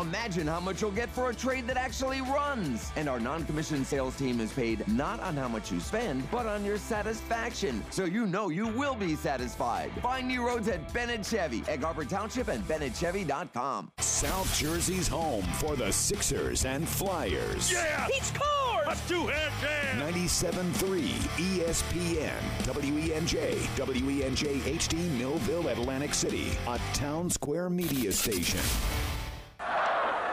Imagine 0.00 0.46
how 0.46 0.58
much 0.58 0.80
you'll 0.80 0.90
get 0.90 1.10
for 1.10 1.28
a 1.28 1.34
trade 1.34 1.66
that 1.66 1.76
actually 1.76 2.22
runs. 2.22 2.90
And 2.96 3.08
our 3.08 3.20
non-commissioned 3.20 3.86
sales 3.86 4.16
team 4.16 4.40
is 4.40 4.50
paid 4.50 4.86
not 4.88 5.20
on 5.20 5.36
how 5.36 5.48
much 5.48 5.70
you 5.70 5.80
spend, 5.80 6.28
but 6.30 6.46
on 6.46 6.64
your 6.64 6.78
satisfaction. 6.78 7.84
So 7.90 8.04
you 8.04 8.26
know 8.26 8.48
you 8.48 8.68
will 8.68 8.94
be 8.94 9.14
satisfied. 9.16 9.90
Find 10.02 10.28
new 10.28 10.46
roads 10.46 10.68
at 10.68 10.92
Bennett 10.94 11.26
Chevy, 11.26 11.62
Egg 11.68 11.82
Harbor 11.82 12.06
Township, 12.06 12.48
and 12.48 12.66
BennettChevy.com. 12.66 13.92
South 13.98 14.58
Jersey's 14.58 15.08
home 15.08 15.44
for 15.58 15.76
the 15.76 15.92
Sixers 15.92 16.64
and 16.64 16.88
Flyers. 16.88 17.70
Yeah! 17.70 18.06
He 18.06 18.20
scores! 18.20 18.48
A 18.88 19.08
two-hand 19.08 19.52
jam! 19.60 20.12
97.3 20.12 21.02
ESPN, 21.36 22.40
WENJ, 22.64 23.56
WENJ 23.76 24.60
HD 24.60 25.18
Millville, 25.18 25.68
Atlantic 25.68 26.14
City, 26.14 26.52
a 26.66 26.80
town 26.94 27.28
square 27.28 27.68
media 27.68 28.10
station. 28.10 28.60
Welcome 29.68 30.31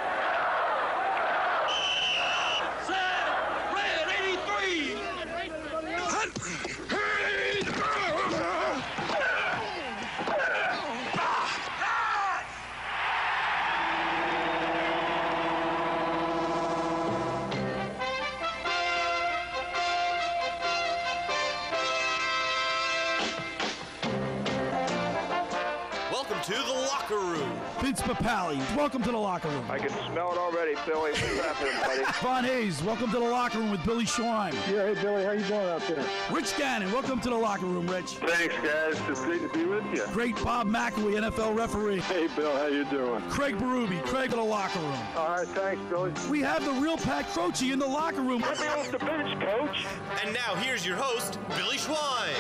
Vince 28.30 28.76
welcome 28.76 29.02
to 29.02 29.12
the 29.12 29.18
locker 29.18 29.48
room. 29.48 29.66
I 29.70 29.80
can 29.80 29.90
smell 29.90 30.32
it 30.32 30.38
already, 30.38 30.76
Billy. 30.86 31.12
What's 31.12 31.20
happening, 31.20 31.74
buddy? 31.84 32.04
Von 32.22 32.44
Hayes, 32.44 32.84
welcome 32.84 33.10
to 33.12 33.18
the 33.18 33.26
locker 33.26 33.58
room 33.58 33.72
with 33.72 33.84
Billy 33.84 34.06
Schwein. 34.06 34.54
Yeah, 34.72 34.94
hey, 34.94 35.02
Billy, 35.02 35.24
how 35.24 35.32
you 35.32 35.44
doing 35.46 35.68
out 35.68 35.82
there? 35.88 36.06
Rich 36.32 36.56
Gannon, 36.56 36.92
welcome 36.92 37.20
to 37.22 37.30
the 37.30 37.36
locker 37.36 37.66
room, 37.66 37.88
Rich. 37.88 38.18
Thanks, 38.18 38.54
guys. 38.58 39.02
It's 39.10 39.22
great 39.22 39.42
to 39.42 39.50
be 39.50 39.66
with 39.66 39.84
you. 39.92 40.06
Great 40.12 40.36
Bob 40.44 40.68
McElwee, 40.68 41.20
NFL 41.20 41.56
referee. 41.58 42.02
Hey, 42.02 42.28
Bill, 42.36 42.56
how 42.56 42.68
you 42.68 42.86
doing? 42.86 43.22
Craig 43.30 43.58
Berube, 43.58 44.00
Craig 44.06 44.32
in 44.32 44.38
the 44.38 44.44
locker 44.44 44.80
room. 44.80 45.00
All 45.16 45.30
right, 45.30 45.48
thanks, 45.48 45.82
Billy. 45.90 46.12
We 46.30 46.42
have 46.42 46.64
the 46.64 46.74
real 46.74 46.98
Pat 46.98 47.28
Croce 47.30 47.72
in 47.72 47.80
the 47.80 47.88
locker 47.88 48.22
room. 48.22 48.42
Let 48.42 48.60
me 48.60 48.68
off 48.68 48.92
the 48.92 49.00
bench, 49.00 49.42
Coach. 49.42 49.88
And 50.24 50.36
now 50.36 50.54
here's 50.56 50.86
your 50.86 50.98
host, 50.98 51.40
Billy 51.50 51.78
Schwein. 51.78 52.36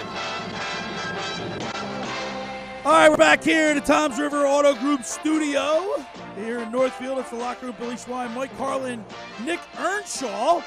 All 2.86 2.94
right, 2.94 3.10
we're 3.10 3.18
back 3.18 3.44
here 3.44 3.68
at 3.68 3.74
the 3.74 3.82
Toms 3.82 4.18
River 4.18 4.48
Auto 4.48 4.74
Group 4.74 5.04
studio 5.04 6.02
here 6.38 6.60
in 6.60 6.72
Northfield. 6.72 7.20
It's 7.20 7.30
the 7.30 7.36
locker 7.36 7.66
room. 7.66 7.76
Billy 7.78 7.96
Schwein, 7.96 8.34
Mike 8.34 8.56
Carlin, 8.58 9.04
Nick 9.44 9.60
Earnshaw. 9.78 10.62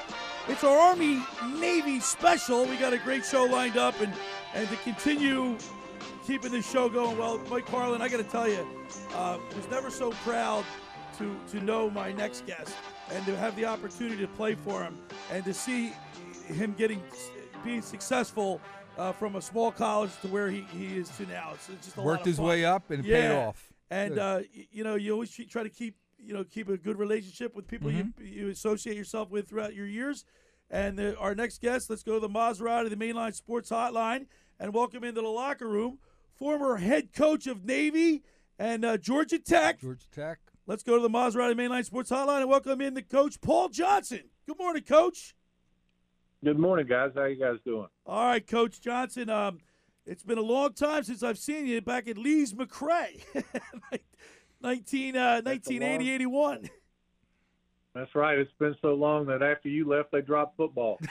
It's 0.47 0.63
our 0.63 0.77
Army 0.77 1.23
Navy 1.59 2.01
special. 2.01 2.67
We 2.67 2.77
got 2.77 2.93
a 2.93 2.99
great 2.99 3.25
show 3.25 3.45
lined 3.45 3.79
up, 3.79 3.99
and 4.03 4.13
and 4.53 4.69
to 4.69 4.77
continue 4.77 5.57
keeping 6.27 6.53
this 6.53 6.71
show 6.71 6.91
going 6.91 7.17
well, 7.17 7.39
Mike 7.49 7.65
Carlin, 7.65 8.03
I 8.03 8.09
got 8.09 8.19
to 8.19 8.25
tell 8.25 8.47
you, 8.47 8.67
uh, 9.15 9.39
was 9.57 9.71
never 9.71 9.89
so 9.89 10.11
proud 10.11 10.67
to 11.17 11.35
to 11.53 11.65
know 11.65 11.89
my 11.89 12.13
next 12.13 12.45
guest 12.45 12.75
and 13.11 13.25
to 13.25 13.35
have 13.39 13.57
the 13.57 13.65
opportunity 13.65 14.21
to 14.21 14.29
play 14.29 14.55
for 14.55 14.83
him 14.83 14.99
and 15.31 15.45
to 15.45 15.55
see 15.55 15.95
him 16.47 16.75
getting 16.77 17.03
being 17.65 17.81
successful 17.81 18.61
uh, 18.99 19.12
from 19.12 19.36
a 19.36 19.43
small 19.43 19.70
college 19.72 20.11
to 20.22 20.28
where 20.28 20.51
he, 20.51 20.62
he 20.76 20.97
is 20.97 21.09
to 21.16 21.26
now. 21.26 21.51
It's, 21.55 21.68
it's 21.68 21.86
just 21.86 21.97
Worked 21.97 22.26
his 22.26 22.36
fun. 22.36 22.47
way 22.47 22.64
up 22.64 22.90
and 22.90 23.05
yeah. 23.05 23.28
paid 23.28 23.34
off. 23.36 23.72
And 23.90 24.18
uh, 24.18 24.40
you 24.70 24.84
know, 24.84 24.95
you 24.95 25.12
always 25.12 25.30
try 25.51 25.62
to 25.62 25.68
keep 25.68 25.97
you 26.18 26.32
know 26.34 26.45
keep 26.45 26.68
a 26.68 26.76
good 26.76 26.99
relationship 26.99 27.55
with 27.55 27.66
people 27.66 27.90
Mhm. 27.90 28.12
you 28.20 28.26
you 28.26 28.49
associate 28.49 28.97
yourself 28.97 29.30
with 29.30 29.49
throughout 29.49 29.74
your 29.74 29.86
years. 29.86 30.24
And 30.70 30.99
the, 30.99 31.16
our 31.18 31.34
next 31.34 31.61
guest, 31.61 31.90
let's 31.90 32.03
go 32.03 32.14
to 32.14 32.20
the 32.20 32.30
Maserati, 32.30 32.88
the 32.88 32.97
Mainline 32.97 33.34
Sports 33.34 33.68
Hotline, 33.68 34.24
and 34.59 34.72
welcome 34.72 35.05
into 35.05 35.20
the 35.20 35.28
locker 35.28 35.68
room 35.68 35.99
former 36.34 36.76
head 36.78 37.12
coach 37.12 37.47
of 37.47 37.64
Navy 37.64 38.22
and 38.59 38.82
uh, 38.84 38.97
Georgia 38.97 39.38
Tech. 39.38 39.80
Georgia 39.80 40.07
Tech. 40.11 40.38
Let's 40.66 40.82
go 40.82 40.97
to 40.97 41.03
the 41.03 41.11
Maserati 41.11 41.55
Mainline 41.55 41.84
Sports 41.84 42.11
Hotline 42.11 42.40
and 42.40 42.49
welcome 42.49 42.80
in 42.80 42.95
the 42.95 43.03
coach 43.03 43.40
Paul 43.43 43.68
Johnson. 43.68 44.22
Good 44.47 44.59
morning, 44.59 44.82
Coach. 44.84 45.34
Good 46.45 46.59
morning, 46.59 46.86
guys. 46.88 47.12
How 47.14 47.26
you 47.26 47.36
guys 47.36 47.59
doing? 47.64 47.86
All 48.05 48.26
right, 48.26 48.45
Coach 48.45 48.80
Johnson. 48.80 49.30
Um, 49.30 49.61
it's 50.05 50.24
been 50.24 50.38
a 50.38 50.43
long 50.43 50.72
time 50.72 51.05
since 51.05 51.22
I've 51.22 51.38
seen 51.38 51.66
you 51.66 51.80
back 51.80 52.09
at 52.09 52.18
Lees-McRae, 52.18 53.22
19, 54.61 55.16
uh, 55.16 55.40
1980, 55.43 56.11
81. 56.11 56.70
That's 57.95 58.12
right. 58.16 58.38
It's 58.38 58.51
been 58.59 58.74
so 58.82 58.95
long 58.95 59.26
that 59.26 59.40
after 59.40 59.68
you 59.68 59.88
left, 59.88 60.11
they 60.11 60.20
dropped 60.20 60.57
football. 60.57 60.99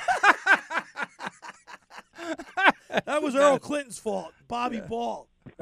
That 3.05 3.23
was 3.23 3.35
Earl 3.35 3.57
Clinton's 3.57 3.97
fault. 3.99 4.33
Bobby 4.49 4.81
Ball. 4.81 5.27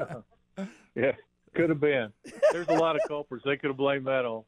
yeah, 0.96 1.12
could 1.54 1.70
have 1.70 1.80
been. 1.80 2.12
There's 2.52 2.68
a 2.68 2.74
lot 2.74 2.96
of 2.96 3.02
culprits. 3.06 3.44
They 3.44 3.56
could 3.56 3.68
have 3.68 3.76
blamed 3.76 4.06
that 4.08 4.24
on. 4.24 4.42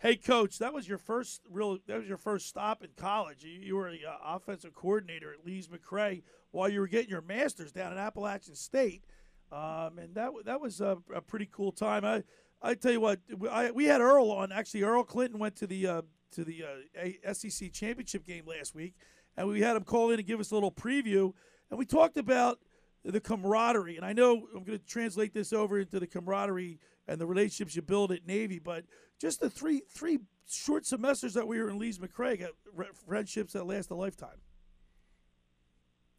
Hey, 0.00 0.16
Coach, 0.16 0.60
that 0.60 0.72
was 0.72 0.88
your 0.88 0.96
first 0.96 1.42
real. 1.50 1.76
That 1.86 1.98
was 1.98 2.08
your 2.08 2.16
first 2.16 2.48
stop 2.48 2.82
in 2.82 2.88
college. 2.96 3.44
You, 3.44 3.60
you 3.60 3.76
were 3.76 3.90
the 3.90 4.06
uh, 4.06 4.34
offensive 4.34 4.72
coordinator 4.72 5.34
at 5.34 5.44
Lees-McRae 5.44 6.22
while 6.52 6.70
you 6.70 6.80
were 6.80 6.86
getting 6.86 7.10
your 7.10 7.20
master's 7.20 7.70
down 7.70 7.92
at 7.92 7.98
Appalachian 7.98 8.54
State, 8.54 9.04
um, 9.52 9.98
and 9.98 10.14
that 10.14 10.30
that 10.46 10.58
was 10.58 10.80
a, 10.80 10.96
a 11.14 11.20
pretty 11.20 11.46
cool 11.52 11.70
time. 11.70 12.06
I 12.06 12.22
I 12.62 12.72
tell 12.76 12.92
you 12.92 13.00
what, 13.02 13.20
I, 13.50 13.72
we 13.72 13.84
had 13.84 14.00
Earl 14.00 14.30
on. 14.30 14.52
Actually, 14.52 14.84
Earl 14.84 15.04
Clinton 15.04 15.38
went 15.38 15.56
to 15.56 15.66
the 15.66 15.86
uh, 15.86 16.02
to 16.32 16.44
the 16.44 16.64
uh, 16.64 17.34
SEC 17.34 17.70
championship 17.70 18.26
game 18.26 18.44
last 18.46 18.74
week, 18.74 18.94
and 19.36 19.48
we 19.48 19.60
had 19.60 19.76
him 19.76 19.84
call 19.84 20.12
in 20.12 20.18
and 20.18 20.26
give 20.26 20.40
us 20.40 20.50
a 20.50 20.54
little 20.54 20.72
preview, 20.72 21.34
and 21.68 21.78
we 21.78 21.84
talked 21.84 22.16
about 22.16 22.58
the 23.04 23.20
camaraderie. 23.20 23.96
And 23.96 24.06
I 24.06 24.14
know 24.14 24.46
I'm 24.56 24.64
going 24.64 24.78
to 24.78 24.86
translate 24.86 25.34
this 25.34 25.52
over 25.52 25.78
into 25.78 26.00
the 26.00 26.06
camaraderie 26.06 26.78
and 27.10 27.20
the 27.20 27.26
relationships 27.26 27.74
you 27.74 27.82
build 27.82 28.12
at 28.12 28.24
Navy, 28.24 28.60
but 28.60 28.84
just 29.20 29.40
the 29.40 29.50
three 29.50 29.82
three 29.90 30.20
short 30.48 30.86
semesters 30.86 31.34
that 31.34 31.46
we 31.46 31.60
were 31.60 31.68
in 31.68 31.78
Lee's 31.78 32.00
re- 32.00 32.86
friendships 33.06 33.52
that 33.52 33.64
last 33.64 33.90
a 33.90 33.94
lifetime. 33.94 34.40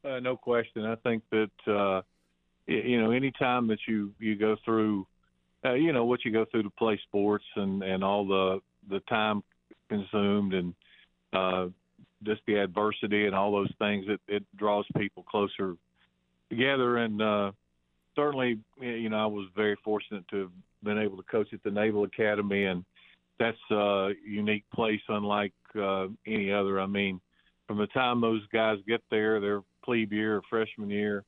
Uh, 0.03 0.19
no 0.19 0.35
question. 0.35 0.85
I 0.85 0.95
think 0.95 1.23
that 1.31 1.71
uh, 1.71 2.01
you 2.67 3.01
know, 3.01 3.11
anytime 3.11 3.67
that 3.67 3.79
you 3.87 4.13
you 4.19 4.35
go 4.35 4.57
through, 4.65 5.07
uh, 5.65 5.73
you 5.73 5.93
know, 5.93 6.03
what 6.03 6.25
you 6.25 6.31
go 6.31 6.45
through 6.51 6.63
to 6.63 6.69
play 6.71 6.99
sports 7.07 7.45
and 7.55 7.81
and 7.83 8.03
all 8.03 8.27
the 8.27 8.59
the 8.89 8.99
time 9.01 9.43
consumed 9.87 10.53
and 10.53 10.73
uh, 11.31 11.67
just 12.23 12.41
the 12.47 12.55
adversity 12.55 13.27
and 13.27 13.35
all 13.35 13.53
those 13.53 13.71
things, 13.79 14.05
it 14.09 14.19
it 14.27 14.43
draws 14.57 14.85
people 14.97 15.23
closer 15.23 15.75
together. 16.49 16.97
And 16.97 17.21
uh, 17.21 17.51
certainly, 18.15 18.59
you 18.79 19.09
know, 19.09 19.17
I 19.17 19.25
was 19.25 19.47
very 19.55 19.77
fortunate 19.83 20.27
to 20.29 20.37
have 20.37 20.51
been 20.83 20.97
able 20.97 21.17
to 21.17 21.23
coach 21.23 21.53
at 21.53 21.63
the 21.63 21.71
Naval 21.71 22.03
Academy, 22.03 22.65
and 22.65 22.83
that's 23.39 23.57
a 23.71 24.11
unique 24.25 24.65
place, 24.73 25.01
unlike 25.07 25.53
uh, 25.79 26.07
any 26.27 26.51
other. 26.51 26.79
I 26.79 26.85
mean, 26.85 27.19
from 27.67 27.77
the 27.77 27.87
time 27.87 28.21
those 28.21 28.45
guys 28.53 28.77
get 28.87 29.01
there, 29.09 29.39
they're 29.39 29.61
plebe 29.83 30.13
year 30.13 30.37
or 30.37 30.41
freshman 30.49 30.89
year. 30.89 31.23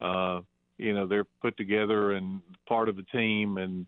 Uh, 0.00 0.40
you 0.78 0.94
know, 0.94 1.06
they're 1.06 1.26
put 1.40 1.56
together 1.56 2.12
and 2.12 2.40
part 2.66 2.88
of 2.88 2.98
a 2.98 3.02
team 3.04 3.58
and 3.58 3.86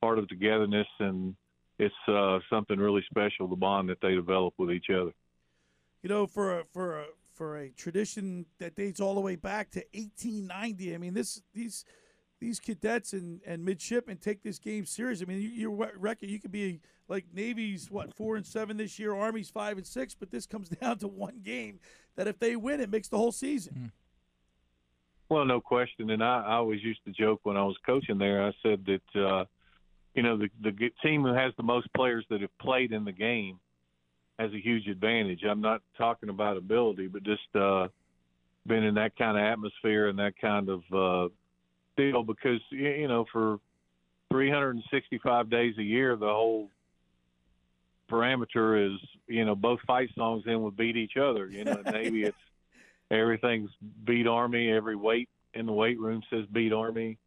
part 0.00 0.18
of 0.18 0.28
togetherness, 0.28 0.88
and 0.98 1.34
it's 1.78 1.94
uh, 2.08 2.38
something 2.50 2.78
really 2.78 3.04
special 3.10 3.46
the 3.46 3.56
bond 3.56 3.88
that 3.88 4.00
they 4.00 4.14
develop 4.14 4.54
with 4.58 4.70
each 4.70 4.90
other. 4.90 5.12
You 6.02 6.08
know, 6.08 6.26
for 6.26 6.60
a, 6.60 6.64
for 6.72 7.00
a 7.00 7.04
for 7.34 7.56
a 7.56 7.70
tradition 7.70 8.46
that 8.58 8.74
dates 8.74 9.00
all 9.00 9.14
the 9.14 9.20
way 9.20 9.36
back 9.36 9.70
to 9.72 9.80
1890. 9.94 10.94
I 10.94 10.98
mean, 10.98 11.14
this 11.14 11.42
these 11.54 11.84
these 12.40 12.58
cadets 12.58 13.12
and, 13.12 13.40
and 13.46 13.64
midshipmen 13.64 14.16
take 14.16 14.42
this 14.42 14.58
game 14.58 14.84
serious. 14.84 15.22
I 15.22 15.26
mean, 15.26 15.40
you, 15.40 15.48
your 15.48 15.90
record 15.96 16.28
you 16.28 16.40
could 16.40 16.52
be 16.52 16.80
like 17.08 17.26
Navy's 17.32 17.90
what 17.90 18.12
four 18.14 18.36
and 18.36 18.44
seven 18.44 18.76
this 18.76 18.98
year, 18.98 19.14
Army's 19.14 19.48
five 19.48 19.76
and 19.76 19.86
six, 19.86 20.14
but 20.14 20.30
this 20.30 20.46
comes 20.46 20.68
down 20.80 20.98
to 20.98 21.08
one 21.08 21.40
game 21.42 21.78
that 22.16 22.26
if 22.26 22.38
they 22.38 22.56
win, 22.56 22.80
it 22.80 22.90
makes 22.90 23.08
the 23.08 23.18
whole 23.18 23.32
season. 23.32 23.74
Mm. 23.74 23.90
Well, 25.28 25.44
no 25.46 25.60
question. 25.60 26.10
And 26.10 26.22
I, 26.22 26.42
I 26.46 26.54
always 26.56 26.82
used 26.82 27.00
to 27.06 27.10
joke 27.10 27.40
when 27.44 27.56
I 27.56 27.64
was 27.64 27.76
coaching 27.86 28.18
there. 28.18 28.46
I 28.46 28.52
said 28.62 28.84
that 28.84 29.20
uh, 29.20 29.44
you 30.14 30.22
know 30.22 30.36
the 30.36 30.48
the 30.60 30.90
team 31.02 31.22
who 31.22 31.32
has 31.32 31.52
the 31.56 31.62
most 31.62 31.88
players 31.94 32.26
that 32.28 32.40
have 32.40 32.58
played 32.58 32.92
in 32.92 33.04
the 33.04 33.12
game 33.12 33.58
has 34.38 34.52
a 34.52 34.60
huge 34.60 34.86
advantage. 34.86 35.40
I'm 35.48 35.60
not 35.60 35.82
talking 35.96 36.28
about 36.28 36.56
ability, 36.56 37.06
but 37.06 37.22
just 37.22 37.54
uh, 37.54 37.88
been 38.66 38.82
in 38.82 38.94
that 38.94 39.16
kind 39.16 39.36
of 39.36 39.44
atmosphere 39.44 40.08
and 40.08 40.18
that 40.18 40.34
kind 40.40 40.68
of 40.68 40.82
uh, 40.92 41.28
deal 41.96 42.22
because 42.22 42.60
you 42.70 43.08
know 43.08 43.24
for 43.32 43.58
365 44.30 45.50
days 45.50 45.74
a 45.78 45.82
year, 45.82 46.16
the 46.16 46.26
whole 46.26 46.68
parameter 48.10 48.94
is 48.94 49.00
you 49.26 49.44
know 49.44 49.54
both 49.54 49.80
fight 49.86 50.10
songs 50.16 50.42
then 50.46 50.62
would 50.62 50.76
beat 50.76 50.96
each 50.96 51.16
other. 51.16 51.46
You 51.46 51.64
know, 51.64 51.82
Navy 51.90 52.22
it's 52.24 52.36
everything's 53.10 53.70
beat 54.04 54.26
Army. 54.26 54.70
Every 54.72 54.96
weight 54.96 55.28
in 55.54 55.66
the 55.66 55.72
weight 55.72 55.98
room 55.98 56.22
says 56.30 56.44
beat 56.52 56.72
Army. 56.72 57.18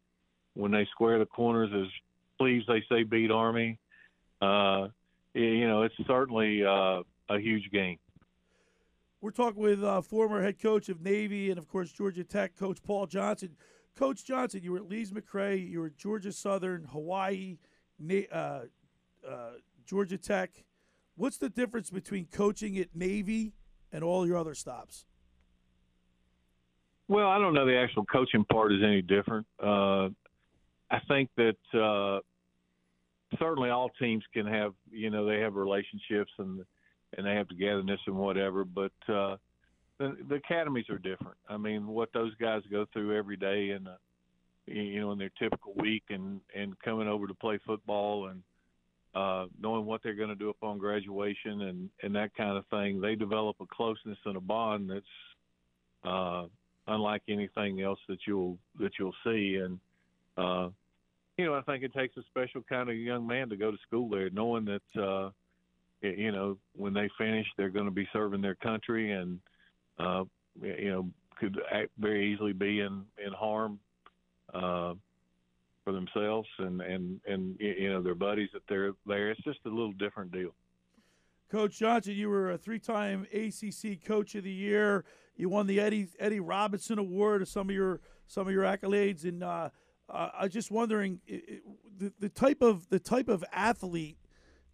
When 0.54 0.72
they 0.72 0.86
square 0.92 1.18
the 1.18 1.26
corners 1.26 1.70
as 1.74 1.88
sleeves, 2.38 2.66
they 2.66 2.82
say 2.88 3.02
beat 3.02 3.30
Army. 3.30 3.78
Uh, 4.40 4.88
you 5.40 5.68
know, 5.68 5.82
it's 5.82 5.94
certainly 6.06 6.64
uh, 6.64 7.02
a 7.28 7.38
huge 7.38 7.70
game. 7.72 7.98
We're 9.20 9.30
talking 9.30 9.62
with 9.62 9.82
uh, 9.82 10.02
former 10.02 10.42
head 10.42 10.60
coach 10.60 10.88
of 10.88 11.00
Navy 11.00 11.50
and, 11.50 11.58
of 11.58 11.68
course, 11.68 11.90
Georgia 11.90 12.24
Tech 12.24 12.56
coach 12.56 12.82
Paul 12.82 13.06
Johnson. 13.06 13.56
Coach 13.96 14.24
Johnson, 14.24 14.60
you 14.62 14.72
were 14.72 14.78
at 14.78 14.88
Lees-McRae, 14.88 15.68
you 15.70 15.80
were 15.80 15.86
at 15.86 15.96
Georgia 15.96 16.30
Southern, 16.30 16.84
Hawaii, 16.84 17.56
uh, 18.30 18.34
uh, 18.36 18.60
Georgia 19.86 20.18
Tech. 20.18 20.64
What's 21.16 21.38
the 21.38 21.48
difference 21.48 21.90
between 21.90 22.26
coaching 22.26 22.76
at 22.78 22.94
Navy 22.94 23.54
and 23.90 24.04
all 24.04 24.26
your 24.26 24.36
other 24.36 24.54
stops? 24.54 25.06
Well, 27.08 27.28
I 27.28 27.38
don't 27.38 27.54
know 27.54 27.64
the 27.64 27.78
actual 27.78 28.04
coaching 28.04 28.44
part 28.44 28.72
is 28.72 28.82
any 28.84 29.00
different. 29.00 29.46
Uh, 29.62 30.08
I 30.90 31.00
think 31.08 31.30
that 31.36 31.56
uh, 31.72 32.20
certainly 33.38 33.70
all 33.70 33.90
teams 33.98 34.24
can 34.32 34.46
have 34.46 34.72
you 34.90 35.10
know 35.10 35.26
they 35.26 35.40
have 35.40 35.54
relationships 35.54 36.30
and 36.38 36.64
and 37.16 37.26
they 37.26 37.34
have 37.34 37.48
togetherness 37.48 38.00
and 38.06 38.16
whatever 38.16 38.64
but 38.64 38.92
uh 39.08 39.36
the, 39.98 40.14
the 40.28 40.34
academies 40.34 40.90
are 40.90 40.98
different. 40.98 41.38
I 41.48 41.56
mean 41.56 41.86
what 41.86 42.12
those 42.12 42.34
guys 42.36 42.62
go 42.70 42.86
through 42.92 43.16
every 43.16 43.36
day 43.36 43.70
and 43.70 43.88
you 44.66 45.00
know 45.00 45.12
in 45.12 45.18
their 45.18 45.30
typical 45.38 45.72
week 45.76 46.04
and 46.10 46.40
and 46.54 46.78
coming 46.80 47.08
over 47.08 47.26
to 47.26 47.34
play 47.34 47.58
football 47.66 48.28
and 48.28 48.42
uh 49.14 49.46
knowing 49.60 49.86
what 49.86 50.02
they're 50.02 50.14
going 50.14 50.28
to 50.28 50.34
do 50.34 50.50
upon 50.50 50.78
graduation 50.78 51.62
and 51.62 51.90
and 52.02 52.14
that 52.14 52.34
kind 52.36 52.58
of 52.58 52.66
thing 52.66 53.00
they 53.00 53.14
develop 53.14 53.56
a 53.60 53.66
closeness 53.66 54.18
and 54.26 54.36
a 54.36 54.40
bond 54.40 54.90
that's 54.90 56.04
uh 56.04 56.46
unlike 56.88 57.22
anything 57.28 57.80
else 57.82 57.98
that 58.08 58.18
you'll 58.26 58.58
that 58.78 58.92
you'll 58.98 59.14
see. 59.24 59.56
And 59.56 59.78
uh 60.36 60.68
you 61.38 61.44
know, 61.44 61.54
I 61.54 61.62
think 61.62 61.84
it 61.84 61.92
takes 61.92 62.16
a 62.16 62.22
special 62.30 62.62
kind 62.62 62.88
of 62.88 62.96
young 62.96 63.26
man 63.26 63.48
to 63.50 63.56
go 63.56 63.70
to 63.70 63.76
school 63.86 64.08
there, 64.08 64.30
knowing 64.30 64.64
that, 64.66 65.02
uh, 65.02 65.30
you 66.00 66.32
know, 66.32 66.56
when 66.74 66.94
they 66.94 67.10
finish, 67.18 67.46
they're 67.56 67.68
going 67.68 67.84
to 67.84 67.90
be 67.90 68.08
serving 68.12 68.40
their 68.40 68.54
country 68.54 69.12
and, 69.12 69.38
uh, 69.98 70.24
you 70.62 70.90
know, 70.90 71.10
could 71.38 71.58
very 71.98 72.32
easily 72.32 72.54
be 72.54 72.80
in, 72.80 73.04
in 73.24 73.32
harm, 73.32 73.78
uh, 74.54 74.94
for 75.84 75.92
themselves 75.92 76.48
and, 76.58 76.80
and, 76.80 77.20
and, 77.26 77.56
you 77.60 77.90
know, 77.90 78.02
their 78.02 78.14
buddies 78.14 78.48
that 78.54 78.62
they're 78.68 78.92
there. 79.06 79.30
It's 79.30 79.42
just 79.42 79.60
a 79.66 79.68
little 79.68 79.92
different 79.92 80.32
deal. 80.32 80.54
Coach 81.50 81.78
Johnson, 81.78 82.14
you 82.14 82.28
were 82.28 82.50
a 82.50 82.58
three-time 82.58 83.26
ACC 83.32 84.04
Coach 84.04 84.34
of 84.34 84.42
the 84.42 84.50
Year. 84.50 85.04
You 85.36 85.48
won 85.48 85.66
the 85.66 85.78
Eddie 85.78 86.08
Eddie 86.18 86.40
Robinson 86.40 86.98
Award. 86.98 87.46
Some 87.46 87.68
of 87.68 87.76
your 87.76 88.00
some 88.26 88.48
of 88.48 88.52
your 88.52 88.64
accolades, 88.64 89.22
and 89.22 89.44
uh, 89.44 89.68
uh, 90.08 90.28
I 90.38 90.44
was 90.44 90.52
just 90.52 90.70
wondering 90.70 91.20
it, 91.26 91.62
the, 91.98 92.12
the 92.20 92.28
type 92.28 92.62
of 92.62 92.88
the 92.88 92.98
type 93.00 93.28
of 93.28 93.44
athlete, 93.52 94.18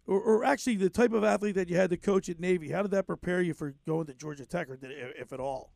or, 0.05 0.19
or, 0.19 0.43
actually 0.43 0.75
the 0.75 0.89
type 0.89 1.13
of 1.13 1.23
athlete 1.23 1.55
that 1.55 1.69
you 1.69 1.75
had 1.75 1.89
to 1.89 1.97
coach 1.97 2.29
at 2.29 2.39
Navy. 2.39 2.69
How 2.69 2.81
did 2.81 2.91
that 2.91 3.07
prepare 3.07 3.41
you 3.41 3.53
for 3.53 3.73
going 3.87 4.05
to 4.07 4.13
Georgia 4.13 4.45
Tech, 4.45 4.69
or 4.69 4.77
did, 4.77 4.91
if 5.17 5.33
at 5.33 5.39
all? 5.39 5.71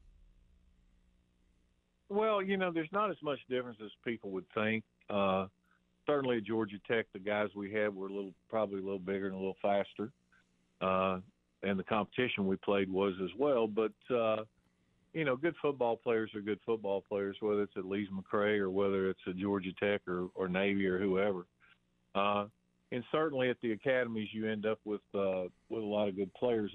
Well, 2.09 2.41
you 2.41 2.57
know, 2.57 2.71
there's 2.71 2.91
not 2.91 3.09
as 3.09 3.17
much 3.21 3.39
difference 3.49 3.79
as 3.83 3.91
people 4.05 4.31
would 4.31 4.45
think. 4.53 4.83
Uh, 5.09 5.47
certainly 6.05 6.37
at 6.37 6.43
Georgia 6.43 6.77
Tech, 6.87 7.05
the 7.13 7.19
guys 7.19 7.49
we 7.55 7.71
had 7.71 7.93
were 7.93 8.07
a 8.07 8.13
little, 8.13 8.33
probably 8.49 8.79
a 8.79 8.83
little 8.83 8.99
bigger 8.99 9.25
and 9.25 9.35
a 9.35 9.37
little 9.37 9.57
faster, 9.61 10.11
uh, 10.81 11.19
and 11.63 11.79
the 11.79 11.83
competition 11.83 12.45
we 12.45 12.55
played 12.57 12.89
was 12.89 13.13
as 13.23 13.31
well. 13.37 13.67
But 13.67 13.93
uh, 14.13 14.43
you 15.17 15.25
know, 15.25 15.35
good 15.35 15.55
football 15.63 15.97
players 15.97 16.29
are 16.35 16.41
good 16.41 16.59
football 16.63 17.03
players, 17.09 17.35
whether 17.39 17.63
it's 17.63 17.73
at 17.75 17.85
Lees-McRae 17.85 18.59
or 18.59 18.69
whether 18.69 19.09
it's 19.09 19.19
at 19.25 19.35
Georgia 19.35 19.71
Tech 19.79 20.01
or, 20.07 20.29
or 20.35 20.47
Navy 20.47 20.85
or 20.85 20.99
whoever. 20.99 21.47
Uh, 22.13 22.45
and 22.91 23.03
certainly 23.11 23.49
at 23.49 23.57
the 23.63 23.71
academies, 23.71 24.29
you 24.31 24.47
end 24.47 24.67
up 24.67 24.79
with 24.85 25.01
uh, 25.15 25.45
with 25.69 25.81
a 25.81 25.85
lot 25.85 26.07
of 26.07 26.15
good 26.15 26.31
players. 26.35 26.71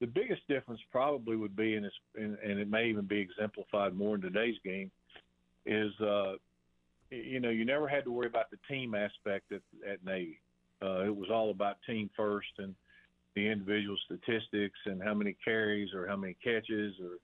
The 0.00 0.06
biggest 0.06 0.46
difference 0.46 0.80
probably 0.92 1.34
would 1.34 1.56
be, 1.56 1.74
and, 1.74 1.90
and, 2.14 2.38
and 2.38 2.60
it 2.60 2.70
may 2.70 2.86
even 2.86 3.06
be 3.06 3.18
exemplified 3.18 3.92
more 3.92 4.14
in 4.14 4.20
today's 4.20 4.56
game, 4.64 4.90
is 5.66 5.90
uh, 6.00 6.34
you 7.10 7.40
know 7.40 7.50
you 7.50 7.64
never 7.64 7.88
had 7.88 8.04
to 8.04 8.12
worry 8.12 8.28
about 8.28 8.52
the 8.52 8.58
team 8.68 8.94
aspect 8.94 9.50
at, 9.50 9.62
at 9.86 10.04
Navy. 10.04 10.40
Uh, 10.80 11.04
it 11.06 11.14
was 11.14 11.28
all 11.28 11.50
about 11.50 11.76
team 11.88 12.08
first 12.16 12.52
and 12.58 12.72
the 13.34 13.48
individual 13.48 13.96
statistics 14.04 14.78
and 14.86 15.02
how 15.02 15.12
many 15.12 15.36
carries 15.44 15.92
or 15.92 16.06
how 16.06 16.16
many 16.16 16.36
catches 16.42 16.94
or 17.00 17.18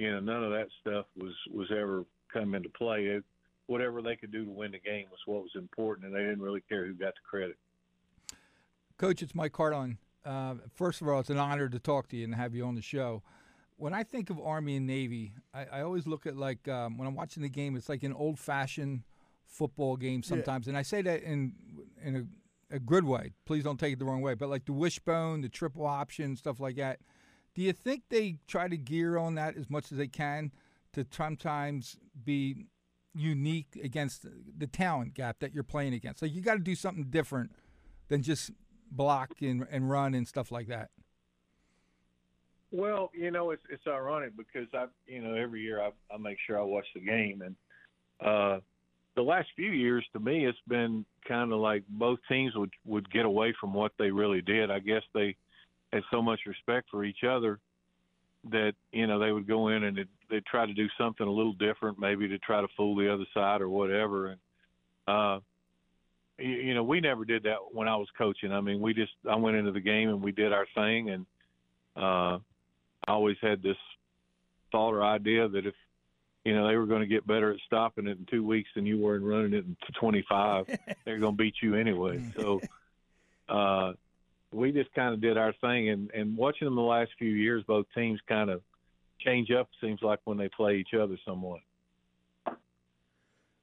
you 0.00 0.10
know, 0.10 0.20
none 0.20 0.42
of 0.42 0.50
that 0.50 0.68
stuff 0.80 1.04
was 1.14 1.34
was 1.52 1.70
ever 1.70 2.06
come 2.32 2.54
into 2.54 2.70
play. 2.70 3.04
It, 3.04 3.24
whatever 3.66 4.00
they 4.00 4.16
could 4.16 4.32
do 4.32 4.46
to 4.46 4.50
win 4.50 4.72
the 4.72 4.78
game 4.78 5.04
was 5.10 5.20
what 5.26 5.42
was 5.42 5.50
important, 5.54 6.06
and 6.06 6.14
they 6.14 6.20
didn't 6.20 6.40
really 6.40 6.62
care 6.70 6.86
who 6.86 6.94
got 6.94 7.12
the 7.14 7.20
credit. 7.28 7.56
Coach, 8.96 9.22
it's 9.22 9.34
Mike 9.34 9.52
Carlin. 9.52 9.98
Uh, 10.24 10.54
first 10.74 11.02
of 11.02 11.08
all, 11.08 11.20
it's 11.20 11.28
an 11.28 11.36
honor 11.36 11.68
to 11.68 11.78
talk 11.78 12.08
to 12.08 12.16
you 12.16 12.24
and 12.24 12.34
have 12.34 12.54
you 12.54 12.64
on 12.64 12.74
the 12.74 12.82
show. 12.82 13.22
When 13.76 13.92
I 13.92 14.02
think 14.02 14.30
of 14.30 14.40
Army 14.40 14.76
and 14.76 14.86
Navy, 14.86 15.32
I, 15.52 15.66
I 15.66 15.80
always 15.82 16.06
look 16.06 16.24
at 16.26 16.34
like 16.34 16.66
um, 16.66 16.96
when 16.96 17.06
I'm 17.06 17.14
watching 17.14 17.42
the 17.42 17.50
game, 17.50 17.76
it's 17.76 17.90
like 17.90 18.02
an 18.02 18.14
old-fashioned 18.14 19.02
football 19.46 19.98
game 19.98 20.22
sometimes, 20.22 20.66
yeah. 20.66 20.70
and 20.70 20.78
I 20.78 20.82
say 20.82 21.02
that 21.02 21.22
in 21.22 21.52
in 22.02 22.16
a, 22.70 22.76
a 22.76 22.78
good 22.78 23.04
way. 23.04 23.32
Please 23.44 23.64
don't 23.64 23.78
take 23.78 23.92
it 23.92 23.98
the 23.98 24.06
wrong 24.06 24.22
way, 24.22 24.32
but 24.32 24.48
like 24.48 24.64
the 24.64 24.72
wishbone, 24.72 25.42
the 25.42 25.50
triple 25.50 25.86
option, 25.86 26.36
stuff 26.36 26.58
like 26.58 26.76
that 26.76 27.00
do 27.54 27.62
you 27.62 27.72
think 27.72 28.04
they 28.08 28.36
try 28.46 28.68
to 28.68 28.76
gear 28.76 29.16
on 29.16 29.34
that 29.34 29.56
as 29.56 29.68
much 29.68 29.90
as 29.92 29.98
they 29.98 30.06
can 30.06 30.52
to 30.92 31.06
sometimes 31.10 31.96
be 32.24 32.66
unique 33.14 33.78
against 33.82 34.24
the 34.58 34.66
talent 34.66 35.14
gap 35.14 35.40
that 35.40 35.52
you're 35.52 35.64
playing 35.64 35.94
against? 35.94 36.22
Like 36.22 36.34
you 36.34 36.40
got 36.40 36.54
to 36.54 36.60
do 36.60 36.74
something 36.74 37.04
different 37.04 37.52
than 38.08 38.22
just 38.22 38.50
block 38.90 39.34
and, 39.40 39.66
and 39.70 39.90
run 39.90 40.14
and 40.14 40.26
stuff 40.26 40.52
like 40.52 40.68
that. 40.68 40.90
Well, 42.72 43.10
you 43.12 43.32
know, 43.32 43.50
it's 43.50 43.62
it's 43.68 43.82
ironic 43.88 44.36
because 44.36 44.68
I, 44.72 44.86
you 45.06 45.20
know, 45.20 45.34
every 45.34 45.60
year 45.60 45.82
I, 45.82 45.90
I 46.12 46.18
make 46.18 46.38
sure 46.46 46.58
I 46.58 46.62
watch 46.62 46.86
the 46.94 47.00
game, 47.00 47.42
and 47.42 47.56
uh, 48.24 48.60
the 49.16 49.22
last 49.22 49.48
few 49.56 49.72
years 49.72 50.06
to 50.12 50.20
me, 50.20 50.46
it's 50.46 50.58
been 50.68 51.04
kind 51.26 51.52
of 51.52 51.58
like 51.58 51.82
both 51.88 52.20
teams 52.28 52.54
would 52.54 52.70
would 52.86 53.10
get 53.10 53.24
away 53.24 53.54
from 53.60 53.74
what 53.74 53.92
they 53.98 54.12
really 54.12 54.40
did. 54.40 54.70
I 54.70 54.78
guess 54.78 55.02
they 55.14 55.34
had 55.92 56.02
so 56.10 56.22
much 56.22 56.40
respect 56.46 56.88
for 56.90 57.04
each 57.04 57.24
other 57.28 57.58
that 58.50 58.72
you 58.92 59.06
know 59.06 59.18
they 59.18 59.32
would 59.32 59.46
go 59.46 59.68
in 59.68 59.84
and 59.84 59.96
they'd, 59.96 60.08
they'd 60.30 60.46
try 60.46 60.64
to 60.64 60.72
do 60.72 60.88
something 60.96 61.26
a 61.26 61.30
little 61.30 61.52
different, 61.54 61.98
maybe 61.98 62.28
to 62.28 62.38
try 62.38 62.60
to 62.60 62.68
fool 62.76 62.96
the 62.96 63.12
other 63.12 63.26
side 63.34 63.60
or 63.60 63.68
whatever. 63.68 64.28
And 64.28 64.40
uh, 65.06 65.40
you, 66.38 66.50
you 66.50 66.74
know, 66.74 66.82
we 66.82 67.00
never 67.00 67.24
did 67.24 67.42
that 67.42 67.58
when 67.72 67.88
I 67.88 67.96
was 67.96 68.08
coaching. 68.16 68.52
I 68.52 68.60
mean, 68.60 68.80
we 68.80 68.94
just 68.94 69.12
I 69.28 69.36
went 69.36 69.56
into 69.56 69.72
the 69.72 69.80
game 69.80 70.08
and 70.08 70.22
we 70.22 70.32
did 70.32 70.52
our 70.52 70.66
thing, 70.74 71.10
and 71.10 71.26
uh, 71.96 72.38
I 73.06 73.08
always 73.08 73.36
had 73.42 73.62
this 73.62 73.76
thought 74.72 74.94
or 74.94 75.04
idea 75.04 75.48
that 75.48 75.66
if 75.66 75.74
you 76.44 76.54
know 76.54 76.66
they 76.66 76.76
were 76.76 76.86
going 76.86 77.02
to 77.02 77.06
get 77.06 77.26
better 77.26 77.52
at 77.52 77.60
stopping 77.66 78.06
it 78.06 78.18
in 78.18 78.26
two 78.30 78.44
weeks 78.44 78.70
than 78.74 78.86
you 78.86 78.98
were 78.98 79.16
in 79.16 79.24
running 79.24 79.52
it 79.52 79.64
in 79.66 79.76
25, 79.98 80.66
they're 81.04 81.18
going 81.18 81.36
to 81.36 81.42
beat 81.42 81.56
you 81.62 81.74
anyway. 81.74 82.22
So. 82.36 82.60
Uh, 83.48 83.94
we 84.52 84.72
just 84.72 84.92
kind 84.94 85.14
of 85.14 85.20
did 85.20 85.36
our 85.38 85.52
thing, 85.60 85.88
and 85.90 86.10
and 86.12 86.36
watching 86.36 86.66
them 86.66 86.74
the 86.74 86.80
last 86.82 87.10
few 87.18 87.30
years, 87.30 87.62
both 87.66 87.86
teams 87.94 88.20
kind 88.28 88.50
of 88.50 88.62
change 89.20 89.50
up. 89.50 89.68
Seems 89.80 90.00
like 90.02 90.20
when 90.24 90.38
they 90.38 90.48
play 90.48 90.76
each 90.76 90.94
other 90.98 91.16
somewhat. 91.24 91.60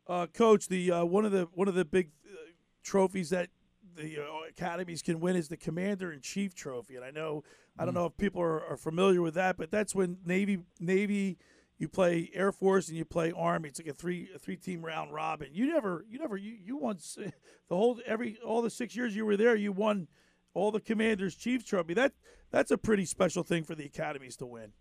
Uh, 0.07 0.25
Coach, 0.27 0.67
the 0.69 0.91
uh, 0.91 1.05
one 1.05 1.25
of 1.25 1.31
the 1.31 1.47
one 1.53 1.67
of 1.67 1.75
the 1.75 1.85
big 1.85 2.11
uh, 2.25 2.35
trophies 2.83 3.29
that 3.31 3.49
the 3.95 4.17
uh, 4.19 4.49
academies 4.49 5.01
can 5.01 5.19
win 5.19 5.35
is 5.35 5.49
the 5.49 5.57
Commander 5.57 6.11
in 6.13 6.21
Chief 6.21 6.55
Trophy, 6.55 6.95
and 6.95 7.03
I 7.03 7.11
know 7.11 7.43
I 7.77 7.83
don't 7.85 7.93
Mm. 7.93 7.97
know 7.97 8.05
if 8.05 8.17
people 8.17 8.41
are, 8.41 8.63
are 8.65 8.77
familiar 8.77 9.21
with 9.21 9.33
that, 9.33 9.57
but 9.57 9.69
that's 9.69 9.93
when 9.93 10.17
Navy 10.25 10.59
Navy 10.79 11.37
you 11.77 11.89
play 11.89 12.31
Air 12.33 12.51
Force 12.53 12.87
and 12.87 12.97
you 12.97 13.03
play 13.05 13.31
Army. 13.35 13.69
It's 13.69 13.79
like 13.79 13.87
a 13.89 13.93
three 13.93 14.29
a 14.33 14.39
three 14.39 14.55
team 14.55 14.83
round 14.85 15.13
robin. 15.13 15.49
You 15.51 15.67
never 15.67 16.05
you 16.09 16.19
never 16.19 16.37
you 16.37 16.55
you 16.63 16.77
won 16.77 16.95
s- 16.95 17.17
the 17.69 17.75
whole 17.75 17.99
every 18.05 18.37
all 18.45 18.61
the 18.61 18.69
six 18.69 18.95
years 18.95 19.13
you 19.15 19.25
were 19.25 19.35
there. 19.37 19.55
You 19.55 19.73
won 19.73 20.07
all 20.57 20.71
the 20.71 20.79
Commander's 20.79 21.35
Chief 21.35 21.63
Trophy. 21.63 21.93
That 21.93 22.13
that's 22.51 22.71
a 22.71 22.77
pretty 22.77 23.05
special 23.05 23.43
thing 23.43 23.63
for 23.63 23.75
the 23.75 23.85
academies 23.85 24.35
to 24.37 24.45
win. 24.45 24.71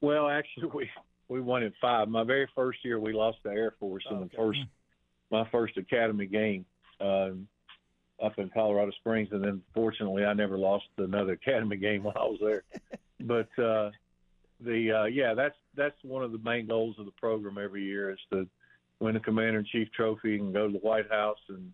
Well, 0.00 0.28
actually, 0.28 0.68
we 0.74 0.90
we 1.28 1.40
won 1.40 1.62
in 1.62 1.72
five. 1.80 2.08
My 2.08 2.24
very 2.24 2.48
first 2.54 2.84
year, 2.84 3.00
we 3.00 3.12
lost 3.12 3.38
the 3.42 3.50
Air 3.50 3.74
Force 3.80 4.04
in 4.10 4.20
the 4.20 4.28
first 4.36 4.60
my 5.30 5.48
first 5.50 5.76
academy 5.76 6.26
game 6.26 6.64
um, 7.00 7.48
up 8.22 8.38
in 8.38 8.50
Colorado 8.50 8.92
Springs, 9.00 9.28
and 9.32 9.42
then 9.42 9.62
fortunately, 9.74 10.24
I 10.24 10.34
never 10.34 10.58
lost 10.58 10.86
another 10.98 11.32
academy 11.32 11.76
game 11.76 12.02
while 12.02 12.16
I 12.16 12.24
was 12.24 12.38
there. 12.40 12.64
but 13.20 13.62
uh, 13.62 13.90
the 14.60 14.92
uh, 14.92 15.04
yeah, 15.04 15.32
that's 15.32 15.56
that's 15.74 15.96
one 16.02 16.22
of 16.22 16.32
the 16.32 16.38
main 16.38 16.66
goals 16.66 16.96
of 16.98 17.06
the 17.06 17.12
program 17.12 17.56
every 17.56 17.82
year 17.82 18.10
is 18.10 18.18
to 18.32 18.46
win 19.00 19.14
the 19.14 19.20
Commander 19.20 19.60
in 19.60 19.64
Chief 19.64 19.88
trophy 19.92 20.38
and 20.38 20.52
go 20.52 20.66
to 20.66 20.72
the 20.72 20.80
White 20.80 21.10
House 21.10 21.38
and 21.48 21.72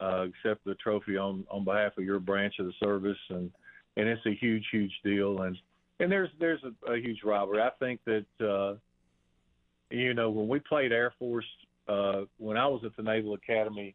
uh, 0.00 0.26
accept 0.26 0.64
the 0.64 0.74
trophy 0.76 1.16
on 1.16 1.44
on 1.50 1.64
behalf 1.64 1.92
of 1.98 2.04
your 2.04 2.20
branch 2.20 2.54
of 2.58 2.66
the 2.66 2.72
service, 2.82 3.18
and 3.30 3.50
and 3.96 4.08
it's 4.08 4.24
a 4.26 4.34
huge 4.34 4.64
huge 4.70 4.92
deal 5.04 5.42
and 5.42 5.56
and 6.00 6.10
there's 6.10 6.30
there's 6.38 6.60
a, 6.64 6.92
a 6.92 6.98
huge 6.98 7.22
rivalry. 7.24 7.60
I 7.60 7.70
think 7.78 8.00
that 8.04 8.26
uh, 8.40 8.74
you 9.90 10.14
know 10.14 10.30
when 10.30 10.48
we 10.48 10.60
played 10.60 10.92
Air 10.92 11.12
Force 11.18 11.46
uh, 11.88 12.22
when 12.38 12.56
I 12.56 12.66
was 12.66 12.82
at 12.84 12.96
the 12.96 13.02
Naval 13.02 13.34
Academy 13.34 13.94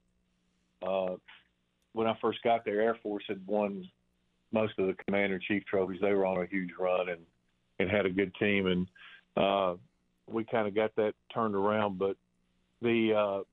uh, 0.86 1.16
when 1.94 2.08
I 2.08 2.18
first 2.22 2.40
got 2.44 2.66
there, 2.66 2.82
Air 2.82 2.98
Force 3.02 3.24
had 3.28 3.46
won 3.48 3.88
most 4.52 4.74
of 4.78 4.88
the 4.88 4.96
Commander 5.06 5.36
in 5.36 5.42
Chief 5.42 5.64
trophies. 5.66 6.02
They 6.02 6.14
were 6.14 6.26
on 6.26 6.42
a 6.42 6.46
huge 6.46 6.72
run 6.78 7.10
and 7.10 7.22
and 7.80 7.90
had 7.90 8.06
a 8.06 8.10
good 8.10 8.34
team, 8.36 8.68
and 8.68 8.88
uh, 9.36 9.76
we 10.28 10.44
kind 10.44 10.68
of 10.68 10.76
got 10.76 10.96
that 10.96 11.14
turned 11.34 11.56
around. 11.56 11.98
But 11.98 12.18
the 12.82 13.14
uh, 13.14 13.44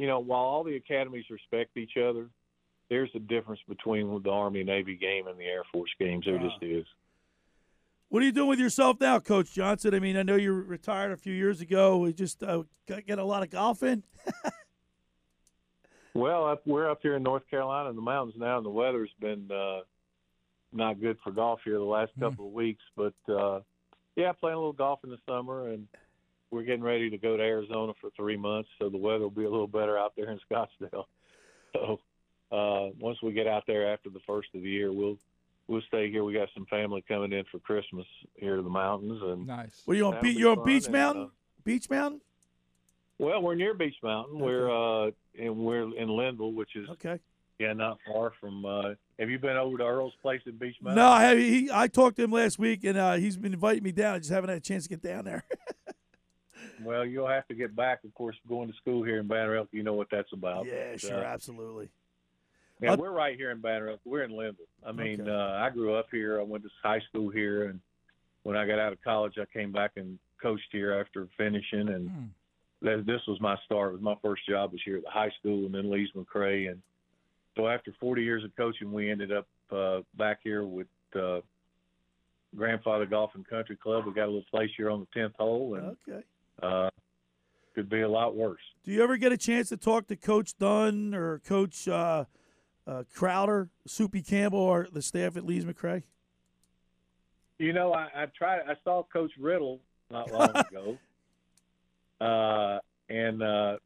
you 0.00 0.06
know 0.06 0.18
while 0.18 0.42
all 0.42 0.64
the 0.64 0.76
academies 0.76 1.24
respect 1.30 1.76
each 1.76 1.96
other, 1.96 2.28
there's 2.88 3.10
a 3.14 3.18
difference 3.18 3.60
between 3.68 4.22
the 4.22 4.30
Army 4.30 4.64
Navy 4.64 4.96
game 4.96 5.26
and 5.26 5.38
the 5.38 5.44
Air 5.44 5.62
Force 5.72 5.90
games. 5.98 6.24
There 6.24 6.38
just 6.38 6.62
is. 6.62 6.86
What 8.08 8.22
are 8.22 8.26
you 8.26 8.32
doing 8.32 8.48
with 8.48 8.58
yourself 8.58 9.00
now, 9.00 9.20
Coach 9.20 9.52
Johnson? 9.52 9.94
I 9.94 10.00
mean, 10.00 10.16
I 10.16 10.22
know 10.22 10.34
you 10.34 10.52
retired 10.52 11.12
a 11.12 11.16
few 11.16 11.34
years 11.34 11.60
ago. 11.60 11.98
We 11.98 12.12
just 12.12 12.42
uh, 12.42 12.64
get 12.86 13.18
a 13.18 13.24
lot 13.24 13.44
of 13.44 13.50
golf 13.50 13.82
in. 13.82 14.02
Well, 16.14 16.46
up, 16.46 16.66
we're 16.66 16.90
up 16.90 17.00
here 17.02 17.16
in 17.16 17.22
North 17.22 17.48
Carolina 17.48 17.88
in 17.90 17.96
the 17.96 18.02
mountains 18.02 18.34
now, 18.36 18.56
and 18.56 18.66
the 18.66 18.70
weather's 18.70 19.10
been 19.20 19.48
uh, 19.50 19.80
not 20.72 21.00
good 21.00 21.18
for 21.22 21.30
golf 21.30 21.60
here 21.64 21.78
the 21.78 21.84
last 21.84 22.10
couple 22.18 22.46
of 22.46 22.52
weeks. 22.52 22.82
But 22.96 23.14
uh, 23.28 23.60
yeah, 24.16 24.32
playing 24.32 24.56
a 24.56 24.58
little 24.58 24.72
golf 24.72 25.00
in 25.04 25.10
the 25.10 25.18
summer, 25.26 25.68
and 25.68 25.86
we're 26.50 26.62
getting 26.62 26.82
ready 26.82 27.10
to 27.10 27.18
go 27.18 27.36
to 27.36 27.42
Arizona 27.42 27.92
for 28.00 28.10
three 28.16 28.36
months, 28.36 28.68
so 28.78 28.88
the 28.88 28.98
weather 28.98 29.20
will 29.20 29.30
be 29.30 29.44
a 29.44 29.50
little 29.50 29.66
better 29.66 29.96
out 29.98 30.12
there 30.16 30.30
in 30.30 30.38
Scottsdale. 30.50 31.04
So 31.74 32.00
uh, 32.52 32.90
once 32.98 33.18
we 33.22 33.32
get 33.32 33.46
out 33.46 33.64
there 33.66 33.92
after 33.92 34.10
the 34.10 34.20
first 34.26 34.48
of 34.54 34.62
the 34.62 34.68
year, 34.68 34.92
we'll 34.92 35.16
we'll 35.68 35.82
stay 35.88 36.10
here. 36.10 36.24
We 36.24 36.32
got 36.32 36.48
some 36.54 36.66
family 36.66 37.02
coming 37.06 37.32
in 37.32 37.44
for 37.50 37.58
Christmas 37.60 38.06
here 38.34 38.56
to 38.56 38.62
the 38.62 38.70
mountains, 38.70 39.20
and 39.22 39.46
nice. 39.46 39.82
Well, 39.86 39.96
you 39.96 40.06
on? 40.06 40.12
That'll 40.12 40.22
Be- 40.24 40.34
be 40.34 40.38
you're 40.40 40.50
on 40.50 40.56
fun, 40.56 40.64
Beech 40.66 40.84
and, 40.86 40.92
Mountain. 40.92 41.22
uh, 41.24 41.28
Beech 41.64 41.90
Mountain. 41.90 42.20
Well, 43.18 43.42
we're 43.42 43.54
near 43.54 43.74
Beech 43.74 43.96
Mountain. 44.02 44.38
We're 44.40 44.70
uh, 44.70 45.10
and 45.38 45.56
we're 45.58 45.94
in 45.96 46.08
Linville, 46.08 46.52
which 46.52 46.74
is 46.74 46.88
okay. 46.90 47.20
Yeah, 47.58 47.74
not 47.74 47.98
far 48.10 48.32
from. 48.40 48.64
Uh, 48.64 48.94
have 49.18 49.28
you 49.28 49.38
been 49.38 49.58
over 49.58 49.76
to 49.76 49.84
Earl's 49.84 50.14
place 50.22 50.40
at 50.46 50.58
Beech 50.58 50.76
Mountain? 50.80 51.04
No, 51.04 51.10
I 51.10 51.24
have, 51.24 51.36
he, 51.38 51.68
I 51.70 51.88
talked 51.88 52.16
to 52.16 52.24
him 52.24 52.32
last 52.32 52.58
week, 52.58 52.84
and 52.84 52.96
uh, 52.96 53.14
he's 53.16 53.36
been 53.36 53.52
inviting 53.52 53.82
me 53.82 53.92
down. 53.92 54.14
I 54.14 54.18
just 54.18 54.30
haven't 54.30 54.48
had 54.48 54.56
a 54.56 54.62
chance 54.62 54.84
to 54.84 54.88
get 54.88 55.02
down 55.02 55.26
there. 55.26 55.44
Well, 56.82 57.04
you'll 57.04 57.28
have 57.28 57.46
to 57.48 57.54
get 57.54 57.74
back. 57.76 58.04
Of 58.04 58.14
course, 58.14 58.36
going 58.48 58.68
to 58.70 58.76
school 58.76 59.02
here 59.02 59.18
in 59.20 59.26
Banner 59.26 59.56
Elk, 59.56 59.68
you 59.72 59.82
know 59.82 59.94
what 59.94 60.08
that's 60.10 60.32
about. 60.32 60.66
yeah, 60.66 60.92
But, 60.92 61.00
sure, 61.00 61.24
uh, 61.24 61.28
absolutely. 61.28 61.88
Yeah, 62.80 62.94
we're 62.94 63.10
right 63.12 63.36
here 63.36 63.50
in 63.50 63.60
Banner 63.60 63.90
Elk. 63.90 64.00
We're 64.06 64.22
in 64.22 64.30
Linville. 64.34 64.64
I 64.84 64.92
mean, 64.92 65.20
Okay. 65.20 65.30
uh, 65.30 65.52
I 65.62 65.68
grew 65.70 65.94
up 65.94 66.06
here. 66.10 66.40
I 66.40 66.42
went 66.42 66.64
to 66.64 66.70
high 66.82 67.00
school 67.00 67.28
here, 67.28 67.64
and 67.64 67.80
when 68.42 68.56
I 68.56 68.66
got 68.66 68.78
out 68.78 68.92
of 68.92 69.02
college, 69.02 69.34
I 69.38 69.44
came 69.52 69.70
back 69.70 69.92
and 69.96 70.18
coached 70.40 70.68
here 70.72 70.94
after 70.94 71.28
finishing. 71.36 71.90
And 71.90 72.30
that, 72.80 73.04
this 73.04 73.20
was 73.28 73.38
my 73.40 73.56
start. 73.66 73.90
It 73.90 73.92
was 73.94 74.02
my 74.02 74.14
first 74.22 74.46
job 74.48 74.72
was 74.72 74.80
here 74.82 74.96
at 74.96 75.02
the 75.04 75.10
high 75.10 75.30
school, 75.38 75.66
and 75.66 75.74
then 75.74 75.90
Lees-McRae. 75.90 76.70
And 76.70 76.80
so 77.54 77.68
after 77.68 77.92
40 78.00 78.22
years 78.22 78.44
of 78.44 78.56
coaching, 78.56 78.90
we 78.92 79.10
ended 79.10 79.30
up 79.30 79.46
uh, 79.70 80.00
back 80.16 80.38
here 80.42 80.64
with 80.64 80.86
uh, 81.14 81.40
Grandfather 82.56 83.04
Golf 83.04 83.32
and 83.34 83.46
Country 83.46 83.76
Club. 83.76 84.06
We 84.06 84.12
got 84.14 84.24
a 84.24 84.32
little 84.32 84.42
place 84.50 84.70
here 84.76 84.88
on 84.90 85.00
the 85.14 85.20
10th 85.20 85.34
hole, 85.36 85.74
and 85.74 85.96
Okay. 86.08 86.24
Uh, 86.62 86.90
could 87.74 87.88
be 87.88 88.00
a 88.00 88.08
lot 88.08 88.34
worse. 88.34 88.60
Do 88.84 88.92
you 88.92 89.02
ever 89.02 89.16
get 89.16 89.32
a 89.32 89.36
chance 89.36 89.68
to 89.68 89.76
talk 89.76 90.06
to 90.08 90.16
Coach 90.16 90.56
Dunn 90.58 91.14
or 91.14 91.38
Coach 91.40 91.86
uh, 91.86 92.24
uh, 92.86 93.04
Crowder, 93.14 93.68
Soupy 93.86 94.22
Campbell, 94.22 94.58
or 94.58 94.88
the 94.92 95.02
staff 95.02 95.36
at 95.36 95.44
Lees-McRae? 95.46 96.02
You 97.58 97.72
know, 97.72 97.92
I, 97.92 98.08
I 98.14 98.26
tried. 98.26 98.62
I 98.68 98.74
saw 98.84 99.02
Coach 99.12 99.32
Riddle 99.38 99.80
not 100.10 100.30
long 100.32 100.50
ago, 100.56 100.98
uh, 102.20 102.78
and 103.08 103.42
uh, 103.42 103.76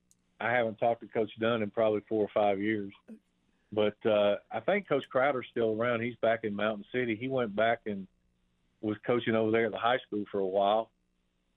I 0.41 0.51
haven't 0.51 0.77
talked 0.77 1.03
to 1.03 1.09
Coach 1.09 1.31
Dunn 1.39 1.63
in 1.63 1.71
probably 1.71 2.01
four 2.09 2.25
or 2.25 2.31
five 2.33 2.61
years. 2.61 2.93
But 3.73 3.97
uh, 4.07 4.37
I 4.53 4.61
think 4.61 4.89
Coach 4.89 5.05
Crowder's 5.11 5.47
still 5.51 5.77
around. 5.79 6.03
He's 6.03 6.15
back 6.23 6.45
in 6.45 6.55
Mountain 6.55 6.85
City. 6.93 7.17
He 7.17 7.29
went 7.29 7.55
back 7.57 7.81
and 7.87 8.07
was 8.81 8.97
coaching 9.05 9.35
over 9.35 9.51
there 9.51 9.67
at 9.67 9.73
the 9.73 9.79
high 9.79 9.99
school 10.07 10.25
for 10.31 10.39
a 10.39 10.47
while. 10.47 10.91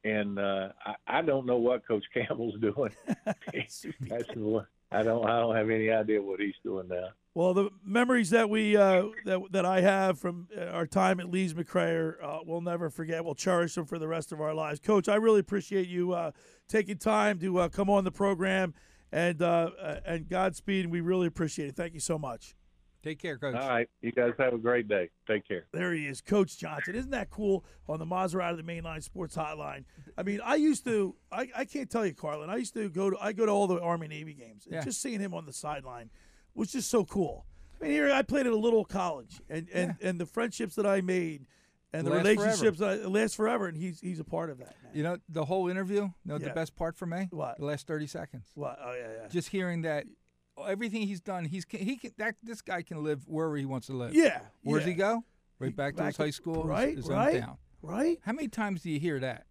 And 0.04 0.40
uh, 0.40 0.70
I, 0.86 0.96
I 1.08 1.22
don't 1.22 1.46
know 1.46 1.58
what 1.58 1.88
Coach 1.88 2.06
Campbell's 2.14 2.56
doing. 2.62 2.92
That's 3.26 3.82
the, 3.82 4.66
I 4.92 5.04
don't. 5.04 5.26
I 5.26 5.40
don't 5.40 5.56
have 5.56 5.70
any 5.70 5.90
idea 5.90 6.22
what 6.22 6.40
he's 6.40 6.56
doing 6.64 6.88
now. 6.88 7.10
Well, 7.34 7.54
the 7.54 7.70
memories 7.84 8.32
that 8.32 8.50
we 8.50 8.76
uh, 8.76 9.04
that 9.26 9.40
that 9.52 9.66
I 9.66 9.82
have 9.82 10.18
from 10.18 10.48
uh, 10.58 10.66
our 10.66 10.88
time 10.88 11.20
at 11.20 11.30
Lees-McRae, 11.30 11.94
are, 11.94 12.24
uh, 12.24 12.40
we'll 12.46 12.62
never 12.62 12.90
forget. 12.90 13.24
We'll 13.24 13.36
cherish 13.36 13.76
them 13.76 13.86
for 13.86 14.00
the 14.00 14.08
rest 14.08 14.32
of 14.32 14.42
our 14.42 14.54
lives. 14.56 14.80
Coach, 14.80 15.08
I 15.08 15.16
really 15.16 15.42
appreciate 15.42 15.88
you 15.88 16.14
uh, 16.14 16.32
taking 16.68 16.98
time 16.98 17.38
to 17.40 17.60
uh, 17.60 17.70
come 17.70 17.90
on 17.90 18.06
the 18.06 18.12
program, 18.12 18.74
and 19.12 19.42
uh, 19.42 19.70
uh, 19.80 20.00
and 20.06 20.28
Godspeed. 20.28 20.86
And 20.86 20.92
we 20.92 21.02
really 21.02 21.28
appreciate 21.28 21.70
it. 21.70 21.76
Thank 21.76 21.94
you 21.94 22.00
so 22.00 22.18
much. 22.18 22.57
Take 23.08 23.20
care, 23.20 23.38
Coach. 23.38 23.56
All 23.56 23.70
right, 23.70 23.90
you 24.02 24.12
guys 24.12 24.34
have 24.38 24.54
a 24.54 24.58
great 24.58 24.88
day. 24.90 25.10
Take 25.28 25.48
care. 25.48 25.66
There 25.72 25.94
he 25.94 26.08
is, 26.08 26.20
Coach 26.20 26.58
Johnson. 26.58 26.94
Isn't 26.96 27.12
that 27.12 27.30
cool 27.30 27.64
on 27.88 28.00
the 28.00 28.06
Maserati 28.06 28.52
of 28.52 28.58
the 28.58 28.64
Mainline 28.64 29.02
Sports 29.02 29.36
Hotline? 29.36 29.86
I 30.18 30.24
mean, 30.24 30.42
I 30.44 30.56
used 30.56 30.84
to. 30.86 31.16
I, 31.32 31.48
I 31.56 31.64
can't 31.66 31.90
tell 31.90 32.06
you, 32.06 32.14
Carlin. 32.14 32.50
I 32.50 32.58
used 32.58 32.74
to 32.74 32.90
go 32.90 33.10
to. 33.10 33.18
I 33.22 33.32
go 33.32 33.46
to 33.46 33.52
all 33.52 33.68
the 33.68 33.80
Army 33.80 34.08
Navy 34.10 34.34
games. 34.34 34.66
And 34.66 34.76
Yeah. 34.76 34.84
Just 34.84 35.02
seeing 35.02 35.22
him 35.22 35.34
on 35.34 35.46
the 35.46 35.54
sideline 35.54 36.10
was 36.54 36.72
just 36.72 36.90
so 36.90 37.06
cool. 37.06 37.46
I 37.80 37.86
mean, 37.86 37.94
here 37.94 38.12
I 38.12 38.24
played 38.24 38.46
at 38.46 38.52
a 38.54 38.58
little 38.58 38.84
college, 38.84 39.40
and 39.50 39.68
and, 39.74 39.96
and 40.02 40.20
the 40.20 40.26
friendships 40.26 40.76
that 40.76 40.86
I 40.86 41.00
made, 41.02 41.46
and 41.94 42.06
the 42.06 42.12
Last 42.12 42.26
relationships 42.26 42.80
that 42.80 42.90
I, 43.04 43.08
last 43.08 43.36
forever, 43.38 43.68
and 43.68 43.78
he's 43.78 44.02
he's 44.02 44.20
a 44.20 44.24
part 44.26 44.50
of 44.50 44.58
that. 44.58 44.76
Man. 44.84 44.92
You 44.96 45.04
know, 45.04 45.18
the 45.30 45.46
whole 45.46 45.70
interview, 45.70 46.02
you 46.02 46.14
know 46.26 46.38
Yeah. 46.40 46.48
the 46.50 46.54
best 46.54 46.76
part 46.76 46.98
for 46.98 47.06
me? 47.06 47.28
What? 47.32 47.58
The 47.60 47.66
last 47.66 47.88
30 47.88 48.08
seconds. 48.08 48.48
What? 48.56 48.78
Oh 48.84 48.94
yeah, 48.94 49.08
yeah. 49.22 49.28
Just 49.30 49.50
hearing 49.50 49.84
that 49.84 50.06
everything 50.66 51.02
he's 51.08 51.22
done, 51.22 51.46
he's 51.46 51.66
he 51.70 51.98
can 51.98 52.12
that 52.18 52.36
this 52.44 52.62
guy 52.62 52.82
can 52.82 53.04
live 53.04 53.28
wherever 53.28 53.56
he 53.58 53.66
wants 53.66 53.88
to 53.88 53.94
live. 53.94 54.14
Yeah, 54.14 54.40
Where's 54.64 54.84
yeah. 54.84 54.90
he 54.90 54.94
go? 54.96 55.24
Right 55.60 55.76
back 55.76 55.96
to 55.96 56.04
back 56.04 56.08
his 56.08 56.18
high 56.18 56.30
school, 56.30 56.64
right, 56.64 56.96
his, 56.96 57.08
right, 57.08 57.42
hometown. 57.42 57.58
Right. 57.82 58.20
How 58.24 58.34
many 58.34 58.48
times 58.48 58.82
do 58.84 58.92
you 58.92 59.00
hear 59.00 59.20
that? 59.20 59.46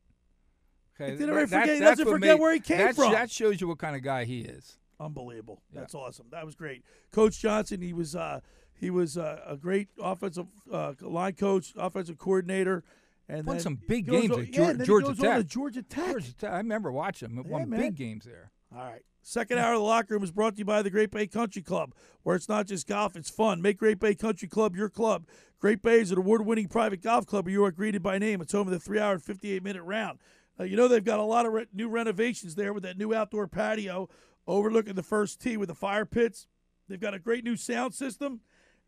Okay, 1.01 1.13
He 1.13 1.19
didn't 1.19 1.35
forget- 1.49 1.69
he 1.69 1.79
doesn't 1.81 2.09
forget 2.09 2.39
where 2.39 2.55
he 2.55 2.61
came 2.61 2.93
from. 2.95 3.13
That 3.13 3.31
shows 3.31 3.61
you 3.61 3.69
what 3.69 3.79
kind 3.79 3.97
of 3.97 4.03
guy 4.03 4.25
he 4.25 4.41
is. 4.41 4.79
Unbelievable. 4.99 5.63
That's 5.73 5.95
awesome. 5.95 6.27
That 6.31 6.47
was 6.47 6.55
great. 6.55 6.83
Coach 7.13 7.41
Johnson, 7.41 7.83
he 7.83 7.93
was 7.93 8.17
uh, 8.17 8.41
he 8.73 8.91
was 8.91 9.19
uh, 9.19 9.41
a 9.47 9.57
great 9.57 9.89
offensive 10.01 10.47
uh, 10.73 10.95
line 11.01 11.35
coach, 11.35 11.73
offensive 11.77 12.19
coordinator, 12.19 12.83
and 13.29 13.47
Won 13.47 13.57
then 13.57 13.63
some 13.63 13.79
big 13.89 14.07
games 14.07 14.31
at 14.31 14.39
yeah, 14.39 14.61
Geor- 14.61 14.71
and 14.71 14.81
then 14.81 14.81
he 14.81 14.87
Georgia 14.87 15.07
goes 15.09 15.17
to 15.19 15.23
Tech. 15.23 15.47
Georgia 15.47 15.83
Tech. 15.83 16.07
Georgia 16.13 16.37
Tech. 16.37 16.51
I 16.53 16.57
remember 16.59 16.91
watching 16.93 17.31
him. 17.31 17.45
Won 17.49 17.69
man. 17.69 17.81
big 17.81 17.95
games 17.97 18.25
there. 18.25 18.53
All 18.75 18.83
right. 18.85 19.03
Second 19.29 19.59
hour 19.59 19.73
of 19.73 19.81
the 19.81 19.85
locker 19.85 20.15
room 20.15 20.23
is 20.23 20.31
brought 20.31 20.55
to 20.55 20.61
you 20.61 20.65
by 20.65 20.83
the 20.83 20.89
Great 20.89 21.11
Bay 21.11 21.27
Country 21.27 21.61
Club, 21.61 21.93
where 22.23 22.37
it's 22.37 22.49
not 22.49 22.69
just 22.69 22.87
golf, 22.87 23.17
it's 23.17 23.29
fun. 23.29 23.61
Make 23.61 23.77
Great 23.77 23.99
Bay 23.99 24.15
Country 24.15 24.47
Club 24.47 24.77
your 24.77 24.89
club. 24.89 25.27
Great 25.59 25.83
Bay 25.83 25.99
is 25.99 26.13
an 26.13 26.19
award 26.19 26.47
winning 26.47 26.69
private 26.69 27.03
golf 27.03 27.27
club 27.27 27.47
where 27.47 27.53
you 27.53 27.65
are 27.65 27.73
greeted 27.73 28.05
by 28.05 28.19
name. 28.19 28.41
It's 28.41 28.53
home 28.53 28.69
of 28.69 28.73
the 28.73 28.79
three 28.79 29.01
hour 29.01 29.15
and 29.15 29.23
58 29.23 29.65
minute 29.65 29.83
round. 29.83 30.21
Uh, 30.61 30.63
you 30.63 30.77
know, 30.77 30.87
they've 30.87 31.03
got 31.03 31.19
a 31.19 31.25
lot 31.25 31.45
of 31.45 31.55
re- 31.55 31.67
new 31.75 31.89
renovations 31.89 32.55
there 32.55 32.73
with 32.73 32.85
that 32.85 32.99
new 32.99 33.13
outdoor 33.13 33.49
patio 33.49 34.09
overlooking 34.47 34.95
the 34.95 35.03
first 35.03 35.41
tee 35.41 35.57
with 35.57 35.71
the 35.71 35.75
fire 35.75 36.05
pits. 36.05 36.47
They've 36.89 37.01
got 37.01 37.13
a 37.13 37.19
great 37.19 37.43
new 37.43 37.57
sound 37.57 37.95
system. 37.95 38.43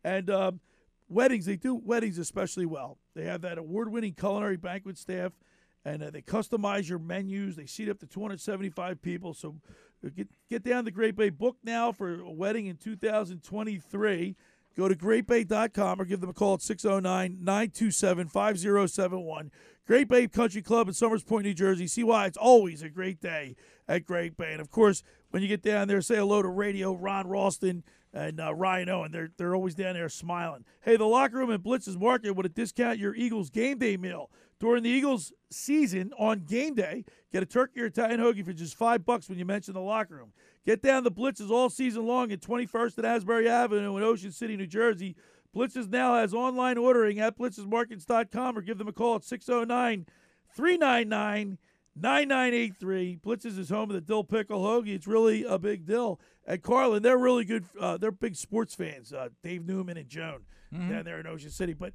And 0.05 0.29
um, 0.29 0.61
weddings. 1.09 1.47
They 1.47 1.57
do 1.57 1.75
weddings 1.75 2.17
especially 2.17 2.65
well. 2.65 2.97
They 3.13 3.25
have 3.25 3.41
that 3.41 3.57
award-winning 3.57 4.13
culinary 4.13 4.55
banquet 4.55 4.97
staff, 4.97 5.33
and 5.83 6.01
uh, 6.01 6.11
they 6.11 6.21
customize 6.21 6.87
your 6.87 6.99
menus. 6.99 7.55
They 7.57 7.65
seat 7.65 7.89
up 7.89 7.99
to 7.99 8.05
275 8.05 9.01
people. 9.01 9.33
So 9.33 9.57
get 10.07 10.27
get 10.49 10.63
down 10.63 10.85
to 10.85 10.91
Great 10.91 11.15
Bay. 11.15 11.29
Book 11.29 11.57
now 11.63 11.91
for 11.91 12.21
a 12.21 12.31
wedding 12.31 12.67
in 12.67 12.77
2023. 12.77 14.35
Go 14.77 14.87
to 14.87 14.95
greatbay.com 14.95 15.99
or 15.99 16.05
give 16.05 16.21
them 16.21 16.29
a 16.29 16.33
call 16.33 16.53
at 16.53 16.61
609 16.61 17.37
927 17.43 18.27
5071. 18.27 19.51
Great 19.85 20.07
Bay 20.07 20.27
Country 20.27 20.61
Club 20.61 20.87
in 20.87 20.93
Somers 20.93 21.23
Point, 21.23 21.45
New 21.45 21.53
Jersey. 21.53 21.87
See 21.87 22.03
why 22.03 22.27
it's 22.27 22.37
always 22.37 22.81
a 22.81 22.89
great 22.89 23.19
day 23.19 23.55
at 23.87 24.05
Great 24.05 24.37
Bay. 24.37 24.51
And 24.53 24.61
of 24.61 24.69
course, 24.69 25.03
when 25.31 25.41
you 25.41 25.49
get 25.49 25.63
down 25.63 25.87
there, 25.87 26.01
say 26.01 26.15
hello 26.15 26.41
to 26.41 26.47
Radio 26.47 26.93
Ron 26.93 27.27
Ralston 27.27 27.83
and 28.13 28.39
uh, 28.39 28.53
Ryan 28.53 28.89
Owen. 28.89 29.11
They're, 29.11 29.31
they're 29.37 29.55
always 29.55 29.75
down 29.75 29.93
there 29.93 30.09
smiling. 30.09 30.65
Hey, 30.81 30.97
the 30.97 31.05
locker 31.05 31.37
room 31.37 31.51
at 31.51 31.63
Blitz's 31.63 31.97
Market 31.97 32.35
would 32.35 32.53
discount 32.53 32.99
your 32.99 33.15
Eagles 33.15 33.49
game 33.49 33.77
day 33.77 33.97
meal. 33.97 34.29
During 34.59 34.83
the 34.83 34.89
Eagles 34.89 35.31
season 35.49 36.11
on 36.19 36.39
game 36.39 36.75
day, 36.75 37.05
get 37.31 37.43
a 37.43 37.45
turkey 37.45 37.81
or 37.81 37.85
Italian 37.85 38.19
hoagie 38.19 38.43
for 38.43 38.51
just 38.51 38.75
five 38.75 39.05
bucks 39.05 39.29
when 39.29 39.39
you 39.39 39.45
mention 39.45 39.73
the 39.73 39.79
locker 39.79 40.15
room. 40.15 40.33
Get 40.65 40.81
down 40.81 41.03
the 41.03 41.11
Blitzes 41.11 41.49
all 41.49 41.69
season 41.69 42.05
long 42.05 42.31
at 42.31 42.41
21st 42.41 42.97
and 42.97 43.05
Asbury 43.05 43.47
Avenue 43.47 43.95
in 43.95 44.03
Ocean 44.03 44.31
City, 44.31 44.57
New 44.57 44.67
Jersey. 44.67 45.15
Blitzes 45.55 45.89
now 45.89 46.15
has 46.15 46.33
online 46.33 46.77
ordering 46.77 47.19
at 47.19 47.37
blitzesmarkets.com 47.37 48.57
or 48.57 48.61
give 48.61 48.77
them 48.77 48.87
a 48.87 48.93
call 48.93 49.15
at 49.15 49.23
609 49.23 50.05
399 50.55 51.57
9983. 51.95 53.17
Blitzes 53.23 53.57
is 53.57 53.69
home 53.69 53.89
of 53.89 53.93
the 53.95 54.01
Dill 54.01 54.23
Pickle 54.23 54.61
Hoagie. 54.63 54.95
It's 54.95 55.07
really 55.07 55.43
a 55.43 55.57
big 55.59 55.85
deal. 55.85 56.19
At 56.47 56.61
Carlin, 56.63 57.03
they're 57.03 57.17
really 57.17 57.45
good. 57.45 57.65
Uh, 57.79 57.97
they're 57.97 58.11
big 58.11 58.35
sports 58.35 58.73
fans, 58.75 59.13
uh, 59.13 59.29
Dave 59.43 59.65
Newman 59.65 59.97
and 59.97 60.07
Joan 60.09 60.45
Mhm. 60.73 60.89
down 60.89 61.05
there 61.05 61.19
in 61.19 61.27
Ocean 61.27 61.51
City. 61.51 61.73
But 61.73 61.93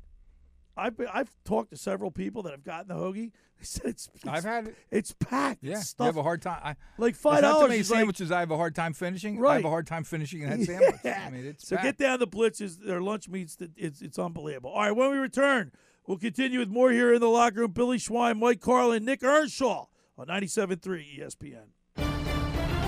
I've, 0.76 0.96
been, 0.96 1.06
I've 1.12 1.30
talked 1.44 1.70
to 1.70 1.76
several 1.76 2.10
people 2.10 2.42
that 2.42 2.50
have 2.52 2.64
gotten 2.64 2.88
the 2.88 2.94
hoagie. 2.94 3.30
They 3.56 3.64
said 3.66 3.86
it's, 3.86 4.10
it's 4.14 4.26
I've 4.26 4.42
had 4.42 4.66
it. 4.66 4.76
It's 4.90 5.12
packed. 5.12 5.62
Yeah, 5.62 5.78
It's 5.78 5.94
you 5.96 6.04
have 6.04 6.16
a 6.16 6.24
hard 6.24 6.42
time. 6.42 6.60
I, 6.64 6.74
Like 6.98 7.14
five 7.14 7.42
not 7.42 7.52
dollars 7.52 7.68
many 7.68 7.80
is 7.80 7.88
like- 7.90 7.98
sandwiches 7.98 8.32
I 8.32 8.40
have 8.40 8.50
a 8.50 8.56
hard 8.56 8.74
time 8.74 8.92
finishing. 8.94 9.38
Right. 9.38 9.52
I 9.52 9.54
have 9.56 9.64
a 9.64 9.68
hard 9.70 9.86
time 9.86 10.02
finishing 10.02 10.42
that 10.42 10.60
sandwich. 10.66 10.96
I 11.04 11.30
mean, 11.30 11.46
it's 11.46 11.68
so 11.68 11.76
packed. 11.76 11.84
get 11.86 11.98
down 11.98 12.18
the 12.18 12.26
blitzes. 12.26 12.80
Their 12.84 13.00
lunch 13.00 13.28
meats. 13.28 13.56
It's 13.76 14.02
it's 14.02 14.18
unbelievable. 14.18 14.70
All 14.70 14.80
right, 14.80 14.90
when 14.90 15.12
we 15.12 15.18
return, 15.18 15.70
we'll 16.06 16.18
continue 16.18 16.58
with 16.58 16.68
more 16.68 16.90
here 16.90 17.12
in 17.12 17.20
the 17.20 17.28
locker 17.28 17.60
room. 17.60 17.72
Billy 17.72 17.98
Schwein, 17.98 18.38
Mike 18.38 18.60
Carlin, 18.60 19.04
Nick 19.04 19.22
Earnshaw 19.22 19.86
on 20.18 20.26
97.3 20.26 21.20
ESPN. 21.20 21.66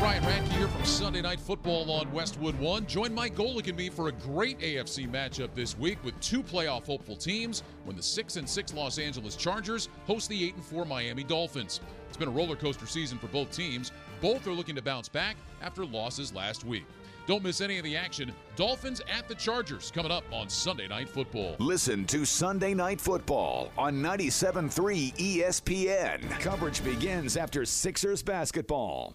Ryan 0.03 0.23
Radtke 0.25 0.49
here 0.53 0.69
from 0.69 0.85
Sunday 0.85 1.23
Night 1.23 1.41
Football 1.41 1.91
on 1.91 2.13
Westwood 2.13 2.57
One. 2.61 2.87
Join 2.87 3.15
Mike 3.15 3.35
Golic 3.35 3.67
and 3.67 3.77
me 3.77 3.89
for 3.89 4.09
a 4.09 4.13
great 4.13 4.59
AFC 4.61 5.11
matchup 5.11 5.55
this 5.55 5.77
week 5.79 5.99
with 6.05 6.19
two 6.21 6.43
playoff 6.43 6.85
hopeful 6.85 7.17
teams 7.17 7.63
when 7.85 7.97
the 7.97 8.03
six 8.03 8.37
and 8.37 8.49
six 8.49 8.75
Los 8.75 8.99
Angeles 8.99 9.37
Chargers 9.37 9.89
host 10.07 10.29
the 10.29 10.45
eight 10.45 10.55
and 10.55 10.65
four 10.65 10.85
Miami 10.85 11.25
Dolphins. 11.25 11.81
It's 12.09 12.17
been 12.19 12.29
a 12.29 12.33
roller 12.33 12.57
coaster 12.57 12.87
season 12.87 13.19
for 13.19 13.29
both 13.29 13.51
teams. 13.51 13.91
Both 14.21 14.47
are 14.47 14.53
looking 14.53 14.77
to 14.77 14.83
bounce 14.83 15.09
back 15.09 15.37
after 15.63 15.85
losses 15.85 16.35
last 16.35 16.65
week. 16.65 16.85
Don't 17.27 17.43
miss 17.43 17.61
any 17.61 17.79
of 17.79 17.85
the 17.85 17.97
action. 17.97 18.33
Dolphins 18.55 19.03
at 19.13 19.29
the 19.29 19.35
Chargers 19.35 19.91
coming 19.93 20.13
up 20.13 20.25
on 20.33 20.49
Sunday 20.49 20.87
Night 20.87 21.09
Football. 21.09 21.57
Listen 21.59 22.05
to 22.07 22.25
Sunday 22.25 22.73
Night 22.73 23.01
Football 23.01 23.73
on 23.77 23.95
97.3 23.95 25.17
ESPN. 25.17 26.31
Coverage 26.41 26.85
begins 26.85 27.37
after 27.37 27.65
Sixers 27.65 28.23
basketball. 28.23 29.15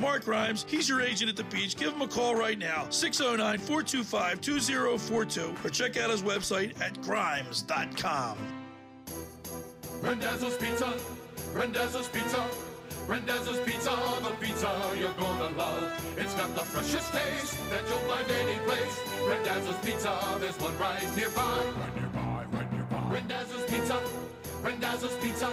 Mark 0.00 0.26
Rhymes, 0.26 0.64
he's 0.68 0.88
your 0.88 1.02
agent 1.02 1.28
at 1.28 1.36
the 1.36 1.44
beach. 1.44 1.76
Give 1.76 1.92
him 1.92 2.00
a 2.00 2.08
call 2.08 2.34
right 2.34 2.58
now, 2.58 2.86
609 2.88 3.58
425 3.58 4.40
2042, 4.40 5.54
or 5.62 5.70
check 5.70 5.96
out 5.98 6.10
his 6.10 6.22
website 6.22 6.80
at 6.80 7.00
grimes.com. 7.02 8.38
Randazzo's 10.00 10.56
Pizza, 10.56 10.94
Randazzo's 11.52 12.08
Pizza, 12.08 12.46
Randazzo's 13.06 13.58
Pizza, 13.60 13.90
the 14.22 14.30
pizza 14.40 14.70
you're 14.98 15.12
gonna 15.14 15.56
love. 15.56 16.14
It's 16.16 16.34
got 16.34 16.54
the 16.54 16.62
freshest 16.62 17.12
taste 17.12 17.70
that 17.70 17.82
you'll 17.88 17.98
find 18.08 18.30
any 18.30 18.58
place. 18.60 19.00
Randazzo's 19.26 19.76
Pizza, 19.84 20.18
there's 20.40 20.58
one 20.60 20.78
right 20.78 21.16
nearby. 21.16 21.42
Right 21.42 21.96
nearby, 21.96 22.46
right 22.52 22.72
nearby. 22.72 23.12
Randazzo's 23.12 23.70
Pizza, 23.70 24.00
Randazzo's 24.62 25.16
Pizza. 25.16 25.52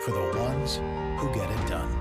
for 0.00 0.12
the 0.12 0.38
ones 0.38 0.76
who 1.18 1.32
get 1.34 1.50
it 1.50 1.68
done. 1.68 1.96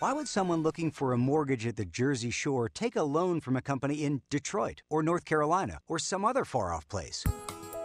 Why 0.00 0.14
would 0.14 0.28
someone 0.28 0.62
looking 0.62 0.90
for 0.90 1.12
a 1.12 1.18
mortgage 1.18 1.66
at 1.66 1.76
the 1.76 1.84
Jersey 1.84 2.30
Shore 2.30 2.70
take 2.70 2.96
a 2.96 3.02
loan 3.02 3.40
from 3.40 3.56
a 3.56 3.60
company 3.60 4.04
in 4.04 4.22
Detroit 4.30 4.80
or 4.88 5.02
North 5.02 5.26
Carolina 5.26 5.78
or 5.88 5.98
some 5.98 6.24
other 6.24 6.46
far 6.46 6.72
off 6.72 6.88
place? 6.88 7.22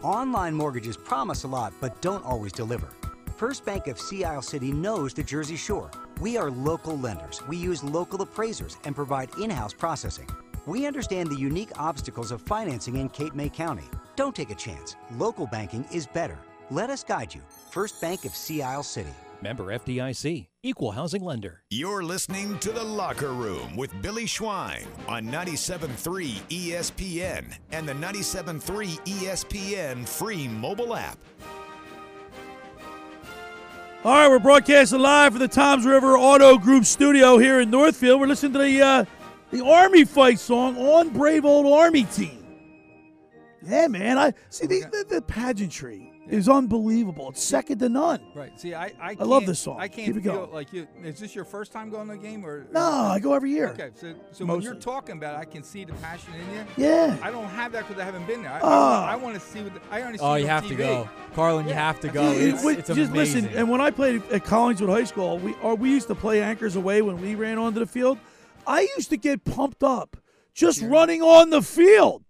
Online 0.02 0.54
mortgages 0.54 0.96
promise 0.96 1.44
a 1.44 1.48
lot 1.48 1.74
but 1.82 2.02
don't 2.02 2.24
always 2.24 2.54
deliver. 2.54 2.88
First 3.36 3.66
Bank 3.66 3.88
of 3.88 4.00
Sea 4.00 4.24
Isle 4.24 4.42
City 4.42 4.72
knows 4.72 5.14
the 5.14 5.24
Jersey 5.24 5.58
Shore. 5.58 5.92
We 6.22 6.38
are 6.38 6.50
local 6.50 6.98
lenders. 6.98 7.46
We 7.50 7.58
use 7.58 7.84
local 7.84 8.22
appraisers 8.22 8.78
and 8.86 8.96
provide 8.96 9.30
in 9.38 9.50
house 9.50 9.74
processing. 9.74 10.30
We 10.66 10.86
understand 10.86 11.30
the 11.30 11.36
unique 11.36 11.78
obstacles 11.78 12.32
of 12.32 12.42
financing 12.42 12.96
in 12.96 13.10
Cape 13.10 13.36
May 13.36 13.50
County. 13.50 13.84
Don't 14.16 14.34
take 14.34 14.52
a 14.52 14.56
chance. 14.56 14.96
Local 15.18 15.48
banking 15.48 15.86
is 15.92 16.08
better. 16.08 16.40
Let 16.72 16.90
us 16.90 17.04
guide 17.04 17.36
you. 17.36 17.42
First 17.76 18.00
Bank 18.00 18.24
of 18.24 18.34
Sea 18.34 18.62
Isle 18.62 18.84
City. 18.84 19.14
Member 19.42 19.66
FDIC, 19.66 20.48
equal 20.64 20.92
housing 20.92 21.22
lender. 21.22 21.62
You're 21.70 22.04
listening 22.04 22.58
to 22.60 22.72
The 22.72 22.82
Locker 22.82 23.34
Room 23.34 23.76
with 23.76 23.92
Billy 24.02 24.24
Schwein 24.24 24.86
on 25.10 25.26
97.3 25.26 26.38
ESPN 26.48 27.54
and 27.74 27.86
the 27.86 27.92
97.3 27.92 28.62
ESPN 29.06 30.08
free 30.08 30.48
mobile 30.48 30.96
app. 30.96 31.18
All 34.06 34.14
right, 34.14 34.30
we're 34.30 34.40
broadcasting 34.40 35.02
live 35.02 35.34
from 35.34 35.42
the 35.42 35.50
Toms 35.50 35.86
River 35.86 36.18
Auto 36.18 36.58
Group 36.58 36.86
studio 36.86 37.38
here 37.38 37.60
in 37.60 37.70
Northfield. 37.70 38.22
We're 38.22 38.28
listening 38.28 38.54
to 38.54 38.60
the 38.60 38.82
uh, 38.82 39.06
the 39.52 39.66
Army 39.66 40.06
fight 40.06 40.40
song 40.40 40.78
on 40.78 41.10
Brave 41.10 41.44
Old 41.44 41.68
Army 41.68 42.06
Team. 42.06 42.42
Yeah, 43.62 43.90
man. 43.90 44.18
I 44.18 44.34
see 44.50 44.66
the, 44.66 44.86
the, 44.90 45.16
the 45.16 45.22
pageantry 45.22 46.15
is 46.28 46.50
unbelievable. 46.50 47.30
It's 47.30 47.44
second 47.44 47.80
to 47.80 47.90
none. 47.90 48.20
Right. 48.34 48.60
See, 48.60 48.74
I 48.74 48.86
I, 49.00 49.16
I 49.20 49.24
love 49.24 49.42
can't- 49.42 49.48
this 49.48 49.60
song. 49.60 49.78
I 49.80 49.88
can't 49.88 50.08
Keep 50.08 50.18
it 50.18 50.24
feel 50.24 50.36
going. 50.36 50.54
like 50.54 50.74
you. 50.74 50.88
Is 51.04 51.20
this 51.20 51.36
your 51.36 51.46
first 51.46 51.72
time 51.72 51.90
going 51.90 52.08
to 52.08 52.14
a 52.14 52.18
game 52.18 52.46
or? 52.46 52.66
No, 52.72 52.82
I 52.82 53.20
go 53.20 53.34
every 53.34 53.52
year. 53.52 53.70
Okay, 53.70 53.92
so 53.96 54.14
so 54.32 54.46
when 54.46 54.62
you're 54.62 54.76
talking 54.76 55.18
about, 55.18 55.36
it, 55.36 55.42
I 55.42 55.46
can 55.46 55.64
see 55.64 55.86
the 55.86 55.94
passion 55.94 56.34
in 56.34 56.56
you. 56.56 56.66
Yeah. 56.78 57.18
I 57.22 57.32
don't 57.32 57.46
have 57.46 57.72
that 57.74 57.88
because 57.88 58.02
I 58.02 58.06
haven't 58.06 58.26
been 58.28 58.42
there. 58.42 58.52
I, 58.52 58.60
Ah. 58.64 59.06
I, 59.08 59.16
want 59.16 59.36
to 59.36 59.40
see 59.40 59.62
what 59.62 59.74
the, 59.74 59.82
I 59.92 60.02
only 60.02 60.18
see 60.18 60.24
Oh, 60.24 60.36
you 60.36 60.44
on 60.46 60.50
have 60.50 60.68
to 60.68 60.76
go. 60.76 61.10
Carlin, 61.36 61.68
you 61.68 61.74
have 61.74 62.00
to 62.02 62.08
go. 62.10 62.34
Dude, 62.34 62.54
It's, 62.56 62.64
wait, 62.64 62.80
it's 62.80 62.88
just 62.90 63.12
amazing. 63.12 63.44
listen. 63.44 63.58
And 63.60 63.70
when 63.70 63.80
I 63.82 63.92
played 63.92 64.24
at 64.32 64.44
Collingswood 64.44 64.90
High 64.90 65.04
School, 65.04 65.38
we 65.40 65.54
or 65.62 65.76
we 65.76 65.90
used 65.92 66.08
to 66.08 66.16
play 66.16 66.42
anchors 66.42 66.76
aweigh 66.76 67.02
when 67.02 67.22
we 67.22 67.36
ran 67.36 67.58
onto 67.58 67.80
the 67.80 67.86
field. 67.86 68.18
I 68.68 68.82
used 68.98 69.12
to 69.12 69.18
get 69.18 69.46
pumped 69.46 69.84
up 69.84 70.18
just 70.54 70.82
running 70.82 71.22
on 71.22 71.52
the 71.52 71.62
field. 71.62 72.24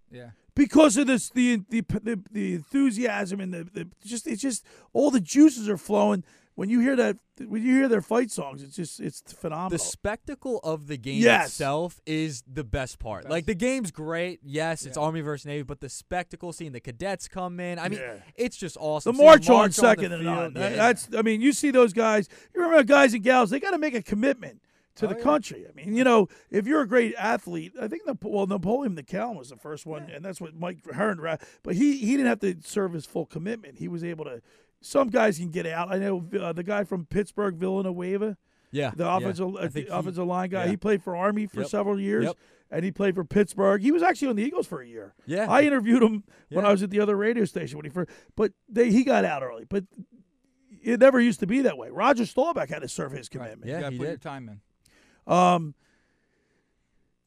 Yeah. 0.58 0.64
Because 0.64 0.98
of 0.98 1.08
this, 1.08 1.30
the 1.30 1.62
the 1.70 1.82
the, 2.04 2.20
the 2.32 2.54
enthusiasm 2.56 3.40
and 3.40 3.54
the, 3.54 3.64
the 3.66 3.88
just 4.06 4.28
it's 4.28 4.42
just 4.42 4.66
all 4.94 5.12
the 5.12 5.20
juices 5.22 5.68
are 5.70 5.78
flowing 5.78 6.24
when 6.56 6.70
you 6.70 6.80
hear 6.80 6.96
that 6.96 7.18
when 7.48 7.62
you 7.64 7.74
hear 7.76 7.90
their 7.90 8.02
fight 8.02 8.32
songs. 8.32 8.64
It's 8.64 8.76
just 8.78 9.00
it's 9.02 9.22
phenomenal. 9.34 9.72
the 9.72 9.80
spectacle 9.80 10.60
of 10.64 10.88
the 10.88 10.96
game 10.98 11.22
Yes. 11.22 11.48
itself 11.48 12.00
is 12.06 12.44
the 12.48 12.64
best 12.64 12.98
part. 13.00 13.30
Like 13.30 13.46
the 13.46 13.56
game's 13.56 13.92
great, 13.92 14.40
yes, 14.44 14.86
it's 14.86 14.96
Yeah. 14.98 15.04
Army 15.04 15.20
versus 15.22 15.46
Navy, 15.46 15.64
but 15.64 15.82
the 15.82 15.90
spectacle, 15.90 16.54
seeing 16.54 16.72
the 16.72 16.80
cadets 16.80 17.28
come 17.28 17.60
in, 17.60 17.78
I 17.78 17.90
mean, 17.90 18.00
Yeah. 18.00 18.14
it's 18.36 18.56
just 18.56 18.78
awesome. 18.80 19.18
the 19.18 19.24
march 19.24 19.50
on 19.50 19.68
the 19.68 19.74
second 19.74 20.14
and 20.14 20.26
on. 20.28 20.54
yeah. 20.56 20.70
That's 20.70 21.10
I 21.18 21.22
mean, 21.22 21.42
you 21.42 21.52
see 21.52 21.72
those 21.72 21.92
guys. 21.92 22.30
You 22.54 22.62
remember 22.62 22.84
guys 22.84 23.14
and 23.14 23.22
gals? 23.24 23.50
They 23.50 23.60
got 23.60 23.72
to 23.72 23.78
make 23.78 23.94
a 23.96 24.02
commitment 24.02 24.62
to 24.96 25.06
Oh, 25.06 25.10
the 25.10 25.16
yeah. 25.18 25.22
country. 25.24 25.66
I 25.70 25.74
mean, 25.74 25.96
you 25.96 26.04
know, 26.04 26.28
if 26.50 26.66
you're 26.68 26.82
a 26.82 26.88
great 26.88 27.14
athlete, 27.18 27.74
I 27.80 27.88
think 27.88 28.06
Napo- 28.08 28.30
well 28.30 28.48
Napoleon 28.48 28.96
McCallum 28.96 29.38
was 29.38 29.50
the 29.50 29.58
first 29.58 29.86
one, 29.86 30.10
and 30.10 30.24
that's 30.24 30.40
what 30.42 30.56
Mike 30.56 30.80
Heron. 30.94 31.20
ra- 31.20 31.38
But 31.64 31.76
he 31.76 31.98
he 31.98 32.12
didn't 32.18 32.28
have 32.28 32.40
to 32.40 32.56
serve 32.64 32.94
his 32.94 33.06
full 33.06 33.26
commitment. 33.26 33.78
He 33.80 33.88
was 33.88 34.04
able 34.04 34.26
to. 34.26 34.42
Some 34.82 35.10
guys 35.10 35.38
can 35.40 35.50
get 35.50 35.66
out. 35.66 35.92
I 35.92 35.98
know 35.98 36.24
uh, 36.40 36.54
the 36.54 36.64
guy 36.64 36.84
from 36.84 37.06
Pittsburgh, 37.06 37.56
Villanueva. 37.56 38.38
Yeah, 38.72 38.92
the 38.96 39.10
offensive 39.10 39.56
I 39.56 39.60
uh, 39.62 39.68
the 39.68 39.82
he- 39.82 39.88
offensive 39.88 40.26
line 40.28 40.50
guy. 40.50 40.66
yeah. 40.66 40.72
He 40.72 40.78
played 40.78 41.02
for 41.02 41.16
Army 41.16 41.48
for 41.48 41.62
Yep. 41.62 41.70
several 41.70 42.00
years, 42.00 42.26
Yep. 42.26 42.36
and 42.72 42.84
he 42.84 42.92
played 42.92 43.16
for 43.16 43.24
Pittsburgh. 43.24 43.82
He 43.82 43.92
was 43.92 44.04
actually 44.04 44.28
on 44.30 44.36
the 44.36 44.44
Eagles 44.44 44.68
for 44.68 44.82
a 44.82 44.88
year. 44.88 45.14
Yeah. 45.26 45.50
I 45.50 45.62
interviewed 45.62 46.04
him 46.04 46.24
when 46.50 46.64
Yeah. 46.64 46.70
I 46.70 46.72
was 46.72 46.84
at 46.84 46.90
the 46.90 47.00
other 47.00 47.16
radio 47.16 47.46
station 47.46 47.78
when 47.78 47.86
he 47.86 47.90
first. 47.90 48.10
But 48.36 48.52
they, 48.68 48.92
he 48.92 49.04
got 49.04 49.24
out 49.24 49.44
early. 49.44 49.64
But 49.68 49.86
it 50.84 51.00
never 51.00 51.20
used 51.22 51.40
to 51.40 51.48
be 51.48 51.62
that 51.62 51.78
way. 51.78 51.90
Roger 51.90 52.26
Staubach 52.26 52.70
had 52.70 52.82
to 52.82 52.88
serve 52.90 53.12
his 53.14 53.30
commitment. 53.30 53.66
you 53.72 53.80
gotta 53.80 53.96
put 53.98 54.08
your 54.08 54.18
time 54.18 54.50
in. 54.50 54.62
Um, 55.28 55.74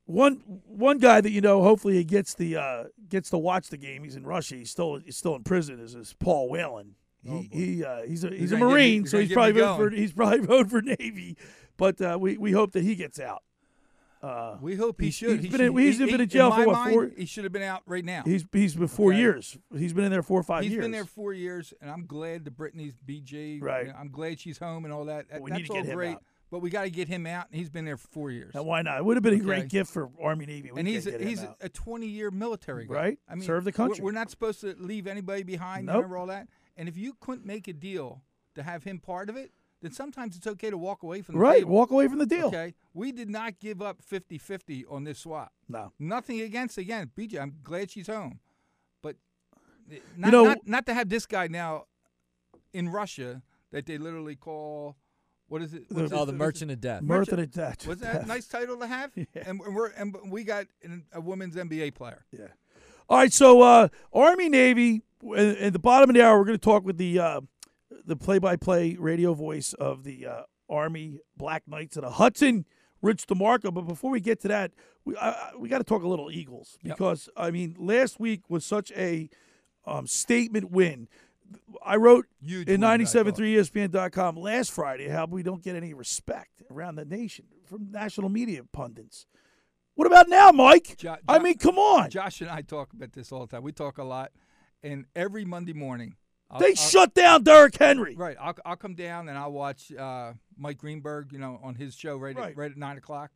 one 0.06 0.36
one 0.66 0.98
guy 0.98 1.20
that 1.20 1.30
you 1.30 1.40
know, 1.40 1.62
hopefully 1.62 1.94
he 1.94 2.04
gets 2.04 2.34
the 2.34 2.56
uh, 2.56 2.84
gets 3.08 3.30
to 3.30 3.38
watch 3.38 3.68
the 3.68 3.76
game. 3.76 4.04
He's 4.04 4.16
in 4.16 4.24
Russia. 4.26 4.54
He's 4.56 4.70
still 4.70 4.96
he's 4.96 5.16
still 5.16 5.34
in 5.36 5.42
prison. 5.44 5.80
Is, 5.80 5.94
is 5.94 6.14
Paul 6.18 6.48
Whelan? 6.48 6.94
He, 7.24 7.48
he 7.52 7.84
uh, 7.84 8.02
he's 8.06 8.24
a 8.24 8.30
he's 8.30 8.52
a 8.52 8.56
gonna 8.56 8.66
me- 8.66 8.72
Marine, 8.72 9.06
so 9.06 9.18
he's 9.18 9.32
probably 9.32 9.52
voting 9.60 9.76
for 9.90 9.94
he's 9.94 10.12
probably 10.14 10.38
voting 10.40 10.68
for 10.70 10.80
Navy. 10.82 11.36
But 11.76 12.00
uh, 12.00 12.16
we 12.18 12.38
we 12.38 12.52
hope 12.52 12.72
that 12.72 12.84
he 12.84 12.94
gets 12.94 13.20
out. 13.20 13.42
Uh, 14.20 14.56
We 14.60 14.74
hope 14.74 15.00
he 15.00 15.10
should. 15.12 15.30
He's 15.40 15.42
He 15.42 15.48
been 15.48 15.58
should- 15.58 15.66
in, 15.76 15.78
he's 15.78 15.98
he- 15.98 16.06
been 16.10 16.20
in 16.22 16.28
jail 16.28 16.46
in 16.48 16.60
for 16.62 16.66
what 16.66 16.72
mind, 16.72 16.92
four? 16.94 17.10
He 17.16 17.26
should 17.26 17.44
have 17.44 17.52
been 17.52 17.62
out 17.62 17.82
right 17.86 18.04
now. 18.04 18.22
He's 18.24 18.44
he's 18.52 18.74
been 18.76 18.88
four 18.88 19.10
Okay. 19.12 19.20
years. 19.20 19.58
He's 19.76 19.92
been 19.92 20.04
in 20.04 20.10
there 20.10 20.22
four 20.22 20.40
or 20.40 20.42
five 20.42 20.62
He's 20.62 20.72
years. 20.72 20.80
He's 20.80 20.84
been 20.86 20.90
there 20.92 21.04
four 21.04 21.34
years, 21.34 21.74
and 21.82 21.90
I'm 21.90 22.06
glad 22.06 22.44
that 22.46 22.56
Brittney's 22.56 22.94
BJ. 23.06 23.60
Right. 23.62 23.86
you 23.86 23.92
know, 23.92 23.98
I'm 23.98 24.10
glad 24.10 24.40
she's 24.40 24.58
home 24.58 24.86
and 24.86 24.94
all 24.94 25.04
that. 25.04 25.28
That- 25.30 25.42
we 25.42 25.50
need 25.50 25.58
That's 25.64 25.68
to 25.68 25.74
all 25.74 25.82
get 25.82 25.86
him 25.90 25.96
great. 25.96 26.14
out. 26.14 26.22
But 26.50 26.60
we 26.60 26.70
got 26.70 26.82
to 26.84 26.90
get 26.90 27.08
him 27.08 27.26
out. 27.26 27.46
and 27.50 27.58
He's 27.58 27.68
been 27.68 27.84
there 27.84 27.96
for 27.98 28.08
four 28.08 28.30
years. 28.30 28.54
Now, 28.54 28.62
why 28.62 28.80
not? 28.82 28.98
It 28.98 29.04
would 29.04 29.16
have 29.16 29.22
been 29.22 29.34
a 29.34 29.38
great 29.38 29.68
gift 29.68 29.92
for 29.92 30.08
Army 30.20 30.46
Navy. 30.46 30.70
We 30.72 30.78
and 30.78 30.88
he's 30.88 31.06
a, 31.06 31.18
he's 31.18 31.44
out. 31.44 31.56
a 31.60 31.68
20 31.68 32.06
year 32.06 32.30
military 32.30 32.86
guy. 32.86 32.94
Right. 32.94 33.18
I 33.28 33.34
mean, 33.34 33.44
Serve 33.44 33.64
the 33.64 33.72
country. 33.72 34.02
We're, 34.02 34.12
not 34.12 34.30
supposed 34.30 34.60
to 34.62 34.74
leave 34.78 35.06
anybody 35.06 35.42
behind. 35.42 35.86
Nope. 35.86 35.96
Remember 35.96 36.16
all 36.16 36.26
that. 36.28 36.48
And 36.76 36.88
if 36.88 36.96
you 36.96 37.14
couldn't 37.20 37.44
make 37.44 37.68
a 37.68 37.72
deal 37.74 38.22
to 38.54 38.62
have 38.62 38.84
him 38.84 38.98
part 38.98 39.28
of 39.28 39.36
it, 39.36 39.52
then 39.82 39.92
sometimes 39.92 40.36
it's 40.36 40.46
okay 40.46 40.70
to 40.70 40.78
walk 40.78 41.02
away 41.02 41.22
from 41.22 41.34
the 41.34 41.40
Right, 41.40 41.58
table. 41.58 41.70
walk 41.72 41.90
away 41.90 42.08
from 42.08 42.18
the 42.18 42.26
deal. 42.26 42.46
Okay. 42.46 42.74
We 42.94 43.12
did 43.12 43.28
not 43.28 43.60
give 43.60 43.80
up 43.82 44.00
50-50 44.02 44.84
on 44.90 45.04
this 45.04 45.20
swap. 45.20 45.52
No. 45.68 45.92
Nothing 45.98 46.40
against 46.40 46.78
again, 46.78 47.10
BJ. 47.16 47.40
I'm 47.40 47.56
glad 47.62 47.90
she's 47.90 48.08
home, 48.08 48.40
but 49.02 49.16
not, 50.16 50.32
know- 50.32 50.44
not, 50.44 50.58
not 50.66 50.86
to 50.86 50.94
have 50.94 51.08
this 51.10 51.26
guy 51.26 51.46
now 51.46 51.84
in 52.72 52.88
Russia 52.88 53.42
that 53.70 53.86
they 53.86 53.98
literally 53.98 54.34
call 54.34 54.96
what 55.48 55.62
is 55.62 55.74
it? 55.74 55.84
What's 55.90 56.12
Oh, 56.12 56.22
it- 56.22 56.26
the 56.26 56.32
Merchant 56.32 56.70
of 56.70 56.80
Death. 56.80 57.02
Merchant 57.02 57.40
of 57.40 57.50
Death. 57.50 57.86
Was 57.86 57.98
that 57.98 58.22
a 58.22 58.26
nice 58.26 58.46
title 58.46 58.78
to 58.78 58.86
have? 58.86 59.10
And 59.34 59.58
we're 59.60 59.88
and 59.90 60.14
we 60.30 60.44
got 60.44 60.66
an- 60.82 61.04
a 61.12 61.20
women's 61.20 61.56
NBA 61.56 61.94
player. 61.94 62.24
Yeah. 62.32 62.48
All 63.08 63.16
right, 63.18 63.32
so 63.32 63.62
uh, 63.62 63.88
Army 64.12 64.48
Navy. 64.48 65.02
At 65.36 65.56
at 65.58 65.72
the 65.72 65.78
bottom 65.78 66.10
of 66.10 66.14
the 66.14 66.22
hour, 66.22 66.38
we're 66.38 66.44
going 66.44 66.58
to 66.58 66.64
talk 66.64 66.84
with 66.84 66.96
the 66.98 67.18
uh, 67.18 67.40
the 68.06 68.14
play-by-play 68.16 68.96
radio 69.00 69.34
voice 69.34 69.72
of 69.72 70.04
the 70.04 70.26
uh, 70.26 70.42
Army 70.68 71.18
Black 71.36 71.66
Knights 71.66 71.96
of 71.96 72.02
the 72.04 72.10
Hudson, 72.10 72.64
Rich 73.02 73.26
DeMarco. 73.26 73.72
But 73.74 73.82
before 73.82 74.10
we 74.12 74.20
get 74.20 74.40
to 74.42 74.48
that, 74.48 74.70
we 75.04 75.16
I, 75.16 75.30
I- 75.30 75.52
we 75.58 75.68
got 75.68 75.78
to 75.78 75.84
talk 75.84 76.02
a 76.04 76.08
little 76.08 76.30
Eagles 76.30 76.78
because 76.84 77.28
I 77.36 77.50
mean, 77.50 77.74
last 77.78 78.20
week 78.20 78.42
was 78.48 78.64
such 78.64 78.92
a 78.92 79.28
um, 79.86 80.06
statement 80.06 80.70
win. 80.70 81.08
I 81.84 81.96
wrote 81.96 82.26
Huge 82.42 82.68
in 82.68 82.80
win, 82.82 82.90
I 83.00 83.04
thought. 83.04 83.26
973ESPN.com 83.36 84.36
last 84.36 84.70
Friday 84.72 85.08
how 85.08 85.26
we 85.26 85.42
don't 85.42 85.62
get 85.62 85.76
any 85.76 85.94
respect 85.94 86.62
around 86.70 86.96
the 86.96 87.04
nation 87.04 87.46
from 87.64 87.90
national 87.90 88.28
media 88.28 88.62
pundits. 88.72 89.26
What 89.94 90.06
about 90.06 90.28
now, 90.28 90.50
Mike? 90.52 90.96
Jo- 90.98 91.16
I 91.26 91.38
mean, 91.38 91.58
come 91.58 91.78
on. 91.78 92.10
Josh 92.10 92.40
and 92.40 92.50
I 92.50 92.62
talk 92.62 92.92
about 92.92 93.12
this 93.12 93.32
all 93.32 93.40
the 93.40 93.46
time. 93.48 93.62
We 93.62 93.72
talk 93.72 93.98
a 93.98 94.04
lot, 94.04 94.30
and 94.82 95.06
every 95.16 95.44
Monday 95.44 95.72
morning 95.72 96.14
I'll- 96.50 96.60
They 96.60 96.68
I'll- 96.68 96.74
shut 96.76 97.14
down 97.14 97.42
Derrick 97.42 97.76
Henry. 97.76 98.14
Right. 98.14 98.36
I'll, 98.40 98.54
I'll 98.64 98.76
come 98.76 98.94
down 98.94 99.28
and 99.28 99.36
I'll 99.36 99.52
watch 99.52 99.92
uh, 99.92 100.32
Mike 100.56 100.78
Greenberg, 100.78 101.32
you 101.32 101.38
know, 101.38 101.58
on 101.62 101.74
his 101.74 101.94
show 101.94 102.16
right, 102.16 102.36
Right. 102.36 102.50
At, 102.52 102.56
right 102.56 102.70
at 102.70 102.76
nine 102.78 102.96
o'clock. 102.96 103.30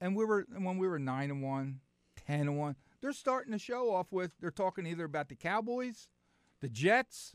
And 0.00 0.16
we 0.16 0.24
were 0.24 0.46
when 0.56 0.78
we 0.78 0.88
were 0.88 0.98
nine 0.98 1.30
and 1.30 1.42
one, 1.42 1.80
ten 2.26 2.40
and 2.40 2.58
one, 2.58 2.76
they're 3.00 3.12
starting 3.12 3.52
the 3.52 3.58
show 3.58 3.92
off 3.94 4.10
with 4.12 4.32
they're 4.40 4.50
talking 4.50 4.86
either 4.86 5.04
about 5.04 5.28
the 5.28 5.34
Cowboys, 5.36 6.08
the 6.60 6.68
Jets, 6.68 7.34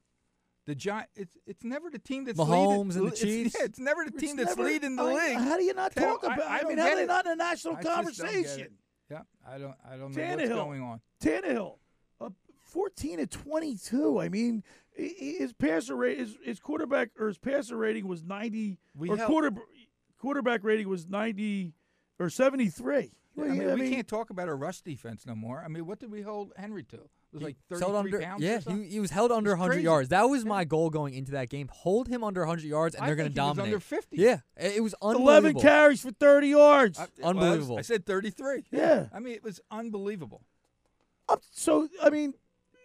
the 0.65 0.75
Giant. 0.75 1.09
It's 1.15 1.37
it's 1.45 1.63
never 1.63 1.89
the 1.89 1.99
team 1.99 2.25
that's 2.25 2.39
Mahomes 2.39 2.49
leading, 2.49 2.81
and 2.81 2.91
the 2.91 3.05
it's- 3.07 3.19
Chiefs? 3.21 3.55
yeah, 3.59 3.65
it's 3.65 3.79
never 3.79 4.03
the 4.05 4.11
It's 4.13 4.21
team 4.21 4.35
that's 4.37 4.55
never- 4.57 4.69
leading 4.69 4.95
the 4.95 5.03
I- 5.03 5.13
league. 5.27 5.37
How 5.37 5.57
do 5.57 5.63
you 5.63 5.73
not 5.73 5.91
Tell- 5.93 6.17
talk 6.17 6.23
about? 6.23 6.41
I, 6.41 6.59
don't 6.61 6.69
mean, 6.69 6.77
how 6.77 6.95
they 6.95 7.05
not 7.05 7.25
in 7.25 7.31
a 7.33 7.35
national 7.35 7.75
I 7.75 7.81
just 7.81 7.85
don't 7.87 8.05
get 8.05 8.19
it. 8.19 8.23
conversation? 8.25 8.77
Yeah, 9.11 9.21
I 9.45 9.57
don't 9.57 9.75
I 9.85 9.97
don't 9.97 10.15
know 10.15 10.35
what's 10.35 10.49
going 10.49 10.81
on. 10.81 11.01
Tannehill, 11.21 11.77
uh, 12.21 12.29
fourteen 12.63 13.17
to 13.17 13.27
twenty-two. 13.27 14.19
I 14.19 14.29
mean, 14.29 14.63
i- 14.97 15.01
i- 15.03 15.35
his 15.39 15.53
passer 15.53 15.95
rate, 15.95 16.17
his, 16.17 16.37
his 16.43 16.59
quarterback 16.59 17.09
or 17.19 17.27
his 17.27 17.37
passer 17.37 17.75
rating 17.77 18.07
was 18.07 18.23
ninety, 18.23 18.79
We 18.95 19.09
or 19.09 19.17
quarter 19.17 19.51
quarterback 20.17 20.63
rating 20.63 20.87
was 20.87 21.07
ninety 21.07 21.73
or 22.19 22.29
seventy-three. 22.29 23.11
I 23.37 23.41
mean, 23.47 23.73
we 23.79 23.89
can't 23.89 24.07
talk 24.07 24.29
about 24.29 24.47
a 24.47 24.53
rush 24.55 24.81
defense 24.81 25.25
no 25.25 25.35
more. 25.35 25.59
I 25.59 25.67
mean, 25.67 25.85
what 25.85 25.99
did 25.99 26.11
we 26.11 26.21
hold 26.21 26.53
Henry 26.55 26.83
to? 26.83 27.09
It 27.33 27.37
was 27.37 27.43
like 27.43 27.55
He 27.69 27.75
33 27.75 27.79
held 27.79 27.95
under, 28.05 28.19
pounds. 28.21 28.43
yeah, 28.43 28.59
or 28.67 28.75
he, 28.75 28.83
he 28.89 28.99
was 28.99 29.09
held 29.11 29.31
under 29.31 29.51
It's 29.51 29.57
100 29.59 29.73
crazy. 29.73 29.83
yards. 29.83 30.09
That 30.09 30.23
was 30.29 30.45
my 30.45 30.63
goal 30.65 30.89
going 30.91 31.15
into 31.15 31.31
that 31.31 31.49
game. 31.49 31.67
Hold 31.71 32.07
him 32.07 32.23
under 32.23 32.41
100 32.41 32.63
yards, 32.65 32.93
and 32.95 33.03
I 33.03 33.07
they're 33.07 33.15
going 33.15 33.29
to 33.29 33.33
think 33.33 33.47
was 33.47 33.55
dominate. 33.57 33.73
under 33.73 33.79
50. 33.79 34.17
Yeah, 34.17 34.39
it, 34.55 34.75
it 34.77 34.79
was 34.83 34.93
unbelievable. 35.01 35.29
Eleven 35.31 35.53
carries 35.59 36.01
for 36.01 36.11
thirty 36.11 36.49
yards. 36.49 36.99
I- 36.99 37.07
well, 37.19 37.29
Unbelievable. 37.31 37.77
I 37.79 37.81
said 37.81 38.05
33. 38.05 38.65
Yeah. 38.71 39.07
I 39.13 39.19
mean, 39.19 39.33
it 39.33 39.43
was 39.43 39.59
unbelievable. 39.71 40.43
Up- 41.27 41.41
so 41.51 41.87
I 42.01 42.09
mean, 42.09 42.33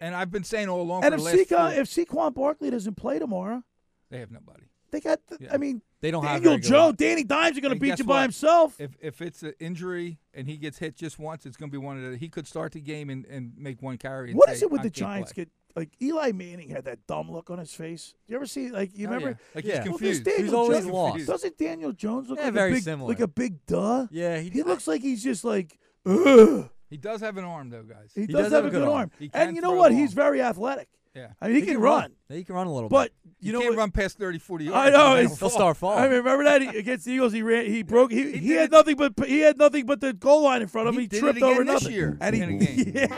And 0.00 0.14
I've 0.14 0.30
been 0.30 0.44
saying 0.44 0.68
all 0.68 0.80
along 0.80 1.04
and 1.04 1.12
for 1.14 1.18
if 1.18 1.24
the 1.24 1.24
last 1.24 1.50
Saquon, 1.50 1.72
four- 1.74 1.80
if 1.82 1.88
Saquon 2.08 2.34
Barkley 2.34 2.70
doesn't 2.70 2.94
play 2.94 3.18
tomorrow, 3.18 3.62
they 4.10 4.20
have 4.20 4.30
nobody. 4.30 4.62
they 4.92 5.00
got. 5.00 5.20
The, 5.26 5.38
Yeah. 5.40 5.48
I 5.52 5.56
mean, 5.58 5.82
They 6.00 6.10
don't 6.10 6.22
have 6.24 6.36
Daniel 6.42 6.52
very 6.52 6.60
good 6.60 6.68
Jones, 6.68 6.96
Danny 6.96 7.24
Dimes 7.24 7.58
are 7.58 7.60
going 7.60 7.74
to 7.74 7.80
beat 7.80 7.98
you 7.98 8.04
by 8.04 8.22
himself. 8.22 8.80
If 8.80 8.92
if 9.00 9.20
it's 9.20 9.42
an 9.42 9.54
injury 9.58 10.18
and 10.32 10.46
he 10.46 10.56
gets 10.56 10.78
hit 10.78 10.96
just 10.96 11.18
once, 11.18 11.44
it's 11.44 11.56
going 11.56 11.70
to 11.70 11.72
be 11.72 11.84
one 11.84 12.02
of 12.02 12.10
the. 12.12 12.16
He 12.16 12.28
could 12.28 12.46
start 12.46 12.72
the 12.72 12.80
game 12.80 13.10
and, 13.10 13.24
and 13.26 13.52
make 13.56 13.82
one 13.82 13.98
carry. 13.98 14.30
And 14.30 14.38
What 14.38 14.48
say, 14.48 14.54
is 14.54 14.62
it 14.62 14.70
with 14.70 14.80
"I 14.80 14.84
the 14.84 14.90
Giants? 14.90 15.32
play." 15.32 15.44
Get 15.44 15.50
like 15.76 15.90
Eli 16.00 16.32
Manning 16.32 16.70
had 16.70 16.84
that 16.86 17.06
dumb 17.06 17.30
look 17.30 17.50
on 17.50 17.58
his 17.58 17.72
face. 17.72 18.14
You 18.26 18.36
ever 18.36 18.46
see 18.46 18.70
like 18.70 18.96
you 18.96 19.06
Oh, 19.06 19.10
remember? 19.10 19.28
yeah. 19.30 19.54
Like 19.56 19.64
he's 19.64 19.74
Yeah. 19.74 19.82
Confused. 19.84 20.24
Daniel 20.24 20.44
He's 20.44 20.52
always 20.54 20.78
Jones- 20.80 20.90
lost. 20.92 21.26
Doesn't 21.26 21.58
Daniel 21.58 21.92
Jones 21.92 22.28
look 22.30 22.38
Yeah, 22.38 22.44
like 22.46 22.54
very 22.54 22.70
a 22.70 22.74
big, 22.74 22.82
similar. 22.84 23.08
like 23.08 23.20
a 23.20 23.28
big 23.28 23.66
duh? 23.66 24.06
Yeah, 24.10 24.38
he, 24.38 24.50
He 24.50 24.62
looks 24.62 24.86
like 24.88 25.02
he's 25.02 25.22
just 25.22 25.44
like, 25.44 25.78
ugh. 26.06 26.68
He 26.90 26.96
does 26.96 27.20
have 27.20 27.36
an 27.36 27.44
arm 27.44 27.70
though, 27.70 27.82
guys. 27.82 28.12
He, 28.14 28.26
does, 28.26 28.50
have, 28.50 28.64
a 28.64 28.70
good 28.70 28.82
arm. 28.88 29.10
He 29.18 29.28
can 29.28 29.48
And 29.48 29.56
you 29.56 29.62
know 29.62 29.72
what? 29.72 29.92
He's 29.92 30.14
very 30.14 30.40
athletic. 30.40 30.88
Yeah. 31.18 31.28
I 31.40 31.48
mean, 31.48 31.56
he, 31.56 31.62
can, 31.62 31.78
run. 31.78 32.12
Yeah, 32.28 32.36
he 32.36 32.44
can 32.44 32.54
run 32.54 32.66
a 32.66 32.72
little 32.72 32.88
But 32.88 33.10
bit. 33.24 33.32
you, 33.40 33.46
You 33.48 33.52
know 33.54 33.60
can't 33.60 33.72
what? 33.72 33.78
run 33.80 33.90
past 33.90 34.18
30, 34.18 34.38
40 34.38 34.64
yards. 34.66 34.76
I 34.76 34.90
know. 34.90 35.14
He'll 35.16 35.24
it's- 35.24 35.38
He'll 35.40 35.50
start 35.50 35.76
falling. 35.76 35.98
I 35.98 36.06
remember 36.06 36.44
that 36.44 36.62
he, 36.62 36.68
against 36.68 37.04
the 37.06 37.12
Eagles. 37.12 37.32
He 37.32 37.42
ran. 37.42 37.66
He 37.66 37.82
broke. 37.82 38.12
He, 38.12 38.32
he, 38.38 38.50
had 38.52 38.70
nothing 38.70 38.96
but 38.96 39.14
he 39.26 39.40
had 39.40 39.58
nothing 39.58 39.86
but 39.86 40.00
the 40.00 40.12
goal 40.12 40.42
line 40.44 40.62
in 40.62 40.68
front 40.68 40.88
of 40.88 40.94
him. 40.94 41.00
He 41.00 41.08
He, 41.10 41.18
tripped 41.20 41.38
again 41.38 41.48
over 41.50 41.64
this 41.64 41.82
nothing. 41.82 41.92
year 41.96 42.18
and 42.20 42.34
he, 42.36 42.42
in 42.42 42.50
a 42.50 42.58
game. 42.58 43.08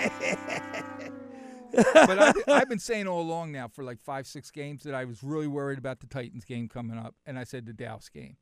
but 1.73 2.19
I, 2.19 2.33
I've 2.49 2.69
been 2.69 2.79
saying 2.79 3.07
all 3.07 3.21
along 3.23 3.53
now 3.53 3.69
for 3.69 3.85
like 3.85 4.01
five, 4.01 4.27
six 4.27 4.51
games 4.51 4.83
that 4.85 4.95
I 4.95 5.05
was 5.05 5.23
really 5.23 5.47
worried 5.47 5.79
about 5.79 6.01
the 6.01 6.07
Titans 6.07 6.45
game 6.45 6.69
coming 6.69 6.99
up, 6.99 7.15
and 7.27 7.39
I 7.39 7.45
said 7.45 7.67
the 7.67 7.73
Dallas 7.73 8.09
game, 8.09 8.37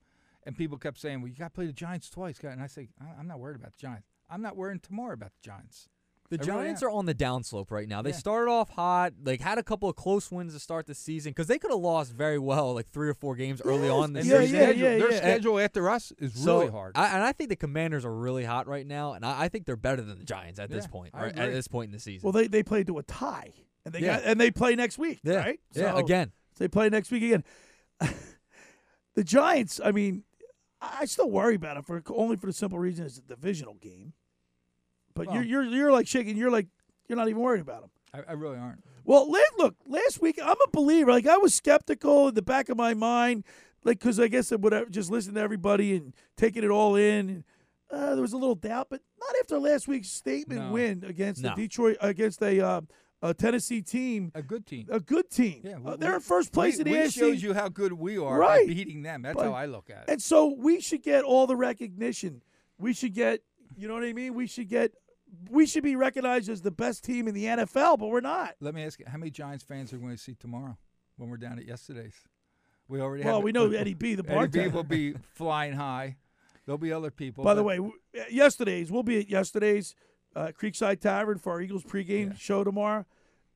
and 0.47 0.56
people 0.56 0.78
kept 0.78 0.98
saying, 0.98 1.20
"Well, 1.20 1.28
you 1.28 1.36
got 1.36 1.47
to 1.47 1.51
play 1.51 1.66
the 1.66 1.72
Giants 1.72 2.09
twice," 2.09 2.39
and 2.43 2.62
I 2.62 2.66
say, 2.66 2.89
"I- 3.01 3.18
"I'm 3.18 3.26
not 3.26 3.39
worried 3.39 3.56
about 3.56 3.72
the 3.72 3.78
Giants. 3.80 4.06
I'm 4.30 4.40
not 4.43 4.56
worrying 4.56 4.80
tomorrow 4.80 5.12
about 5.14 5.32
the 5.32 5.47
Giants." 5.51 5.89
The 6.31 6.37
I 6.37 6.45
really 6.45 6.47
Giants 6.65 6.83
am. 6.83 6.89
are 6.89 6.91
on 6.93 7.07
the 7.07 7.15
downslope 7.15 7.71
right 7.71 7.89
now. 7.89 8.03
They 8.03 8.11
Yeah. 8.11 8.17
started 8.17 8.51
off 8.51 8.69
hot, 8.71 9.15
like 9.25 9.41
had 9.41 9.57
a 9.57 9.63
couple 9.63 9.89
of 9.89 9.97
close 9.97 10.31
wins 10.31 10.53
to 10.53 10.61
start 10.61 10.87
the 10.87 10.95
season 10.95 11.31
because 11.31 11.47
they 11.47 11.59
could 11.59 11.71
have 11.71 11.81
lost 11.81 12.13
very 12.13 12.39
well, 12.39 12.75
like 12.75 12.91
three 12.91 13.09
or 13.09 13.15
four 13.15 13.35
games 13.35 13.63
early 13.65 13.89
on 13.89 14.13
this 14.13 14.25
And 14.25 14.33
their 14.33 14.43
season. 14.43 14.57
schedule, 14.61 14.99
their 15.09 15.13
schedule 15.17 15.59
after 15.59 15.89
us 15.89 16.13
is 16.19 16.35
So, 16.35 16.59
really 16.61 16.71
hard. 16.73 16.93
I, 16.97 17.07
and 17.15 17.23
I 17.23 17.33
think 17.33 17.49
the 17.49 17.57
Commanders 17.57 18.05
are 18.05 18.15
really 18.15 18.45
hot 18.45 18.67
right 18.67 18.87
now, 18.87 19.15
and 19.15 19.25
I, 19.25 19.45
I 19.45 19.49
think 19.49 19.65
they're 19.65 19.77
better 19.77 20.03
than 20.03 20.19
the 20.19 20.25
Giants 20.25 20.59
at 20.61 20.69
this 20.71 20.87
point. 20.87 21.15
Right, 21.15 21.35
at 21.35 21.51
this 21.51 21.67
point 21.67 21.89
in 21.89 21.93
the 21.93 21.99
season. 22.01 22.27
well, 22.27 22.33
they 22.33 22.47
they 22.47 22.63
played 22.63 22.87
to 22.89 22.99
a 22.99 23.03
tie, 23.03 23.55
and 23.87 23.95
they 23.95 24.01
Yeah. 24.01 24.17
got 24.19 24.25
and 24.25 24.39
they 24.41 24.51
play 24.51 24.75
next 24.75 24.99
week, 24.99 25.21
Yeah. 25.23 25.37
right? 25.37 25.61
Yeah, 25.73 25.99
again. 25.99 26.33
they 26.59 26.69
play 26.69 26.91
next 26.91 27.11
week 27.11 27.23
again. 27.23 27.43
the 29.15 29.25
Giants. 29.25 29.81
I 29.83 29.93
mean, 29.93 30.25
I 30.81 30.99
I 31.01 31.05
still 31.07 31.31
worry 31.31 31.55
about 31.55 31.75
them 31.77 31.85
for 31.85 32.03
only 32.15 32.37
for 32.37 32.47
the 32.47 32.53
simple 32.53 32.79
reason 32.79 33.07
it's 33.07 33.19
a 33.19 33.23
divisional 33.23 33.75
game. 33.75 34.13
But 35.19 35.27
Well- 35.28 35.36
you're 35.45 35.45
you're 35.45 35.65
you're 35.65 35.93
like 35.93 36.07
shaking. 36.09 36.36
You're 36.36 36.51
like 36.51 36.69
you're 37.09 37.16
not 37.19 37.28
even 37.28 37.43
worried 37.43 37.61
about 37.61 37.82
them. 37.82 37.90
I, 38.15 38.31
I 38.31 38.32
really 38.32 38.57
aren't. 38.57 38.82
Well, 39.05 39.31
look, 39.59 39.74
last 39.86 40.20
week 40.23 40.39
I'm 40.43 40.57
a 40.66 40.70
believer. 40.73 41.11
Like 41.11 41.27
I 41.27 41.36
was 41.36 41.55
skeptical 41.55 42.28
in 42.28 42.35
the 42.35 42.43
back 42.43 42.69
of 42.69 42.77
my 42.77 42.95
mind, 42.95 43.45
like 43.85 43.99
because 43.99 44.19
I 44.20 44.28
guess 44.28 44.53
I 44.53 44.57
would 44.57 44.73
have 44.73 44.90
just 44.90 45.11
listened 45.11 45.35
to 45.36 45.40
everybody 45.40 45.97
and 45.97 46.15
taking 46.36 46.62
it 46.65 46.70
all 46.70 46.95
in. 46.97 47.28
And, 47.28 47.45
uh, 47.90 48.15
there 48.15 48.23
was 48.23 48.32
a 48.35 48.36
little 48.39 48.55
doubt, 48.55 48.89
but 48.90 49.01
not 49.19 49.31
after 49.40 49.59
last 49.59 49.89
week's 49.89 50.09
statement 50.11 50.61
No. 50.66 50.73
win 50.73 51.05
against 51.07 51.43
No. 51.43 51.51
the 51.55 51.62
Detroit 51.62 51.97
against 52.03 52.43
a, 52.43 52.61
uh, 52.61 52.81
a 53.23 53.32
Tennessee 53.35 53.81
team, 53.82 54.31
A 54.35 54.43
good 54.43 54.66
team. 54.66 54.86
a 54.90 55.01
good 55.01 55.31
team. 55.31 55.62
Yeah, 55.65 55.78
Uh, 55.85 55.97
they're 55.97 56.15
in 56.16 56.20
first 56.20 56.53
place 56.53 56.74
we, 56.77 56.81
in 56.81 56.85
the 56.85 56.90
we 56.93 56.99
AFC. 56.99 57.19
shows 57.19 57.43
you 57.43 57.55
how 57.55 57.69
good 57.70 57.95
we 57.95 58.19
are 58.19 58.39
Right. 58.39 58.66
by 58.69 58.74
beating 58.74 59.03
them. 59.03 59.23
That's 59.23 59.36
But- 59.36 59.45
how 59.47 59.55
I 59.55 59.65
look 59.66 59.89
at 59.90 60.03
it. 60.03 60.12
And 60.12 60.23
so 60.23 60.47
we 60.55 60.81
should 60.81 61.03
get 61.03 61.24
all 61.24 61.47
the 61.47 61.57
recognition. 61.57 62.43
We 62.78 62.93
should 62.93 63.15
get, 63.15 63.40
you 63.74 63.89
know 63.89 63.95
what 63.95 64.05
I 64.05 64.12
mean? 64.12 64.35
We 64.35 64.47
should 64.47 64.69
get, 64.69 64.93
we 65.51 65.67
should 65.67 65.83
be 65.83 65.97
recognized 65.97 66.49
as 66.49 66.63
the 66.63 66.71
best 66.71 67.05
team 67.05 67.29
in 67.29 67.35
the 67.35 67.45
NFL, 67.45 67.99
but 67.99 68.07
we're 68.09 68.21
not. 68.21 68.55
Let 68.61 68.75
me 68.75 68.85
ask 68.85 68.99
you, 69.01 69.07
how 69.09 69.19
many 69.19 69.31
Giants 69.31 69.65
fans 69.65 69.93
are 69.93 69.97
we 69.97 70.03
going 70.05 70.17
to 70.17 70.23
see 70.23 70.35
tomorrow 70.35 70.77
when 71.17 71.29
we're 71.29 71.37
down 71.37 71.59
at 71.59 71.67
yesterday's? 71.67 72.15
We 72.89 73.01
already 73.01 73.25
Well, 73.25 73.37
have 73.37 73.45
we 73.45 73.53
know 73.53 73.71
Eddie 73.71 73.95
B, 73.95 74.15
the 74.15 74.23
Eddie 74.23 74.29
B 74.29 74.35
bartender. 74.35 74.71
will 74.71 74.85
be 74.85 75.15
flying 75.35 75.75
high. 75.75 76.17
There'll 76.65 76.79
be 76.79 76.93
other 76.93 77.11
people. 77.11 77.45
By 77.45 77.55
the 77.55 77.63
way, 77.63 77.79
yesterday's 78.31 78.91
we'll 78.91 79.03
be 79.03 79.21
at 79.21 79.29
yesterday's 79.31 79.95
uh, 80.37 80.49
Creekside 80.59 81.01
Tavern 81.01 81.39
for 81.39 81.53
our 81.53 81.61
Eagles 81.61 81.83
pregame 81.85 82.39
show 82.39 82.65
tomorrow. 82.65 83.05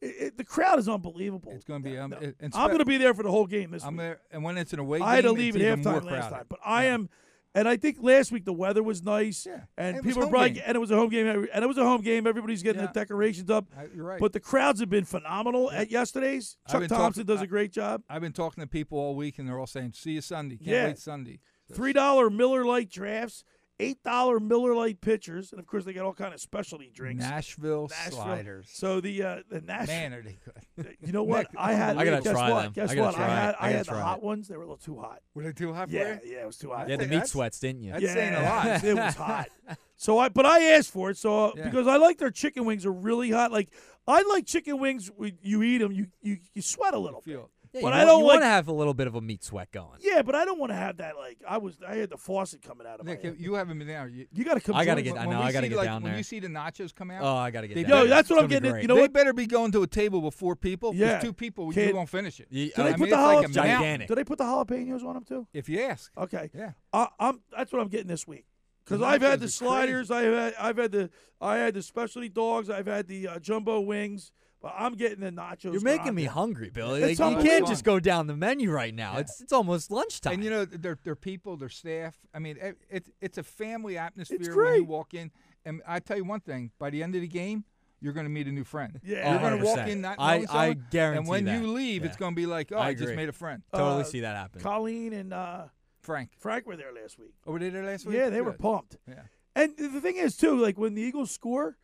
It, 0.00 0.06
it- 0.18 0.36
the 0.38 0.44
crowd 0.44 0.78
is 0.78 0.88
unbelievable. 0.88 1.52
it's 1.54 1.64
going 1.64 1.82
to 1.82 1.88
be. 1.90 1.96
Um, 1.98 2.12
it- 2.14 2.36
and 2.40 2.52
I'm 2.54 2.68
going 2.68 2.78
to 2.80 2.84
be 2.84 2.96
there 2.98 3.14
for 3.14 3.22
the 3.22 3.30
whole 3.30 3.46
game 3.46 3.70
this 3.70 3.84
I'm 3.84 3.94
week. 3.94 4.00
there, 4.00 4.20
and 4.30 4.42
when 4.42 4.56
it's 4.58 4.72
an 4.72 4.78
away 4.80 5.00
I 5.00 5.14
had 5.16 5.24
to 5.24 5.32
leave 5.32 5.56
at 5.56 5.62
halftime 5.78 6.04
last 6.04 6.30
time, 6.30 6.44
but 6.48 6.58
I 6.64 6.84
am, 6.86 7.08
and 7.54 7.68
I 7.68 7.76
think 7.76 7.98
last 8.00 8.32
week 8.32 8.44
the 8.44 8.52
weather 8.52 8.82
was 8.82 9.02
nice, 9.02 9.46
and 9.46 9.62
and 9.76 9.96
was 9.96 10.04
people 10.04 10.22
were 10.22 10.28
probably, 10.30 10.50
game. 10.50 10.62
and 10.66 10.76
it 10.76 10.78
was 10.78 10.90
a 10.90 10.96
home 10.96 11.10
game, 11.10 11.26
and 11.26 11.62
it 11.64 11.66
was 11.66 11.78
a 11.78 11.84
home 11.84 12.00
game. 12.02 12.26
Everybody's 12.26 12.62
getting 12.62 12.80
Yeah. 12.82 12.88
the 12.88 12.92
decorations 12.92 13.50
up. 13.50 13.66
I- 13.76 13.88
you're 13.94 14.04
right. 14.04 14.20
But 14.20 14.32
the 14.32 14.40
crowds 14.40 14.80
have 14.80 14.88
been 14.90 15.04
phenomenal 15.04 15.70
at 15.70 15.90
yesterday's. 15.90 16.56
Chuck 16.68 16.86
Thompson 16.88 16.96
talking- 16.98 17.24
does 17.24 17.42
a 17.42 17.46
great 17.46 17.72
job. 17.72 18.02
I've 18.08 18.22
been 18.22 18.32
talking 18.32 18.62
to 18.62 18.66
people 18.68 18.98
all 18.98 19.14
week, 19.14 19.38
and 19.38 19.48
they're 19.48 19.58
all 19.58 19.66
saying, 19.66 19.92
"See 19.92 20.12
you 20.12 20.20
Sunday. 20.20 20.56
Can't 20.56 20.66
Yeah. 20.68 20.86
wait 20.88 20.98
Sunday." 20.98 21.40
Three 21.72 21.92
dollar 21.92 22.28
Miller 22.28 22.64
Lite 22.64 22.90
drafts, 22.90 23.44
eight 23.82 24.02
dollar 24.02 24.38
Miller 24.40 24.74
Lite 24.74 25.00
pitchers, 25.00 25.52
and 25.52 25.60
of 25.60 25.66
course 25.66 25.84
they 25.84 25.92
got 25.92 26.04
all 26.04 26.12
kind 26.14 26.32
of 26.32 26.40
specialty 26.40 26.90
drinks. 26.94 27.22
Nashville, 27.24 27.88
Nashville. 27.90 28.16
sliders. 28.18 28.68
So 28.72 29.00
the 29.00 29.22
uh, 29.22 29.36
the 29.50 29.60
Nashville. 29.60 29.94
Man, 29.94 30.12
are 30.14 30.22
they 30.22 30.38
good? 30.44 30.96
You 31.00 31.12
know 31.12 31.22
what? 31.24 31.48
I 31.56 31.74
had. 31.74 31.96
I 31.96 32.04
gotta 32.04 32.22
guess 32.22 32.32
try 32.32 32.50
what? 32.50 32.62
them. 32.62 32.72
Guess 32.72 32.92
I 32.92 33.00
what? 33.00 33.14
try 33.14 33.24
I 33.24 33.26
it. 33.26 33.30
had. 33.30 33.54
I 33.60 33.66
I, 33.66 33.70
had 33.72 33.86
the 33.86 33.94
hot 33.94 34.18
it. 34.18 34.24
ones. 34.24 34.48
They 34.48 34.56
were 34.56 34.62
a 34.62 34.66
little 34.66 34.76
too 34.76 34.98
hot. 34.98 35.20
Were 35.34 35.42
they 35.42 35.52
too 35.52 35.72
hot 35.72 35.88
for 35.90 35.94
Yeah, 35.96 36.18
you? 36.24 36.32
yeah, 36.34 36.42
it 36.42 36.46
was 36.46 36.56
too 36.58 36.70
hot. 36.70 36.88
You 36.88 36.92
had 36.96 37.00
the 37.00 37.14
meat 37.14 37.26
sweats, 37.26 37.58
didn't 37.60 37.82
you? 37.82 37.92
That's 37.92 38.12
saying 38.12 38.34
a 38.34 38.42
lot. 38.42 38.84
it 38.84 38.94
was 38.94 39.14
hot. 39.14 39.48
So 39.96 40.18
I, 40.18 40.28
but 40.30 40.46
I 40.46 40.62
asked 40.72 40.90
for 40.90 41.10
it. 41.10 41.16
So 41.18 41.46
uh, 41.46 41.52
Yeah. 41.56 41.64
because 41.64 41.86
I 41.86 41.96
like 41.96 42.18
their 42.18 42.30
chicken 42.30 42.64
wings 42.64 42.86
are 42.86 42.92
really 42.92 43.30
hot. 43.30 43.52
Like 43.52 43.68
I 44.06 44.22
like 44.22 44.46
chicken 44.46 44.78
wings. 44.78 45.10
when 45.16 45.38
You 45.42 45.62
eat 45.62 45.78
them, 45.78 45.92
you 45.92 46.06
you, 46.22 46.38
you 46.54 46.62
sweat 46.62 46.94
a 46.94 46.98
little 46.98 47.20
bit. 47.24 47.32
Feel. 47.34 47.50
Yeah, 47.74 47.80
But 47.82 47.88
you 47.88 47.94
I 47.94 48.04
don't 48.04 48.20
you 48.20 48.26
like- 48.26 48.34
want 48.34 48.42
to 48.42 48.46
have 48.48 48.68
a 48.68 48.72
little 48.72 48.92
bit 48.92 49.06
of 49.06 49.14
a 49.14 49.20
meat 49.22 49.42
sweat 49.42 49.70
going. 49.72 49.98
Yeah, 50.00 50.20
but 50.20 50.34
I 50.34 50.44
don't 50.44 50.58
want 50.58 50.72
to 50.72 50.76
have 50.76 50.98
that. 50.98 51.16
Like 51.16 51.38
I 51.48 51.56
was, 51.56 51.78
I 51.86 51.94
had 51.96 52.10
the 52.10 52.18
faucet 52.18 52.60
coming 52.60 52.86
out 52.86 53.00
of 53.00 53.06
Nick, 53.06 53.22
my. 53.24 53.30
head. 53.30 53.38
you 53.40 53.54
haven't 53.54 53.78
been 53.78 53.88
there. 53.88 54.06
You, 54.08 54.26
You 54.30 54.44
got 54.44 54.54
to 54.54 54.60
come. 54.60 54.76
I 54.76 54.84
gotta 54.84 55.00
get- 55.00 55.16
I 55.16 55.24
know, 55.24 55.40
I 55.40 55.52
gotta 55.52 55.64
see, 55.66 55.70
get 55.70 55.78
like, 55.78 55.86
down 55.86 56.02
When 56.02 56.02
there. 56.04 56.12
When 56.12 56.18
you 56.18 56.24
see 56.24 56.40
the 56.40 56.48
nachos 56.48 56.94
come 56.94 57.10
out, 57.10 57.22
Oh, 57.22 57.34
I 57.34 57.50
gotta 57.50 57.68
get 57.68 57.74
they 57.76 57.82
down 57.84 57.88
Yo, 57.90 57.94
better- 57.96 58.08
there. 58.08 58.16
that's 58.16 58.28
what 58.30 58.36
It's 58.36 58.42
I'm 58.42 58.48
getting. 58.50 58.76
at. 58.76 58.82
You 58.82 58.88
know 58.88 58.94
they 58.96 59.00
what? 59.02 59.12
better 59.14 59.32
be 59.32 59.46
going 59.46 59.72
to 59.72 59.82
a 59.82 59.86
table 59.86 60.20
with 60.20 60.34
four 60.34 60.54
people. 60.54 60.94
Yeah. 60.94 61.18
Two 61.20 61.32
people. 61.32 61.68
You 61.68 61.72
Can't- 61.72 61.94
won't 61.96 62.10
finish 62.10 62.40
it. 62.40 62.48
You- 62.50 62.72
Do 62.76 62.82
they 62.82 62.88
I 62.90 62.92
put 62.92 63.00
mean, 63.00 63.10
the 63.10 63.16
it's 63.16 63.22
like 63.22 63.22
jala- 63.22 63.38
a 63.38 63.40
mountain. 63.42 63.52
gigantic. 63.54 64.08
Do 64.08 64.14
they 64.16 64.24
put 64.24 64.38
the 64.38 64.44
jalapenos 64.44 65.04
on 65.04 65.14
them 65.14 65.24
too? 65.24 65.46
If 65.54 65.68
you 65.70 65.80
ask. 65.80 66.12
Okay. 66.18 66.50
Yeah. 66.54 66.72
I, 66.92 67.08
I'm. 67.18 67.40
That's 67.56 67.72
what 67.72 67.80
I'm 67.80 67.88
getting 67.88 68.08
this 68.08 68.26
week. 68.28 68.44
Because 68.84 69.00
I've 69.00 69.22
had 69.22 69.38
the 69.40 69.48
sliders, 69.48 70.10
I've 70.10 70.34
had, 70.34 70.54
I've 70.58 70.76
had 70.76 70.90
the, 70.92 71.08
I 71.40 71.56
had 71.56 71.72
the 71.74 71.82
specialty 71.82 72.28
dogs, 72.28 72.68
I've 72.68 72.86
had 72.88 73.06
the 73.06 73.28
uh, 73.28 73.38
jumbo 73.38 73.78
wings, 73.80 74.32
but 74.62 74.74
I'm 74.78 74.94
getting 74.94 75.20
the 75.20 75.30
nachos. 75.30 75.72
You're 75.72 75.80
making 75.82 76.14
me 76.14 76.24
hungry, 76.24 76.70
Billy. 76.70 77.00
Like, 77.02 77.18
you 77.18 77.42
can't 77.42 77.66
just 77.66 77.84
go 77.84 77.98
down 78.00 78.28
the 78.28 78.36
menu 78.36 78.70
right 78.70 78.94
now. 78.94 79.14
Yeah. 79.14 79.20
It's 79.20 79.40
it's 79.40 79.52
almost 79.52 79.90
lunchtime. 79.90 80.34
And 80.34 80.44
you 80.44 80.50
know, 80.50 80.64
their 80.64 80.98
their 81.04 81.16
people, 81.16 81.56
their 81.56 81.68
staff. 81.68 82.16
I 82.32 82.38
mean, 82.38 82.56
it, 82.60 82.78
it's 82.88 83.10
it's 83.20 83.38
a 83.38 83.42
family 83.42 83.98
atmosphere 83.98 84.38
It's 84.40 84.48
when 84.54 84.74
you 84.76 84.84
walk 84.84 85.14
in. 85.14 85.30
And 85.64 85.82
I 85.86 85.98
tell 85.98 86.16
you 86.16 86.24
one 86.24 86.40
thing: 86.40 86.70
by 86.78 86.90
the 86.90 87.02
end 87.02 87.14
of 87.14 87.20
the 87.20 87.28
game, 87.28 87.64
you're 88.00 88.12
going 88.12 88.26
to 88.26 88.30
meet 88.30 88.46
a 88.46 88.52
new 88.52 88.64
friend. 88.64 89.00
Yeah. 89.04 89.30
you're 89.32 89.40
going 89.40 89.58
to 89.58 89.64
walk 89.64 89.86
in 89.88 90.00
not 90.00 90.16
I- 90.18 90.36
knowing 90.38 90.48
I 90.48 90.52
someone, 90.68 90.86
guarantee 90.90 91.18
And 91.18 91.28
when 91.28 91.44
that. 91.44 91.60
you 91.60 91.66
leave, 91.72 92.04
it's 92.04 92.16
going 92.16 92.32
to 92.32 92.36
be 92.36 92.46
like, 92.46 92.72
oh, 92.72 92.78
I 92.78 92.88
I, 92.88 92.94
just 92.94 93.14
made 93.14 93.28
a 93.28 93.32
friend. 93.32 93.62
totally 93.74 94.00
Uh, 94.02 94.04
see 94.04 94.20
that 94.20 94.36
happen. 94.36 94.60
Colleen 94.60 95.12
and 95.12 95.32
uh, 95.32 95.64
Frank. 96.00 96.30
Frank 96.38 96.66
were 96.66 96.76
there 96.76 96.92
last 96.92 97.18
week. 97.18 97.34
Oh, 97.46 97.52
were 97.52 97.58
they 97.60 97.68
there 97.68 97.84
last 97.84 98.06
week? 98.06 98.16
Yeah, 98.16 98.28
they 98.30 98.40
were 98.40 98.52
pumped. 98.54 98.96
Yeah. 99.08 99.22
And 99.54 99.76
the 99.76 100.00
thing 100.00 100.16
is, 100.16 100.36
too, 100.36 100.56
like 100.56 100.78
when 100.78 100.94
the 100.94 101.02
Eagles 101.02 101.30
score, 101.30 101.76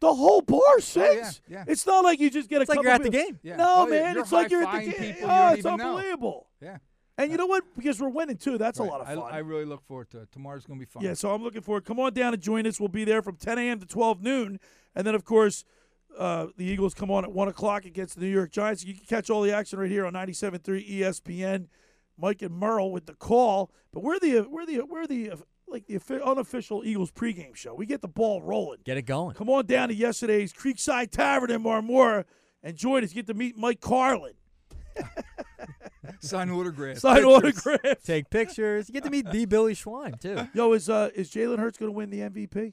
the 0.00 0.14
whole 0.14 0.42
bar 0.42 0.80
sings. 0.80 1.40
yeah. 1.48 1.64
It's 1.66 1.86
not 1.86 2.04
like 2.04 2.20
you 2.20 2.30
just 2.30 2.48
get 2.48 2.58
a 2.58 2.62
It's 2.62 2.68
like 2.68 2.76
couple 2.76 2.84
you're 2.84 2.94
at 2.94 3.02
the 3.02 3.10
game. 3.10 3.38
Yeah. 3.42 3.56
No, 3.56 3.74
Oh, 3.78 3.86
man, 3.86 4.16
it's 4.18 4.30
like 4.32 4.50
you're 4.50 4.64
at 4.64 4.84
the 4.84 4.92
game. 4.92 5.16
Oh, 5.24 5.48
it's 5.48 5.58
even 5.60 5.76
know. 5.76 5.96
unbelievable. 5.96 6.46
Yeah. 6.60 6.78
And 7.16 7.32
you 7.32 7.36
know 7.36 7.46
what? 7.46 7.64
Because 7.76 8.00
we're 8.00 8.08
winning 8.08 8.36
too. 8.36 8.58
That's 8.58 8.78
a 8.78 8.84
lot 8.84 9.00
of 9.00 9.08
I- 9.08 9.14
fun. 9.16 9.32
I, 9.34 9.38
really 9.38 9.64
look 9.64 9.82
forward 9.84 10.08
to 10.10 10.20
it. 10.20 10.30
Tomorrow's 10.30 10.64
going 10.66 10.78
to 10.78 10.86
be 10.86 10.88
fun. 10.88 11.02
Yeah, 11.02 11.14
so 11.14 11.32
I'm 11.32 11.42
looking 11.42 11.62
forward. 11.62 11.84
Come 11.84 11.98
on 11.98 12.12
down 12.14 12.32
and 12.32 12.40
join 12.40 12.64
us. 12.66 12.78
We'll 12.78 12.88
be 12.88 13.04
there 13.04 13.22
from 13.22 13.36
10 13.36 13.58
a.m. 13.58 13.80
to 13.80 13.86
12 13.86 14.22
noon, 14.22 14.60
and 14.94 15.04
then 15.04 15.16
of 15.16 15.24
course 15.24 15.64
uh, 16.16 16.46
the 16.56 16.64
Eagles 16.64 16.94
come 16.94 17.10
on 17.10 17.24
at 17.24 17.32
one 17.32 17.48
o'clock 17.48 17.84
against 17.84 18.14
the 18.14 18.20
New 18.20 18.30
York 18.32 18.52
Giants. 18.52 18.84
You 18.84 18.94
can 18.94 19.04
catch 19.04 19.30
all 19.30 19.42
the 19.42 19.52
action 19.52 19.80
right 19.80 19.90
here 19.90 20.06
on 20.06 20.12
97.3 20.12 20.88
ESPN. 21.00 21.66
Mike 22.20 22.42
and 22.42 22.54
Merle 22.54 22.90
with 22.92 23.06
the 23.06 23.14
call, 23.14 23.70
but 23.92 24.02
we're 24.02 24.18
the 24.18 24.40
we're 24.42 24.66
the 24.66 24.80
we're 24.82 25.06
the 25.06 25.32
like 25.70 25.86
the 25.86 26.24
unofficial 26.24 26.82
Eagles 26.84 27.10
pregame 27.10 27.54
show. 27.54 27.74
We 27.74 27.86
get 27.86 28.02
the 28.02 28.08
ball 28.08 28.42
rolling. 28.42 28.78
Get 28.84 28.96
it 28.96 29.02
going. 29.02 29.34
Come 29.34 29.50
on 29.50 29.66
down 29.66 29.88
to 29.88 29.94
yesterday's 29.94 30.52
Creekside 30.52 31.10
Tavern 31.10 31.50
in 31.50 31.62
Marmora 31.62 32.24
and 32.62 32.76
join 32.76 33.04
us. 33.04 33.12
Get 33.12 33.26
to 33.26 33.34
meet 33.34 33.56
Mike 33.56 33.80
Carlin. 33.80 34.34
Sign 36.20 36.50
autographs. 36.50 37.00
Sign 37.00 37.16
pictures. 37.16 37.66
autographs. 37.66 38.04
Take 38.04 38.30
pictures. 38.30 38.88
You 38.88 38.94
get 38.94 39.04
to 39.04 39.10
meet 39.10 39.30
the 39.30 39.44
Billy 39.44 39.74
Schwein 39.74 40.20
too. 40.20 40.48
Yo, 40.54 40.72
is 40.72 40.88
uh 40.88 41.10
is 41.14 41.30
Jalen 41.30 41.58
Hurts 41.58 41.78
going 41.78 41.92
to 41.92 41.96
win 41.96 42.10
the 42.10 42.20
MVP? 42.20 42.72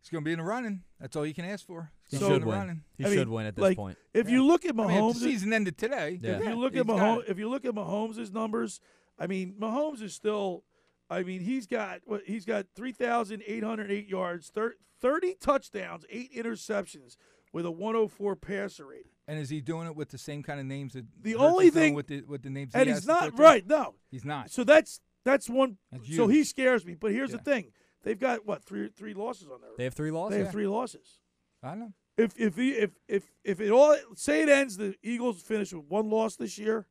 He's 0.00 0.10
going 0.10 0.24
to 0.24 0.28
be 0.28 0.32
in 0.32 0.38
the 0.38 0.44
running. 0.44 0.82
That's 0.98 1.14
all 1.14 1.24
you 1.24 1.34
can 1.34 1.44
ask 1.44 1.64
for. 1.64 1.92
He 2.10 2.16
He's 2.16 2.20
gonna 2.20 2.34
should 2.34 2.44
win. 2.44 2.82
He 2.98 3.04
I 3.04 3.08
should 3.08 3.28
mean, 3.28 3.30
win 3.30 3.46
at 3.46 3.54
this 3.54 3.62
like, 3.62 3.76
point. 3.76 3.96
If 4.12 4.28
you 4.28 4.44
look 4.44 4.64
at 4.64 4.72
I 4.72 4.86
mean, 4.86 4.90
if 4.90 4.96
Mahomes, 4.96 5.14
the 5.14 5.20
season 5.20 5.52
ended 5.52 5.78
today. 5.78 6.18
Yeah. 6.20 6.38
If 6.38 6.44
you 6.44 6.56
look 6.56 6.76
at 6.76 6.86
got 6.86 6.96
Mahomes, 6.96 7.30
if 7.30 7.38
you 7.38 7.48
look 7.48 7.64
at 7.64 7.72
Mahomes' 7.72 8.32
numbers, 8.32 8.80
I 9.18 9.26
mean, 9.26 9.54
Mahomes 9.60 10.02
is 10.02 10.14
still. 10.14 10.64
I 11.12 11.22
mean, 11.22 11.40
he's 11.40 11.66
got 11.66 12.00
what 12.04 12.22
he's 12.26 12.44
got 12.44 12.66
three 12.74 12.92
thousand 12.92 13.42
eight 13.46 13.62
hundred 13.64 13.90
eight 13.90 14.08
yards, 14.08 14.48
thir- 14.48 14.76
thirty 15.00 15.34
touchdowns, 15.40 16.04
eight 16.10 16.34
interceptions, 16.34 17.16
with 17.52 17.66
a 17.66 17.70
one 17.70 17.94
hundred 17.94 18.10
four 18.12 18.34
passer 18.36 18.86
rating. 18.86 19.12
And 19.28 19.38
is 19.38 19.50
he 19.50 19.60
doing 19.60 19.86
it 19.86 19.94
with 19.94 20.08
the 20.10 20.18
same 20.18 20.42
kind 20.42 20.58
of 20.58 20.66
names 20.66 20.94
that 20.94 21.04
The 21.22 21.36
only 21.36 21.70
thing- 21.70 21.94
with 21.94 22.06
the 22.08 22.22
with 22.22 22.42
the 22.42 22.50
names 22.50 22.72
And 22.74 22.88
he 22.88 22.94
he's 22.94 23.04
has 23.06 23.06
to 23.06 23.30
throw 23.30 23.30
not 23.30 23.38
right. 23.38 23.66
No, 23.66 23.94
He's 24.10 24.24
not. 24.24 24.50
So 24.50 24.64
that's 24.64 25.00
that's 25.24 25.48
one. 25.48 25.78
That's 25.90 26.16
so 26.16 26.26
he 26.28 26.42
scares 26.44 26.84
me. 26.84 26.94
But 26.94 27.12
here's 27.12 27.30
Yeah. 27.30 27.36
the 27.36 27.42
thing: 27.44 27.72
they've 28.02 28.18
got 28.18 28.46
what 28.46 28.64
three 28.64 28.88
three 28.88 29.14
losses 29.14 29.48
on 29.48 29.60
there. 29.60 29.70
They 29.76 29.84
have 29.84 29.94
three 29.94 30.10
losses. 30.10 30.36
They 30.38 30.42
have 30.44 30.52
three 30.52 30.66
losses. 30.66 31.20
I 31.62 31.74
know. 31.76 31.92
If 32.18 32.38
if 32.38 32.56
he, 32.56 32.70
if 32.72 32.90
if 33.08 33.30
if 33.44 33.60
it 33.60 33.70
all 33.70 33.96
say 34.16 34.42
it 34.42 34.48
ends, 34.48 34.76
the 34.76 34.94
Eagles 35.02 35.40
finish 35.42 35.72
with 35.72 35.84
one 35.86 36.10
loss 36.10 36.36
this 36.36 36.58
year, 36.58 36.86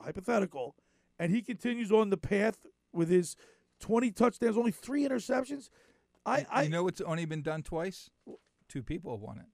hypothetical, 0.00 0.76
and 1.18 1.30
he 1.32 1.42
continues 1.42 1.92
on 1.92 2.10
the 2.10 2.16
path 2.16 2.58
with 2.94 3.08
his 3.08 3.36
twenty 3.80 4.10
touchdowns, 4.10 4.56
only 4.56 4.70
three 4.72 5.06
interceptions. 5.06 5.68
I, 6.26 6.46
I 6.50 6.62
you 6.62 6.70
know 6.70 6.88
it's 6.88 7.00
only 7.02 7.24
been 7.26 7.42
done 7.42 7.62
twice. 7.62 8.10
Two 8.68 8.82
people 8.82 9.12
have 9.12 9.20
won 9.20 9.38
it. 9.38 9.46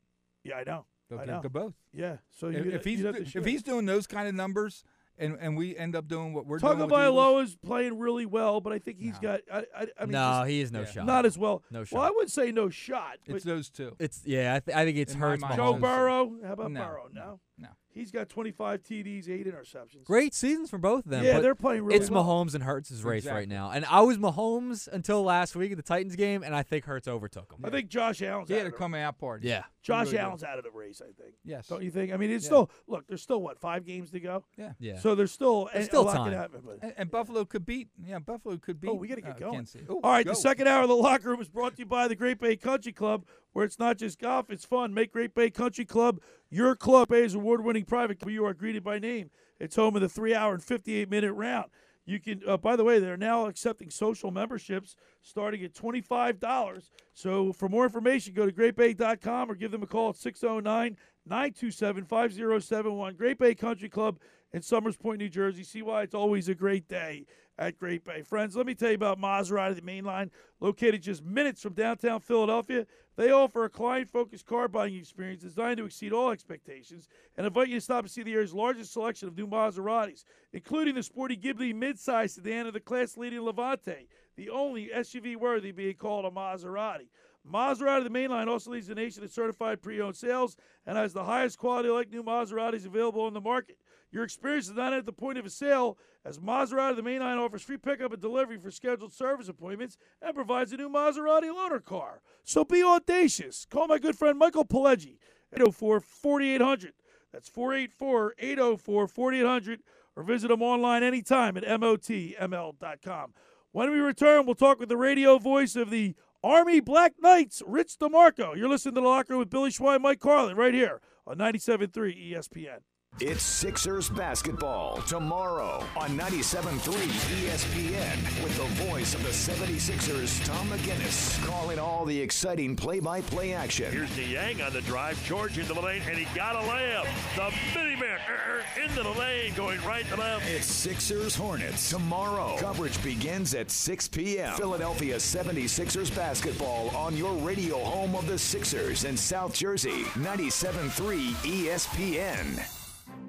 yeah, 0.45 0.57
I 0.57 0.65
know. 0.65 0.87
They'll 1.09 1.19
I 1.19 1.25
give 1.27 1.35
know. 1.35 1.43
to 1.43 1.49
both. 1.51 1.75
Yeah. 1.93 2.19
So 2.31 2.47
if, 2.49 2.65
you, 2.65 2.71
if 2.71 2.85
he's 2.85 3.01
you'd 3.01 3.07
have 3.15 3.33
to 3.33 3.39
if 3.41 3.45
he's 3.45 3.63
doing 3.65 3.85
those 3.87 4.07
kind 4.07 4.29
of 4.29 4.35
numbers, 4.37 4.85
and 5.19 5.37
and 5.41 5.57
we 5.57 5.77
end 5.77 5.97
up 5.97 6.07
doing 6.07 6.33
what 6.33 6.47
we're 6.47 6.59
doing, 6.59 6.79
with 6.79 6.89
the 6.89 6.95
Eagles, 6.95 7.13
Tagovailoa 7.17 7.43
is 7.43 7.57
playing 7.57 7.99
really 7.99 8.25
well, 8.27 8.61
but 8.61 8.73
I 8.73 8.79
think 8.79 8.99
he's 9.01 9.19
got. 9.19 9.41
I, 9.53 9.65
I, 9.77 9.87
I 9.99 10.03
mean, 10.03 10.13
No, 10.13 10.45
he 10.45 10.61
is 10.61 10.71
no 10.71 10.85
shot. 10.85 11.07
Not 11.07 11.27
as 11.27 11.37
well. 11.37 11.65
No 11.73 11.83
shot. 11.83 11.97
Well, 11.97 12.05
I 12.05 12.07
shot. 12.07 12.15
would 12.17 12.31
say 12.31 12.53
no 12.53 12.71
shot. 12.71 13.19
It's 13.27 13.45
those 13.45 13.69
two. 13.71 13.97
It's 13.99 14.23
yeah. 14.25 14.55
I, 14.55 14.61
th- 14.61 14.77
I 14.77 14.85
think 14.85 14.97
it's 14.99 15.15
In 15.15 15.19
hurts. 15.21 15.43
Joe 15.57 15.75
Burrow. 15.75 16.37
How 16.47 16.53
about 16.53 16.71
No, 16.71 16.81
Burrow? 16.81 17.09
No. 17.13 17.41
No. 17.61 17.69
He's 17.93 18.13
got 18.13 18.29
25 18.29 18.85
TDs, 18.85 19.29
eight 19.29 19.49
interceptions. 19.49 20.05
Great 20.05 20.33
seasons 20.33 20.71
for 20.71 20.79
both 20.79 21.07
of 21.07 21.11
them. 21.11 21.25
Yeah, 21.25 21.35
but 21.35 21.43
they're 21.43 21.57
playing 21.57 21.83
really 21.85 21.99
It's 21.99 22.09
well. 22.09 22.25
Mahomes 22.25 22.55
and 22.55 22.63
Hurts' 22.63 22.93
race 23.03 23.23
Exactly. 23.25 23.41
right 23.41 23.49
now, 23.49 23.73
and 23.73 23.85
I 23.85 24.01
was 24.03 24.17
Mahomes 24.17 24.87
until 24.87 25.25
last 25.25 25.57
week 25.57 25.73
at 25.73 25.77
the 25.77 25.83
Titans 25.83 26.15
game, 26.15 26.45
and 26.45 26.55
I 26.55 26.63
think 26.63 26.85
Hurts 26.85 27.09
overtook 27.09 27.53
him. 27.53 27.65
I 27.65 27.71
think 27.71 27.89
Josh 27.89 28.23
Allen's 28.23 28.49
He 28.49 28.55
out 28.55 28.59
had 28.59 28.67
a 28.67 28.69
of 28.69 28.73
the- 28.75 28.79
coming 28.79 29.01
out 29.01 29.19
party. 29.19 29.49
Yeah. 29.49 29.65
Josh 29.83 30.07
really 30.07 30.19
did. 30.19 30.21
Allen's 30.21 30.45
out 30.45 30.59
of 30.59 30.65
the 30.65 30.71
race. 30.71 31.03
I 31.03 31.11
think. 31.21 31.35
Yes. 31.45 31.67
Don't 31.67 31.83
you 31.83 31.91
think? 31.91 32.13
I 32.13 32.17
mean, 32.17 32.31
it's 32.31 32.45
Yeah. 32.45 32.49
still 32.49 32.71
look. 32.87 33.07
There's 33.09 33.23
still 33.23 33.43
what 33.43 33.59
five 33.59 33.85
games 33.85 34.11
to 34.13 34.21
go. 34.21 34.45
Yeah. 34.57 34.73
Yeah. 34.79 34.99
So 35.01 35.15
there's 35.17 35.33
still 35.33 35.69
There's 35.73 35.87
still 35.87 36.09
a 36.09 36.13
time. 36.13 36.31
can 36.31 36.39
happen, 36.39 36.61
but- 36.65 36.79
And, 36.83 36.95
and 36.97 37.11
Buffalo 37.11 37.45
could 37.45 37.67
beat. 37.67 37.89
Yeah, 38.01 38.21
Buffalo 38.21 38.57
could 38.57 38.81
beat. 38.81 38.89
Oh, 38.89 38.95
we 38.95 39.09
got 39.09 39.17
to 39.17 39.21
get 39.23 39.37
uh, 39.37 39.39
going. 39.39 39.53
Kansas 39.55 39.73
City. 39.73 39.87
Oh, 39.89 39.99
All 40.05 40.13
right, 40.13 40.25
go. 40.25 40.31
the 40.33 40.37
second 40.37 40.69
hour 40.69 40.83
of 40.83 40.89
the 40.89 40.95
locker 40.97 41.29
room 41.29 41.41
is 41.41 41.49
brought 41.49 41.73
to 41.75 41.81
you 41.81 41.87
by 41.87 42.07
the 42.07 42.15
Great 42.15 42.39
Bay 42.39 42.57
Country 42.57 42.93
Club, 42.93 43.25
where 43.53 43.65
it's 43.65 43.79
not 43.81 43.97
just 43.99 44.21
golf, 44.21 44.49
it's 44.51 44.65
fun. 44.65 44.95
Make 44.95 45.13
Great 45.13 45.35
Bay 45.35 45.51
Country 45.51 45.85
Club 45.87 46.21
your 46.51 46.75
club. 46.75 47.09
Bay's 47.09 47.35
award-winning 47.35 47.85
private 47.85 48.21
club. 48.21 48.33
You 48.33 48.45
are 48.45 48.55
greeted 48.55 48.85
by 48.85 48.99
name. 48.99 49.31
It's 49.59 49.77
home 49.77 49.95
of 49.95 50.03
the 50.03 50.09
three-hour 50.09 50.55
and 50.55 50.63
58-minute 50.63 51.33
round. 51.33 51.71
You 52.07 52.19
can, 52.19 52.41
uh, 52.47 52.57
by 52.57 52.77
the 52.77 52.83
way, 52.83 52.99
they're 52.99 53.17
now 53.17 53.47
accepting 53.47 53.91
social 53.91 54.31
memberships 54.31 54.97
starting 55.23 55.63
at 55.63 55.75
$25. 55.75 56.91
So 57.15 57.53
for 57.53 57.69
more 57.69 57.85
information, 57.85 58.35
go 58.35 58.47
to 58.47 58.53
greatbay.com 58.53 59.51
or 59.51 59.55
give 59.55 59.71
them 59.71 59.83
a 59.83 59.87
call 59.87 60.11
at 60.11 60.17
609 60.17 60.97
927 61.27 62.05
5071. 62.05 63.15
Great 63.15 63.39
Bay 63.39 63.55
Country 63.55 63.89
Club 63.89 64.19
in 64.53 64.63
Somers 64.63 64.97
Point, 64.97 65.19
New 65.19 65.29
Jersey. 65.29 65.63
See 65.63 65.83
why 65.83 66.03
it's 66.03 66.15
always 66.15 66.49
a 66.49 66.55
great 66.55 66.89
day 66.89 67.27
at 67.61 67.79
Great 67.79 68.05
Bay. 68.05 68.23
Friends, 68.23 68.57
let 68.57 68.65
me 68.65 68.75
tell 68.75 68.89
you 68.89 68.95
about 68.95 69.21
Maserati, 69.21 69.77
the 69.77 69.83
main 69.83 70.03
line, 70.03 70.31
located 70.61 71.03
just 71.03 71.23
minutes 71.23 71.61
from 71.61 71.75
downtown 71.75 72.19
Philadelphia. 72.19 72.87
They 73.17 73.31
offer 73.31 73.65
a 73.65 73.69
client 73.69 74.09
focused 74.09 74.47
car 74.47 74.67
buying 74.67 74.97
experience 74.97 75.43
designed 75.43 75.77
to 75.77 75.85
exceed 75.85 76.15
all 76.15 76.31
expectations 76.31 77.07
and 77.37 77.47
invite 77.47 77.69
you 77.69 77.75
to 77.75 77.81
stop 77.83 78.05
and 78.05 78.11
see 78.11 78.23
the 78.23 78.33
area's 78.33 78.55
largest 78.55 78.95
selection 78.95 79.29
of 79.29 79.37
new 79.37 79.47
Maseratis, 79.47 80.25
including 80.55 80.95
the 80.95 81.03
sporty 81.03 81.37
Ghibli 81.37 81.75
midsize 81.75 82.31
sedan 82.31 82.65
and 82.67 82.75
the 82.75 82.81
class 82.81 83.19
leading 83.19 83.43
Levante, 83.43 84.07
the 84.37 84.49
only 84.49 84.89
SUV 84.89 85.37
worthy 85.37 85.71
being 85.71 85.97
called 85.97 86.25
a 86.25 86.31
Maserati. 86.31 87.09
Maserati, 87.47 88.05
the 88.05 88.11
mainline, 88.11 88.49
also 88.49 88.71
leads 88.71 88.87
the 88.87 88.95
nation 88.95 89.23
in 89.23 89.29
certified 89.29 89.83
pre-owned 89.83 90.17
sales 90.17 90.57
and 90.87 90.97
has 90.97 91.13
the 91.13 91.25
highest 91.25 91.59
quality 91.59 91.91
like 91.91 92.11
new 92.11 92.23
Maseratis 92.23 92.87
available 92.87 93.23
on 93.23 93.35
the 93.35 93.41
market. 93.41 93.77
Your 94.13 94.25
experience 94.25 94.69
is 94.69 94.75
not 94.75 94.93
at 94.93 95.07
the 95.07 95.13
point 95.13 95.39
of 95.39 95.47
a 95.47 95.51
sale, 95.51 95.97
as 96.25 96.39
Maserati, 96.39 96.91
of 96.91 96.97
the 96.97 97.03
mainline, 97.03 97.39
offers 97.39 97.63
free 97.63 97.77
pickup 97.77 98.13
and 98.13 98.21
delivery 98.21 98.59
for 98.59 98.71
scheduled 98.71 99.13
service 99.13 99.49
appointments 99.49 99.97
and 100.21 100.35
provides 100.35 100.73
a 100.73 100.77
new 100.77 100.89
Maserati 100.89 101.51
loaner 101.51 101.85
car. 101.85 102.21
So 102.45 102.65
be 102.65 102.83
audacious. 102.83 103.67
Call 103.71 103.87
my 103.87 103.99
good 103.99 104.17
friend 104.17 104.39
Michael 104.39 104.65
Pileggi, 104.65 105.19
804 105.53 106.01
4800. 106.01 106.93
That's 107.33 107.49
484 107.49 108.35
804 108.39 109.07
4800, 109.07 109.83
or 110.17 110.23
visit 110.25 110.51
him 110.51 110.63
online 110.63 111.03
anytime 111.03 111.57
at 111.57 111.65
MOTML.com. 111.65 113.35
When 113.73 113.93
we 113.93 114.01
return, 114.01 114.47
we'll 114.47 114.57
talk 114.57 114.81
with 114.81 114.89
the 114.89 114.97
radio 114.97 115.39
voice 115.39 115.77
of 115.77 115.91
the 115.91 116.17
Army 116.43 116.81
Black 116.81 117.15
Knights, 117.21 117.63
Rich 117.65 117.99
DeMarco. 118.01 118.57
You're 118.57 118.69
listening 118.69 118.97
to 118.97 119.01
The 119.03 119.07
Locker 119.07 119.39
with 119.39 119.51
Billy 119.51 119.71
Schwein, 119.71 120.01
Mike 120.01 120.19
Carlin, 120.19 120.57
right 120.57 120.75
here 120.75 121.01
on 121.27 121.39
97.3 121.39 122.33
ESPN. 122.33 122.79
It's 123.23 123.43
Sixers 123.43 124.09
basketball 124.09 125.03
tomorrow 125.03 125.85
on 125.95 126.17
97.3 126.17 126.81
ESPN 126.81 128.43
with 128.43 128.57
the 128.57 128.85
voice 128.87 129.15
of 129.15 129.23
the 129.23 129.29
76ers, 129.29 130.43
Tom 130.47 130.67
McGinnis, 130.69 131.45
calling 131.45 131.79
all 131.79 132.07
the 132.07 132.19
exciting 132.19 132.75
play-by-play 132.75 133.53
action. 133.53 133.93
Here's 133.93 134.09
DeYang 134.13 134.67
on 134.67 134.73
the 134.73 134.81
drive. 134.81 135.23
George 135.27 135.59
into 135.59 135.75
the 135.75 135.83
lane, 135.83 136.01
and 136.09 136.17
he 136.17 136.35
got 136.35 136.57
a 136.57 136.61
layup. 136.61 137.07
The 137.37 137.55
mini 137.79 137.95
man 137.95 138.21
er, 138.27 138.63
into 138.83 139.03
the 139.03 139.11
lane, 139.11 139.53
going 139.55 139.83
right 139.83 140.07
to 140.07 140.17
left. 140.17 140.49
It's 140.49 140.65
Sixers 140.65 141.37
Hornets 141.37 141.91
tomorrow. 141.91 142.57
Coverage 142.57 143.03
begins 143.03 143.53
at 143.53 143.71
6 143.71 144.09
p.m. 144.09 144.55
Philadelphia 144.55 145.17
76ers 145.17 146.17
basketball 146.17 146.89
on 146.97 147.15
your 147.15 147.35
radio 147.35 147.81
home 147.81 148.15
of 148.15 148.27
the 148.27 148.39
Sixers 148.39 149.05
in 149.05 149.15
South 149.15 149.53
Jersey, 149.53 150.05
97.3 150.15 151.33
ESPN. 151.67 152.80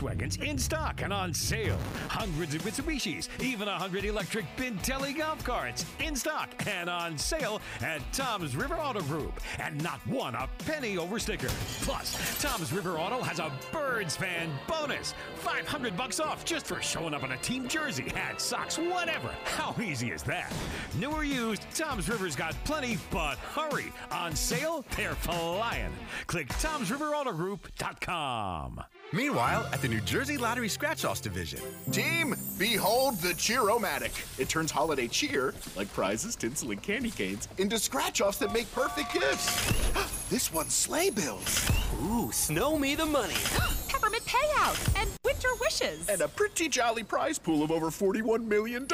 Volkswagens 0.00 0.42
in 0.42 0.58
stock 0.58 1.02
and 1.02 1.12
on 1.12 1.34
sale. 1.34 1.78
Hundreds 2.08 2.54
of 2.54 2.62
Mitsubishis, 2.62 3.28
even 3.40 3.68
a 3.68 3.78
hundred 3.78 4.04
electric 4.04 4.46
Bintelli 4.56 5.16
golf 5.16 5.44
carts 5.44 5.84
in 5.98 6.16
stock 6.16 6.48
and 6.66 6.88
on 6.88 7.18
sale 7.18 7.60
at 7.82 8.00
Toms 8.12 8.56
River 8.56 8.76
Auto 8.76 9.02
Group. 9.02 9.38
And 9.58 9.82
not 9.82 10.00
one 10.06 10.34
a 10.34 10.48
penny 10.66 10.96
over 10.96 11.18
sticker. 11.18 11.50
Plus, 11.82 12.40
Toms 12.40 12.72
River 12.72 12.98
Auto 12.98 13.20
has 13.22 13.38
a 13.38 13.52
Birds 13.72 14.16
fan 14.16 14.50
bonus. 14.66 15.12
500 15.36 15.94
bucks 15.96 16.18
off 16.20 16.44
just 16.44 16.66
for 16.66 16.80
showing 16.80 17.14
up 17.14 17.24
in 17.24 17.32
a 17.32 17.36
team 17.38 17.66
jersey, 17.68 18.08
hat, 18.10 18.40
socks, 18.40 18.78
whatever. 18.78 19.30
How 19.44 19.74
easy 19.80 20.12
is 20.12 20.22
that? 20.24 20.52
New 20.98 21.10
or 21.10 21.24
used, 21.24 21.62
Toms 21.74 22.08
River's 22.08 22.36
got 22.36 22.54
plenty, 22.64 22.98
but 23.10 23.36
hurry. 23.38 23.92
On 24.10 24.34
sale, 24.34 24.84
they're 24.96 25.14
flying. 25.14 25.92
Click 26.26 26.48
TomsRiverAutoGroup.com. 26.48 28.84
Meanwhile, 29.12 29.68
at 29.72 29.82
the 29.82 29.88
New 29.88 30.00
Jersey 30.00 30.36
Lottery 30.36 30.68
Scratch 30.68 31.04
Offs 31.04 31.20
division. 31.20 31.60
Team, 31.90 32.36
behold 32.58 33.16
the 33.18 33.34
Cheer-O-Matic. 33.34 34.38
It 34.38 34.48
turns 34.48 34.70
holiday 34.70 35.08
cheer, 35.08 35.52
like 35.76 35.92
prizes, 35.92 36.36
tinsel, 36.36 36.70
and 36.70 36.80
candy 36.80 37.10
canes, 37.10 37.48
into 37.58 37.78
scratch 37.78 38.20
offs 38.20 38.38
that 38.38 38.52
make 38.52 38.72
perfect 38.72 39.12
gifts. 39.12 40.16
this 40.30 40.52
one's 40.52 40.72
sleigh 40.72 41.10
bills. 41.10 41.68
Ooh, 42.04 42.30
snow 42.30 42.78
me 42.78 42.94
the 42.94 43.04
money. 43.04 43.34
Peppermint 43.88 44.24
payout 44.24 45.00
and 45.00 45.10
winter 45.24 45.48
wishes. 45.60 46.08
And 46.08 46.20
a 46.20 46.28
pretty 46.28 46.68
jolly 46.68 47.02
prize 47.02 47.36
pool 47.36 47.64
of 47.64 47.72
over 47.72 47.88
$41 47.90 48.44
million. 48.46 48.86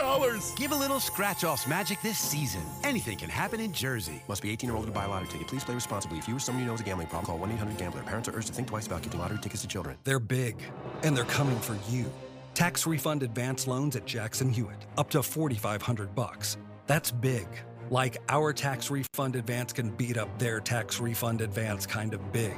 Give 0.56 0.72
a 0.72 0.74
little 0.74 0.98
scratch 0.98 1.44
offs 1.44 1.68
magic 1.68 2.00
this 2.00 2.18
season. 2.18 2.62
Anything 2.84 3.18
can 3.18 3.28
happen 3.28 3.60
in 3.60 3.74
Jersey. 3.74 4.22
Must 4.28 4.42
be 4.42 4.50
18 4.50 4.70
or 4.70 4.76
older 4.76 4.86
to 4.86 4.92
buy 4.92 5.04
a 5.04 5.08
lottery 5.08 5.28
ticket. 5.28 5.46
Please 5.48 5.62
play 5.62 5.74
responsibly. 5.74 6.16
If 6.16 6.26
you 6.26 6.36
or 6.36 6.40
someone 6.40 6.62
you 6.62 6.66
know 6.66 6.72
has 6.72 6.80
a 6.80 6.84
gambling 6.84 7.08
problem, 7.08 7.26
call 7.26 7.38
1 7.38 7.52
800 7.52 7.76
Gambler. 7.76 8.02
Parents 8.02 8.28
are 8.30 8.32
urged 8.32 8.46
to 8.46 8.54
think 8.54 8.68
twice 8.68 8.86
about 8.86 9.02
giving 9.02 9.20
lottery 9.20 9.38
tickets 9.42 9.60
to 9.60 9.68
children. 9.68 9.98
They're 10.04 10.18
big, 10.18 10.56
and 11.02 11.14
they're 11.14 11.24
coming 11.24 11.58
for 11.60 11.76
you. 11.90 12.10
Tax 12.54 12.86
refund 12.86 13.22
advance 13.22 13.66
loans 13.66 13.94
at 13.94 14.06
Jackson 14.06 14.48
Hewitt, 14.48 14.86
up 14.96 15.10
to 15.10 15.22
4500 15.22 16.14
bucks. 16.14 16.56
That's 16.86 17.10
big. 17.10 17.46
Like 17.90 18.16
our 18.28 18.52
tax 18.52 18.90
refund 18.90 19.36
advance 19.36 19.72
can 19.72 19.90
beat 19.90 20.16
up 20.16 20.38
their 20.38 20.60
tax 20.60 21.00
refund 21.00 21.40
advance 21.40 21.86
kind 21.86 22.14
of 22.14 22.32
big. 22.32 22.56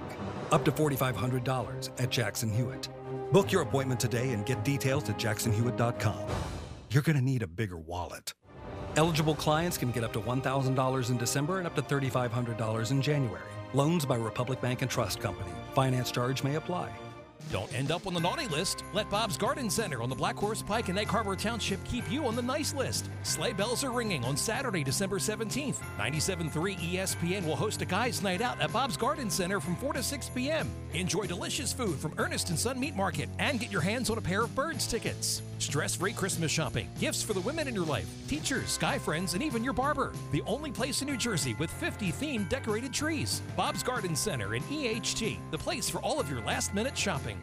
Up 0.50 0.64
to 0.64 0.72
$4,500 0.72 1.90
at 2.00 2.10
Jackson 2.10 2.50
Hewitt. 2.50 2.88
Book 3.30 3.52
your 3.52 3.60
appointment 3.62 4.00
today 4.00 4.30
and 4.30 4.46
get 4.46 4.64
details 4.64 5.08
at 5.10 5.18
jacksonhewitt.com. 5.18 6.26
You're 6.90 7.02
going 7.02 7.16
to 7.16 7.22
need 7.22 7.42
a 7.42 7.46
bigger 7.46 7.76
wallet. 7.76 8.32
Eligible 8.96 9.34
clients 9.34 9.76
can 9.76 9.90
get 9.90 10.02
up 10.02 10.14
to 10.14 10.20
$1,000 10.20 11.10
in 11.10 11.16
December 11.18 11.58
and 11.58 11.66
up 11.66 11.74
to 11.76 11.82
$3,500 11.82 12.90
in 12.90 13.02
January. 13.02 13.42
Loans 13.74 14.06
by 14.06 14.16
Republic 14.16 14.62
Bank 14.62 14.80
and 14.80 14.90
Trust 14.90 15.20
Company. 15.20 15.50
Finance 15.74 16.10
charge 16.10 16.42
may 16.42 16.54
apply. 16.54 16.90
Don't 17.50 17.72
end 17.74 17.90
up 17.90 18.06
on 18.06 18.12
the 18.12 18.20
naughty 18.20 18.46
list. 18.48 18.84
Let 18.92 19.08
Bob's 19.10 19.38
Garden 19.38 19.70
Center 19.70 20.02
on 20.02 20.10
the 20.10 20.14
Black 20.14 20.36
Horse 20.36 20.60
Pike 20.60 20.90
in 20.90 20.98
Egg 20.98 21.06
Harbor 21.06 21.34
Township 21.34 21.82
keep 21.84 22.10
you 22.10 22.26
on 22.26 22.36
the 22.36 22.42
nice 22.42 22.74
list. 22.74 23.08
Sleigh 23.22 23.54
bells 23.54 23.84
are 23.84 23.90
ringing 23.90 24.24
on 24.24 24.36
Saturday, 24.36 24.84
December 24.84 25.18
17th. 25.18 25.78
97.3 25.98 26.76
ESPN 26.76 27.46
will 27.46 27.56
host 27.56 27.80
a 27.80 27.86
guys' 27.86 28.22
night 28.22 28.42
out 28.42 28.60
at 28.60 28.72
Bob's 28.72 28.98
Garden 28.98 29.30
Center 29.30 29.60
from 29.60 29.76
4 29.76 29.94
to 29.94 30.02
6 30.02 30.28
p.m. 30.30 30.68
Enjoy 30.92 31.24
delicious 31.24 31.72
food 31.72 31.98
from 31.98 32.12
Ernest 32.18 32.50
and 32.50 32.58
Son 32.58 32.78
Meat 32.78 32.94
Market 32.94 33.30
and 33.38 33.58
get 33.58 33.72
your 33.72 33.80
hands 33.80 34.10
on 34.10 34.18
a 34.18 34.22
pair 34.22 34.42
of 34.42 34.54
Birds 34.54 34.86
tickets. 34.86 35.42
Stress-free 35.58 36.12
Christmas 36.12 36.52
shopping, 36.52 36.88
gifts 37.00 37.22
for 37.22 37.32
the 37.32 37.40
women 37.40 37.66
in 37.66 37.74
your 37.74 37.84
life, 37.84 38.08
teachers, 38.28 38.78
guy 38.78 38.96
friends, 38.98 39.34
and 39.34 39.42
even 39.42 39.64
your 39.64 39.72
barber. 39.72 40.12
The 40.30 40.42
only 40.46 40.70
place 40.70 41.02
in 41.02 41.08
New 41.08 41.16
Jersey 41.16 41.54
with 41.54 41.70
50 41.70 42.12
themed 42.12 42.48
decorated 42.48 42.92
trees. 42.92 43.42
Bob's 43.56 43.82
Garden 43.82 44.14
Center 44.14 44.54
in 44.54 44.62
EHT, 44.64 45.38
the 45.50 45.58
place 45.58 45.90
for 45.90 45.98
all 45.98 46.20
of 46.20 46.30
your 46.30 46.42
last-minute 46.42 46.96
shopping. 46.96 47.37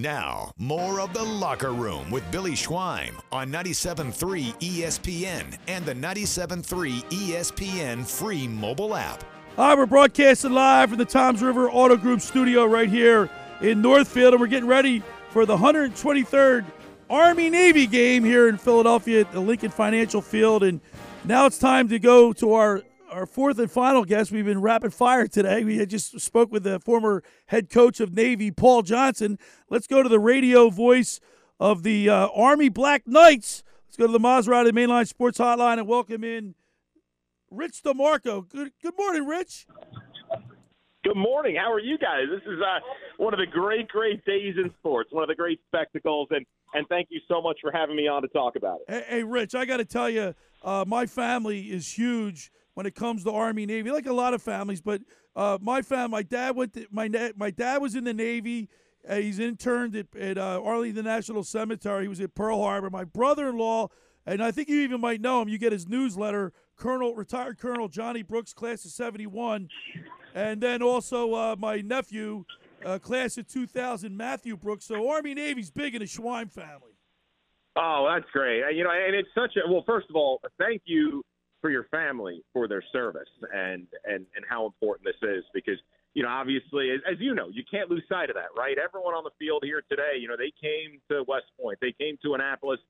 Now, 0.00 0.52
more 0.56 0.98
of 0.98 1.12
the 1.12 1.22
Locker 1.22 1.74
Room 1.74 2.10
with 2.10 2.24
Billy 2.30 2.52
Schweim 2.52 3.20
on 3.30 3.52
97.3 3.52 4.58
ESPN 4.58 5.58
and 5.68 5.84
the 5.84 5.92
97.3 5.92 7.02
ESPN 7.10 8.06
free 8.06 8.48
mobile 8.48 8.96
app. 8.96 9.22
All 9.58 9.68
right, 9.68 9.76
we're 9.76 9.84
broadcasting 9.84 10.52
live 10.52 10.88
from 10.88 10.96
the 10.96 11.04
Toms 11.04 11.42
River 11.42 11.70
Auto 11.70 11.98
Group 11.98 12.22
studio 12.22 12.64
right 12.64 12.88
here 12.88 13.28
in 13.60 13.82
Northfield, 13.82 14.32
and 14.32 14.40
we're 14.40 14.46
getting 14.46 14.70
ready 14.70 15.02
for 15.28 15.44
the 15.44 15.58
123rd 15.58 16.64
Army 17.10 17.50
Navy 17.50 17.86
game 17.86 18.24
here 18.24 18.48
in 18.48 18.56
Philadelphia 18.56 19.20
at 19.20 19.32
the 19.32 19.40
Lincoln 19.40 19.70
Financial 19.70 20.22
Field. 20.22 20.62
And 20.62 20.80
now 21.24 21.44
it's 21.44 21.58
time 21.58 21.88
to 21.90 21.98
go 21.98 22.32
to 22.32 22.54
our 22.54 22.82
our 23.10 23.26
fourth 23.26 23.58
and 23.58 23.70
final 23.70 24.04
guest. 24.04 24.30
We've 24.30 24.44
been 24.44 24.60
rapid 24.60 24.94
fire 24.94 25.26
today. 25.26 25.64
We 25.64 25.78
had 25.78 25.90
just 25.90 26.20
spoke 26.20 26.52
with 26.52 26.62
the 26.62 26.78
former 26.80 27.22
head 27.46 27.68
coach 27.68 28.00
of 28.00 28.14
Navy, 28.14 28.50
Paul 28.50 28.82
Johnson. 28.82 29.38
Let's 29.68 29.86
go 29.86 30.02
to 30.02 30.08
the 30.08 30.20
radio 30.20 30.70
voice 30.70 31.20
of 31.58 31.82
the 31.82 32.08
uh, 32.08 32.28
Army 32.34 32.68
Black 32.68 33.06
Knights. 33.06 33.62
Let's 33.86 33.96
go 33.96 34.06
to 34.06 34.12
the 34.12 34.20
Maserati 34.20 34.70
Mainline 34.70 35.06
Sports 35.06 35.38
Hotline 35.38 35.78
and 35.78 35.86
welcome 35.86 36.24
in 36.24 36.54
Rich 37.50 37.82
DeMarco. 37.82 38.48
Good 38.48 38.72
good 38.82 38.94
morning, 38.96 39.26
Rich. 39.26 39.66
Good 41.02 41.16
morning. 41.16 41.56
How 41.56 41.72
are 41.72 41.80
you 41.80 41.98
guys? 41.98 42.24
This 42.30 42.42
is 42.42 42.60
uh, 42.60 42.78
one 43.16 43.32
of 43.32 43.40
the 43.40 43.46
great, 43.46 43.88
great 43.88 44.24
days 44.24 44.54
in 44.62 44.70
sports, 44.78 45.10
one 45.12 45.22
of 45.22 45.28
the 45.28 45.34
great 45.34 45.60
spectacles, 45.66 46.28
and 46.30 46.46
and 46.74 46.86
thank 46.88 47.08
you 47.10 47.20
so 47.26 47.42
much 47.42 47.58
for 47.60 47.72
having 47.72 47.96
me 47.96 48.06
on 48.06 48.22
to 48.22 48.28
talk 48.28 48.54
about 48.54 48.80
it. 48.86 48.94
Hey, 48.94 49.16
hey 49.16 49.22
Rich, 49.24 49.54
I 49.54 49.64
got 49.64 49.78
to 49.78 49.84
tell 49.84 50.08
you, 50.08 50.34
uh, 50.62 50.84
my 50.86 51.06
family 51.06 51.62
is 51.62 51.98
huge 51.98 52.52
when 52.74 52.86
it 52.86 52.94
comes 52.94 53.24
to 53.24 53.32
Army 53.32 53.66
Navy, 53.66 53.90
like 53.90 54.06
a 54.06 54.12
lot 54.12 54.34
of 54.34 54.42
families. 54.42 54.80
But 54.80 55.02
uh, 55.36 55.58
my 55.60 55.82
family, 55.82 56.10
my 56.10 56.22
dad 56.22 56.56
went. 56.56 56.74
To, 56.74 56.86
my 56.90 57.32
my 57.36 57.50
dad 57.50 57.82
was 57.82 57.94
in 57.94 58.04
the 58.04 58.14
Navy. 58.14 58.68
Uh, 59.08 59.16
he's 59.16 59.38
interned 59.38 59.96
at, 59.96 60.14
at 60.16 60.36
uh, 60.36 60.60
Arlington 60.62 61.04
National 61.04 61.42
Cemetery. 61.42 62.04
He 62.04 62.08
was 62.08 62.20
at 62.20 62.34
Pearl 62.34 62.60
Harbor. 62.62 62.90
My 62.90 63.04
brother-in-law, 63.04 63.88
and 64.26 64.42
I 64.42 64.50
think 64.50 64.68
you 64.68 64.80
even 64.80 65.00
might 65.00 65.20
know 65.20 65.40
him. 65.40 65.48
You 65.48 65.56
get 65.56 65.72
his 65.72 65.88
newsletter, 65.88 66.52
Colonel 66.76 67.14
retired 67.14 67.58
Colonel 67.58 67.88
Johnny 67.88 68.22
Brooks, 68.22 68.52
class 68.52 68.84
of 68.84 68.90
'71, 68.90 69.68
and 70.34 70.60
then 70.60 70.82
also 70.82 71.34
uh, 71.34 71.56
my 71.58 71.80
nephew, 71.80 72.44
uh, 72.84 72.98
class 72.98 73.38
of 73.38 73.46
2000, 73.48 74.16
Matthew 74.16 74.56
Brooks. 74.56 74.86
So 74.86 75.10
Army 75.10 75.34
Navy's 75.34 75.70
big 75.70 75.94
in 75.94 76.00
the 76.00 76.06
Schweim 76.06 76.50
family. 76.50 76.94
Oh, 77.76 78.10
that's 78.12 78.30
great. 78.32 78.62
You 78.74 78.84
know, 78.84 78.90
and 78.90 79.14
it's 79.14 79.28
such 79.34 79.56
a 79.56 79.70
well. 79.70 79.84
First 79.86 80.08
of 80.10 80.16
all, 80.16 80.40
thank 80.58 80.82
you 80.84 81.22
for 81.60 81.70
your 81.70 81.84
family 81.84 82.42
for 82.52 82.68
their 82.68 82.82
service 82.92 83.28
and 83.54 83.86
and 84.04 84.26
and 84.34 84.44
how 84.48 84.66
important 84.66 85.06
this 85.06 85.28
is 85.28 85.44
because 85.52 85.78
you 86.14 86.22
know 86.22 86.28
obviously 86.28 86.90
as, 86.90 87.00
as 87.10 87.16
you 87.20 87.34
know 87.34 87.48
you 87.50 87.62
can't 87.70 87.90
lose 87.90 88.02
sight 88.08 88.30
of 88.30 88.36
that 88.36 88.48
right? 88.56 88.76
Everyone 88.78 89.14
on 89.14 89.24
the 89.24 89.30
field 89.38 89.62
here 89.64 89.82
today 89.88 90.18
you 90.18 90.28
know 90.28 90.36
they 90.36 90.52
came 90.60 91.00
to 91.10 91.24
west 91.28 91.46
point. 91.60 91.78
They 91.80 91.94
came 91.98 92.16
to 92.22 92.34
annapolis 92.34 92.80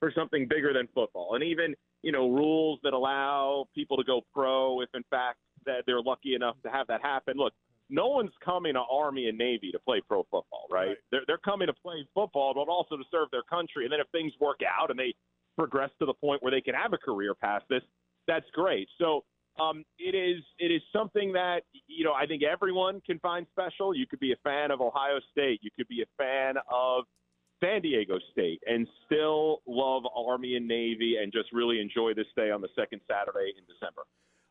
for 0.00 0.12
something 0.14 0.46
bigger 0.48 0.72
than 0.72 0.88
football. 0.94 1.34
And 1.34 1.44
even 1.44 1.74
you 2.02 2.12
know 2.12 2.30
rules 2.30 2.80
that 2.82 2.92
allow 2.92 3.66
people 3.74 3.96
to 3.96 4.04
go 4.04 4.22
pro 4.32 4.80
if 4.80 4.88
in 4.94 5.04
fact 5.10 5.38
that 5.66 5.84
they're 5.86 6.02
lucky 6.02 6.34
enough 6.34 6.56
to 6.64 6.70
have 6.70 6.86
that 6.88 7.02
happen. 7.02 7.36
Look 7.36 7.52
no 7.90 8.08
one's 8.08 8.32
coming 8.42 8.74
to 8.74 8.80
army 8.90 9.28
and 9.28 9.36
navy 9.36 9.70
to 9.70 9.78
play 9.78 10.00
pro 10.08 10.22
football 10.22 10.66
right, 10.70 10.88
right. 10.88 10.96
They're, 11.10 11.20
they're 11.26 11.38
coming 11.38 11.66
to 11.66 11.74
play 11.74 12.06
football 12.14 12.54
but 12.54 12.70
also 12.70 12.96
to 12.96 13.04
serve 13.10 13.28
their 13.30 13.42
country. 13.42 13.84
And 13.84 13.92
then 13.92 14.00
if 14.00 14.08
things 14.10 14.32
work 14.40 14.60
out 14.64 14.90
and 14.90 14.98
they 14.98 15.14
progress 15.56 15.90
to 16.00 16.06
the 16.06 16.14
point 16.14 16.42
where 16.42 16.50
they 16.50 16.60
can 16.60 16.74
have 16.74 16.92
a 16.92 16.98
career 16.98 17.34
past 17.34 17.64
this 17.68 17.82
that's 18.26 18.46
great. 18.52 18.88
So 18.98 19.24
um, 19.60 19.84
it 19.98 20.14
is 20.14 20.42
it 20.58 20.72
is 20.72 20.82
something 20.92 21.32
that 21.32 21.60
you 21.86 22.04
know 22.04 22.12
I 22.12 22.26
think 22.26 22.42
everyone 22.42 23.00
can 23.06 23.18
find 23.20 23.46
special. 23.52 23.94
You 23.94 24.06
could 24.06 24.20
be 24.20 24.32
a 24.32 24.36
fan 24.42 24.70
of 24.70 24.80
Ohio 24.80 25.20
State, 25.30 25.60
you 25.62 25.70
could 25.76 25.88
be 25.88 26.02
a 26.02 26.22
fan 26.22 26.54
of 26.70 27.04
San 27.62 27.82
Diego 27.82 28.18
State, 28.32 28.60
and 28.66 28.86
still 29.06 29.62
love 29.66 30.02
Army 30.14 30.56
and 30.56 30.66
Navy, 30.66 31.16
and 31.22 31.32
just 31.32 31.52
really 31.52 31.80
enjoy 31.80 32.14
this 32.14 32.26
day 32.36 32.50
on 32.50 32.60
the 32.60 32.68
second 32.76 33.00
Saturday 33.08 33.52
in 33.56 33.64
December. 33.66 34.02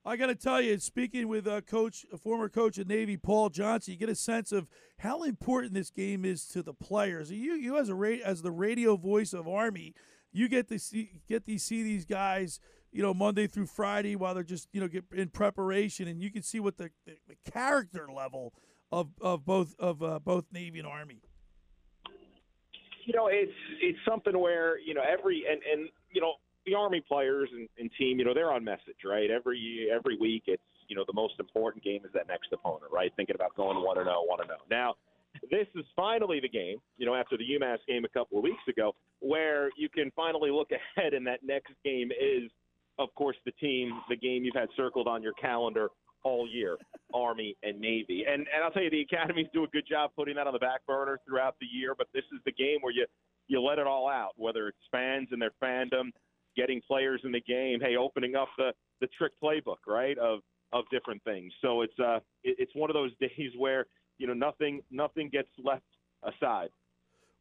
I 0.05 0.17
got 0.17 0.25
to 0.27 0.35
tell 0.35 0.61
you, 0.61 0.77
speaking 0.79 1.29
with 1.29 1.47
a 1.47 1.61
coach, 1.61 2.05
a 2.11 2.17
former 2.17 2.49
coach 2.49 2.77
of 2.77 2.89
Navy, 2.89 3.15
Paul 3.15 3.49
Johnson, 3.49 3.93
you 3.93 3.99
get 3.99 4.09
a 4.09 4.15
sense 4.15 4.51
of 4.51 4.67
how 4.99 5.23
important 5.23 5.73
this 5.73 5.89
game 5.89 6.25
is 6.25 6.45
to 6.47 6.61
the 6.61 6.73
players. 6.73 7.31
You, 7.31 7.53
you 7.53 7.77
as 7.77 7.89
a 7.89 8.21
as 8.25 8.41
the 8.41 8.51
radio 8.51 8.97
voice 8.97 9.31
of 9.31 9.47
Army, 9.47 9.93
you 10.33 10.49
get 10.49 10.67
to 10.69 10.79
see 10.79 11.21
get 11.27 11.45
to 11.45 11.57
see 11.57 11.83
these 11.83 12.05
guys 12.05 12.59
you 12.93 13.01
know, 13.01 13.13
Monday 13.13 13.47
through 13.47 13.65
Friday 13.65 14.15
while 14.15 14.33
they're 14.33 14.43
just, 14.43 14.69
you 14.71 14.79
know, 14.79 14.87
get 14.87 15.05
in 15.11 15.29
preparation, 15.29 16.07
and 16.07 16.21
you 16.21 16.31
can 16.31 16.43
see 16.43 16.59
what 16.59 16.77
the, 16.77 16.91
the, 17.05 17.17
the 17.27 17.51
character 17.51 18.07
level 18.13 18.53
of, 18.91 19.09
of 19.19 19.45
both 19.45 19.75
of 19.79 20.03
uh, 20.03 20.19
both 20.19 20.45
Navy 20.53 20.79
and 20.79 20.87
Army. 20.87 21.21
You 23.05 23.13
know, 23.13 23.27
it's 23.27 23.51
it's 23.81 23.97
something 24.07 24.39
where 24.39 24.79
you 24.79 24.93
know 24.93 25.01
every 25.01 25.43
and 25.49 25.59
and 25.71 25.89
you 26.11 26.21
know 26.21 26.33
the 26.65 26.75
Army 26.75 27.01
players 27.05 27.49
and, 27.51 27.67
and 27.77 27.89
team, 27.97 28.19
you 28.19 28.25
know, 28.25 28.33
they're 28.33 28.51
on 28.51 28.63
message, 28.63 29.03
right? 29.03 29.29
Every 29.29 29.87
every 29.93 30.17
week, 30.17 30.43
it's 30.45 30.61
you 30.87 30.95
know 30.95 31.03
the 31.07 31.13
most 31.13 31.33
important 31.39 31.83
game 31.83 32.01
is 32.05 32.11
that 32.13 32.27
next 32.27 32.53
opponent, 32.53 32.91
right? 32.91 33.11
Thinking 33.17 33.35
about 33.35 33.55
going 33.55 33.83
one 33.83 33.97
and 33.97 34.05
zero, 34.05 34.23
one 34.25 34.39
and 34.39 34.47
zero. 34.47 34.59
Now 34.69 34.93
this 35.49 35.67
is 35.75 35.85
finally 35.95 36.39
the 36.39 36.49
game, 36.49 36.77
you 36.97 37.05
know, 37.05 37.15
after 37.15 37.37
the 37.37 37.43
UMass 37.43 37.79
game 37.87 38.05
a 38.05 38.09
couple 38.09 38.37
of 38.37 38.43
weeks 38.43 38.61
ago, 38.69 38.93
where 39.19 39.69
you 39.75 39.89
can 39.89 40.11
finally 40.15 40.51
look 40.51 40.69
ahead, 40.97 41.13
and 41.13 41.25
that 41.27 41.39
next 41.43 41.73
game 41.83 42.11
is 42.11 42.51
of 42.99 43.13
course, 43.15 43.37
the 43.45 43.51
team, 43.53 43.91
the 44.09 44.15
game 44.15 44.43
you've 44.43 44.55
had 44.55 44.69
circled 44.75 45.07
on 45.07 45.23
your 45.23 45.33
calendar 45.33 45.89
all 46.23 46.47
year, 46.47 46.77
Army 47.13 47.55
and 47.63 47.79
Navy. 47.79 48.25
And 48.27 48.47
and 48.53 48.63
I'll 48.63 48.71
tell 48.71 48.83
you, 48.83 48.89
the 48.89 49.01
academies 49.01 49.47
do 49.53 49.63
a 49.63 49.67
good 49.67 49.87
job 49.89 50.11
putting 50.15 50.35
that 50.35 50.47
on 50.47 50.53
the 50.53 50.59
back 50.59 50.85
burner 50.87 51.19
throughout 51.27 51.55
the 51.59 51.67
year. 51.71 51.95
But 51.97 52.07
this 52.13 52.23
is 52.33 52.39
the 52.45 52.51
game 52.51 52.79
where 52.81 52.93
you 52.93 53.05
you 53.47 53.61
let 53.61 53.79
it 53.79 53.87
all 53.87 54.07
out, 54.07 54.31
whether 54.37 54.67
it's 54.67 54.77
fans 54.91 55.27
and 55.31 55.41
their 55.41 55.51
fandom, 55.61 56.11
getting 56.55 56.81
players 56.87 57.21
in 57.23 57.31
the 57.31 57.41
game, 57.41 57.79
hey, 57.81 57.95
opening 57.97 58.35
up 58.35 58.49
the 58.57 58.71
the 59.01 59.07
trick 59.17 59.33
playbook, 59.43 59.85
right, 59.87 60.17
of 60.17 60.39
of 60.71 60.85
different 60.91 61.23
things. 61.23 61.51
So 61.61 61.81
it's 61.81 61.97
uh 61.99 62.17
it, 62.43 62.55
it's 62.59 62.75
one 62.75 62.89
of 62.89 62.93
those 62.93 63.11
days 63.19 63.51
where 63.57 63.85
you 64.17 64.27
know 64.27 64.33
nothing 64.33 64.81
nothing 64.91 65.29
gets 65.29 65.49
left 65.63 65.83
aside. 66.23 66.69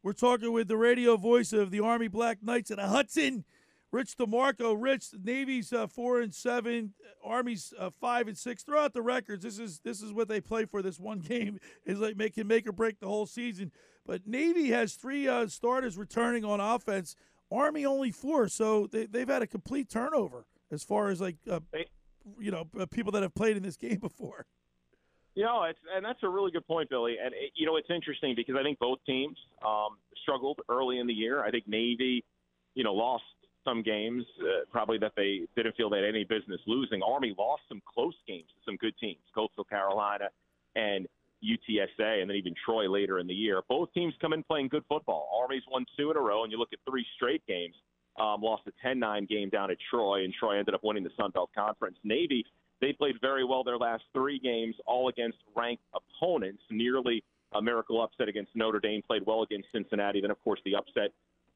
We're 0.02 0.12
talking 0.14 0.52
with 0.52 0.66
the 0.66 0.76
radio 0.76 1.16
voice 1.16 1.52
of 1.52 1.70
the 1.70 1.78
Army 1.78 2.08
Black 2.08 2.42
Knights 2.42 2.72
and 2.72 2.80
a 2.80 2.88
Hudson. 2.88 3.44
Rich 3.92 4.16
DeMarco, 4.16 4.74
Rich, 4.76 5.08
Navy's 5.22 5.70
uh, 5.70 5.86
four 5.86 6.22
and 6.22 6.34
seven, 6.34 6.94
Army's 7.22 7.74
uh, 7.78 7.90
five 8.00 8.26
and 8.26 8.36
six. 8.36 8.62
Throughout 8.62 8.94
the 8.94 9.02
records, 9.02 9.44
this 9.44 9.58
is 9.58 9.80
this 9.84 10.00
is 10.00 10.14
what 10.14 10.28
they 10.28 10.40
play 10.40 10.64
for. 10.64 10.80
This 10.80 10.98
one 10.98 11.18
game 11.28 11.60
is 11.84 11.98
like 11.98 12.16
make 12.16 12.34
can 12.34 12.46
make 12.46 12.66
or 12.66 12.72
break 12.72 13.00
the 13.00 13.06
whole 13.06 13.26
season. 13.26 13.70
But 14.06 14.26
Navy 14.26 14.70
has 14.70 14.94
three 14.94 15.28
uh, 15.28 15.46
starters 15.46 15.96
returning 15.96 16.44
on 16.44 16.58
offense. 16.58 17.14
Army 17.52 17.84
only 17.84 18.10
four, 18.10 18.48
so 18.48 18.86
they, 18.86 19.04
they've 19.04 19.28
had 19.28 19.42
a 19.42 19.46
complete 19.46 19.90
turnover 19.90 20.46
as 20.70 20.82
far 20.82 21.10
as 21.10 21.20
like 21.20 21.36
uh, 21.48 21.60
you 22.38 22.50
know 22.50 22.68
uh, 22.80 22.86
people 22.86 23.12
that 23.12 23.22
have 23.22 23.34
played 23.34 23.58
in 23.58 23.62
this 23.62 23.76
game 23.76 23.98
before. 24.00 24.46
You 25.34 25.44
know, 25.44 25.64
it's 25.64 25.78
and 25.94 26.02
that's 26.02 26.22
a 26.22 26.28
really 26.28 26.50
good 26.50 26.66
point, 26.66 26.88
Billy. 26.88 27.16
And 27.22 27.34
it, 27.34 27.52
you 27.54 27.66
know, 27.66 27.76
it's 27.76 27.90
interesting 27.90 28.34
because 28.34 28.54
I 28.58 28.62
think 28.62 28.78
both 28.78 29.00
teams 29.04 29.36
um, 29.64 29.98
struggled 30.22 30.60
early 30.70 30.98
in 30.98 31.06
the 31.06 31.12
year. 31.12 31.44
I 31.44 31.50
think 31.50 31.68
Navy, 31.68 32.24
you 32.74 32.84
know, 32.84 32.94
lost 32.94 33.24
some 33.64 33.82
games 33.82 34.24
uh, 34.40 34.64
probably 34.70 34.98
that 34.98 35.12
they 35.16 35.42
didn't 35.56 35.76
feel 35.76 35.90
they 35.90 35.98
had 35.98 36.06
any 36.06 36.24
business 36.24 36.60
losing. 36.66 37.02
Army 37.02 37.34
lost 37.38 37.62
some 37.68 37.80
close 37.92 38.14
games 38.26 38.48
to 38.48 38.60
some 38.64 38.76
good 38.76 38.94
teams, 38.98 39.20
Coastal 39.34 39.64
Carolina 39.64 40.26
and 40.74 41.06
UTSA, 41.42 42.20
and 42.20 42.30
then 42.30 42.36
even 42.36 42.54
Troy 42.64 42.88
later 42.88 43.18
in 43.18 43.26
the 43.26 43.34
year. 43.34 43.62
Both 43.68 43.92
teams 43.92 44.14
come 44.20 44.32
in 44.32 44.42
playing 44.42 44.68
good 44.68 44.84
football. 44.88 45.28
Army's 45.40 45.62
won 45.70 45.84
two 45.96 46.10
in 46.10 46.16
a 46.16 46.20
row, 46.20 46.44
and 46.44 46.52
you 46.52 46.58
look 46.58 46.72
at 46.72 46.78
three 46.88 47.04
straight 47.16 47.44
games. 47.46 47.74
Um, 48.20 48.42
lost 48.42 48.64
a 48.66 48.86
10-9 48.86 49.26
game 49.26 49.48
down 49.48 49.70
at 49.70 49.78
Troy, 49.90 50.24
and 50.24 50.34
Troy 50.34 50.58
ended 50.58 50.74
up 50.74 50.84
winning 50.84 51.02
the 51.02 51.10
Sun 51.18 51.30
Belt 51.30 51.50
Conference. 51.56 51.96
Navy, 52.04 52.44
they 52.82 52.92
played 52.92 53.14
very 53.22 53.42
well 53.42 53.64
their 53.64 53.78
last 53.78 54.04
three 54.12 54.38
games, 54.38 54.74
all 54.86 55.08
against 55.08 55.38
ranked 55.56 55.82
opponents. 55.94 56.62
Nearly 56.70 57.24
a 57.54 57.62
miracle 57.62 58.02
upset 58.02 58.28
against 58.28 58.54
Notre 58.54 58.80
Dame, 58.80 59.00
played 59.02 59.22
well 59.26 59.42
against 59.42 59.68
Cincinnati. 59.72 60.20
Then, 60.20 60.30
of 60.30 60.42
course, 60.44 60.60
the 60.64 60.76
upset 60.76 61.12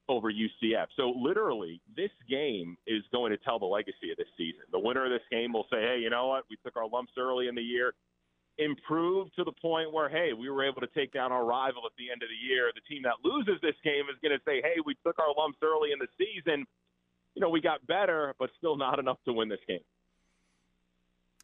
over 0.09 0.31
UCF. 0.31 0.87
So 0.97 1.11
literally, 1.11 1.81
this 1.97 2.11
game 2.29 2.77
is 2.87 3.03
going 3.13 3.33
to 3.33 3.39
tell 3.39 3.59
the 3.59 3.67
legacy 3.67 4.11
of 4.11 4.17
this 4.17 4.29
season. 4.37 4.63
The 4.73 4.79
winner 4.79 5.05
of 5.05 5.11
this 5.11 5.27
game 5.31 5.53
will 5.53 5.67
say, 5.71 5.81
"Hey, 5.83 5.99
you 6.01 6.11
know 6.11 6.29
what? 6.29 6.45
We 6.51 6.57
took 6.65 6.77
our 6.77 6.89
lumps 6.89 7.13
early 7.19 7.49
in 7.49 7.55
the 7.55 7.63
year. 7.63 7.95
improved 8.59 9.37
to 9.37 9.45
the 9.45 9.53
point 9.53 9.93
where, 9.93 10.09
hey, 10.09 10.33
we 10.33 10.49
were 10.49 10.65
able 10.65 10.81
to 10.81 10.87
take 10.95 11.13
down 11.13 11.31
our 11.31 11.45
rival 11.45 11.83
at 11.85 11.93
the 11.99 12.11
end 12.11 12.23
of 12.23 12.29
the 12.31 12.49
year. 12.49 12.71
The 12.75 12.81
team 12.89 13.03
that 13.03 13.17
loses 13.23 13.61
this 13.61 13.75
game 13.85 14.05
is 14.11 14.17
going 14.23 14.33
to 14.33 14.43
say, 14.47 14.63
hey, 14.63 14.81
we 14.85 14.95
took 15.05 15.19
our 15.19 15.35
lumps 15.37 15.59
early 15.63 15.93
in 15.93 15.99
the 15.99 16.09
season. 16.17 16.65
You 17.35 17.43
know, 17.43 17.51
we 17.51 17.61
got 17.61 17.87
better, 17.87 18.35
but 18.39 18.49
still 18.57 18.79
not 18.79 18.99
enough 18.99 19.19
to 19.27 19.33
win 19.35 19.51
this 19.51 19.61
game. 19.69 19.81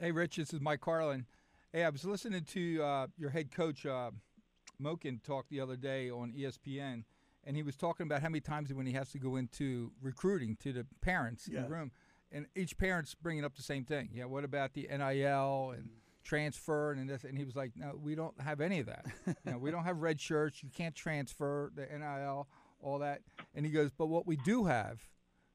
Hey, 0.01 0.10
Rich, 0.10 0.36
this 0.36 0.55
is 0.55 0.60
Mike 0.60 0.80
Carlin. 0.80 1.26
Hey, 1.72 1.84
I 1.84 1.90
was 1.90 2.05
listening 2.05 2.44
to 2.44 2.82
uh, 2.82 3.06
your 3.18 3.30
head 3.30 3.51
coach, 3.51 3.84
uh, 3.84 4.10
Monken, 4.82 5.22
talk 5.22 5.47
the 5.51 5.60
other 5.60 5.76
day 5.76 6.10
on 6.10 6.32
ESPN, 6.32 7.05
and 7.44 7.56
he 7.56 7.62
was 7.62 7.77
talking 7.77 8.06
about 8.06 8.23
how 8.23 8.28
many 8.28 8.40
times 8.40 8.73
when 8.73 8.86
he 8.86 8.93
has 8.93 9.10
to 9.12 9.19
go 9.19 9.36
into 9.36 9.93
recruiting 10.01 10.56
to 10.62 10.73
the 10.73 10.86
parents 11.01 11.47
in 11.48 11.55
the 11.62 11.69
room, 11.69 11.90
and 12.31 12.47
each 12.55 12.77
parent's 12.78 13.14
bringing 13.14 13.44
up 13.44 13.56
the 13.56 13.62
same 13.62 13.85
thing. 13.85 14.10
Yeah, 14.12 14.24
what 14.24 14.44
about 14.44 14.74
the 14.74 14.89
NIL 14.90 15.73
and 15.77 15.90
transfer 16.24 16.93
and 16.93 17.09
this? 17.09 17.24
And 17.24 17.36
he 17.36 17.44
was 17.44 17.56
like, 17.56 17.73
no, 17.77 17.98
we 18.01 18.14
don't 18.14 18.40
have 18.40 18.60
any 18.60 18.81
of 18.81 18.86
that. 18.86 19.06
you 19.27 19.35
know, 19.52 19.59
we 19.59 19.70
don't 19.70 19.85
have 19.85 19.98
red 19.98 20.20
shirts. 20.20 20.62
You 20.62 20.70
can't 20.74 20.94
transfer 20.94 21.70
the 21.74 21.86
NIL, 21.86 22.48
all 22.81 22.98
that. 23.01 23.20
And 23.55 23.66
he 23.66 23.73
goes, 23.73 23.90
but 23.97 24.06
what 24.06 24.27
we 24.27 24.36
do 24.36 24.64
have 24.64 25.01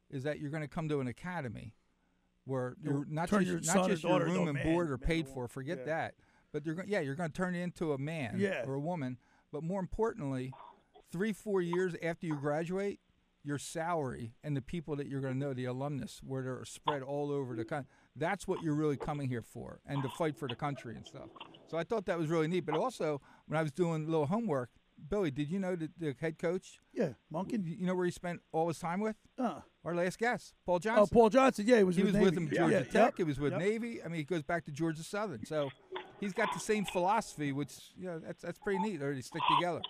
is 0.10 0.24
that 0.24 0.40
you're 0.40 0.52
going 0.52 0.64
to 0.64 0.68
come 0.70 0.88
to 0.90 1.00
an 1.00 1.08
academy 1.08 1.74
where 2.46 2.76
you're 2.82 3.06
not 3.10 3.30
Turn 3.30 3.44
just 3.44 3.66
your 3.66 3.76
not 3.76 3.90
just 3.90 4.04
your 4.04 4.24
room 4.24 4.48
and 4.48 4.64
board 4.64 4.90
are 4.90 4.98
paid 4.98 5.28
or 5.28 5.34
for. 5.34 5.48
Forget 5.48 5.80
yeah. 5.80 5.86
that. 5.86 6.14
But 6.54 6.66
you're 6.66 6.76
going, 6.76 6.88
yeah, 6.88 7.02
you're 7.02 7.16
going 7.16 7.30
to 7.30 7.36
turn 7.36 7.56
it 7.56 7.62
into 7.62 7.92
a 7.92 7.98
man 7.98 8.36
Yeah. 8.40 8.64
or 8.66 8.76
a 8.76 8.80
woman. 8.80 9.18
But 9.52 9.64
more 9.64 9.80
importantly, 9.80 10.54
three, 11.12 11.34
four 11.34 11.62
years 11.62 11.96
after 12.04 12.26
you 12.28 12.36
graduate, 12.36 13.00
your 13.44 13.58
salary 13.58 14.34
and 14.44 14.56
the 14.58 14.62
people 14.62 14.96
that 14.98 15.08
you're 15.08 15.22
going 15.22 15.34
to 15.34 15.40
know, 15.40 15.54
the 15.54 15.66
alumnus, 15.66 16.20
where 16.26 16.44
they're 16.44 16.66
spread 16.66 17.02
all 17.02 17.32
over 17.32 17.56
the 17.56 17.64
country. 17.64 17.88
That's 18.16 18.48
what 18.48 18.62
you're 18.62 18.74
really 18.76 18.98
coming 18.98 19.30
here 19.30 19.42
for, 19.44 19.80
and 19.86 20.02
to 20.04 20.10
fight 20.10 20.36
for 20.38 20.48
the 20.48 20.56
country 20.56 20.96
and 20.96 21.06
stuff. 21.06 21.30
So 21.68 21.78
I 21.78 21.84
thought 21.84 22.06
that 22.08 22.18
was 22.18 22.28
really 22.30 22.48
neat. 22.48 22.66
But 22.66 22.76
also, 22.76 23.22
when 23.48 23.58
I 23.58 23.62
was 23.62 23.72
doing 23.72 24.04
a 24.06 24.10
little 24.10 24.26
homework, 24.26 24.70
Billy, 25.10 25.30
did 25.30 25.50
you 25.52 25.60
know 25.60 25.76
that 25.76 25.92
the 26.00 26.16
head 26.20 26.40
coach? 26.40 26.80
Yeah, 26.94 27.10
Monken. 27.32 27.64
You 27.64 27.86
know 27.86 27.94
where 27.96 28.06
he 28.06 28.12
spent 28.12 28.42
all 28.52 28.68
his 28.68 28.80
time 28.80 29.00
with? 29.00 29.16
Uh, 29.38 29.60
Our 29.86 29.94
last 29.96 30.18
guest, 30.18 30.56
Paul 30.66 30.80
Johnson. 30.80 31.04
oh, 31.12 31.14
Paul 31.14 31.30
Johnson. 31.30 31.66
Yeah, 31.68 31.78
he 31.78 31.84
was 31.84 31.96
he 31.96 32.04
with 32.04 32.16
was 32.16 32.24
with 32.24 32.36
him 32.38 32.50
Georgia 32.50 32.74
yeah, 32.74 32.80
Tech. 32.80 32.94
yep, 32.94 33.14
He 33.18 33.24
was 33.24 33.40
with 33.40 33.52
yep. 33.54 33.62
Navy. 33.62 34.02
I 34.04 34.08
mean, 34.08 34.18
he 34.18 34.24
goes 34.24 34.42
back 34.42 34.66
to 34.66 34.72
Georgia 34.72 35.04
Southern. 35.04 35.46
So 35.46 35.70
he's 36.20 36.34
got 36.34 36.52
the 36.54 36.60
same 36.60 36.84
philosophy, 36.86 37.52
which 37.52 37.76
you 37.96 38.08
know 38.08 38.18
that's 38.20 38.42
that's 38.42 38.58
pretty 38.58 38.80
neat. 38.80 39.02
Or 39.04 39.14
they 39.14 39.22
stick 39.22 39.44
together. 39.56 39.82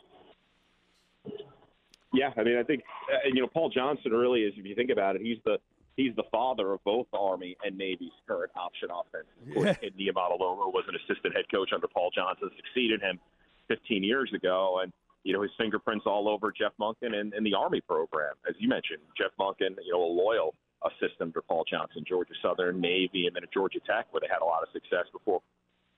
Yeah, 2.18 2.34
I 2.36 2.44
mean, 2.44 2.58
I 2.58 2.64
think 2.64 2.82
uh, 3.14 3.28
you 3.32 3.42
know 3.42 3.48
Paul 3.48 3.70
Johnson 3.70 4.12
really 4.12 4.42
is. 4.42 4.54
If 4.58 4.66
you 4.66 4.74
think 4.74 4.90
about 4.90 5.16
it, 5.16 5.22
he's 5.22 5.38
the 5.46 5.60
he's 5.98 6.16
the 6.16 6.24
father 6.32 6.74
of 6.74 6.84
both 6.84 7.06
Army 7.14 7.56
and 7.64 7.78
Navy's 7.78 8.18
current 8.28 8.52
option 8.56 8.90
offense. 8.90 9.30
Of 9.46 9.54
course, 9.54 9.78
Niumatalolo 9.94 10.74
was 10.74 10.86
an 10.90 10.96
assistant 10.96 11.36
head 11.36 11.46
coach 11.54 11.70
under 11.74 11.88
Paul 11.88 12.10
Johnson, 12.14 12.50
succeeded 12.58 13.02
him 13.02 13.20
15 13.68 14.04
years 14.04 14.32
ago, 14.34 14.80
and 14.82 14.92
you 15.24 15.34
know 15.34 15.44
his 15.44 15.52
fingerprints 15.60 16.06
all 16.08 16.28
over 16.28 16.52
Jeff 16.52 16.74
Monken 16.82 17.14
and, 17.14 17.34
and 17.34 17.46
the 17.46 17.54
Army 17.54 17.82
program, 17.82 18.34
as 18.50 18.56
you 18.58 18.68
mentioned. 18.68 19.02
Jeff 19.16 19.32
Monken, 19.40 19.78
you 19.86 19.94
know, 19.94 20.02
a 20.02 20.10
loyal 20.10 20.56
assistant 20.90 21.22
under 21.38 21.42
Paul 21.44 21.66
Johnson, 21.70 22.04
Georgia 22.08 22.34
Southern, 22.42 22.82
Navy, 22.82 23.28
and 23.28 23.36
then 23.36 23.44
at 23.44 23.54
Georgia 23.54 23.80
Tech, 23.86 24.08
where 24.10 24.22
they 24.22 24.30
had 24.30 24.42
a 24.42 24.46
lot 24.46 24.64
of 24.64 24.70
success 24.74 25.06
before 25.14 25.42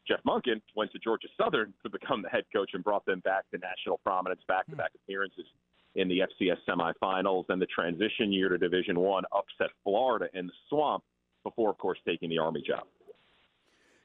Jeff 0.06 0.20
Monken 0.28 0.60
went 0.76 0.92
to 0.92 1.00
Georgia 1.00 1.28
Southern 1.40 1.74
to 1.84 1.90
become 1.90 2.22
the 2.24 2.30
head 2.30 2.44
coach 2.52 2.72
and 2.74 2.84
brought 2.84 3.06
them 3.06 3.20
back 3.22 3.50
to 3.52 3.58
national 3.58 4.00
prominence, 4.00 4.42
back-to-back 4.48 4.92
appearances 4.96 5.46
in 5.96 6.08
the 6.08 6.20
FCS 6.20 6.58
semifinals. 6.68 7.46
And 7.50 7.62
the 7.62 7.68
transition 7.68 8.32
year 8.32 8.50
to 8.50 8.58
Division 8.58 9.00
One 9.00 9.24
upset 9.32 9.70
Florida 9.84 10.28
in 10.34 10.48
the 10.48 10.54
swamp 10.70 11.04
before, 11.44 11.70
of 11.70 11.78
course, 11.78 12.00
taking 12.06 12.30
the 12.30 12.38
Army 12.38 12.64
job. 12.66 12.84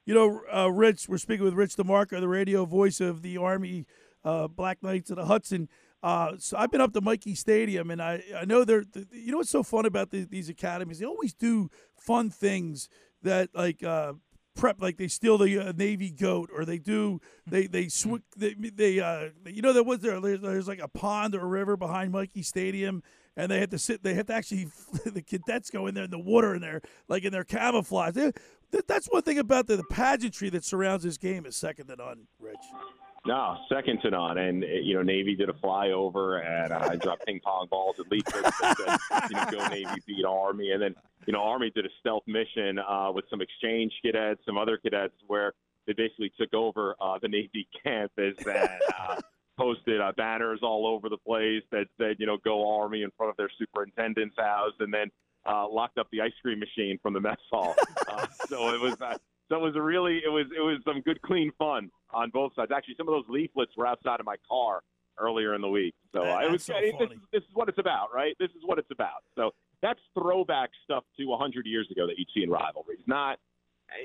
You 0.07 0.15
know, 0.15 0.41
uh, 0.55 0.71
Rich, 0.71 1.09
we're 1.09 1.19
speaking 1.19 1.45
with 1.45 1.55
Rich 1.55 1.77
DeMarco, 1.77 2.21
the 2.21 2.29
radio 2.29 2.67
voice 2.67 3.01
of 3.01 3.23
the 3.23 3.39
Army 3.39 3.87
uh, 4.23 4.49
Black 4.49 4.83
Knights 4.83 5.11
of 5.11 5.17
the 5.17 5.25
Hudson. 5.25 5.69
Uh, 6.03 6.33
so 6.39 6.59
I've 6.59 6.71
been 6.71 6.83
up 6.83 6.93
to 6.93 7.01
Michie 7.01 7.35
Stadium, 7.35 7.91
and 7.91 8.03
I, 8.03 8.23
I 8.37 8.45
know 8.45 8.65
they're, 8.65 8.85
th- 8.85 9.07
you 9.11 9.33
know 9.33 9.39
what's 9.39 9.49
so 9.49 9.63
fun 9.63 9.87
about 9.87 10.11
the, 10.11 10.25
these 10.25 10.51
academies? 10.51 10.99
They 10.99 11.07
always 11.07 11.33
do 11.33 11.71
fun 11.97 12.29
things 12.29 12.91
that, 13.23 13.49
like, 13.55 13.83
uh, 13.83 14.13
prep, 14.55 14.81
like 14.81 14.97
they 14.97 15.09
steal 15.09 15.39
the 15.39 15.59
uh, 15.59 15.73
Navy 15.77 16.11
goat, 16.11 16.51
or 16.55 16.65
they 16.65 16.79
do, 16.79 17.21
they, 17.47 17.67
they, 17.67 17.89
sw- 17.89 18.23
they, 18.37 18.55
they 18.55 19.01
uh, 19.01 19.31
you 19.47 19.63
know, 19.63 19.73
there 19.73 19.83
was 19.83 20.01
there, 20.01 20.21
there's, 20.21 20.41
there's 20.41 20.69
like 20.69 20.81
a 20.81 20.89
pond 20.89 21.35
or 21.35 21.41
a 21.41 21.47
river 21.47 21.77
behind 21.77 22.13
Michie 22.13 22.43
Stadium, 22.43 23.03
and 23.37 23.51
they 23.51 23.61
had 23.61 23.71
to 23.71 23.79
sit, 23.79 24.03
they 24.03 24.15
had 24.15 24.27
to 24.29 24.35
actually, 24.35 24.69
the 25.05 25.23
cadets 25.23 25.71
go 25.71 25.87
in 25.87 25.95
there 25.95 26.05
in 26.05 26.11
the 26.11 26.19
water, 26.19 26.55
in 26.55 26.61
they're 26.61 26.83
like 27.09 27.25
in 27.25 27.33
their 27.33 27.45
camouflage. 27.45 28.15
They, 28.15 28.33
that's 28.89 29.07
one 29.07 29.23
thing 29.23 29.39
about 29.39 29.67
the, 29.67 29.77
the 29.77 29.85
pageantry 29.85 30.51
that 30.51 30.65
surrounds 30.65 31.05
this 31.05 31.17
game 31.17 31.47
is 31.47 31.57
second 31.57 31.87
to 31.89 31.97
none, 31.97 32.27
Rich. 32.41 32.57
No, 33.27 33.57
second 33.71 34.01
to 34.03 34.11
none. 34.11 34.37
And, 34.37 34.65
uh, 34.65 34.67
you 34.67 34.95
know, 34.95 35.03
Navy 35.03 35.35
did 35.35 35.49
a 35.49 35.55
flyover 35.55 36.45
and 36.45 36.73
I 36.73 36.97
dropped 36.97 37.25
ping 37.27 37.41
pong 37.41 37.69
balls 37.71 37.97
at 37.99 38.11
least. 38.11 38.31
you 38.35 39.37
know, 39.37 39.45
go 39.51 39.67
Navy 39.69 40.03
beat 40.07 40.25
Army. 40.27 40.73
And 40.73 40.83
then, 40.83 40.95
you 41.27 41.33
know, 41.33 41.43
Army 41.43 41.71
did 41.75 41.87
a 41.87 41.89
stealth 42.01 42.25
mission 42.27 42.79
uh, 42.79 43.11
with 43.15 43.25
some 43.31 43.41
exchange 43.41 43.93
cadets, 44.05 44.43
some 44.45 44.59
other 44.59 44.77
cadets, 44.77 45.15
where 45.27 45.55
they 45.87 45.95
basically 45.95 46.33
took 46.39 46.53
over 46.53 46.95
uh, 47.01 47.19
the 47.21 47.29
Navy 47.29 47.67
campus 47.83 48.35
and 48.47 48.69
uh, 48.99 49.21
posted 49.57 50.03
uh, 50.03 50.13
banners 50.19 50.61
all 50.63 50.87
over 50.87 51.09
the 51.09 51.17
place 51.17 51.63
that 51.73 51.87
said, 51.99 52.17
you 52.19 52.27
know, 52.27 52.37
go 52.45 52.79
Army 52.79 53.03
in 53.03 53.11
front 53.17 53.31
of 53.31 53.37
their 53.39 53.51
superintendent's 53.59 54.37
house. 54.39 54.73
And 54.81 54.93
then 54.93 55.11
uh, 55.47 55.67
locked 55.69 55.99
up 55.99 56.09
the 56.11 56.21
ice 56.21 56.33
cream 56.43 56.59
machine 56.59 56.99
from 57.03 57.15
the 57.15 57.21
mess 57.21 57.37
hall. 57.51 57.75
Uh, 58.09 58.27
so 58.49 58.75
it 58.75 58.81
was. 58.81 59.01
Uh, 59.01 59.17
so 59.49 59.57
it 59.57 59.63
was 59.63 59.77
a 59.77 59.83
really 59.83 60.23
it 60.25 60.31
was 60.31 60.47
it 60.57 60.61
was 60.61 60.79
some 60.85 61.01
good 61.03 61.21
clean 61.23 61.53
fun 61.59 61.91
on 62.13 62.31
both 62.31 62.53
sides. 62.55 62.71
Actually, 62.75 62.95
some 62.97 63.09
of 63.09 63.15
those 63.15 63.29
leaflets 63.29 63.73
were 63.77 63.87
outside 63.87 64.21
of 64.21 64.27
my 64.27 64.37
car 64.49 64.81
earlier 65.19 65.55
in 65.55 65.61
the 65.61 65.69
week. 65.69 65.95
So 66.13 66.23
I 66.23 66.47
was 66.47 66.65
so 66.65 66.75
I 66.75 66.93
this, 66.99 67.11
is, 67.11 67.19
this 67.33 67.43
is 67.43 67.49
what 67.53 67.69
it's 67.69 67.79
about, 67.79 68.09
right? 68.15 68.35
This 68.39 68.51
is 68.51 68.63
what 68.65 68.79
it's 68.79 68.91
about. 68.91 69.23
So 69.37 69.51
that's 69.83 70.01
throwback 70.19 70.71
stuff 70.85 71.05
to 71.19 71.27
100 71.27 71.67
years 71.67 71.89
ago 71.91 72.07
that 72.07 72.19
you'd 72.19 72.29
see 72.35 72.43
in 72.43 72.51
rivalries. 72.51 73.01
Not 73.07 73.39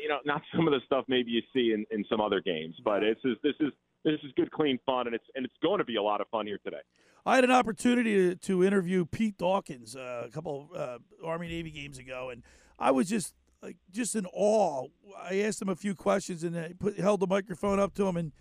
you 0.02 0.10
know 0.10 0.20
not 0.26 0.42
some 0.56 0.68
of 0.68 0.74
the 0.74 0.82
stuff 0.86 1.06
maybe 1.08 1.32
you 1.32 1.42
see 1.54 1.74
in, 1.74 1.86
in 1.92 2.06
some 2.10 2.20
other 2.22 2.42
games, 2.42 2.76
but 2.84 3.04
it's 3.04 3.22
is 3.24 3.38
this 3.44 3.56
is 3.60 3.72
this 4.04 4.20
is 4.24 4.32
good 4.36 4.52
clean 4.52 4.80
fun 4.86 5.08
and 5.08 5.16
it's 5.16 5.26
and 5.36 5.46
it's 5.46 5.56
going 5.62 5.80
to 5.80 5.86
be 5.86 5.96
a 5.96 6.04
lot 6.04 6.22
of 6.22 6.28
fun 6.30 6.46
here 6.46 6.60
today. 6.64 6.82
I 7.26 7.36
had 7.36 7.44
an 7.44 7.52
opportunity 7.52 8.14
to, 8.14 8.36
to 8.36 8.64
interview 8.64 9.06
Pete 9.06 9.38
Dawkins 9.38 9.96
uh, 9.96 10.24
a 10.26 10.32
couple 10.32 10.70
uh, 10.76 10.98
Army 11.24 11.50
Navy 11.50 11.70
games 11.70 11.98
ago, 11.98 12.30
and 12.30 12.44
I 12.80 12.92
was 12.92 13.10
just 13.10 13.36
like 13.62 13.78
just 13.92 14.16
in 14.16 14.26
awe. 14.34 14.88
I 15.22 15.40
asked 15.42 15.62
him 15.62 15.70
a 15.70 15.76
few 15.76 15.96
questions, 15.96 16.44
and 16.44 16.58
I 16.58 16.74
put 16.80 17.00
held 17.00 17.20
the 17.20 17.28
microphone 17.28 17.80
up 17.80 17.94
to 17.96 18.08
him, 18.08 18.18
and 18.18 18.32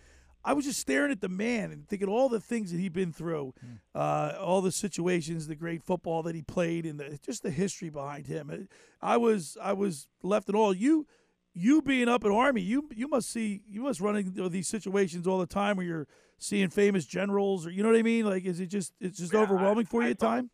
I 0.44 0.52
was 0.52 0.64
just 0.64 0.80
staring 0.80 1.10
at 1.10 1.20
the 1.20 1.28
man 1.28 1.70
and 1.70 1.86
thinking 1.88 2.08
all 2.08 2.28
the 2.28 2.40
things 2.40 2.70
that 2.72 2.78
he'd 2.78 2.92
been 2.92 3.12
through, 3.12 3.54
uh, 3.94 4.34
all 4.40 4.60
the 4.60 4.72
situations, 4.72 5.46
the 5.46 5.56
great 5.56 5.82
football 5.82 6.22
that 6.22 6.34
he 6.34 6.42
played, 6.42 6.86
and 6.86 6.98
the, 6.98 7.18
just 7.22 7.42
the 7.42 7.50
history 7.50 7.90
behind 7.90 8.26
him. 8.26 8.68
I 9.02 9.16
was 9.16 9.56
I 9.60 9.72
was 9.72 10.08
left 10.22 10.48
in 10.48 10.54
awe. 10.54 10.70
You 10.70 11.06
you 11.54 11.82
being 11.82 12.08
up 12.08 12.24
at 12.24 12.30
Army, 12.30 12.60
you 12.60 12.88
you 12.94 13.08
must 13.08 13.30
see 13.30 13.62
you 13.66 13.82
must 13.82 14.00
run 14.00 14.16
into 14.16 14.48
these 14.48 14.68
situations 14.68 15.26
all 15.26 15.38
the 15.38 15.46
time 15.46 15.76
where 15.76 15.86
you're 15.86 16.08
seeing 16.38 16.68
famous 16.70 17.04
generals, 17.04 17.66
or 17.66 17.70
you 17.70 17.82
know 17.82 17.90
what 17.90 17.98
I 17.98 18.02
mean? 18.02 18.24
Like, 18.24 18.44
is 18.44 18.60
it 18.60 18.66
just 18.66 18.92
it's 19.00 19.18
just 19.18 19.34
overwhelming 19.34 19.86
for 19.86 20.02
you 20.02 20.10
at 20.10 20.18
time? 20.18 20.50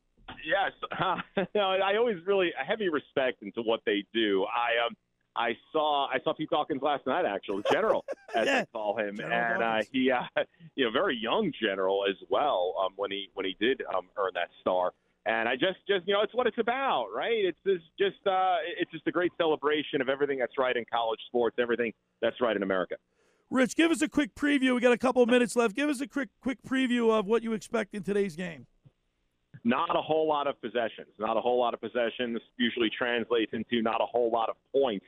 Yes, 0.46 0.72
no, 1.54 1.60
I 1.60 1.96
always 1.96 2.16
really 2.26 2.50
a 2.60 2.64
heavy 2.64 2.88
respect 2.88 3.42
into 3.42 3.62
what 3.62 3.80
they 3.86 4.04
do. 4.12 4.44
I 4.44 4.86
um, 4.86 4.94
I 5.36 5.56
saw 5.72 6.06
I 6.08 6.18
saw 6.22 6.32
Pete 6.34 6.50
Dawkins 6.50 6.82
last 6.82 7.06
night, 7.06 7.24
actually, 7.24 7.62
General, 7.70 8.04
as 8.36 8.46
Yeah. 8.46 8.60
they 8.60 8.66
call 8.72 8.98
him, 8.98 9.16
General 9.16 9.32
and 9.52 9.62
uh, 9.62 9.82
he, 9.90 10.10
uh, 10.10 10.20
you 10.76 10.84
know, 10.84 10.90
very 10.90 11.16
young 11.16 11.52
general 11.60 12.04
as 12.08 12.16
well. 12.30 12.74
Um, 12.84 12.92
when 12.96 13.10
he 13.10 13.30
when 13.34 13.46
he 13.46 13.56
did 13.60 13.82
um, 13.96 14.08
earn 14.16 14.30
that 14.34 14.48
star, 14.60 14.92
and 15.26 15.48
I 15.48 15.54
just 15.54 15.78
just 15.88 16.06
you 16.06 16.14
know, 16.14 16.20
it's 16.22 16.34
what 16.34 16.46
it's 16.46 16.58
about, 16.58 17.06
right? 17.14 17.32
It's 17.44 17.58
just 17.66 17.84
just 17.98 18.26
uh, 18.26 18.56
it's 18.78 18.90
just 18.90 19.06
a 19.06 19.12
great 19.12 19.32
celebration 19.38 20.00
of 20.00 20.08
everything 20.08 20.38
that's 20.38 20.58
right 20.58 20.76
in 20.76 20.84
college 20.92 21.20
sports, 21.26 21.56
everything 21.58 21.92
that's 22.20 22.40
right 22.40 22.54
in 22.56 22.62
America. 22.62 22.96
Rich, 23.50 23.76
give 23.76 23.90
us 23.90 24.02
a 24.02 24.08
quick 24.08 24.34
preview. 24.34 24.74
We 24.74 24.80
got 24.80 24.92
a 24.92 24.98
couple 24.98 25.22
of 25.22 25.28
minutes 25.28 25.54
left. 25.54 25.76
Give 25.76 25.88
us 25.88 26.00
a 26.00 26.06
quick 26.06 26.28
quick 26.40 26.58
preview 26.66 27.10
of 27.16 27.26
what 27.26 27.42
you 27.42 27.52
expect 27.54 27.94
in 27.94 28.02
today's 28.02 28.36
game. 28.36 28.66
Not 29.64 29.96
a 29.96 30.02
whole 30.02 30.28
lot 30.28 30.46
of 30.46 30.60
possessions. 30.60 31.08
Not 31.18 31.36
a 31.36 31.40
whole 31.40 31.58
lot 31.58 31.74
of 31.74 31.80
possessions 31.80 32.38
usually 32.58 32.90
translates 32.96 33.52
into 33.52 33.82
not 33.82 34.00
a 34.00 34.06
whole 34.06 34.30
lot 34.30 34.50
of 34.50 34.56
points. 34.72 35.06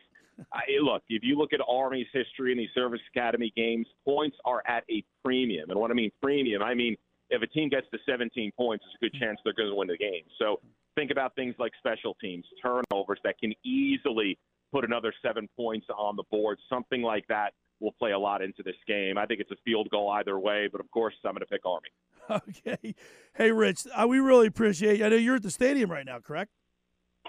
I, 0.52 0.62
look, 0.82 1.02
if 1.08 1.22
you 1.22 1.36
look 1.38 1.52
at 1.52 1.60
Army's 1.66 2.06
history 2.12 2.52
in 2.52 2.58
these 2.58 2.68
service 2.74 3.00
academy 3.14 3.52
games, 3.56 3.86
points 4.04 4.36
are 4.44 4.62
at 4.66 4.84
a 4.90 5.02
premium. 5.24 5.70
And 5.70 5.78
what 5.78 5.90
I 5.90 5.94
mean 5.94 6.10
premium, 6.22 6.62
I 6.62 6.74
mean 6.74 6.96
if 7.30 7.42
a 7.42 7.46
team 7.46 7.68
gets 7.68 7.86
to 7.92 7.98
17 8.06 8.52
points, 8.56 8.84
there's 8.84 9.10
a 9.10 9.16
good 9.16 9.20
chance 9.20 9.38
they're 9.44 9.54
going 9.54 9.70
to 9.70 9.74
win 9.74 9.88
the 9.88 9.96
game. 9.96 10.22
So 10.38 10.60
think 10.94 11.10
about 11.10 11.34
things 11.34 11.54
like 11.58 11.72
special 11.78 12.16
teams, 12.20 12.44
turnovers 12.62 13.18
that 13.24 13.38
can 13.38 13.52
easily 13.64 14.38
put 14.72 14.84
another 14.84 15.12
seven 15.22 15.48
points 15.56 15.86
on 15.96 16.16
the 16.16 16.24
board. 16.30 16.58
Something 16.68 17.02
like 17.02 17.26
that 17.28 17.52
will 17.80 17.92
play 17.92 18.12
a 18.12 18.18
lot 18.18 18.42
into 18.42 18.62
this 18.62 18.76
game. 18.86 19.18
I 19.18 19.26
think 19.26 19.40
it's 19.40 19.50
a 19.50 19.56
field 19.64 19.88
goal 19.90 20.10
either 20.10 20.38
way, 20.38 20.68
but 20.70 20.80
of 20.80 20.90
course, 20.90 21.14
I'm 21.24 21.32
going 21.32 21.40
to 21.40 21.46
pick 21.46 21.64
Army. 21.66 21.88
Okay. 22.68 22.92
Hey, 23.36 23.52
Rich, 23.52 23.86
uh, 23.94 24.04
we 24.08 24.18
really 24.18 24.48
appreciate. 24.48 24.98
you. 24.98 25.04
I 25.06 25.10
know 25.10 25.16
you're 25.16 25.36
at 25.36 25.44
the 25.44 25.50
stadium 25.50 25.92
right 25.92 26.04
now, 26.04 26.18
correct? 26.18 26.50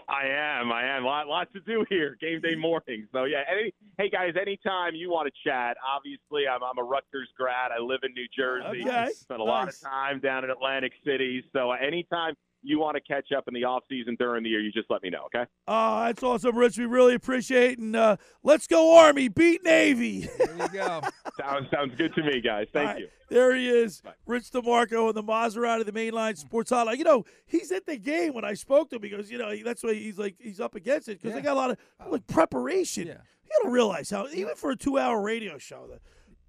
I 0.10 0.28
am. 0.28 0.72
I 0.72 0.86
am. 0.96 1.04
Lot, 1.04 1.28
lots 1.28 1.52
to 1.54 1.60
do 1.60 1.86
here. 1.90 2.18
Game 2.20 2.42
day 2.42 2.56
morning. 2.56 3.08
So 3.12 3.26
yeah. 3.26 3.44
Any, 3.52 3.74
hey 3.98 4.10
guys, 4.10 4.34
anytime 4.40 4.96
you 4.96 5.10
want 5.12 5.28
to 5.28 5.50
chat. 5.50 5.78
Obviously, 5.88 6.48
I'm, 6.48 6.64
I'm 6.64 6.78
a 6.78 6.84
Rutgers 6.84 7.30
grad. 7.38 7.72
I 7.72 7.80
live 7.82 8.00
in 8.04 8.14
New 8.14 8.26
Jersey. 8.36 8.84
Okay. 8.84 9.12
Spent 9.14 9.42
a 9.42 9.44
lot 9.44 9.68
of 9.68 9.80
time 9.80 10.20
down 10.20 10.44
in 10.44 10.50
Atlantic 10.50 10.94
City. 11.06 11.44
So 11.54 11.72
anytime 11.74 12.36
you 12.64 12.80
want 12.80 12.96
to 12.96 13.02
catch 13.02 13.32
up 13.32 13.48
in 13.48 13.54
the 13.54 13.64
off 13.64 13.84
season 13.90 14.16
during 14.20 14.44
the 14.44 14.50
year, 14.50 14.60
you 14.60 14.72
just 14.72 14.90
let 14.90 15.04
me 15.04 15.10
know. 15.10 15.24
Okay. 15.26 15.46
Oh, 15.68 16.06
that's 16.06 16.22
awesome, 16.24 16.58
Rich. 16.58 16.78
We 16.78 16.86
really 16.86 17.16
appreciate 17.16 17.72
it. 17.74 17.80
And 17.80 17.96
uh, 17.96 18.18
let's 18.44 18.68
go, 18.68 18.98
Army. 18.98 19.28
Beat 19.28 19.64
Navy. 19.64 20.28
There 20.38 20.58
you 20.58 20.70
go. 20.70 21.02
sounds 21.40 21.68
sounds 21.72 21.96
good 21.96 22.14
to 22.16 22.24
me, 22.24 22.42
guys. 22.42 22.68
Thank 22.74 22.88
All 22.88 22.94
right, 22.94 23.02
you. 23.02 23.08
There 23.30 23.56
he 23.56 23.70
is, 23.70 24.02
Rich 24.26 24.52
DeMarco 24.52 25.10
on 25.10 25.16
the 25.16 25.24
Maserati, 25.24 25.86
the 25.86 25.92
Mainline 25.92 26.38
Sports 26.38 26.72
Hotline. 26.72 26.98
You 26.98 27.04
know, 27.04 27.26
he's 27.46 27.72
at 27.72 27.86
the 27.86 27.98
game 27.98 28.34
when 28.34 28.46
I 28.46 28.54
spoke 28.54 28.90
to 28.90 28.96
him 28.96 29.02
because 29.02 29.30
you 29.30 29.38
know 29.38 29.52
he- 29.52 29.64
that's 29.64 29.84
why 29.84 29.94
he's 29.94 30.18
like 30.18 30.36
he's 30.40 30.60
up 30.60 30.76
against 30.76 31.10
it 31.10 31.22
because 31.22 31.36
they 31.36 31.42
got 31.42 31.54
a 31.54 31.60
lot 31.60 31.72
of 31.72 31.78
like 32.10 32.26
preparation. 32.28 33.08
Yeah. 33.08 33.18
You 33.44 33.60
don't 33.64 33.72
realize 33.72 34.10
how 34.10 34.28
even 34.28 34.56
for 34.56 34.72
a 34.72 34.76
two-hour 34.76 35.22
radio 35.22 35.58
show, 35.58 35.88
that 35.90 36.02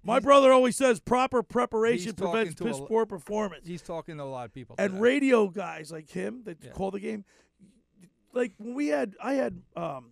my 0.03 0.19
brother 0.19 0.51
always 0.51 0.75
says 0.75 0.99
proper 0.99 1.43
preparation 1.43 2.13
prevents 2.13 2.55
to 2.55 2.63
a 2.63 2.67
piss 2.67 2.79
poor 2.79 3.05
performance. 3.05 3.67
He's 3.67 3.81
talking 3.81 4.17
to 4.17 4.23
a 4.23 4.25
lot 4.25 4.45
of 4.45 4.53
people. 4.53 4.75
And 4.79 4.91
today. 4.93 5.01
radio 5.01 5.47
guys 5.49 5.91
like 5.91 6.09
him 6.09 6.43
that 6.45 6.57
Yeah. 6.63 6.71
call 6.71 6.91
the 6.91 6.99
game, 6.99 7.25
like 8.33 8.53
when 8.57 8.73
we 8.75 8.87
had, 8.87 9.15
I 9.21 9.33
had, 9.33 9.61
um, 9.75 10.11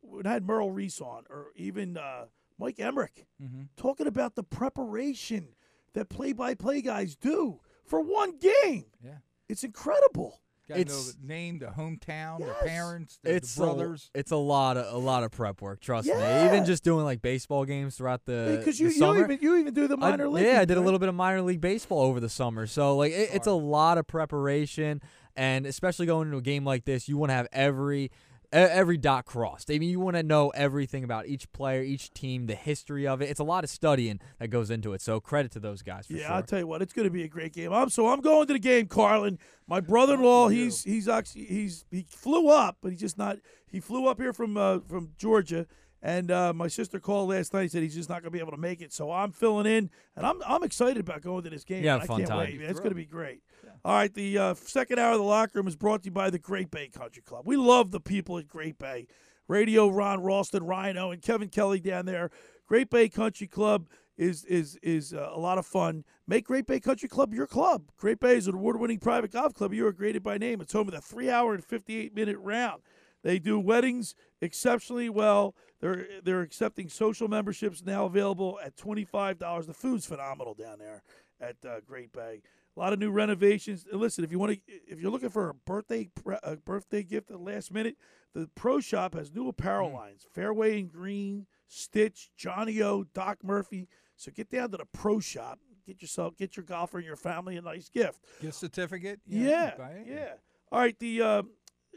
when 0.00 0.26
I 0.26 0.32
had 0.32 0.46
Merrill 0.46 0.70
Reese 0.70 1.00
on, 1.00 1.24
or 1.28 1.52
even 1.56 1.96
uh, 1.96 2.26
Mike 2.58 2.80
Emmerich, 2.80 3.26
Mhm. 3.42 3.68
talking 3.76 4.06
about 4.06 4.34
the 4.34 4.42
preparation 4.42 5.54
that 5.92 6.08
play-by-play 6.08 6.82
guys 6.82 7.14
do 7.16 7.60
for 7.84 8.00
one 8.00 8.36
game. 8.38 8.86
Yeah. 9.02 9.18
It's 9.48 9.64
incredible. 9.64 10.40
Got 10.68 10.74
to 10.74 10.80
know 10.80 10.82
It's- 10.82 11.12
the 11.14 11.26
name, 11.26 11.58
the 11.58 11.66
hometown, 11.66 12.40
Yes. 12.40 12.48
the 12.60 12.68
parents, 12.68 13.18
the, 13.22 13.34
It's 13.34 13.54
the 13.54 13.64
brothers. 13.64 14.10
A, 14.14 14.18
it's 14.18 14.30
a 14.30 14.36
lot 14.36 14.76
of 14.76 14.92
a 14.94 14.98
lot 14.98 15.22
of 15.24 15.30
prep 15.30 15.62
work. 15.62 15.80
Trust 15.80 16.08
me. 16.08 16.12
Even 16.14 16.64
just 16.66 16.84
doing 16.84 17.04
like 17.04 17.22
baseball 17.22 17.64
games 17.64 17.96
throughout 17.96 18.24
the 18.26 18.56
Because 18.58 18.76
the 18.78 18.84
you, 18.84 18.90
you 18.90 18.96
summer. 18.98 19.20
even 19.24 19.38
you 19.40 19.56
even 19.56 19.72
do 19.74 19.88
the 19.88 19.96
I- 19.96 20.10
minor 20.10 20.28
league. 20.28 20.44
Yeah, 20.44 20.60
I 20.60 20.64
did 20.66 20.76
a 20.76 20.80
little 20.80 20.98
bit 20.98 21.08
of 21.08 21.14
minor 21.14 21.40
league 21.42 21.60
baseball 21.62 22.00
over 22.02 22.20
the 22.20 22.28
summer. 22.28 22.66
So 22.66 22.96
like 22.96 23.12
it, 23.12 23.30
it's 23.32 23.46
a 23.46 23.52
lot 23.52 23.96
of 23.98 24.06
preparation, 24.06 25.00
and 25.36 25.64
especially 25.66 26.06
going 26.06 26.28
into 26.28 26.38
a 26.38 26.42
game 26.42 26.64
like 26.64 26.84
this, 26.84 27.08
you 27.08 27.16
want 27.16 27.30
to 27.30 27.34
have 27.34 27.48
every 27.52 28.10
every 28.52 28.96
dot 28.96 29.24
crossed. 29.24 29.70
I 29.70 29.78
mean, 29.78 29.90
you 29.90 30.00
want 30.00 30.16
to 30.16 30.22
know 30.22 30.50
everything 30.50 31.04
about 31.04 31.26
each 31.26 31.50
player, 31.52 31.82
each 31.82 32.12
team, 32.12 32.46
the 32.46 32.54
history 32.54 33.06
of 33.06 33.20
it. 33.20 33.28
It's 33.30 33.40
a 33.40 33.44
lot 33.44 33.64
of 33.64 33.70
studying 33.70 34.20
that 34.38 34.48
goes 34.48 34.70
into 34.70 34.92
it. 34.94 35.02
So 35.02 35.20
credit 35.20 35.52
to 35.52 35.60
those 35.60 35.82
guys 35.82 36.06
for 36.06 36.14
Yeah, 36.14 36.26
sure. 36.26 36.36
I'll 36.36 36.42
tell 36.42 36.58
you 36.58 36.66
what, 36.66 36.82
it's 36.82 36.92
going 36.92 37.06
to 37.06 37.12
be 37.12 37.24
a 37.24 37.28
great 37.28 37.52
game. 37.52 37.72
I'm 37.72 37.90
so 37.90 38.08
I'm 38.08 38.20
going 38.20 38.46
to 38.46 38.52
the 38.52 38.58
game, 38.58 38.86
Carlin. 38.86 39.38
My 39.66 39.80
brother-in-law, 39.80 40.48
he's 40.48 40.82
he's 40.82 41.08
actually 41.08 41.44
he's 41.44 41.84
he 41.90 42.06
flew 42.08 42.48
up, 42.48 42.78
but 42.80 42.90
he's 42.90 43.00
just 43.00 43.18
not. 43.18 43.38
He 43.70 43.80
flew 43.80 44.06
up 44.06 44.18
here 44.18 44.32
from 44.32 44.56
uh, 44.56 44.78
from 44.88 45.10
Georgia, 45.18 45.66
and 46.02 46.30
uh, 46.30 46.52
my 46.52 46.68
sister 46.68 47.00
called 47.00 47.30
last 47.30 47.52
night 47.52 47.62
and 47.62 47.70
said 47.70 47.82
he's 47.82 47.94
just 47.94 48.08
not 48.08 48.22
going 48.22 48.30
to 48.32 48.36
be 48.36 48.40
able 48.40 48.52
to 48.52 48.58
make 48.58 48.80
it. 48.80 48.92
So 48.92 49.10
I'm 49.10 49.32
filling 49.32 49.66
in, 49.66 49.90
and 50.16 50.26
I'm 50.26 50.40
I'm 50.46 50.62
excited 50.62 50.98
about 50.98 51.22
going 51.22 51.42
to 51.44 51.50
this 51.50 51.64
game. 51.64 51.84
Yeah. 51.84 51.96
I 51.96 52.06
fun 52.06 52.18
can't 52.18 52.30
time. 52.30 52.38
wait. 52.38 52.60
It's 52.60 52.80
going 52.80 52.90
to 52.90 52.96
be 52.96 53.06
great. 53.06 53.42
All 53.84 53.94
right, 53.94 54.12
the 54.12 54.36
uh, 54.36 54.54
second 54.54 54.98
hour 54.98 55.12
of 55.12 55.18
the 55.18 55.24
locker 55.24 55.52
room 55.54 55.68
is 55.68 55.76
brought 55.76 56.02
to 56.02 56.06
you 56.06 56.12
by 56.12 56.30
the 56.30 56.38
Great 56.38 56.70
Bay 56.70 56.88
Country 56.88 57.22
Club. 57.22 57.44
We 57.46 57.56
love 57.56 57.92
the 57.92 58.00
people 58.00 58.36
at 58.38 58.48
Great 58.48 58.78
Bay. 58.78 59.06
Radio 59.46 59.88
Ron 59.88 60.22
Ralston, 60.22 60.64
Rhino, 60.64 61.10
and 61.10 61.22
Kevin 61.22 61.48
Kelly 61.48 61.80
down 61.80 62.04
there. 62.04 62.30
Great 62.66 62.90
Bay 62.90 63.08
Country 63.08 63.46
Club 63.46 63.88
is 64.18 64.44
is 64.44 64.78
is 64.82 65.14
uh, 65.14 65.30
a 65.32 65.38
lot 65.38 65.58
of 65.58 65.64
fun. 65.64 66.04
Make 66.26 66.44
Great 66.44 66.66
Bay 66.66 66.80
Country 66.80 67.08
Club 67.08 67.32
your 67.32 67.46
club. 67.46 67.84
Great 67.96 68.20
Bay 68.20 68.36
is 68.36 68.48
an 68.48 68.54
award-winning 68.56 68.98
private 68.98 69.30
golf 69.30 69.54
club. 69.54 69.72
You 69.72 69.86
are 69.86 69.92
graded 69.92 70.22
by 70.22 70.36
name. 70.36 70.60
It's 70.60 70.72
home 70.72 70.88
of 70.88 70.94
the 70.94 71.00
three-hour 71.00 71.54
and 71.54 71.64
fifty-eight-minute 71.64 72.36
round. 72.40 72.82
They 73.22 73.38
do 73.38 73.58
weddings 73.58 74.14
exceptionally 74.40 75.08
well. 75.08 75.54
They're 75.80 76.06
they're 76.24 76.40
accepting 76.42 76.88
social 76.88 77.28
memberships 77.28 77.84
now 77.84 78.04
available 78.06 78.58
at 78.64 78.76
twenty-five 78.76 79.38
dollars. 79.38 79.66
The 79.66 79.74
food's 79.74 80.06
phenomenal 80.06 80.54
down 80.54 80.78
there 80.78 81.02
at 81.40 81.56
uh, 81.64 81.80
Great 81.86 82.12
Bay. 82.12 82.42
A 82.76 82.80
lot 82.80 82.92
of 82.92 82.98
new 82.98 83.10
renovations. 83.10 83.86
And 83.90 84.00
listen, 84.00 84.24
if 84.24 84.30
you 84.30 84.38
want 84.38 84.52
to, 84.52 84.60
if 84.88 85.00
you're 85.00 85.10
looking 85.10 85.30
for 85.30 85.50
a 85.50 85.54
birthday 85.54 86.10
a 86.42 86.56
birthday 86.56 87.02
gift 87.02 87.30
at 87.30 87.36
the 87.36 87.42
last 87.42 87.72
minute, 87.72 87.96
the 88.34 88.48
Pro 88.54 88.80
Shop 88.80 89.14
has 89.14 89.32
new 89.32 89.48
apparel 89.48 89.92
lines: 89.92 90.26
Fairway 90.32 90.80
and 90.80 90.90
Green, 90.90 91.46
Stitch, 91.66 92.30
Johnny 92.36 92.82
O, 92.82 93.04
Doc 93.14 93.38
Murphy. 93.42 93.88
So 94.16 94.32
get 94.32 94.50
down 94.50 94.70
to 94.72 94.76
the 94.76 94.84
Pro 94.84 95.20
Shop, 95.20 95.60
get 95.86 96.02
yourself, 96.02 96.36
get 96.36 96.56
your 96.56 96.64
golfer 96.64 96.98
and 96.98 97.06
your 97.06 97.16
family 97.16 97.56
a 97.56 97.62
nice 97.62 97.88
gift. 97.88 98.20
Gift 98.40 98.56
certificate. 98.56 99.20
Yeah, 99.26 99.68
it. 99.68 100.06
yeah. 100.08 100.32
All 100.72 100.80
right, 100.80 100.98
the 100.98 101.22
uh, 101.22 101.42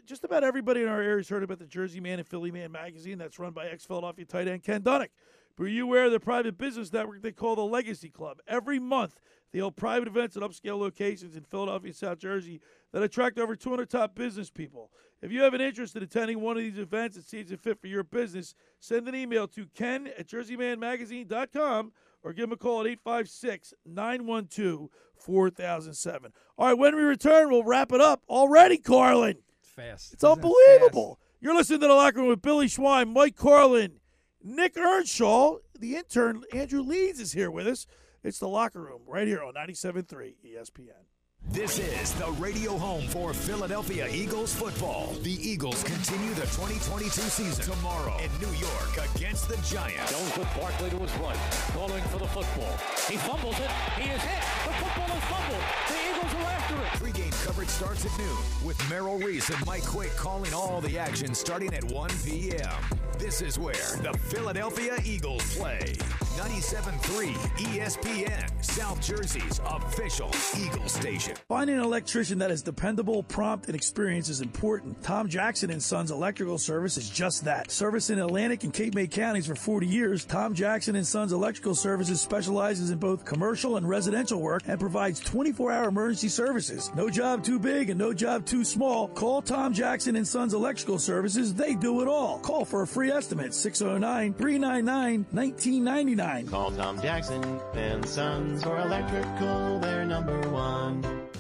just 0.06 0.24
about 0.24 0.44
everybody 0.44 0.82
in 0.82 0.88
our 0.88 1.02
area 1.02 1.18
has 1.18 1.30
heard 1.30 1.44
about 1.44 1.60
the 1.60 1.66
Jersey 1.66 2.00
Man 2.00 2.20
and 2.20 2.28
Philly 2.28 2.52
Man 2.52 2.72
magazine 2.72 3.18
that's 3.18 3.40
run 3.40 3.54
by 3.54 3.68
ex-Philadelphia 3.68 4.26
tight 4.26 4.48
end 4.48 4.64
Ken 4.64 4.82
Dunek. 4.82 5.10
But 5.58 5.66
are 5.66 5.70
you 5.70 5.84
aware 5.84 6.06
of 6.06 6.12
the 6.12 6.20
private 6.20 6.58
business 6.58 6.92
network 6.92 7.22
they 7.22 7.32
call 7.32 7.56
the 7.56 7.64
Legacy 7.64 8.10
Club? 8.10 8.40
Every 8.48 8.80
month, 8.80 9.20
they 9.52 9.60
hold 9.60 9.76
private 9.76 10.08
events 10.08 10.38
at 10.38 10.44
upscale 10.44 10.80
locations 10.80 11.36
in 11.36 11.44
Philadelphia 11.44 11.90
and 11.90 11.96
South 11.96 12.20
Jersey 12.20 12.62
that 12.94 13.04
attract 13.04 13.38
over 13.38 13.56
200 13.56 13.90
top 13.90 14.16
business 14.16 14.50
people. 14.50 14.92
If 15.22 15.32
you 15.32 15.42
have 15.42 15.54
an 15.54 15.62
interest 15.62 15.96
in 15.96 16.04
attending 16.04 16.40
one 16.40 16.58
of 16.58 16.64
these 16.64 16.80
events 16.80 17.16
and 17.18 17.26
see 17.26 17.40
it's 17.40 17.52
a 17.52 17.58
fit 17.58 17.80
for 17.80 17.88
your 17.88 18.04
business, 18.04 18.56
send 18.80 19.08
an 19.08 19.16
email 19.16 19.48
to 19.50 19.68
ken 19.76 20.10
at 20.18 20.28
jerseymanmagazine.com 20.28 21.92
or 22.24 22.34
give 22.34 22.46
him 22.46 22.54
a 22.54 22.58
call 22.58 22.82
at 22.82 22.88
856 22.88 23.74
912 23.86 24.90
4007. 25.16 26.34
All 26.58 26.68
right, 26.68 26.78
when 26.78 26.96
we 26.96 27.02
return, 27.04 27.50
we'll 27.50 27.64
wrap 27.64 27.92
it 27.92 28.02
up. 28.02 28.24
Already, 28.30 28.78
Carlin. 28.78 29.38
Fast. 29.76 30.14
It's 30.14 30.24
unbelievable. 30.24 31.20
You're 31.40 31.56
listening 31.56 31.82
to 31.82 31.88
the 31.88 31.94
locker 31.94 32.20
room 32.20 32.28
with 32.28 32.42
Billy 32.42 32.68
Schwein, 32.68 33.14
Mike 33.14 33.36
Carlin, 33.36 34.00
Nick 34.44 34.78
Earnshaw. 34.78 35.58
The 35.80 35.96
intern, 35.96 36.44
Andrew 36.54 36.82
Leeds, 36.82 37.20
is 37.20 37.32
here 37.32 37.50
with 37.50 37.68
us. 37.68 37.88
It's 38.24 38.38
the 38.38 38.48
locker 38.48 38.82
room 38.82 39.02
right 39.08 39.28
here 39.28 39.44
on 39.44 39.56
97.3 39.56 40.36
ESPN. 40.46 41.06
This 41.50 41.80
is 41.80 42.14
the 42.14 42.32
radio 42.40 42.78
home 42.78 43.06
for 43.08 43.34
Philadelphia 43.34 44.08
Eagles 44.10 44.56
football. 44.56 45.14
The 45.22 45.34
Eagles 45.34 45.84
continue 45.84 46.34
the 46.34 46.44
2022 46.44 47.10
season 47.10 47.76
tomorrow 47.76 48.16
in 48.20 48.32
New 48.40 48.56
York 48.56 49.10
against 49.16 49.50
the 49.50 49.58
Giants. 49.58 50.12
Jones 50.12 50.38
with 50.38 50.48
Barkley 50.56 50.90
to 50.92 50.98
his 51.00 51.12
right, 51.16 51.36
calling 51.74 52.02
for 52.04 52.20
the 52.20 52.28
football. 52.28 52.72
He 53.10 53.18
fumbles 53.18 53.60
it. 53.60 53.70
He 54.00 54.10
is 54.10 54.22
hit. 54.22 54.44
The 54.66 54.74
football 54.74 55.18
is 55.18 55.24
fumbled. 55.26 55.64
The 55.90 55.98
Eagles 56.10 56.34
are 56.36 56.52
after 56.52 56.76
it. 56.76 57.02
Pre-game 57.02 57.34
coverage 57.44 57.70
starts 57.70 58.06
at 58.06 58.18
noon 58.18 58.38
with 58.64 58.90
Merrill 58.90 59.18
Reese 59.18 59.50
and 59.50 59.66
Mike 59.66 59.86
Quick 59.86 60.16
calling 60.16 60.54
all 60.54 60.80
the 60.80 60.98
action 60.98 61.34
starting 61.34 61.74
at 61.74 61.84
1 61.84 62.10
p.m. 62.24 62.72
This 63.20 63.42
is 63.42 63.60
where 63.60 63.98
the 64.02 64.18
Philadelphia 64.30 64.98
Eagles 65.04 65.58
play. 65.58 65.96
97.3 66.38 67.34
ESPN, 67.58 68.64
South 68.64 69.02
Jersey's 69.02 69.60
official 69.66 70.32
Eagle 70.58 70.88
station. 70.88 71.36
Finding 71.50 71.78
an 71.78 71.84
electrician 71.84 72.38
that 72.40 72.50
is 72.50 72.62
dependable, 72.62 73.24
prompt, 73.24 73.66
and 73.68 73.76
experienced 73.76 74.30
is 74.30 74.40
important. 74.40 75.04
Tom 75.04 75.28
Jackson 75.28 75.70
and 75.72 75.84
Sons 75.84 76.10
Electrical 76.10 76.58
Service 76.58 76.96
is 76.96 77.10
just 77.10 77.44
that. 77.44 77.70
Service 77.70 78.10
in 78.10 78.20
Atlantic 78.20 78.64
and 78.64 78.74
Cape 78.74 78.96
May 78.96 79.08
counties 79.08 79.48
for 79.48 79.56
40 79.56 79.86
years, 79.86 80.24
Tom 80.24 80.54
Jackson 80.54 80.96
and 80.96 81.06
Sons 81.06 81.34
Electrical 81.34 81.76
Services 81.76 82.22
specializes 82.22 82.92
in 82.92 82.98
both 82.98 83.26
commercial 83.26 83.76
and 83.76 83.88
residential 83.88 84.40
work 84.40 84.64
and 84.68 84.80
provides 84.80 85.22
24-hour 85.22 85.90
emergency 85.90 86.30
services. 86.30 86.92
No 86.96 87.10
job 87.10 87.44
too 87.44 87.60
big 87.60 87.90
and 87.90 88.00
no 88.00 88.14
job 88.14 88.46
too 88.46 88.64
small. 88.64 89.10
Call 89.10 89.42
Tom 89.42 89.74
Jackson 89.74 90.16
and 90.16 90.28
Sons 90.28 90.54
Electrical 90.54 90.98
Services. 90.98 91.54
They 91.54 91.76
do 91.76 92.02
it 92.02 92.08
all. 92.08 92.40
Call 92.40 92.64
for 92.64 92.84
a 92.84 92.88
free 92.88 93.12
estimate 93.12 93.54
oh 93.82 93.98
609-399-1999. 96.22 96.50
Call 96.50 96.72
Tom 96.72 97.02
Jackson 97.02 97.62
and 97.74 98.06
Sons 98.06 98.64
for 98.64 98.78
electrical, 98.78 99.80
they're 99.80 100.06
number 100.06 100.40
one. 100.50 101.31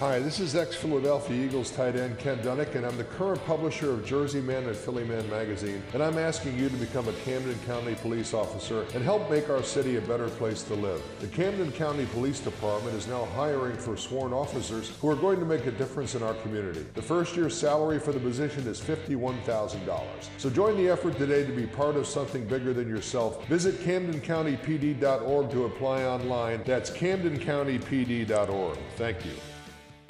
Hi, 0.00 0.18
this 0.18 0.40
is 0.40 0.56
ex-Philadelphia 0.56 1.44
Eagles 1.44 1.70
tight 1.70 1.94
end 1.94 2.18
Ken 2.18 2.36
Dunek, 2.38 2.74
and 2.74 2.84
I'm 2.84 2.96
the 2.96 3.04
current 3.04 3.42
publisher 3.46 3.92
of 3.92 4.04
Jersey 4.04 4.40
Man 4.40 4.64
and 4.64 4.74
Philly 4.74 5.04
Man 5.04 5.30
magazine, 5.30 5.80
and 5.92 6.02
I'm 6.02 6.18
asking 6.18 6.58
you 6.58 6.68
to 6.68 6.76
become 6.76 7.06
a 7.06 7.12
Camden 7.24 7.56
County 7.64 7.94
police 7.94 8.34
officer 8.34 8.86
and 8.92 9.04
help 9.04 9.30
make 9.30 9.48
our 9.50 9.62
city 9.62 9.94
a 9.94 10.00
better 10.00 10.26
place 10.30 10.64
to 10.64 10.74
live. 10.74 11.00
The 11.20 11.28
Camden 11.28 11.70
County 11.70 12.06
Police 12.06 12.40
Department 12.40 12.96
is 12.96 13.06
now 13.06 13.26
hiring 13.36 13.76
for 13.76 13.96
sworn 13.96 14.32
officers 14.32 14.90
who 15.00 15.08
are 15.08 15.14
going 15.14 15.38
to 15.38 15.46
make 15.46 15.66
a 15.66 15.70
difference 15.70 16.16
in 16.16 16.24
our 16.24 16.34
community. 16.34 16.84
The 16.94 17.00
first 17.00 17.36
year's 17.36 17.56
salary 17.56 18.00
for 18.00 18.10
the 18.10 18.18
position 18.18 18.66
is 18.66 18.80
$51,000. 18.80 20.02
So 20.38 20.50
join 20.50 20.76
the 20.76 20.88
effort 20.88 21.16
today 21.18 21.46
to 21.46 21.52
be 21.52 21.68
part 21.68 21.94
of 21.94 22.08
something 22.08 22.44
bigger 22.48 22.72
than 22.72 22.88
yourself. 22.88 23.46
Visit 23.46 23.76
CamdenCountyPD.org 23.82 25.50
to 25.52 25.64
apply 25.66 26.02
online. 26.02 26.62
That's 26.64 26.90
CamdenCountyPD.org. 26.90 28.78
Thank 28.96 29.24
you. 29.24 29.34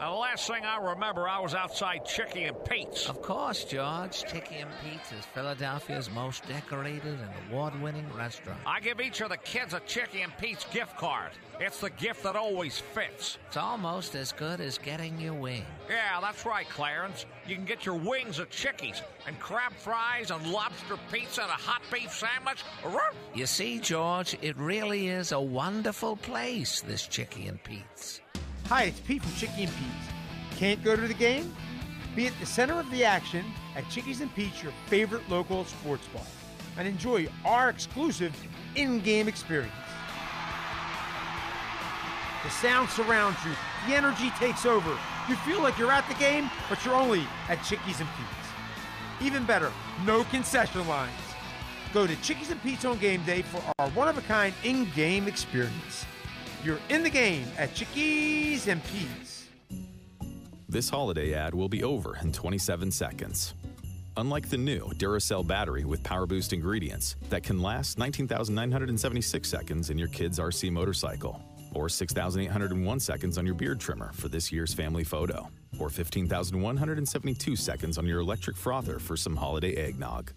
The 0.04 0.10
last 0.10 0.46
thing 0.46 0.66
I 0.66 0.76
remember, 0.76 1.26
I 1.26 1.40
was 1.40 1.54
outside 1.54 2.04
Chickie 2.04 2.44
and 2.44 2.64
Pete's. 2.66 3.08
Of 3.08 3.22
course, 3.22 3.64
George. 3.64 4.22
Chickie 4.30 4.56
and 4.56 4.68
Pete's 4.84 5.12
is 5.12 5.24
Philadelphia's 5.24 6.10
most 6.10 6.46
decorated 6.46 7.18
and 7.18 7.30
award-winning 7.48 8.04
restaurant. 8.14 8.60
I 8.66 8.80
give 8.80 9.00
each 9.00 9.22
of 9.22 9.30
the 9.30 9.38
kids 9.38 9.72
a 9.72 9.80
Chickie 9.80 10.20
and 10.20 10.36
Pete's 10.36 10.66
gift 10.66 10.98
card. 10.98 11.30
It's 11.58 11.80
the 11.80 11.88
gift 11.88 12.22
that 12.24 12.36
always 12.36 12.78
fits. 12.78 13.38
It's 13.46 13.56
almost 13.56 14.14
as 14.14 14.30
good 14.32 14.60
as 14.60 14.76
getting 14.76 15.18
your 15.18 15.32
wing. 15.32 15.64
Yeah, 15.88 16.20
that's 16.20 16.44
right, 16.44 16.68
Clarence. 16.68 17.24
You 17.48 17.54
can 17.54 17.64
get 17.64 17.86
your 17.86 17.96
wings 17.96 18.40
at 18.40 18.50
Chickie's 18.50 19.00
and 19.26 19.40
crab 19.40 19.72
fries 19.72 20.30
and 20.30 20.46
lobster 20.52 20.98
pizza 21.10 21.44
and 21.44 21.50
a 21.50 21.54
hot 21.54 21.80
beef 21.90 22.12
sandwich. 22.12 22.62
You 23.34 23.46
see, 23.46 23.78
George, 23.78 24.36
it 24.42 24.54
really 24.58 25.08
is 25.08 25.32
a 25.32 25.40
wonderful 25.40 26.16
place, 26.16 26.82
this 26.82 27.06
Chickie 27.06 27.48
and 27.48 27.62
Pete's. 27.64 28.20
Hi, 28.68 28.84
it's 28.84 29.00
Pete 29.00 29.22
from 29.22 29.32
Chickie 29.34 29.64
and 29.64 29.72
Pete's. 29.72 30.58
Can't 30.58 30.82
go 30.82 30.96
to 30.96 31.02
the 31.06 31.12
game? 31.12 31.54
Be 32.16 32.28
at 32.28 32.40
the 32.40 32.46
center 32.46 32.80
of 32.80 32.90
the 32.90 33.04
action 33.04 33.44
at 33.76 33.86
Chickie's 33.90 34.22
and 34.22 34.34
Pete's, 34.34 34.62
your 34.62 34.72
favorite 34.86 35.28
local 35.28 35.66
sports 35.66 36.08
bar, 36.14 36.22
and 36.78 36.88
enjoy 36.88 37.28
our 37.44 37.68
exclusive 37.68 38.34
in-game 38.74 39.28
experience. 39.28 39.70
The 42.42 42.48
sound 42.48 42.88
surrounds 42.88 43.36
you, 43.44 43.52
the 43.86 43.96
energy 43.96 44.30
takes 44.38 44.64
over. 44.64 44.98
You 45.28 45.36
feel 45.36 45.60
like 45.60 45.76
you're 45.76 45.92
at 45.92 46.08
the 46.08 46.14
game, 46.14 46.50
but 46.70 46.82
you're 46.86 46.94
only 46.94 47.26
at 47.50 47.62
Chickie's 47.64 48.00
and 48.00 48.08
Pete's. 48.16 49.26
Even 49.26 49.44
better, 49.44 49.70
no 50.06 50.24
concession 50.24 50.88
lines. 50.88 51.12
Go 51.92 52.06
to 52.06 52.16
Chickie's 52.22 52.50
and 52.50 52.62
Pete's 52.62 52.86
on 52.86 52.96
game 52.96 53.22
day 53.24 53.42
for 53.42 53.62
our 53.78 53.90
one-of-a-kind 53.90 54.54
in-game 54.64 55.28
experience. 55.28 56.06
You're 56.64 56.80
in 56.88 57.02
the 57.02 57.10
game 57.10 57.46
at 57.58 57.74
Chickie's 57.74 58.68
and 58.68 58.82
Pete's. 58.84 59.48
This 60.66 60.88
holiday 60.88 61.34
ad 61.34 61.52
will 61.52 61.68
be 61.68 61.84
over 61.84 62.16
in 62.16 62.32
27 62.32 62.90
seconds. 62.90 63.52
Unlike 64.16 64.48
the 64.48 64.56
new 64.56 64.88
Duracell 64.94 65.46
battery 65.46 65.84
with 65.84 66.02
power 66.02 66.24
boost 66.24 66.54
ingredients 66.54 67.16
that 67.28 67.42
can 67.42 67.60
last 67.60 67.98
19,976 67.98 69.46
seconds 69.46 69.90
in 69.90 69.98
your 69.98 70.08
kid's 70.08 70.38
RC 70.38 70.72
motorcycle, 70.72 71.38
or 71.74 71.90
6,801 71.90 72.98
seconds 72.98 73.36
on 73.36 73.44
your 73.44 73.54
beard 73.54 73.78
trimmer 73.78 74.10
for 74.14 74.28
this 74.28 74.50
year's 74.50 74.72
family 74.72 75.04
photo, 75.04 75.46
or 75.78 75.90
15,172 75.90 77.56
seconds 77.56 77.98
on 77.98 78.06
your 78.06 78.20
electric 78.20 78.56
frother 78.56 78.98
for 78.98 79.18
some 79.18 79.36
holiday 79.36 79.74
eggnog, 79.74 80.32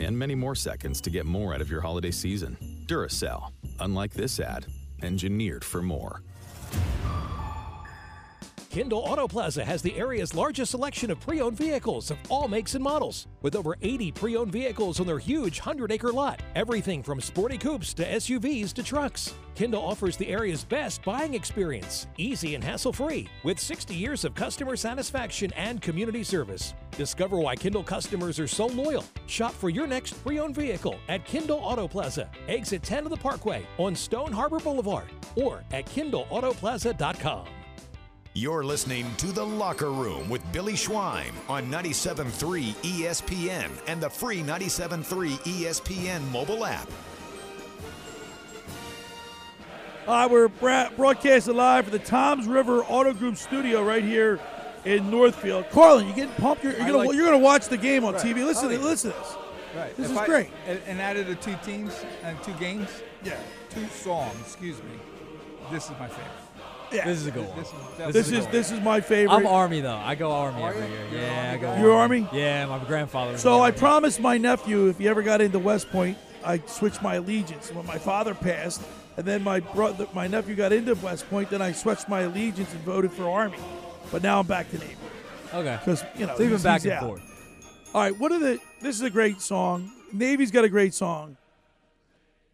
and 0.00 0.18
many 0.18 0.34
more 0.34 0.54
seconds 0.54 1.02
to 1.02 1.10
get 1.10 1.26
more 1.26 1.52
out 1.52 1.60
of 1.60 1.70
your 1.70 1.82
holiday 1.82 2.10
season. 2.10 2.56
Duracell, 2.86 3.52
unlike 3.80 4.14
this 4.14 4.40
ad, 4.40 4.64
engineered 5.02 5.64
for 5.64 5.82
more. 5.82 6.22
Kindle 8.76 8.98
Auto 8.98 9.26
Plaza 9.26 9.64
has 9.64 9.80
the 9.80 9.96
area's 9.96 10.34
largest 10.34 10.72
selection 10.72 11.10
of 11.10 11.18
pre 11.18 11.40
owned 11.40 11.56
vehicles 11.56 12.10
of 12.10 12.18
all 12.28 12.46
makes 12.46 12.74
and 12.74 12.84
models. 12.84 13.26
With 13.40 13.56
over 13.56 13.78
80 13.80 14.12
pre 14.12 14.36
owned 14.36 14.52
vehicles 14.52 15.00
on 15.00 15.06
their 15.06 15.18
huge 15.18 15.60
100 15.60 15.90
acre 15.90 16.12
lot, 16.12 16.42
everything 16.54 17.02
from 17.02 17.22
sporty 17.22 17.56
coupes 17.56 17.94
to 17.94 18.04
SUVs 18.04 18.74
to 18.74 18.82
trucks. 18.82 19.32
Kindle 19.54 19.82
offers 19.82 20.18
the 20.18 20.28
area's 20.28 20.62
best 20.62 21.02
buying 21.04 21.32
experience, 21.32 22.06
easy 22.18 22.54
and 22.54 22.62
hassle 22.62 22.92
free, 22.92 23.26
with 23.44 23.58
60 23.58 23.94
years 23.94 24.26
of 24.26 24.34
customer 24.34 24.76
satisfaction 24.76 25.50
and 25.54 25.80
community 25.80 26.22
service. 26.22 26.74
Discover 26.98 27.38
why 27.38 27.56
Kindle 27.56 27.82
customers 27.82 28.38
are 28.38 28.46
so 28.46 28.66
loyal. 28.66 29.06
Shop 29.26 29.52
for 29.52 29.70
your 29.70 29.86
next 29.86 30.22
pre 30.22 30.38
owned 30.38 30.54
vehicle 30.54 30.98
at 31.08 31.24
Kindle 31.24 31.60
Auto 31.62 31.88
Plaza, 31.88 32.28
exit 32.46 32.82
10 32.82 33.04
of 33.04 33.10
the 33.10 33.16
Parkway 33.16 33.64
on 33.78 33.96
Stone 33.96 34.32
Harbor 34.32 34.58
Boulevard, 34.58 35.10
or 35.34 35.64
at 35.72 35.86
KindleAutoplaza.com. 35.86 37.46
You're 38.38 38.64
listening 38.64 39.06
to 39.16 39.28
The 39.28 39.42
Locker 39.46 39.90
Room 39.90 40.28
with 40.28 40.42
Billy 40.52 40.74
Schwein 40.74 41.30
on 41.48 41.70
97.3 41.70 42.74
ESPN 42.82 43.70
and 43.86 43.98
the 43.98 44.10
free 44.10 44.42
97.3 44.42 45.38
ESPN 45.38 46.20
mobile 46.30 46.66
app. 46.66 46.86
All 50.06 50.14
right, 50.16 50.30
we're 50.30 50.48
bra- 50.48 50.90
broadcasting 50.94 51.56
live 51.56 51.84
from 51.86 51.92
the 51.92 51.98
Toms 52.04 52.46
River 52.46 52.82
Auto 52.84 53.14
Group 53.14 53.38
studio 53.38 53.82
right 53.82 54.04
here 54.04 54.38
in 54.84 55.10
Northfield. 55.10 55.70
Carlin, 55.70 56.06
you 56.06 56.12
getting 56.14 56.34
pumped? 56.34 56.62
You're, 56.62 56.74
you're 56.74 56.80
gonna 56.92 56.98
like- 56.98 57.18
gonna 57.18 57.38
watch 57.38 57.68
the 57.68 57.78
game 57.78 58.04
on 58.04 58.12
Right. 58.12 58.22
TV. 58.22 58.44
Listen, 58.44 58.68
Oh, 58.68 58.72
yeah. 58.72 58.78
listen 58.80 59.12
to 59.12 59.18
this. 59.18 59.34
Right. 59.74 59.96
This 59.96 60.06
If 60.06 60.12
is 60.12 60.18
I- 60.18 60.26
great. 60.26 60.50
And, 60.66 60.78
and 60.86 61.00
added 61.00 61.26
the 61.26 61.36
two 61.36 61.56
teams 61.64 62.04
and 62.22 62.36
two 62.42 62.52
games. 62.60 62.90
Yeah. 63.24 63.38
Two 63.70 63.86
songs. 63.88 64.36
Excuse 64.42 64.76
me. 64.82 64.90
This 65.72 65.84
is 65.86 65.92
my 65.92 66.06
favorite. 66.08 66.45
Yeah. 66.92 67.04
This 67.04 67.18
is 67.18 67.26
a 67.26 67.30
good 67.30 67.46
one. 67.48 67.56
This 67.58 67.68
is 67.72 68.12
This 68.12 68.30
is 68.30 68.46
this 68.48 68.72
is 68.72 68.80
my 68.80 69.00
favorite. 69.00 69.34
I'm 69.34 69.46
Army 69.46 69.80
though. 69.80 69.96
I 69.96 70.14
go 70.14 70.30
Army 70.30 70.62
Are 70.62 70.70
every 70.72 70.82
you? 70.86 70.88
year. 70.92 71.06
You're 71.10 71.20
an 71.20 71.26
Yeah, 71.26 71.52
I 71.52 71.56
go. 71.56 71.62
guy? 71.74 71.80
You're 71.80 71.92
Army? 71.92 72.28
Yeah, 72.32 72.66
my 72.66 72.78
grandfather. 72.78 73.36
So 73.38 73.60
I 73.62 73.70
promised 73.70 74.20
my 74.20 74.38
nephew 74.38 74.88
if 74.88 74.98
he 74.98 75.08
ever 75.08 75.22
got 75.22 75.40
into 75.40 75.58
West 75.58 75.90
Point, 75.90 76.16
I'd 76.44 76.68
switch 76.68 77.00
my 77.02 77.14
allegiance. 77.16 77.72
When 77.72 77.84
my 77.86 77.98
father 77.98 78.34
passed, 78.34 78.82
and 79.16 79.26
then 79.26 79.42
my 79.42 79.60
brother, 79.60 80.06
my 80.14 80.26
nephew 80.28 80.54
got 80.54 80.72
into 80.72 80.94
West 80.96 81.28
Point, 81.28 81.50
then 81.50 81.60
I 81.62 81.72
switched 81.72 82.08
my 82.08 82.20
allegiance 82.20 82.72
and 82.72 82.80
voted 82.82 83.12
for 83.12 83.28
Army. 83.28 83.58
But 84.12 84.22
now 84.22 84.38
I'm 84.40 84.46
back 84.46 84.70
to 84.70 84.78
Navy. 84.78 84.94
Okay. 85.52 85.78
Because 85.84 86.04
you 86.16 86.26
know, 86.26 86.36
So 86.36 86.42
you've 86.44 86.52
been 86.52 86.62
back 86.62 86.84
and 86.84 86.92
out. 86.92 87.02
forth. 87.02 87.22
All 87.94 88.02
right, 88.02 88.16
what 88.18 88.30
are 88.30 88.38
the? 88.38 88.58
This 88.80 88.94
is 88.96 89.02
a 89.02 89.10
great 89.10 89.40
song. 89.40 89.90
Navy's 90.12 90.50
got 90.52 90.64
a 90.64 90.68
great 90.68 90.94
song. 90.94 91.36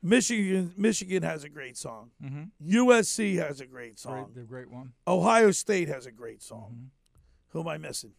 Michigan, 0.03 0.74
Michigan 0.77 1.23
has 1.23 1.45
a 1.45 1.49
great 1.49 1.77
song. 1.77 2.11
Mhm. 2.23 2.51
USC 2.61 3.37
has 3.37 3.61
a 3.61 3.66
great 3.66 3.99
song. 3.99 4.24
Great, 4.24 4.35
the 4.35 4.43
great 4.43 4.70
one. 4.70 4.93
Ohio 5.07 5.51
State 5.53 5.89
has 5.89 6.07
a 6.07 6.11
great 6.11 6.43
song. 6.43 6.73
Mm-hmm. 6.74 6.87
Who 7.51 7.61
am 7.61 7.69
I 7.69 7.79
missing? 7.79 8.12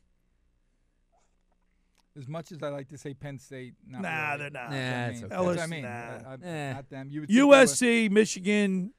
As 2.17 2.27
much 2.27 2.51
as 2.51 2.61
I 2.61 2.69
like 2.69 2.89
to 2.89 2.97
say 2.97 3.13
Penn 3.15 3.39
State, 3.39 3.73
not 3.87 4.03
Nah, 4.03 4.27
really. 4.33 4.37
they're 4.37 4.49
not. 4.51 4.69
That's 4.69 4.71
I 4.71 4.77
Nah, 4.77 5.07
mean. 5.07 5.15
it's 5.15 5.23
okay. 5.33 5.45
That's 5.55 5.61
I 5.61 5.65
mean. 5.67 5.81
nah. 5.81 5.89
I- 5.89 6.37
I- 6.41 6.47
Eh. 6.47 6.73
Not 6.73 6.89
them. 6.89 7.09
You 7.09 7.19
would 7.21 7.29
think 7.29 7.37
USC, 7.39 8.09
Michigan, 8.09 8.93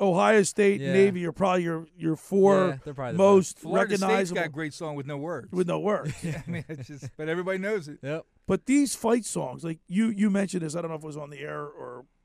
Ohio 0.00 0.42
State, 0.42 0.80
Yeah. 0.82 0.92
Navy 0.92 1.24
are 1.26 1.32
probably 1.32 1.62
your 1.64 1.86
your 1.96 2.14
four 2.14 2.68
Yeah, 2.86 2.92
probably 2.92 3.12
the 3.12 3.18
most 3.18 3.58
Florida 3.58 3.88
State's 3.96 4.02
recognizable 4.02 4.34
got 4.36 4.46
a 4.46 4.50
great 4.50 4.74
song 4.74 4.96
with 4.96 5.06
no 5.06 5.16
words. 5.16 5.50
with 5.50 5.66
no 5.66 5.80
words. 5.80 6.12
I 6.24 6.44
mean, 6.46 6.64
it's 6.68 6.86
just, 6.88 7.08
but 7.16 7.28
everybody 7.28 7.58
knows 7.58 7.88
it. 7.88 7.98
Yep. 8.02 8.26
But 8.46 8.66
these 8.66 8.94
fight 8.94 9.24
songs, 9.24 9.64
like 9.64 9.80
you 9.88 10.08
you 10.10 10.28
mentioned 10.28 10.62
this, 10.62 10.76
I 10.76 10.82
don't 10.82 10.90
know 10.90 10.96
if 10.98 11.02
it 11.02 11.06
was 11.06 11.16
on 11.16 11.30
the 11.30 11.38
air 11.40 11.62
or 11.64 12.00
at 12.00 12.04
the- 12.04 12.17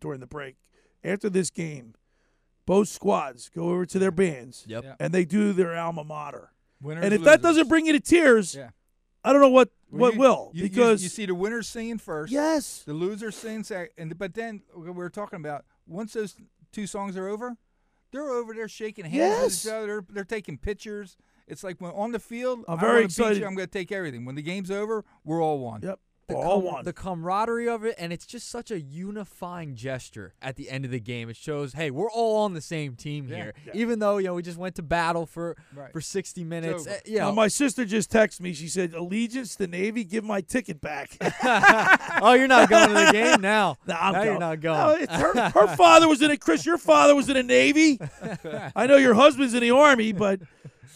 during 0.00 0.20
the 0.20 0.26
break. 0.26 0.56
After 1.04 1.30
this 1.30 1.50
game, 1.50 1.94
both 2.66 2.88
squads 2.88 3.48
go 3.48 3.70
over 3.70 3.86
to 3.86 3.98
their 3.98 4.10
bands 4.10 4.64
Yep. 4.68 4.84
Yeah. 4.84 4.94
and 5.00 5.12
they 5.14 5.24
do 5.24 5.52
their 5.52 5.76
alma 5.76 6.04
mater. 6.04 6.52
Winners, 6.82 7.04
and 7.04 7.12
if 7.14 7.22
that 7.22 7.42
doesn't 7.42 7.68
bring 7.68 7.86
you 7.86 7.92
to 7.92 8.00
tears, 8.00 8.54
Yeah. 8.54 8.70
I 9.24 9.32
don't 9.32 9.42
know 9.42 9.48
what 9.50 9.70
Well, 9.90 10.00
what 10.00 10.14
you- 10.14 10.20
will 10.20 10.50
you- 10.54 10.62
you- 10.62 10.68
because 10.70 11.02
you, 11.02 11.08
see 11.08 11.26
the 11.26 11.34
winners 11.34 11.68
singing 11.68 11.98
first. 11.98 12.32
Yes. 12.32 12.82
The 12.84 12.94
losers 12.94 13.36
sing 13.36 13.64
second. 13.64 13.92
And 13.98 14.18
but 14.18 14.34
then 14.34 14.62
we 14.74 14.90
were 14.90 15.10
talking 15.10 15.38
about 15.38 15.64
once 15.86 16.12
those 16.14 16.36
two 16.72 16.86
songs 16.86 17.16
are 17.16 17.28
over, 17.28 17.56
they're 18.12 18.30
over 18.30 18.54
there 18.54 18.68
shaking 18.68 19.04
hands 19.04 19.14
Yes. 19.14 19.42
with 19.64 19.66
each 19.66 19.76
other. 19.76 19.86
They're, 19.86 20.04
they're 20.10 20.24
taking 20.24 20.56
pictures. 20.58 21.16
It's 21.46 21.62
like 21.64 21.80
when 21.80 21.90
on 21.92 22.12
the 22.12 22.18
field, 22.18 22.64
I'm 22.68 22.78
very 22.78 23.04
excited. 23.04 23.38
You, 23.40 23.46
I'm 23.46 23.54
going 23.56 23.66
to 23.66 23.72
take 23.72 23.90
everything. 23.92 24.24
When 24.24 24.36
the 24.36 24.42
game's 24.42 24.70
over, 24.70 25.04
we're 25.24 25.42
all 25.42 25.58
one. 25.58 25.82
Yep. 25.82 25.98
The, 26.30 26.36
all 26.36 26.62
com- 26.62 26.64
one. 26.72 26.84
the 26.84 26.92
camaraderie 26.92 27.68
of 27.68 27.84
it, 27.84 27.94
and 27.98 28.12
it's 28.12 28.26
just 28.26 28.48
such 28.48 28.70
a 28.70 28.80
unifying 28.80 29.74
gesture 29.76 30.34
at 30.40 30.56
the 30.56 30.70
end 30.70 30.84
of 30.84 30.90
the 30.90 31.00
game. 31.00 31.28
It 31.28 31.36
shows, 31.36 31.74
hey, 31.74 31.90
we're 31.90 32.10
all 32.10 32.38
on 32.44 32.54
the 32.54 32.60
same 32.60 32.94
team 32.96 33.28
Yeah. 33.28 33.36
here, 33.36 33.54
Yeah. 33.66 33.72
even 33.74 33.98
though 33.98 34.18
you 34.18 34.26
know 34.26 34.34
we 34.34 34.42
just 34.42 34.58
went 34.58 34.74
to 34.76 34.82
battle 34.82 35.26
for 35.26 35.56
Right. 35.74 35.92
for 35.92 36.00
60 36.00 36.44
minutes. 36.44 36.86
over. 36.86 36.96
Uh, 36.96 36.98
you 37.04 37.18
Now, 37.18 37.28
know, 37.30 37.34
my 37.34 37.48
sister 37.48 37.84
just 37.84 38.10
texted 38.10 38.40
me. 38.40 38.52
She 38.52 38.68
said, 38.68 38.94
"Allegiance 38.94 39.56
to 39.56 39.66
Navy, 39.66 40.04
give 40.04 40.24
my 40.24 40.40
ticket 40.40 40.80
back." 40.80 41.16
oh, 42.22 42.34
you're 42.34 42.48
not 42.48 42.68
going 42.68 42.88
to 42.88 42.94
the 42.94 43.12
game 43.12 43.40
now. 43.40 43.76
Nah, 43.86 43.96
I'm 44.00 44.12
now 44.12 44.18
going. 44.18 44.26
you're 44.30 44.38
not 44.40 44.60
going. 44.60 44.78
No, 44.78 44.94
it's 45.02 45.12
her, 45.14 45.50
her 45.50 45.76
father 45.76 46.08
was 46.08 46.22
in 46.22 46.30
it. 46.30 46.40
Chris, 46.40 46.64
your 46.64 46.78
father 46.78 47.14
was 47.14 47.28
in 47.28 47.34
the 47.34 47.42
Navy. 47.42 47.98
I 48.76 48.86
know 48.86 48.96
your 48.96 49.14
husband's 49.14 49.54
in 49.54 49.60
the 49.60 49.70
Army, 49.70 50.12
but 50.12 50.40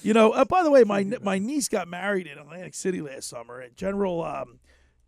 you 0.02 0.12
know. 0.12 0.32
Uh, 0.32 0.44
by 0.44 0.62
the 0.62 0.70
way, 0.70 0.84
my 0.84 1.04
my 1.22 1.38
niece 1.38 1.68
got 1.68 1.88
married 1.88 2.26
in 2.26 2.38
Atlantic 2.38 2.74
City 2.74 3.00
last 3.00 3.28
summer, 3.28 3.60
and 3.60 3.76
General 3.76 4.22
um, 4.24 4.58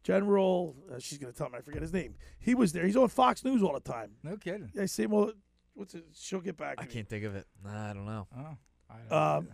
General, 0.06 0.76
uh, 0.88 1.00
she's 1.00 1.18
gonna 1.18 1.32
tell 1.32 1.48
me 1.50 1.58
I 1.58 1.62
forget 1.62 1.82
his 1.82 1.92
name. 1.92 2.14
He 2.38 2.54
was 2.54 2.72
there. 2.72 2.86
He's 2.86 2.96
on 2.96 3.08
Fox 3.08 3.44
News 3.44 3.60
all 3.60 3.72
the 3.72 3.80
time. 3.80 4.12
No 4.22 4.36
kidding. 4.36 4.70
I 4.80 4.86
say, 4.86 5.06
well, 5.06 5.32
what's 5.74 5.96
it? 5.96 6.04
She'll 6.14 6.40
get 6.40 6.56
back. 6.56 6.76
To 6.76 6.84
I 6.84 6.86
me. 6.86 6.92
can't 6.92 7.08
think 7.08 7.24
of 7.24 7.34
it. 7.34 7.44
Nah, 7.64 7.90
I 7.90 7.92
don't 7.92 8.06
know. 8.06 8.28
Oh, 8.38 8.56
I 8.88 8.94
don't 9.08 9.12
Um, 9.12 9.48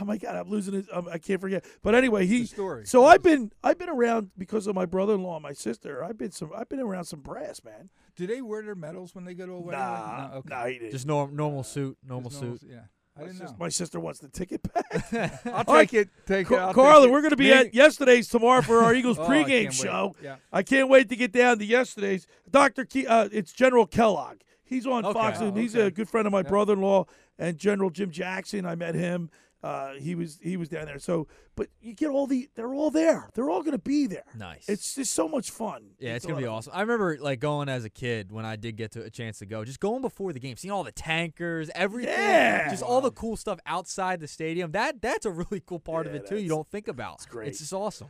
oh 0.00 0.04
my 0.04 0.16
God, 0.16 0.34
I'm 0.34 0.48
losing 0.48 0.74
it. 0.74 0.86
Um, 0.92 1.08
I 1.08 1.18
can't 1.18 1.40
forget. 1.40 1.64
But 1.82 1.94
anyway, 1.94 2.26
he. 2.26 2.46
Story. 2.46 2.84
So 2.84 3.04
I've 3.04 3.22
been 3.22 3.52
I've 3.62 3.78
been 3.78 3.88
around 3.88 4.32
because 4.36 4.66
of 4.66 4.74
my 4.74 4.86
brother-in-law 4.86 5.36
and 5.36 5.42
my 5.44 5.52
sister. 5.52 6.02
I've 6.02 6.18
been 6.18 6.32
some 6.32 6.50
I've 6.52 6.68
been 6.68 6.80
around 6.80 7.04
some 7.04 7.20
brass, 7.20 7.62
man. 7.62 7.90
Do 8.16 8.26
they 8.26 8.42
wear 8.42 8.64
their 8.64 8.74
medals 8.74 9.14
when 9.14 9.24
they 9.24 9.34
go 9.34 9.46
to 9.46 9.52
a 9.52 9.60
wedding? 9.60 9.78
Nah, 9.78 10.30
no, 10.32 10.36
okay. 10.38 10.48
nah, 10.48 10.66
he 10.66 10.78
didn't. 10.80 10.90
Just 10.90 11.06
norm, 11.06 11.36
normal 11.36 11.62
suit, 11.62 11.96
normal 12.04 12.30
Just 12.30 12.42
suit. 12.42 12.62
Yeah, 12.68 12.80
I 13.16 13.20
My 13.22 13.26
didn't 13.26 13.40
know. 13.42 13.56
My 13.58 13.68
sister 13.68 14.00
wants 14.00 14.20
the 14.20 14.28
ticket 14.28 14.62
back. 14.72 15.46
I'll 15.46 15.64
take 15.78 15.92
it. 15.94 16.08
Take 16.26 16.50
it. 16.50 16.56
I'll 16.56 16.72
Carlin, 16.72 17.02
take 17.02 17.08
it. 17.08 17.12
we're 17.12 17.20
going 17.20 17.30
to 17.30 17.36
be 17.36 17.52
at 17.52 17.74
yesterday's 17.74 18.28
tomorrow 18.28 18.62
for 18.62 18.78
our 18.82 18.94
Eagles 18.96 19.18
Oh, 19.18 19.24
I 19.24 19.28
pregame 19.28 19.46
can't 19.46 19.68
wait. 19.70 19.74
show. 19.74 20.14
Yeah. 20.22 20.36
I 20.52 20.62
can't 20.62 20.88
wait 20.88 21.08
to 21.10 21.16
get 21.16 21.32
down 21.32 21.58
to 21.58 21.64
yesterday's. 21.64 22.26
Doctor, 22.50 22.84
Ke- 22.84 23.06
uh, 23.08 23.28
it's 23.32 23.52
General 23.52 23.86
Kellogg. 23.86 24.38
He's 24.62 24.86
on 24.86 25.04
Okay. 25.04 25.12
Fox 25.18 25.38
Oh, 25.40 25.50
News. 25.50 25.60
He's 25.60 25.76
okay. 25.76 25.86
a 25.86 25.90
good 25.90 26.08
friend 26.08 26.26
of 26.26 26.32
my 26.32 26.42
brother-in-law 26.42 27.06
and 27.38 27.58
General 27.58 27.90
Jim 27.90 28.10
Jackson. 28.10 28.64
I 28.64 28.76
met 28.76 28.94
him. 28.94 29.30
Uh, 29.62 29.92
he 29.94 30.14
was 30.14 30.38
he 30.42 30.56
was 30.56 30.70
down 30.70 30.86
there. 30.86 30.98
So, 30.98 31.28
but 31.54 31.68
you 31.82 31.92
get 31.94 32.08
all 32.08 32.26
the 32.26 32.48
they're 32.54 32.72
all 32.72 32.90
there. 32.90 33.28
They're 33.34 33.50
all 33.50 33.60
going 33.60 33.72
to 33.72 33.78
be 33.78 34.06
there. 34.06 34.24
Nice. 34.34 34.68
It's 34.70 34.94
just 34.94 35.12
so 35.12 35.28
much 35.28 35.50
fun. 35.50 35.90
Yeah, 35.98 36.14
it's 36.14 36.24
gonna 36.24 36.40
be 36.40 36.46
awesome. 36.46 36.72
I 36.74 36.80
remember 36.80 37.18
like 37.20 37.40
going 37.40 37.68
as 37.68 37.84
a 37.84 37.90
kid 37.90 38.32
when 38.32 38.46
I 38.46 38.56
did 38.56 38.76
get 38.76 38.92
to 38.92 39.02
a 39.02 39.10
chance 39.10 39.38
to 39.40 39.46
go, 39.46 39.62
just 39.64 39.78
going 39.80 40.00
before 40.00 40.32
the 40.32 40.40
game, 40.40 40.56
seeing 40.56 40.72
all 40.72 40.82
the 40.82 40.92
tankers, 40.92 41.70
everything, 41.74 42.14
Yeah. 42.14 42.70
just 42.70 42.82
all 42.82 43.02
the 43.02 43.10
cool 43.10 43.36
stuff 43.36 43.58
outside 43.66 44.20
the 44.20 44.28
stadium. 44.28 44.72
That 44.72 45.02
that's 45.02 45.26
a 45.26 45.30
really 45.30 45.60
cool 45.60 45.80
part 45.80 46.06
of 46.06 46.14
it 46.14 46.26
too. 46.26 46.38
You 46.38 46.48
don't 46.48 46.68
think 46.70 46.88
about. 46.88 47.16
It's 47.16 47.26
great. 47.26 47.48
It's 47.48 47.58
just 47.58 47.74
awesome. 47.74 48.08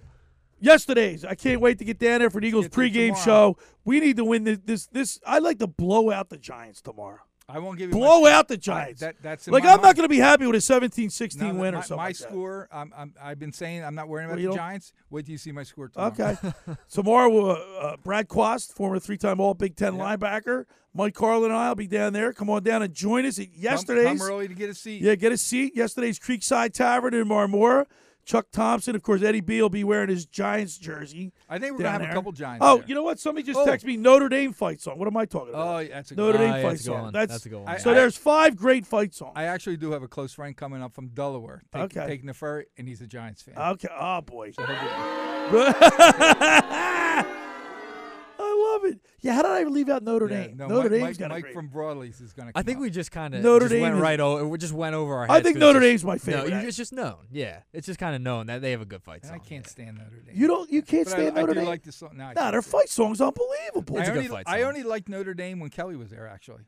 Yesterday's. 0.61 1.25
I 1.25 1.35
can't 1.35 1.61
wait 1.61 1.79
to 1.79 1.85
get 1.85 1.99
down 1.99 2.21
there 2.21 2.29
for 2.31 2.41
the 2.41 2.47
Eagles 2.47 2.69
pregame 2.69 3.19
tomorrow. 3.25 3.55
show. 3.55 3.57
We 3.85 3.99
need 3.99 4.19
to 4.19 4.25
win 4.25 4.45
this. 4.45 4.59
This. 4.65 4.87
This. 4.89 5.19
I'd 5.27 5.43
like 5.43 5.59
to 5.61 5.67
blow 5.67 6.11
out 6.11 6.29
the 6.29 6.37
Giants 6.37 6.83
tomorrow. 6.83 7.21
I 7.53 7.59
won't 7.59 7.79
give 7.79 7.91
you 7.91 7.97
Blow 7.97 8.27
out 8.27 8.49
the 8.49 8.55
I- 8.55 8.59
Giants. 8.59 9.01
that, 9.01 9.17
that's 9.23 9.49
like 9.49 9.65
I'm 9.65 9.81
not 9.83 9.97
going 9.97 10.05
to 10.05 10.09
be 10.09 10.19
happy 10.19 10.47
with 10.47 10.55
a 10.57 10.59
17-16 10.59 11.37
No, 11.37 11.55
win 11.55 11.75
my, 11.75 11.81
or 11.81 11.83
something. 11.83 11.97
My 11.97 12.05
like 12.07 12.17
score, 12.17 12.69
I'm, 12.73 12.93
I'm, 12.97 13.15
I've 13.21 13.39
been 13.39 13.53
saying 13.53 13.85
I'm 13.85 13.95
not 13.95 14.09
worrying 14.09 14.31
about 14.31 14.41
you 14.41 14.51
the 14.51 14.57
Giants. 14.57 14.93
Wait 15.11 15.27
till 15.27 15.33
you 15.33 15.39
see 15.39 15.53
my 15.53 15.63
score 15.63 15.89
tomorrow. 15.89 16.13
Okay. 16.13 16.37
Tomorrow, 16.91 17.51
uh, 17.51 17.53
uh, 17.81 17.97
Brad 18.03 18.29
Quast, 18.29 18.75
former 18.75 18.99
three-time 18.99 19.41
All 19.41 19.55
Big 19.55 19.77
Ten 19.77 19.95
linebacker, 19.95 20.67
Mike 20.95 21.15
Carlin 21.15 21.51
and 21.51 21.59
I 21.59 21.69
will 21.69 21.75
be 21.77 21.87
down 21.87 22.13
there. 22.13 22.33
Come 22.33 22.51
on 22.51 22.63
down 22.63 22.83
and 22.83 22.93
join 22.95 23.25
us 23.27 23.39
at 23.39 23.47
Come- 23.47 23.55
yesterday's. 23.63 24.19
Come, 24.19 24.23
early 24.23 24.49
to 24.49 24.55
get 24.55 24.71
a 24.71 24.75
seat. 24.75 25.03
Yeah, 25.03 25.15
get 25.15 25.33
a 25.33 25.37
seat. 25.37 25.75
Yesterday's 25.77 26.19
Creekside 26.19 26.73
Tavern 26.73 27.15
in 27.15 27.29
Marmora. 27.29 27.87
Chuck 28.25 28.47
Thompson, 28.53 28.95
of 28.95 29.03
course, 29.03 29.23
Eddie 29.23 29.41
B 29.41 29.61
will 29.61 29.69
be 29.71 29.83
wearing 29.83 30.09
his 30.09 30.25
Giants 30.27 30.77
jersey. 30.79 31.33
I 31.49 31.59
think 31.59 31.73
we're 31.73 31.79
gonna 31.85 32.05
have 32.05 32.11
a 32.11 32.15
couple 32.15 32.31
Giants 32.33 32.65
Oh, 32.65 32.79
there. 32.79 32.87
you 32.87 32.95
know 32.95 33.03
what? 33.03 33.19
Somebody 33.19 33.45
just 33.47 33.59
Oh. 33.59 33.67
texted 33.67 33.85
me 33.85 33.97
Notre 33.97 34.29
Dame 34.29 34.53
fight 34.53 34.81
song. 34.81 34.99
What 34.99 35.09
am 35.09 35.17
I 35.17 35.25
talking 35.25 35.51
about? 35.55 35.75
Oh, 35.75 35.79
yeah, 35.81 35.95
that's 35.95 36.11
a 36.13 36.15
good 36.15 36.23
Notre 36.23 36.39
one. 36.39 36.47
Dame 36.47 36.53
Ah, 36.53 36.63
fight 36.63 36.69
that's 36.71 36.83
good 36.83 36.87
song. 36.93 37.13
That's, 37.13 37.33
That's 37.33 37.47
a 37.47 37.49
good 37.49 37.61
one. 37.65 37.79
So 37.81 37.91
I- 37.91 37.95
there's 37.95 38.17
five 38.17 38.57
great 38.57 38.87
fight 38.87 39.15
songs. 39.15 39.33
I 39.35 39.45
actually 39.45 39.79
do 39.79 39.91
have 39.93 40.03
a 40.03 40.09
close 40.09 40.33
friend 40.35 40.57
coming 40.57 40.83
up 40.83 40.93
from 40.95 41.09
Delaware, 41.09 41.63
take, 41.73 41.83
Okay. 41.97 42.07
taking 42.07 42.27
the 42.27 42.35
ferry, 42.35 42.67
and 42.79 42.87
he's 42.87 43.01
a 43.01 43.07
Giants 43.07 43.43
fan. 43.43 43.55
Okay. 43.57 43.89
Oh 43.99 44.21
boy. 44.21 44.53
So 44.53 44.65
I 48.61 48.73
love 48.73 48.85
it. 48.93 49.01
Yeah, 49.21 49.35
how 49.35 49.43
did 49.43 49.51
I 49.51 49.63
leave 49.65 49.89
out 49.89 50.03
Notre 50.03 50.29
Yeah, 50.29 50.47
Dame? 50.47 50.57
no, 50.57 50.69
Notre 50.69 50.83
Mike, 50.83 50.91
Dame's 50.91 51.03
Mike, 51.03 51.19
got 51.19 51.31
Mike 51.31 51.53
from 51.53 51.69
Broadleys 51.69 52.21
is 52.23 52.33
going 52.33 52.53
to. 52.53 52.59
I 52.59 52.63
think 52.63 52.79
we 52.81 52.91
just 52.91 53.11
kind 53.11 53.35
of 53.35 53.43
Notre 53.43 53.67
just 53.67 53.73
Dame 53.73 53.83
went 53.83 53.95
is- 53.97 54.01
right 54.01 54.21
over. 54.21 54.47
We 54.47 54.59
just 54.59 54.73
went 54.73 54.95
over 54.95 55.15
our 55.15 55.21
Heads 55.23 55.31
I 55.31 55.35
heads. 55.35 55.45
think 55.45 55.57
'cause 55.57 55.61
Notre 55.61 55.79
it's 55.81 55.87
Dame's 55.87 56.05
my 56.05 56.19
favorite, 56.19 56.51
No, 56.51 56.59
it's 56.61 56.77
just 56.77 56.93
known. 56.93 57.17
Yeah, 57.31 57.61
it's 57.73 57.87
just 57.87 57.99
kind 57.99 58.15
of 58.15 58.23
known 58.23 58.47
that 58.47 58.63
they 58.63 58.71
have 58.73 58.81
a 58.81 58.87
good 58.87 59.03
fight 59.03 59.23
And 59.25 59.33
I 59.33 59.39
can't 59.39 59.67
stand 59.67 59.99
Notre 59.99 60.17
Dame. 60.21 60.35
You 60.37 60.47
don't. 60.47 60.71
You 60.71 60.83
can't 60.83 61.05
But 61.07 61.11
stand 61.13 61.39
I 61.39 61.41
Notre 61.41 61.55
do 61.55 61.61
Dame. 61.61 61.69
like 61.69 61.83
the 61.83 61.93
song. 61.93 62.11
No, 62.17 62.33
Nah, 62.33 62.51
their 62.51 62.63
fight 62.63 62.89
song's 62.89 63.21
unbelievable. 63.21 63.99
I 63.99 64.07
only, 64.11 64.31
I 64.47 64.63
only 64.63 64.83
liked 64.83 65.09
Notre 65.09 65.35
Dame 65.35 65.61
when 65.61 65.71
Kelly 65.71 65.97
was 65.97 66.11
there, 66.11 66.27
actually, 66.29 66.65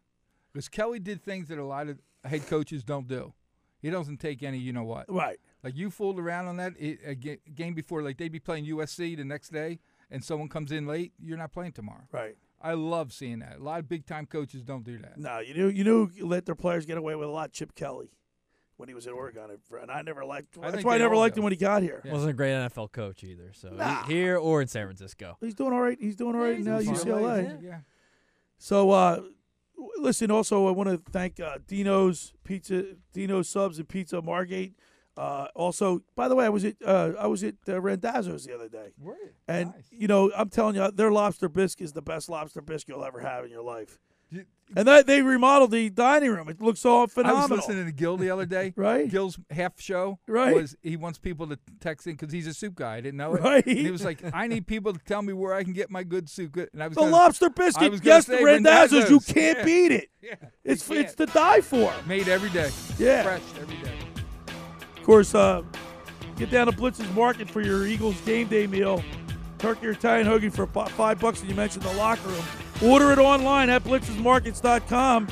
because 0.53 0.69
Kelly 0.69 0.99
did 0.99 1.23
things 1.23 1.49
that 1.49 1.59
a 1.59 1.65
lot 1.65 1.89
of 1.89 1.99
head 2.25 2.47
coaches 2.47 2.85
don't 2.85 3.09
do. 3.09 3.33
He 3.81 3.91
doesn't 3.91 4.19
take 4.19 4.45
any, 4.45 4.59
you 4.59 4.73
know 4.73 4.85
what. 4.85 5.13
Right. 5.13 5.39
Like 5.65 5.77
you 5.77 5.91
fooled 5.91 6.21
around 6.21 6.47
on 6.47 6.57
that 6.59 6.75
it, 6.79 7.01
a 7.05 7.15
game 7.17 7.75
before, 7.75 8.01
like 8.03 8.17
they'd 8.17 8.31
be 8.31 8.39
playing 8.39 8.65
USC 8.67 9.17
the 9.17 9.25
next 9.25 9.49
day, 9.53 9.81
and 10.13 10.23
someone 10.23 10.49
comes 10.49 10.71
in 10.71 10.87
late. 10.87 11.13
You're 11.19 11.39
not 11.39 11.53
playing 11.53 11.73
tomorrow. 11.73 12.07
Right. 12.13 12.37
I 12.61 12.75
love 12.75 13.13
seeing 13.13 13.41
that. 13.41 13.57
A 13.59 13.63
lot 13.63 13.81
of 13.81 13.89
big 13.89 14.07
time 14.07 14.27
coaches 14.27 14.63
don't 14.63 14.85
do 14.85 14.99
that. 14.99 15.19
No, 15.19 15.41
you 15.41 15.55
knew 15.55 15.69
you 15.69 15.83
knew 15.83 16.11
you 16.15 16.27
let 16.27 16.47
their 16.47 16.55
players 16.55 16.87
get 16.87 16.97
away 16.97 17.17
with 17.17 17.29
a 17.29 17.33
lot. 17.33 17.53
Chip 17.53 17.75
Kelly, 17.75 18.13
when 18.77 18.89
he 18.89 18.95
was 18.95 19.09
at 19.09 19.15
Oregon, 19.15 19.51
and 19.81 19.91
I 19.91 20.03
never 20.03 20.25
liked. 20.25 20.57
I 20.63 20.71
That's 20.71 20.85
why 20.85 20.95
I 20.95 20.99
never 20.99 21.17
liked 21.17 21.35
do. 21.35 21.41
him 21.41 21.45
when 21.45 21.53
he 21.53 21.57
got 21.57 21.83
here. 21.83 22.01
Wasn't 22.05 22.31
a 22.31 22.35
great 22.35 22.53
NFL 22.53 22.93
coach 22.93 23.25
either. 23.25 23.51
So 23.53 23.75
he- 24.07 24.13
here 24.13 24.37
or 24.37 24.63
in 24.63 24.69
San 24.69 24.87
Francisco. 24.87 25.39
He's 25.41 25.55
doing 25.55 25.73
all 25.73 25.81
right. 25.81 25.99
He's 26.01 26.15
doing 26.15 26.37
all 26.37 26.43
right 26.43 26.57
he's 26.57 26.67
now. 26.67 26.79
UCLA. 26.79 27.45
Yeah. 27.45 27.69
yeah. 27.69 27.79
So, 28.59 28.91
uh, 28.93 29.23
listen. 29.99 30.31
Also, 30.31 30.69
I 30.69 30.71
want 30.71 30.89
to 30.89 31.03
thank 31.11 31.41
uh, 31.41 31.59
Dino's 31.67 32.33
Pizza, 32.45 32.85
Dino's 33.13 33.49
Subs 33.49 33.79
and 33.81 33.89
Pizza 33.89 34.23
Margate. 34.23 34.75
Uh, 35.17 35.47
also, 35.55 36.01
by 36.17 36.27
the 36.29 36.35
way, 36.35 36.47
I 36.47 36.49
was 36.49 36.65
at 36.65 36.77
uh, 36.85 37.13
I 37.19 37.27
was 37.27 37.45
at 37.45 37.55
uh, 37.69 37.81
Randazzo's 37.81 38.45
the 38.47 38.55
other 38.55 38.69
day, 38.69 38.93
you? 39.03 39.15
and 39.47 39.75
you 39.91 40.09
know 40.09 40.33
I'm 40.35 40.49
telling 40.49 40.75
you, 40.77 40.91
their 40.91 41.11
lobster 41.13 41.49
bisque 41.51 41.81
is 41.83 41.93
the 41.93 42.01
best 42.03 42.29
lobster 42.31 42.63
bisque 42.63 42.89
you'll 42.89 43.05
ever 43.05 43.21
have 43.21 43.45
in 43.45 43.51
your 43.51 43.63
life. 43.63 43.99
You- 44.31 44.47
And 44.75 44.89
that 44.89 45.07
they 45.07 45.21
remodeled 45.21 45.73
the 45.73 45.91
dining 45.91 46.31
room. 46.31 46.49
It 46.49 46.63
looks 46.63 46.87
all 46.87 47.07
phenomenal. 47.07 47.41
I 47.41 47.43
was 47.43 47.51
listening 47.69 47.85
to 47.85 47.93
Gil 47.93 48.17
the 48.17 48.31
other 48.31 48.47
day. 48.47 48.73
Right. 48.77 49.11
Gil's 49.11 49.39
half 49.51 49.79
show 49.79 50.19
Right. 50.27 50.55
was 50.55 50.75
he 50.83 50.97
wants 50.97 51.19
people 51.19 51.47
to 51.49 51.59
text 51.81 52.07
in 52.07 52.15
because 52.15 52.33
he's 52.33 52.47
a 52.47 52.55
soup 52.55 52.77
guy. 52.77 52.95
I 52.97 53.01
didn't 53.03 53.19
know 53.19 53.35
it. 53.35 53.43
Right. 53.43 53.67
And 53.67 53.77
he 53.79 53.91
was 53.91 54.03
like, 54.07 54.23
I 54.33 54.47
need 54.47 54.67
people 54.67 54.95
to 54.95 54.99
tell 55.01 55.21
me 55.21 55.35
where 55.35 55.53
I 55.53 55.63
can 55.63 55.75
get 55.75 55.91
my 55.91 56.03
good 56.05 56.31
soup. 56.31 56.57
And 56.57 56.83
I 56.83 56.89
was 56.89 56.95
the 56.95 57.03
gonna- 57.03 57.13
lobster 57.13 57.51
biscuit, 57.51 58.01
yes, 58.03 58.25
the 58.25 58.43
Randazzo's, 58.43 59.11
you 59.11 59.21
can't 59.21 59.59
Yeah. 59.59 59.65
beat 59.67 59.93
it. 59.93 60.09
Yeah. 60.23 60.37
It's 60.65 60.91
it's 60.91 61.15
to 61.17 61.27
die 61.27 61.61
for. 61.61 61.93
made 62.07 62.29
every 62.29 62.49
day. 62.49 62.71
Yeah. 62.99 63.25
Fresh 63.25 63.43
every 63.61 63.77
day. 63.77 63.93
Of 65.03 65.07
course, 65.07 65.35
uh, 65.35 65.63
get 66.37 66.49
down 66.53 66.67
to 66.67 66.73
Blitz's 66.73 67.13
Market 67.13 67.51
for 67.51 67.61
your 67.61 67.89
Eagles 67.89 68.21
game 68.21 68.47
day 68.47 68.69
meal. 68.69 69.03
Turkey 69.59 69.89
or 69.89 69.91
Italian 69.91 70.29
hoagie 70.29 70.53
for 70.55 70.65
five 70.91 71.19
bucks, 71.19 71.41
and 71.41 71.51
you 71.51 71.57
mentioned 71.57 71.83
the 71.83 71.93
locker 71.95 72.29
room. 72.29 72.45
Order 72.85 73.11
it 73.11 73.19
online 73.19 73.69
at 73.69 73.83
blitzesmarkets.com. 73.83 75.27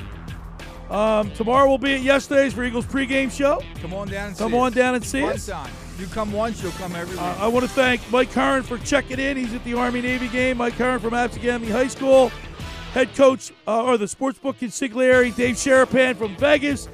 Um, 0.90 1.30
tomorrow 1.34 1.68
we'll 1.68 1.78
be 1.78 1.94
at 1.94 2.00
yesterday's 2.02 2.52
for 2.52 2.64
Eagles 2.64 2.84
pregame 2.84 3.30
show. 3.30 3.62
Come 3.80 3.94
on 3.94 4.08
down 4.08 4.30
and 4.30 4.36
Come 4.36 4.50
see 4.50 4.58
on 4.58 4.66
us. 4.68 4.74
down 4.74 4.94
and 4.96 5.04
see 5.04 5.22
One 5.22 5.32
us. 5.34 5.46
time. 5.46 5.70
You 6.00 6.06
come 6.08 6.32
once, 6.32 6.60
you'll 6.64 6.72
come 6.72 6.96
every. 6.96 7.16
Uh, 7.16 7.36
I 7.38 7.46
want 7.46 7.64
to 7.64 7.70
thank 7.70 8.00
Mike 8.10 8.32
Heron 8.32 8.64
for 8.64 8.76
checking 8.78 9.20
in. 9.20 9.36
He's 9.36 9.54
at 9.54 9.62
the 9.62 9.74
Army 9.74 10.00
Navy 10.00 10.26
game. 10.26 10.56
Mike 10.56 10.72
Heron 10.74 10.98
from 10.98 11.12
Absegami 11.12 11.70
High 11.70 11.86
School. 11.86 12.32
Head 12.92 13.14
coach 13.14 13.52
uh, 13.68 13.84
or 13.84 13.96
the 13.98 14.06
sportsbook 14.06 14.56
consigliere, 14.56 15.32
Dave 15.36 15.54
Sharapan 15.54 16.16
from 16.16 16.34
Vegas. 16.38 16.88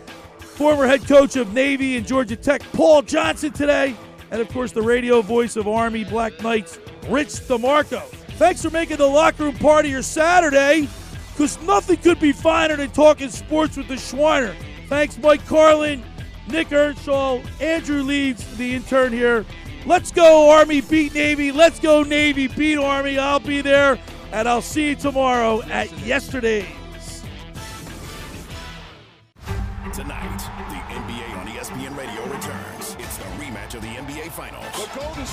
Former 0.56 0.86
head 0.86 1.06
coach 1.06 1.36
of 1.36 1.52
Navy 1.52 1.96
and 1.96 2.06
Georgia 2.06 2.34
Tech, 2.34 2.62
Paul 2.72 3.02
Johnson 3.02 3.52
today. 3.52 3.94
And 4.30 4.40
of 4.40 4.48
course, 4.48 4.72
the 4.72 4.82
radio 4.82 5.22
voice 5.22 5.54
of 5.56 5.68
Army 5.68 6.02
Black 6.02 6.42
Knights, 6.42 6.80
Rich 7.08 7.28
DeMarco. 7.46 8.02
Thanks 8.38 8.62
for 8.62 8.70
making 8.70 8.96
the 8.96 9.06
locker 9.06 9.44
room 9.44 9.56
part 9.56 9.84
of 9.84 9.90
your 9.90 10.02
Saturday, 10.02 10.88
because 11.32 11.60
nothing 11.62 11.98
could 11.98 12.18
be 12.18 12.32
finer 12.32 12.76
than 12.76 12.90
talking 12.90 13.28
sports 13.28 13.76
with 13.76 13.86
the 13.86 13.94
Schweiner. 13.94 14.54
Thanks, 14.88 15.18
Mike 15.18 15.46
Carlin, 15.46 16.02
Nick 16.48 16.72
Earnshaw, 16.72 17.40
Andrew 17.60 18.02
Leeds, 18.02 18.56
the 18.56 18.74
intern 18.74 19.12
here. 19.12 19.44
Let's 19.84 20.10
go, 20.10 20.50
Army 20.50 20.80
beat 20.80 21.14
Navy. 21.14 21.52
Let's 21.52 21.78
go, 21.78 22.02
Navy 22.02 22.48
beat 22.48 22.78
Army. 22.78 23.18
I'll 23.18 23.40
be 23.40 23.60
there, 23.60 23.98
and 24.32 24.48
I'll 24.48 24.62
see 24.62 24.88
you 24.88 24.96
tomorrow 24.96 25.62
at 25.62 25.92
yesterday's. 26.00 26.66
Tonight, 29.94 30.45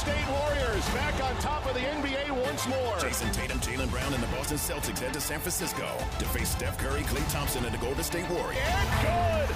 State 0.03 0.27
Warriors 0.27 0.89
back 0.89 1.13
on 1.23 1.33
top 1.37 1.65
of 1.65 1.73
the 1.75 1.79
NBA 1.79 2.29
once 2.43 2.67
more. 2.67 2.97
Jayson 2.99 3.31
Tatum, 3.31 3.57
Jaylen 3.61 3.89
Brown, 3.89 4.13
and 4.13 4.21
the 4.21 4.27
Boston 4.27 4.57
Celtics 4.57 4.99
head 4.99 5.13
to 5.13 5.21
San 5.21 5.39
Francisco 5.39 5.87
to 6.19 6.25
face 6.25 6.49
Steph 6.49 6.77
Curry, 6.77 7.03
Klay 7.03 7.23
Thompson, 7.31 7.63
and 7.63 7.73
the 7.73 7.77
Golden 7.77 8.03
State 8.03 8.29
Warriors. 8.29 8.57
And 8.67 9.47
good. 9.47 9.55